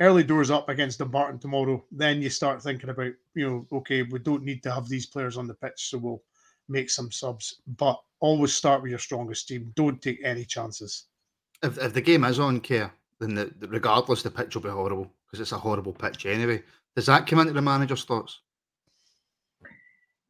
early 0.00 0.22
doors 0.22 0.50
up 0.50 0.68
against 0.68 0.98
Dumbarton 0.98 1.38
tomorrow, 1.38 1.82
then 1.90 2.20
you 2.22 2.30
start 2.30 2.62
thinking 2.62 2.90
about 2.90 3.12
you 3.34 3.48
know 3.48 3.66
okay 3.78 4.02
we 4.02 4.18
don't 4.18 4.44
need 4.44 4.62
to 4.62 4.72
have 4.72 4.88
these 4.88 5.06
players 5.06 5.36
on 5.36 5.46
the 5.46 5.54
pitch, 5.54 5.90
so 5.90 5.98
we'll 5.98 6.22
make 6.68 6.90
some 6.90 7.10
subs. 7.10 7.60
But 7.76 8.00
always 8.20 8.54
start 8.54 8.82
with 8.82 8.90
your 8.90 8.98
strongest 8.98 9.48
team. 9.48 9.72
Don't 9.76 10.00
take 10.00 10.20
any 10.24 10.44
chances. 10.44 11.04
If, 11.62 11.78
if 11.78 11.92
the 11.94 12.00
game 12.00 12.24
is 12.24 12.38
on 12.38 12.60
Kerr, 12.60 12.90
then 13.18 13.34
the, 13.34 13.52
the- 13.58 13.68
regardless, 13.68 14.22
the 14.22 14.30
pitch 14.30 14.54
will 14.54 14.62
be 14.62 14.68
horrible 14.68 15.10
because 15.26 15.40
it's 15.40 15.52
a 15.52 15.58
horrible 15.58 15.92
pitch 15.92 16.26
anyway. 16.26 16.62
Does 16.94 17.06
that 17.06 17.26
come 17.26 17.40
into 17.40 17.52
the 17.52 17.62
manager's 17.62 18.04
thoughts? 18.04 18.40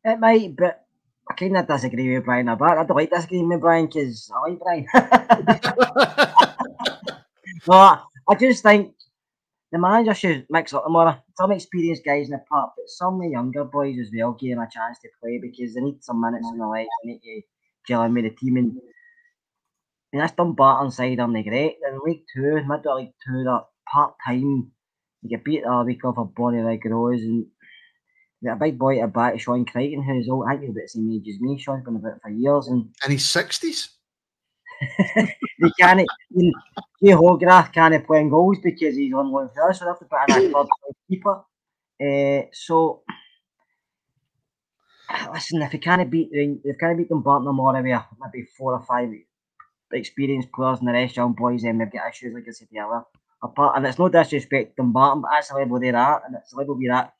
It 0.04 0.20
might, 0.20 0.56
but 0.56 0.85
I 1.28 1.34
kind 1.34 1.56
of 1.56 1.66
disagree 1.66 2.14
with 2.14 2.24
Brian 2.24 2.48
a 2.48 2.56
bit. 2.56 2.68
I 2.68 2.84
don't 2.84 2.96
like 2.96 3.10
disagreeing 3.10 3.48
with 3.48 3.60
Brian 3.60 3.86
because 3.86 4.30
I 4.34 4.38
like 4.48 4.60
Brian. 4.60 4.86
no, 7.68 7.98
I 8.28 8.34
just 8.38 8.62
think 8.62 8.94
the 9.72 9.78
manager 9.78 10.14
should 10.14 10.46
mix 10.48 10.72
up 10.72 10.84
the 10.84 10.90
more. 10.90 11.18
Some 11.36 11.52
experienced 11.52 12.04
guys 12.04 12.26
in 12.26 12.32
the 12.32 12.42
park, 12.48 12.72
but 12.76 12.88
some 12.88 13.16
of 13.16 13.22
the 13.22 13.30
younger 13.30 13.64
boys 13.64 13.98
as 14.00 14.10
well 14.14 14.32
give 14.32 14.50
them 14.50 14.60
a 14.60 14.70
chance 14.70 14.98
to 15.00 15.08
play 15.20 15.40
because 15.42 15.74
they 15.74 15.80
need 15.80 16.02
some 16.02 16.20
minutes 16.20 16.48
in 16.50 16.58
the 16.58 16.66
legs. 16.66 16.88
They 17.02 17.12
need 17.12 17.20
to 17.20 17.42
gel 17.88 18.04
in 18.04 18.14
with 18.14 18.24
the 18.24 18.30
team. 18.30 18.56
And, 18.56 18.78
and 20.12 20.22
that's 20.22 20.32
Dumbarton 20.32 20.92
side, 20.92 21.18
aren't 21.18 21.34
they 21.34 21.42
great? 21.42 21.76
In 21.86 22.00
League 22.04 22.24
Two, 22.32 22.62
mid 22.66 22.86
of 22.86 22.96
League 22.96 23.14
Two, 23.26 23.42
that 23.44 23.64
part 23.92 24.14
time, 24.24 24.70
you 25.22 25.28
get 25.28 25.44
beat 25.44 25.64
a 25.66 25.82
week 25.82 26.04
off 26.04 26.18
a 26.18 26.24
body 26.24 26.62
like 26.62 26.84
Rose 26.84 27.22
and 27.22 27.46
a 28.48 28.56
big 28.56 28.78
boy 28.78 29.00
at 29.00 29.06
the 29.06 29.12
back, 29.12 29.40
Sean 29.40 29.64
Crighton, 29.64 30.02
who's 30.02 30.28
old, 30.28 30.46
I 30.48 30.52
think 30.52 30.62
he's 30.62 30.70
about 30.70 30.82
the 30.82 30.88
same 30.88 31.12
age 31.12 31.28
as 31.28 31.40
me. 31.40 31.58
Sean's 31.58 31.84
been 31.84 31.96
about 31.96 32.16
it 32.16 32.22
for 32.22 32.30
years, 32.30 32.68
and 32.68 32.88
In 33.04 33.12
his 33.12 33.24
60s? 33.24 33.88
they 35.16 35.70
can't. 35.80 36.06
Jay 37.02 37.12
Hogarth 37.12 37.72
can't 37.72 38.06
play 38.06 38.20
in 38.20 38.28
goals 38.28 38.58
because 38.62 38.96
he's 38.96 39.12
on 39.14 39.32
loan 39.32 39.48
for 39.54 39.70
us, 39.70 39.78
so 39.78 39.84
they 39.84 39.88
have 39.88 39.98
to 39.98 40.04
put 40.04 40.42
in 40.42 40.54
a 40.54 40.58
third 40.64 40.68
keeper. 41.08 41.44
Uh, 42.00 42.46
so, 42.52 43.02
listen, 45.32 45.62
if 45.62 45.72
you 45.72 45.80
can't 45.80 46.10
beat 46.10 46.30
them, 46.30 46.60
if 46.64 46.74
you 46.74 46.76
can't 46.78 46.98
beat 46.98 47.08
them, 47.08 47.22
Barton 47.22 47.48
or 47.48 47.72
with 47.82 48.02
maybe 48.20 48.46
four 48.56 48.74
or 48.74 48.84
five 48.84 49.10
experienced 49.92 50.52
players 50.52 50.80
and 50.80 50.88
the 50.88 50.92
rest 50.92 51.16
young 51.16 51.32
boys, 51.32 51.62
then 51.62 51.78
they've 51.78 51.90
got 51.92 52.10
issues, 52.10 52.34
like 52.34 52.44
I 52.48 52.52
said 52.52 52.68
earlier. 52.76 53.02
Apart, 53.42 53.76
and 53.76 53.86
it's 53.86 53.98
no 53.98 54.08
disrespect 54.08 54.76
to 54.76 54.82
Barton, 54.82 55.22
but 55.22 55.30
that's 55.30 55.48
the 55.48 55.56
level 55.56 55.78
they're 55.78 55.94
at, 55.94 56.22
and 56.26 56.36
it's 56.36 56.50
the 56.50 56.58
level 56.58 56.76
we're 56.76 56.92
at. 56.92 57.12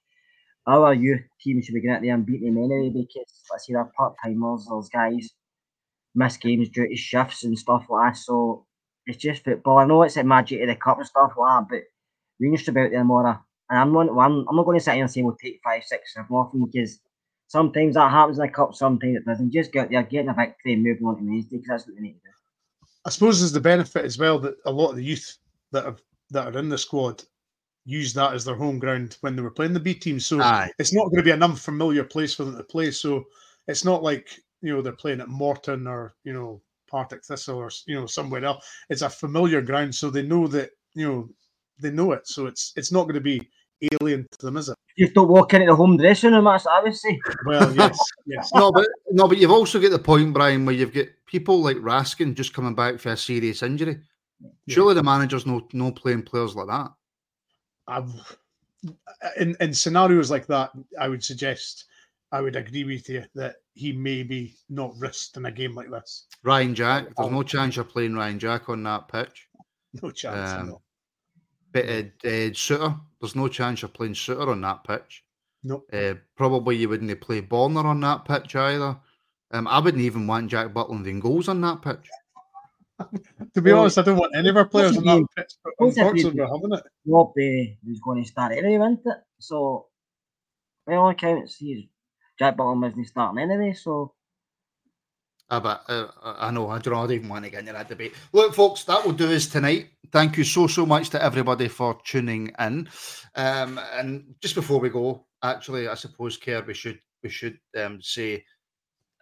Our 0.67 0.95
youth 0.95 1.23
team 1.41 1.63
should 1.63 1.75
be 1.75 1.81
getting 1.81 2.05
there 2.05 2.15
and 2.15 2.27
beating 2.27 2.55
them 2.55 2.65
anyway 2.65 2.91
because 2.91 3.43
let's 3.51 3.67
see, 3.67 3.73
they're 3.73 3.91
part 3.97 4.15
timers, 4.23 4.67
those 4.69 4.89
guys 4.89 5.31
miss 6.15 6.37
games 6.37 6.69
due 6.71 6.89
to 6.89 6.97
shifts 6.97 7.45
and 7.45 7.59
stuff 7.59 7.87
like 7.89 8.15
that. 8.15 8.19
So 8.19 8.67
it's 9.07 9.19
just 9.19 9.45
football. 9.45 9.79
I 9.79 9.87
know 9.87 10.03
it's 10.03 10.17
a 10.17 10.25
magic 10.25 10.63
of 10.63 10.69
the 10.69 10.75
cup 10.75 10.99
and 10.99 11.07
stuff 11.07 11.33
like 11.39 11.61
that, 11.61 11.69
but 11.71 11.83
we 12.41 12.49
need 12.49 12.59
to 12.61 12.73
be 12.73 12.81
out 12.81 12.91
there 12.91 13.05
more. 13.05 13.29
And 13.29 13.79
I'm 13.79 13.93
not, 13.93 14.09
I'm, 14.09 14.47
I'm 14.49 14.57
not 14.57 14.65
going 14.65 14.79
to 14.79 14.85
sit 14.85 14.95
here 14.95 15.05
and 15.05 15.13
say 15.13 15.23
we'll 15.23 15.37
take 15.37 15.61
five, 15.63 15.85
six, 15.85 16.15
seven 16.15 16.35
off 16.35 16.53
them 16.53 16.65
because 16.65 16.99
sometimes 17.47 17.95
that 17.95 18.11
happens 18.11 18.39
in 18.39 18.47
the 18.47 18.53
cup, 18.53 18.75
sometimes 18.75 19.17
it 19.17 19.25
doesn't. 19.25 19.53
Just 19.53 19.73
get 19.73 19.91
there, 19.91 20.03
getting 20.03 20.31
a 20.31 20.35
victory 20.35 20.73
and 20.73 20.83
moving 20.83 21.07
on 21.07 21.17
to 21.17 21.23
Wednesday 21.23 21.59
because 21.59 21.69
that's 21.69 21.87
what 21.87 21.97
we 21.97 22.03
need 22.03 22.15
to 22.15 22.19
do. 22.19 22.31
I 23.05 23.11
suppose 23.11 23.39
there's 23.39 23.53
the 23.53 23.61
benefit 23.61 24.05
as 24.05 24.19
well 24.19 24.39
that 24.41 24.57
a 24.65 24.71
lot 24.71 24.91
of 24.91 24.97
the 24.97 25.05
youth 25.05 25.39
that 25.71 25.85
have 25.85 26.03
that 26.31 26.55
are 26.55 26.59
in 26.59 26.69
the 26.69 26.79
squad 26.79 27.23
use 27.87 28.13
that 28.13 28.35
as 28.35 28.45
their 28.45 28.57
home 28.57 28.79
ground 28.79 29.17
when 29.21 29.37
they 29.37 29.43
were 29.43 29.51
playing 29.51 29.73
the 29.73 29.81
B 29.81 29.95
team. 29.95 30.21
So 30.21 30.43
Aye. 30.43 30.71
it's 30.79 30.93
not 30.93 31.05
going 31.05 31.19
to 31.19 31.23
be 31.23 31.31
an 31.31 31.43
unfamiliar 31.43 32.05
place 32.05 32.35
for 32.35 32.45
them 32.45 32.57
to 32.57 32.65
play. 32.65 32.91
So 32.91 33.25
it's 33.69 33.85
not 33.85 34.03
like 34.03 34.29
you 34.61 34.75
know 34.75 34.83
they're 34.83 34.93
playing 34.93 35.21
at 35.21 35.29
Morton 35.29 35.87
or 35.87 36.15
you 36.25 36.33
know 36.33 36.61
Partick 36.91 37.25
Thistle 37.25 37.57
or 37.59 37.71
you 37.87 37.95
know 37.95 38.07
somewhere 38.07 38.45
else. 38.45 38.67
It's 38.91 39.03
a 39.03 39.09
familiar 39.09 39.63
ground, 39.63 39.95
so 39.95 40.11
they 40.11 40.23
know 40.23 40.47
that 40.49 40.71
you 40.95 41.09
know 41.09 41.29
they 41.81 41.91
know 41.91 42.13
it. 42.13 42.27
So 42.27 42.47
it's 42.47 42.73
it's 42.77 42.93
not 42.93 43.05
going 43.05 43.15
to 43.15 43.21
be 43.21 43.49
alien 44.01 44.27
to 44.33 44.47
them, 44.47 44.57
is 44.57 44.69
it? 44.69 44.77
You 44.97 45.11
don't 45.11 45.29
walk 45.29 45.53
into 45.53 45.67
the 45.67 45.77
home 45.77 45.99
dressing 45.99 46.33
room, 46.33 46.45
that's 46.45 46.65
what 46.65 46.81
I 46.81 46.83
would 46.83 46.97
say. 46.97 47.21
Well, 47.45 47.75
yes, 47.75 47.99
yes. 48.27 48.51
no, 48.55 48.73
but 48.73 48.89
no, 49.11 49.29
but 49.29 49.39
you've 49.39 49.51
also 49.51 49.79
got 49.79 49.91
the 49.91 49.99
point, 49.99 50.33
Brian, 50.33 50.65
where 50.65 50.75
you've 50.75 50.95
got 50.95 51.07
people 51.27 51.61
like 51.61 51.77
Raskin 51.77 52.35
just 52.35 52.55
coming 52.55 52.75
back 52.75 52.99
for 52.99 53.11
a 53.11 53.17
serious 53.17 53.63
injury. 53.63 54.01
Surely 54.69 54.95
the 54.95 55.03
manager's 55.03 55.47
no 55.47 55.67
no 55.73 55.93
playing 55.93 56.23
players 56.23 56.57
like 56.57 56.67
that. 56.69 56.91
I've, 57.89 58.37
in 59.39 59.57
in 59.61 59.75
scenarios 59.75 60.31
like 60.31 60.47
that, 60.47 60.71
I 61.01 61.09
would 61.09 61.25
suggest 61.25 61.85
I 62.33 62.41
would 62.41 62.57
agree 62.57 62.85
with 62.85 63.09
you 63.09 63.25
that 63.35 63.57
he 63.75 63.93
may 63.93 64.23
be 64.23 64.57
not 64.69 64.97
risked 64.99 65.37
in 65.37 65.47
a 65.47 65.53
game 65.53 65.75
like 65.75 65.91
this. 65.91 66.27
Ryan 66.43 66.75
Jack, 66.75 67.07
there's 67.17 67.31
no 67.31 67.43
chance 67.43 67.77
you're 67.77 67.85
playing 67.85 68.15
Ryan 68.15 68.39
Jack 68.39 68.69
on 68.69 68.83
that 68.85 69.09
pitch. 69.09 69.49
No 70.03 70.11
chance. 70.11 70.53
Um, 70.53 70.69
no. 70.69 70.83
But 71.73 71.85
uh, 71.85 72.03
uh, 72.25 72.51
Souttar, 72.53 73.01
there's 73.21 73.37
no 73.37 73.49
chance 73.49 73.83
you're 73.83 73.89
playing 73.89 74.15
Souttar 74.15 74.49
on 74.49 74.61
that 74.63 74.85
pitch. 74.85 75.25
Nope. 75.63 75.89
Uh, 75.93 76.15
probably 76.37 76.77
you 76.77 76.89
wouldn't 76.89 77.21
play 77.21 77.41
Bonner 77.41 77.87
on 77.87 78.01
that 78.01 78.25
pitch 78.25 78.55
either. 78.57 78.97
Um, 79.53 79.67
I 79.69 79.79
wouldn't 79.79 80.03
even 80.03 80.27
want 80.27 80.51
Jack 80.51 80.73
Butland 80.73 81.07
in 81.07 81.21
goals 81.21 81.49
on 81.49 81.61
that 81.63 81.83
pitch. 81.83 82.09
To 83.55 83.61
be 83.63 83.73
Well, 83.73 83.83
honest, 83.83 83.99
I 83.99 84.03
don't 84.03 84.17
want 84.19 84.35
any 84.35 84.49
of 84.49 84.57
our 84.57 84.67
players 84.67 84.97
on 84.97 85.05
that 85.05 85.17
you- 85.19 85.29
pitch, 85.37 85.53
but 85.63 85.73
unfortunately, 85.79 86.41
we're 86.41 86.47
having 86.47 86.73
it. 86.73 86.83
Rob 87.07 87.33
was 87.87 88.01
going 88.01 88.23
to 88.23 88.29
start 88.29 88.53
anyway, 88.53 88.79
wasn't 88.79 89.01
it? 89.07 89.19
So, 89.39 89.87
by 90.87 90.95
all 90.95 91.11
accounts, 91.11 91.57
he's 91.57 91.85
Jack 92.39 92.57
Butland 92.57 92.83
wasn't 92.83 93.07
starting 93.07 93.39
anyway, 93.43 93.73
so 93.75 94.15
Uh, 95.49 95.61
but 95.61 95.83
uh, 95.89 96.09
I 96.23 96.51
know, 96.51 96.69
I 96.71 96.79
don't, 96.79 96.95
know, 96.95 97.01
I 97.01 97.07
don't 97.07 97.13
even 97.13 97.29
want 97.29 97.45
to 97.45 97.51
get 97.51 97.61
into 97.61 97.73
that 97.73 97.89
debate. 97.89 98.15
Look, 98.33 98.55
folks, 98.55 98.85
that 98.85 99.05
will 99.05 99.13
do 99.13 99.33
us 99.33 99.47
tonight. 99.47 99.91
Thank 100.11 100.37
you 100.37 100.45
so, 100.45 100.67
so 100.67 100.85
much 100.87 101.11
to 101.11 101.23
everybody 101.23 101.69
for 101.69 101.99
tuning 102.05 102.53
in. 102.59 102.89
Um, 103.35 103.79
and 103.93 104.35
just 104.43 104.55
before 104.55 104.81
we 104.81 104.89
go, 104.91 105.27
actually, 105.43 105.87
I 105.89 105.95
suppose, 105.95 106.37
Kerr, 106.37 106.63
we 106.67 106.75
should 106.75 106.99
we 107.23 107.29
should 107.31 107.59
um, 107.79 108.01
say, 108.03 108.45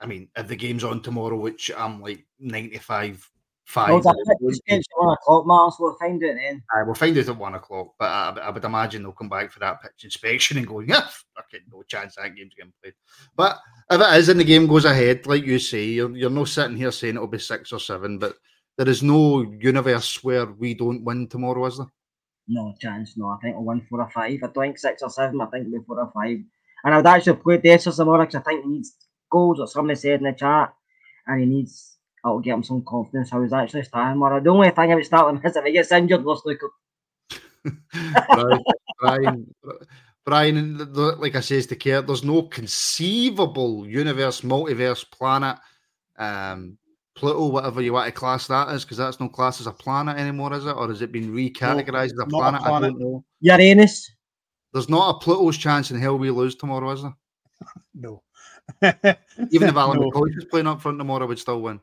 I 0.01 0.07
mean, 0.07 0.29
if 0.37 0.47
the 0.49 0.57
game's 0.57 0.85
on 0.85 1.03
tomorrow, 1.03 1.37
which 1.37 1.71
I'm 1.77 2.01
like 2.01 2.27
95 2.39 3.31
five. 3.65 3.89
Well, 3.91 3.99
it's 3.99 4.87
one 4.95 5.13
o'clock, 5.13 5.79
we'll 5.81 5.97
find 5.97 6.23
it 6.23 6.37
then. 6.37 6.63
I 6.75 6.83
will 6.83 6.95
find 6.95 7.17
it 7.17 7.29
at 7.29 7.37
one 7.37 7.55
o'clock, 7.55 7.95
but 7.99 8.07
I, 8.07 8.31
I, 8.43 8.51
would 8.51 8.65
imagine 8.65 9.03
they'll 9.03 9.13
come 9.13 9.29
back 9.29 9.51
for 9.51 9.61
that 9.61 9.83
pitch 9.83 10.05
inspection 10.05 10.59
and 10.59 10.67
go, 10.67 10.81
yeah, 10.81 11.07
okay, 11.39 11.63
no 11.73 11.83
chance 11.83 12.17
that 12.17 12.35
game's 12.35 12.55
getting 12.55 12.73
played. 12.83 12.95
But 13.37 13.59
if 13.91 14.01
it 14.01 14.19
is 14.19 14.29
and 14.29 14.41
the 14.41 14.45
game 14.45 14.67
goes 14.67 14.85
ahead, 14.85 15.27
like 15.27 15.45
you 15.45 15.59
say, 15.59 15.85
you're, 15.85 16.15
you're 16.17 16.31
not 16.31 16.49
sitting 16.49 16.77
here 16.77 16.93
saying 16.93 17.17
it'll 17.17 17.27
be 17.27 17.39
six 17.39 17.73
or 17.73 17.81
seven, 17.81 18.19
but 18.19 18.35
there 18.77 18.89
is 18.89 19.03
no 19.03 19.43
universe 19.59 20.23
where 20.23 20.47
we 20.47 20.75
don't 20.75 21.05
win 21.05 21.29
tomorrow, 21.29 21.67
is 21.67 21.79
there? 21.79 21.87
No 22.47 22.75
chance, 22.79 23.17
no. 23.17 23.31
I 23.31 23.39
think 23.41 23.57
we'll 23.57 23.65
win 23.65 23.87
four 23.89 24.03
or 24.03 24.11
five. 24.11 24.33
I 24.33 24.37
don't 24.37 24.55
think 24.55 24.79
six 24.79 25.03
or 25.03 25.11
seven, 25.11 25.41
I 25.41 25.47
think 25.47 25.67
we'll 25.69 25.81
be 25.81 25.87
four 25.87 26.01
or 26.01 26.11
five. 26.13 26.39
And 26.85 26.93
I 26.93 26.99
would 26.99 27.07
actually 27.07 27.37
play 27.37 27.59
Dessers 27.59 27.97
tomorrow 27.97 28.27
because 28.27 28.35
I 28.35 28.43
think 28.43 28.65
he 28.65 28.71
needs 28.71 28.95
goals, 29.31 29.59
or 29.59 29.67
somebody 29.67 29.99
said 29.99 30.21
in 30.21 30.25
the 30.25 30.33
chat, 30.33 30.75
and 31.27 31.41
he 31.41 31.47
needs 31.47 31.94
that'll 32.25 32.41
get 32.41 32.55
him 32.55 32.63
some 32.65 32.83
confidence 32.83 33.33
I 33.33 33.37
was 33.37 33.53
actually 33.53 33.85
starting. 33.85 34.19
More. 34.19 34.41
The 34.41 34.51
only 34.51 34.71
thing 34.71 34.93
about 34.93 35.05
starting 35.05 35.41
is 35.45 35.57
if 35.57 35.65
he 35.65 35.73
gets 35.73 35.93
injured, 35.93 36.25
we're 36.25 36.37
snookered. 36.37 36.71
Brian, 39.01 39.55
Brian, 40.25 40.93
like 40.95 41.35
I 41.35 41.41
says 41.41 41.67
to 41.67 41.77
Kerr, 41.77 42.03
there's 42.03 42.25
no 42.25 42.43
conceivable 42.43 43.87
universe, 43.87 44.41
multiverse, 44.41 45.09
planet, 45.11 45.59
um, 46.17 46.79
Pluto, 47.15 47.47
whatever 47.47 47.81
you 47.81 47.93
want 47.93 48.07
to 48.07 48.13
class 48.13 48.49
that 48.49 48.69
as, 48.69 48.85
because 48.85 48.97
that's 48.97 49.21
no 49.21 49.29
class 49.29 49.61
as 49.61 49.67
a 49.67 49.73
planet 49.73 50.19
anymore, 50.19 50.53
is 50.53 50.67
it? 50.67 50.73
Or 50.73 50.89
has 50.89 51.01
it 51.01 51.13
been 51.13 51.33
recategorized 51.33 52.15
no, 52.17 52.23
as 52.23 52.27
a 52.27 52.27
planet? 52.27 52.61
a 52.61 52.65
planet? 52.65 52.65
I 52.65 52.81
don't 52.81 52.99
know. 52.99 53.25
Uranus. 53.41 54.11
There's 54.73 54.89
not 54.89 55.15
a 55.15 55.19
Pluto's 55.21 55.57
chance 55.57 55.91
in 55.91 56.01
hell 56.01 56.19
we 56.19 56.31
lose 56.31 56.57
tomorrow, 56.57 56.91
is 56.91 57.03
there? 57.03 57.15
No. 57.95 58.23
Even 58.83 59.69
if 59.69 59.77
Alan 59.77 60.01
no. 60.01 60.11
McCoist 60.11 60.39
is 60.39 60.47
playing 60.47 60.67
up 60.67 60.81
front 60.81 60.99
tomorrow, 60.99 61.27
we'd 61.27 61.39
still 61.39 61.63
win. 61.63 61.81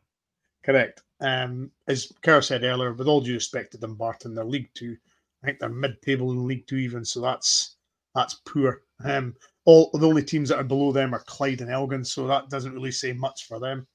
Correct. 0.63 1.03
Um, 1.19 1.71
as 1.87 2.11
Kerr 2.23 2.41
said 2.41 2.63
earlier, 2.63 2.93
with 2.93 3.07
all 3.07 3.21
due 3.21 3.33
respect 3.33 3.71
to 3.71 3.77
Dumbarton, 3.77 4.35
they're 4.35 4.43
League 4.43 4.69
Two. 4.73 4.97
I 5.43 5.47
think 5.47 5.59
they're 5.59 5.69
mid-table 5.69 6.31
in 6.31 6.47
League 6.47 6.67
Two 6.67 6.77
even, 6.77 7.05
so 7.05 7.21
that's 7.21 7.75
that's 8.15 8.41
poor. 8.45 8.83
Um, 9.03 9.35
all 9.65 9.89
the 9.93 10.07
only 10.07 10.23
teams 10.23 10.49
that 10.49 10.57
are 10.57 10.63
below 10.63 10.91
them 10.91 11.13
are 11.13 11.23
Clyde 11.25 11.61
and 11.61 11.71
Elgin, 11.71 12.03
so 12.03 12.27
that 12.27 12.49
doesn't 12.49 12.73
really 12.73 12.91
say 12.91 13.13
much 13.13 13.47
for 13.47 13.59
them. 13.59 13.87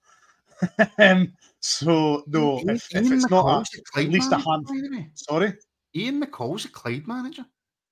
um, 0.99 1.33
so 1.61 2.25
no, 2.27 2.59
Ian, 2.59 2.71
if, 2.71 2.95
if 2.95 3.13
it's 3.13 3.31
not 3.31 3.67
a, 3.95 4.01
at 4.01 4.09
least 4.09 4.33
a 4.33 4.37
handful. 4.37 4.77
Sorry, 5.15 5.53
Ian 5.95 6.23
McCall's 6.23 6.65
a 6.65 6.69
Clyde 6.69 7.07
manager. 7.07 7.45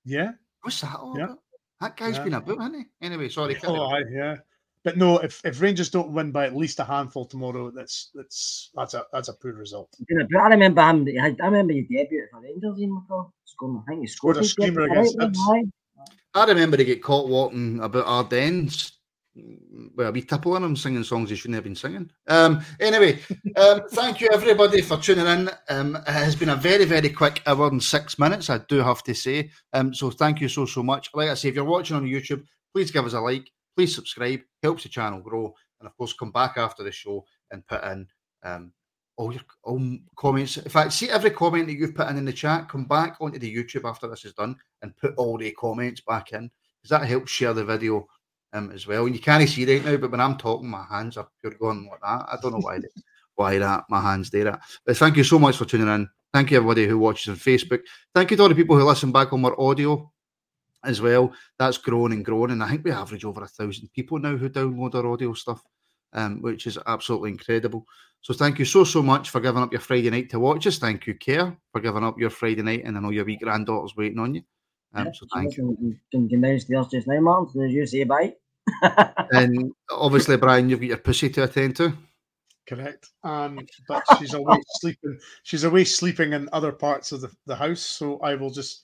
Yeah, 0.03 0.31
what's 0.61 0.81
that 0.81 0.95
all 0.95 1.17
yeah. 1.17 1.25
about? 1.25 1.39
That 1.81 1.97
guy's 1.97 2.17
yeah. 2.17 2.23
been 2.23 2.33
a 2.35 2.41
boot, 2.41 2.59
hasn't 2.59 2.77
he? 2.77 3.05
Anyway, 3.05 3.29
sorry. 3.29 3.57
Oh, 3.65 3.97
yeah. 4.11 4.37
But 4.85 4.97
no, 4.97 5.17
if, 5.17 5.41
if 5.43 5.59
Rangers 5.59 5.89
don't 5.89 6.11
win 6.11 6.31
by 6.31 6.45
at 6.45 6.55
least 6.55 6.79
a 6.79 6.85
handful 6.85 7.25
tomorrow, 7.25 7.71
that's 7.71 8.11
that's 8.13 8.69
that's 8.75 8.93
a 8.93 9.03
that's 9.11 9.29
a 9.29 9.33
poor 9.33 9.53
result. 9.53 9.89
I 10.39 10.47
remember 10.47 10.87
him. 10.87 11.07
I 11.19 11.35
remember 11.43 11.73
his 11.73 11.87
debut 11.89 12.27
for 12.31 12.39
Rangers 12.39 12.77
in 12.77 12.91
McCall. 12.91 13.31
Scoring, 13.45 13.83
I 13.87 13.89
think 13.89 14.01
he 14.01 14.07
scored, 14.07 14.35
scored 14.35 14.45
a 14.45 14.47
screamer 14.47 14.81
against 14.81 15.17
I 16.35 16.45
remember 16.45 16.77
he 16.77 16.83
get 16.83 17.01
caught 17.01 17.27
walking 17.27 17.79
about 17.79 18.05
Ardennes. 18.05 18.91
Well, 19.95 20.11
we 20.11 20.21
tipple 20.21 20.53
on 20.53 20.63
him 20.63 20.75
singing 20.75 21.03
songs 21.03 21.31
he 21.31 21.35
shouldn't 21.35 21.55
have 21.55 21.63
been 21.63 21.75
singing. 21.75 22.11
Um, 22.27 22.63
anyway, 22.79 23.19
um, 23.57 23.81
thank 23.89 24.21
you 24.21 24.29
everybody 24.31 24.81
for 24.81 24.97
tuning 24.97 25.25
in. 25.25 25.49
Um, 25.67 25.95
it 25.95 26.07
has 26.07 26.35
been 26.35 26.49
a 26.49 26.55
very, 26.55 26.85
very 26.85 27.09
quick 27.09 27.41
hour 27.47 27.67
and 27.67 27.81
six 27.81 28.19
minutes, 28.19 28.51
I 28.51 28.59
do 28.59 28.83
have 28.83 29.01
to 29.03 29.15
say. 29.15 29.49
Um, 29.73 29.95
so 29.95 30.11
thank 30.11 30.41
you 30.41 30.47
so, 30.47 30.67
so 30.67 30.83
much. 30.83 31.09
Like 31.15 31.29
I 31.29 31.33
say, 31.33 31.49
if 31.49 31.55
you're 31.55 31.65
watching 31.65 31.95
on 31.95 32.05
YouTube, 32.05 32.43
please 32.71 32.91
give 32.91 33.05
us 33.05 33.13
a 33.13 33.19
like 33.19 33.49
please 33.75 33.93
subscribe, 33.93 34.41
helps 34.63 34.83
the 34.83 34.89
channel 34.89 35.19
grow, 35.19 35.53
and 35.79 35.87
of 35.87 35.95
course, 35.97 36.13
come 36.13 36.31
back 36.31 36.57
after 36.57 36.83
the 36.83 36.91
show 36.91 37.25
and 37.51 37.65
put 37.67 37.83
in 37.83 38.07
um, 38.43 38.71
all 39.17 39.31
your 39.31 39.41
all 39.63 39.81
comments. 40.15 40.57
In 40.57 40.69
fact, 40.69 40.93
see 40.93 41.09
every 41.09 41.31
comment 41.31 41.67
that 41.67 41.73
you've 41.73 41.95
put 41.95 42.09
in 42.09 42.17
in 42.17 42.25
the 42.25 42.33
chat, 42.33 42.69
come 42.69 42.85
back 42.85 43.17
onto 43.19 43.39
the 43.39 43.53
YouTube 43.53 43.87
after 43.89 44.07
this 44.07 44.25
is 44.25 44.33
done 44.33 44.55
and 44.81 44.95
put 44.97 45.15
all 45.17 45.37
the 45.37 45.51
comments 45.51 46.01
back 46.01 46.33
in 46.33 46.49
because 46.81 46.99
that 46.99 47.07
helps 47.07 47.31
share 47.31 47.53
the 47.53 47.65
video 47.65 48.07
um, 48.53 48.71
as 48.71 48.87
well. 48.87 49.05
And 49.05 49.15
you 49.15 49.21
can't 49.21 49.47
see 49.47 49.65
right 49.65 49.85
now, 49.85 49.97
but 49.97 50.11
when 50.11 50.21
I'm 50.21 50.37
talking, 50.37 50.69
my 50.69 50.85
hands 50.89 51.17
are 51.17 51.27
pure 51.41 51.53
going 51.53 51.87
like 51.89 52.01
that. 52.01 52.25
I 52.31 52.37
don't 52.41 52.53
know 52.53 52.59
why. 52.59 52.79
why 53.35 53.57
that 53.59 53.83
my 53.89 54.01
hands 54.01 54.29
do 54.29 54.43
that. 54.45 54.61
But 54.85 54.97
thank 54.97 55.17
you 55.17 55.23
so 55.23 55.37
much 55.37 55.57
for 55.57 55.65
tuning 55.65 55.93
in. 55.93 56.09
Thank 56.33 56.51
you 56.51 56.57
everybody 56.57 56.87
who 56.87 56.97
watches 56.97 57.29
on 57.29 57.35
Facebook. 57.35 57.81
Thank 58.13 58.31
you 58.31 58.37
to 58.37 58.43
all 58.43 58.49
the 58.49 58.55
people 58.55 58.77
who 58.77 58.83
listen 58.83 59.11
back 59.11 59.31
on 59.33 59.43
our 59.45 59.59
audio 59.59 60.11
as 60.85 61.01
well. 61.01 61.33
That's 61.59 61.77
grown 61.77 62.11
and 62.11 62.23
grown, 62.23 62.51
and 62.51 62.63
I 62.63 62.69
think 62.69 62.85
we 62.85 62.91
average 62.91 63.25
over 63.25 63.43
a 63.43 63.47
thousand 63.47 63.91
people 63.93 64.19
now 64.19 64.35
who 64.37 64.49
download 64.49 64.95
our 64.95 65.07
audio 65.07 65.33
stuff, 65.33 65.61
um, 66.13 66.41
which 66.41 66.67
is 66.67 66.77
absolutely 66.85 67.31
incredible. 67.31 67.85
So 68.21 68.33
thank 68.33 68.57
you 68.59 68.65
so 68.65 68.83
so 68.83 69.03
much 69.03 69.29
for 69.29 69.39
giving 69.39 69.61
up 69.61 69.71
your 69.71 69.81
Friday 69.81 70.09
night 70.09 70.29
to 70.31 70.39
watch 70.39 70.65
us. 70.67 70.77
Thank 70.77 71.05
you, 71.07 71.15
Kerr, 71.15 71.55
for 71.71 71.81
giving 71.81 72.03
up 72.03 72.19
your 72.19 72.29
Friday 72.29 72.63
night, 72.63 72.83
and 72.85 72.97
I 72.97 72.99
know 72.99 73.11
your 73.11 73.25
wee 73.25 73.37
granddaughter's 73.37 73.95
waiting 73.95 74.19
on 74.19 74.35
you. 74.35 74.41
Um, 74.93 75.13
so 75.13 75.27
thank 75.33 75.57
you. 75.57 75.97
Can 76.11 76.29
come 76.29 76.41
downstairs 76.41 76.87
just 76.87 77.07
now, 77.07 77.19
Martin, 77.19 77.65
as 77.65 77.73
you 77.73 77.85
say 77.85 78.03
bye. 78.03 78.33
and 79.31 79.71
obviously, 79.91 80.37
Brian, 80.37 80.69
you've 80.69 80.79
got 80.79 80.87
your 80.87 80.97
pussy 80.97 81.29
to 81.29 81.43
attend 81.43 81.75
to. 81.75 81.93
Correct. 82.67 83.09
Um, 83.23 83.59
but 83.87 84.03
she's 84.17 84.33
away 84.33 84.57
sleeping. 84.79 85.19
She's 85.43 85.63
away 85.63 85.83
sleeping 85.83 86.33
in 86.33 86.49
other 86.51 86.71
parts 86.71 87.11
of 87.11 87.21
the, 87.21 87.31
the 87.45 87.55
house. 87.55 87.81
So 87.81 88.19
I 88.19 88.35
will 88.35 88.49
just 88.49 88.81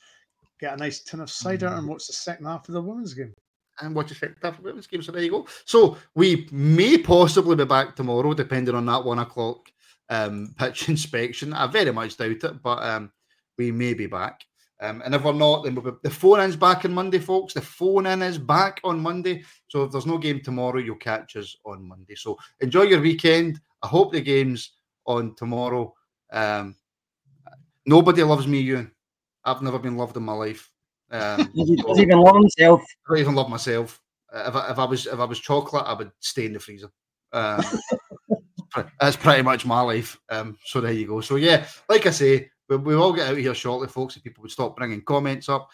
get 0.61 0.73
a 0.73 0.77
nice 0.77 1.01
tin 1.01 1.19
of 1.19 1.29
cider, 1.29 1.67
mm. 1.67 1.79
and 1.79 1.87
watch 1.87 2.07
the 2.07 2.13
second 2.13 2.45
half 2.45 2.67
of 2.69 2.73
the 2.73 2.81
women's 2.81 3.13
game. 3.13 3.33
And 3.79 3.95
watch 3.95 4.09
the 4.09 4.15
second 4.15 4.37
half 4.41 4.57
of 4.57 4.63
the 4.63 4.69
women's 4.69 4.87
game. 4.87 5.01
So 5.01 5.11
there 5.11 5.23
you 5.23 5.31
go. 5.31 5.47
So 5.65 5.97
we 6.15 6.47
may 6.51 6.97
possibly 6.99 7.55
be 7.55 7.65
back 7.65 7.95
tomorrow, 7.95 8.33
depending 8.33 8.75
on 8.75 8.85
that 8.85 9.03
one 9.03 9.19
o'clock 9.19 9.69
um, 10.09 10.53
pitch 10.59 10.87
inspection. 10.87 11.53
I 11.53 11.67
very 11.67 11.91
much 11.91 12.15
doubt 12.15 12.43
it, 12.43 12.61
but 12.61 12.83
um, 12.83 13.11
we 13.57 13.71
may 13.71 13.93
be 13.95 14.05
back. 14.05 14.41
Um, 14.81 15.03
and 15.05 15.13
if 15.13 15.23
we're 15.23 15.33
not, 15.33 15.63
then 15.63 15.75
we'll 15.75 15.91
be, 15.91 15.97
the 16.01 16.09
phone 16.09 16.39
in's 16.39 16.55
back 16.55 16.85
on 16.85 16.93
Monday, 16.93 17.19
folks. 17.19 17.53
The 17.53 17.61
phone 17.61 18.07
in 18.07 18.23
is 18.23 18.39
back 18.39 18.81
on 18.83 18.99
Monday. 18.99 19.43
So 19.67 19.83
if 19.83 19.91
there's 19.91 20.07
no 20.07 20.17
game 20.17 20.41
tomorrow, 20.41 20.79
you'll 20.79 20.95
catch 20.95 21.35
us 21.35 21.55
on 21.65 21.87
Monday. 21.87 22.15
So 22.15 22.37
enjoy 22.61 22.83
your 22.83 22.99
weekend. 22.99 23.61
I 23.83 23.87
hope 23.87 24.11
the 24.11 24.21
game's 24.21 24.71
on 25.05 25.35
tomorrow. 25.35 25.93
Um, 26.31 26.75
nobody 27.85 28.23
loves 28.23 28.47
me, 28.47 28.59
Ewan. 28.61 28.91
I've 29.43 29.61
never 29.61 29.79
been 29.79 29.97
loved 29.97 30.17
in 30.17 30.23
my 30.23 30.33
life. 30.33 30.71
Um, 31.09 31.51
even 31.55 32.19
love 32.19 32.35
himself. 32.35 32.81
I 32.81 33.09
don't 33.09 33.19
even 33.19 33.35
love 33.35 33.49
myself. 33.49 34.01
Uh, 34.33 34.45
if 34.47 34.55
I, 34.55 34.71
if 34.71 34.79
I 34.79 34.85
was 34.85 35.07
if 35.07 35.19
I 35.19 35.25
was 35.25 35.39
chocolate, 35.39 35.85
I 35.85 35.93
would 35.93 36.11
stay 36.19 36.45
in 36.45 36.53
the 36.53 36.59
freezer. 36.59 36.89
Um, 37.33 37.61
that's 38.99 39.17
pretty 39.17 39.41
much 39.41 39.65
my 39.65 39.81
life. 39.81 40.17
Um, 40.29 40.57
so 40.65 40.79
there 40.79 40.93
you 40.93 41.07
go. 41.07 41.21
So 41.21 41.35
yeah, 41.35 41.65
like 41.89 42.05
I 42.05 42.11
say, 42.11 42.49
we, 42.69 42.77
we 42.77 42.95
all 42.95 43.13
get 43.13 43.27
out 43.27 43.33
of 43.33 43.39
here 43.39 43.53
shortly, 43.53 43.87
folks. 43.87 44.15
If 44.15 44.23
people 44.23 44.43
would 44.43 44.51
stop 44.51 44.77
bringing 44.77 45.01
comments 45.01 45.49
up. 45.49 45.69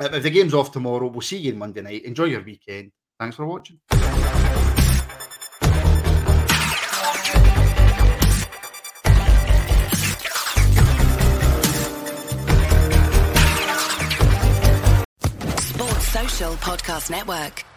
If 0.00 0.22
the 0.24 0.30
game's 0.30 0.54
off 0.54 0.72
tomorrow, 0.72 1.06
we'll 1.06 1.20
see 1.20 1.38
you 1.38 1.52
on 1.52 1.58
Monday 1.58 1.82
night. 1.82 2.04
Enjoy 2.04 2.24
your 2.24 2.42
weekend. 2.42 2.90
Thanks 3.18 3.36
for 3.36 3.46
watching. 3.46 3.80
Podcast 16.56 17.10
Network. 17.10 17.73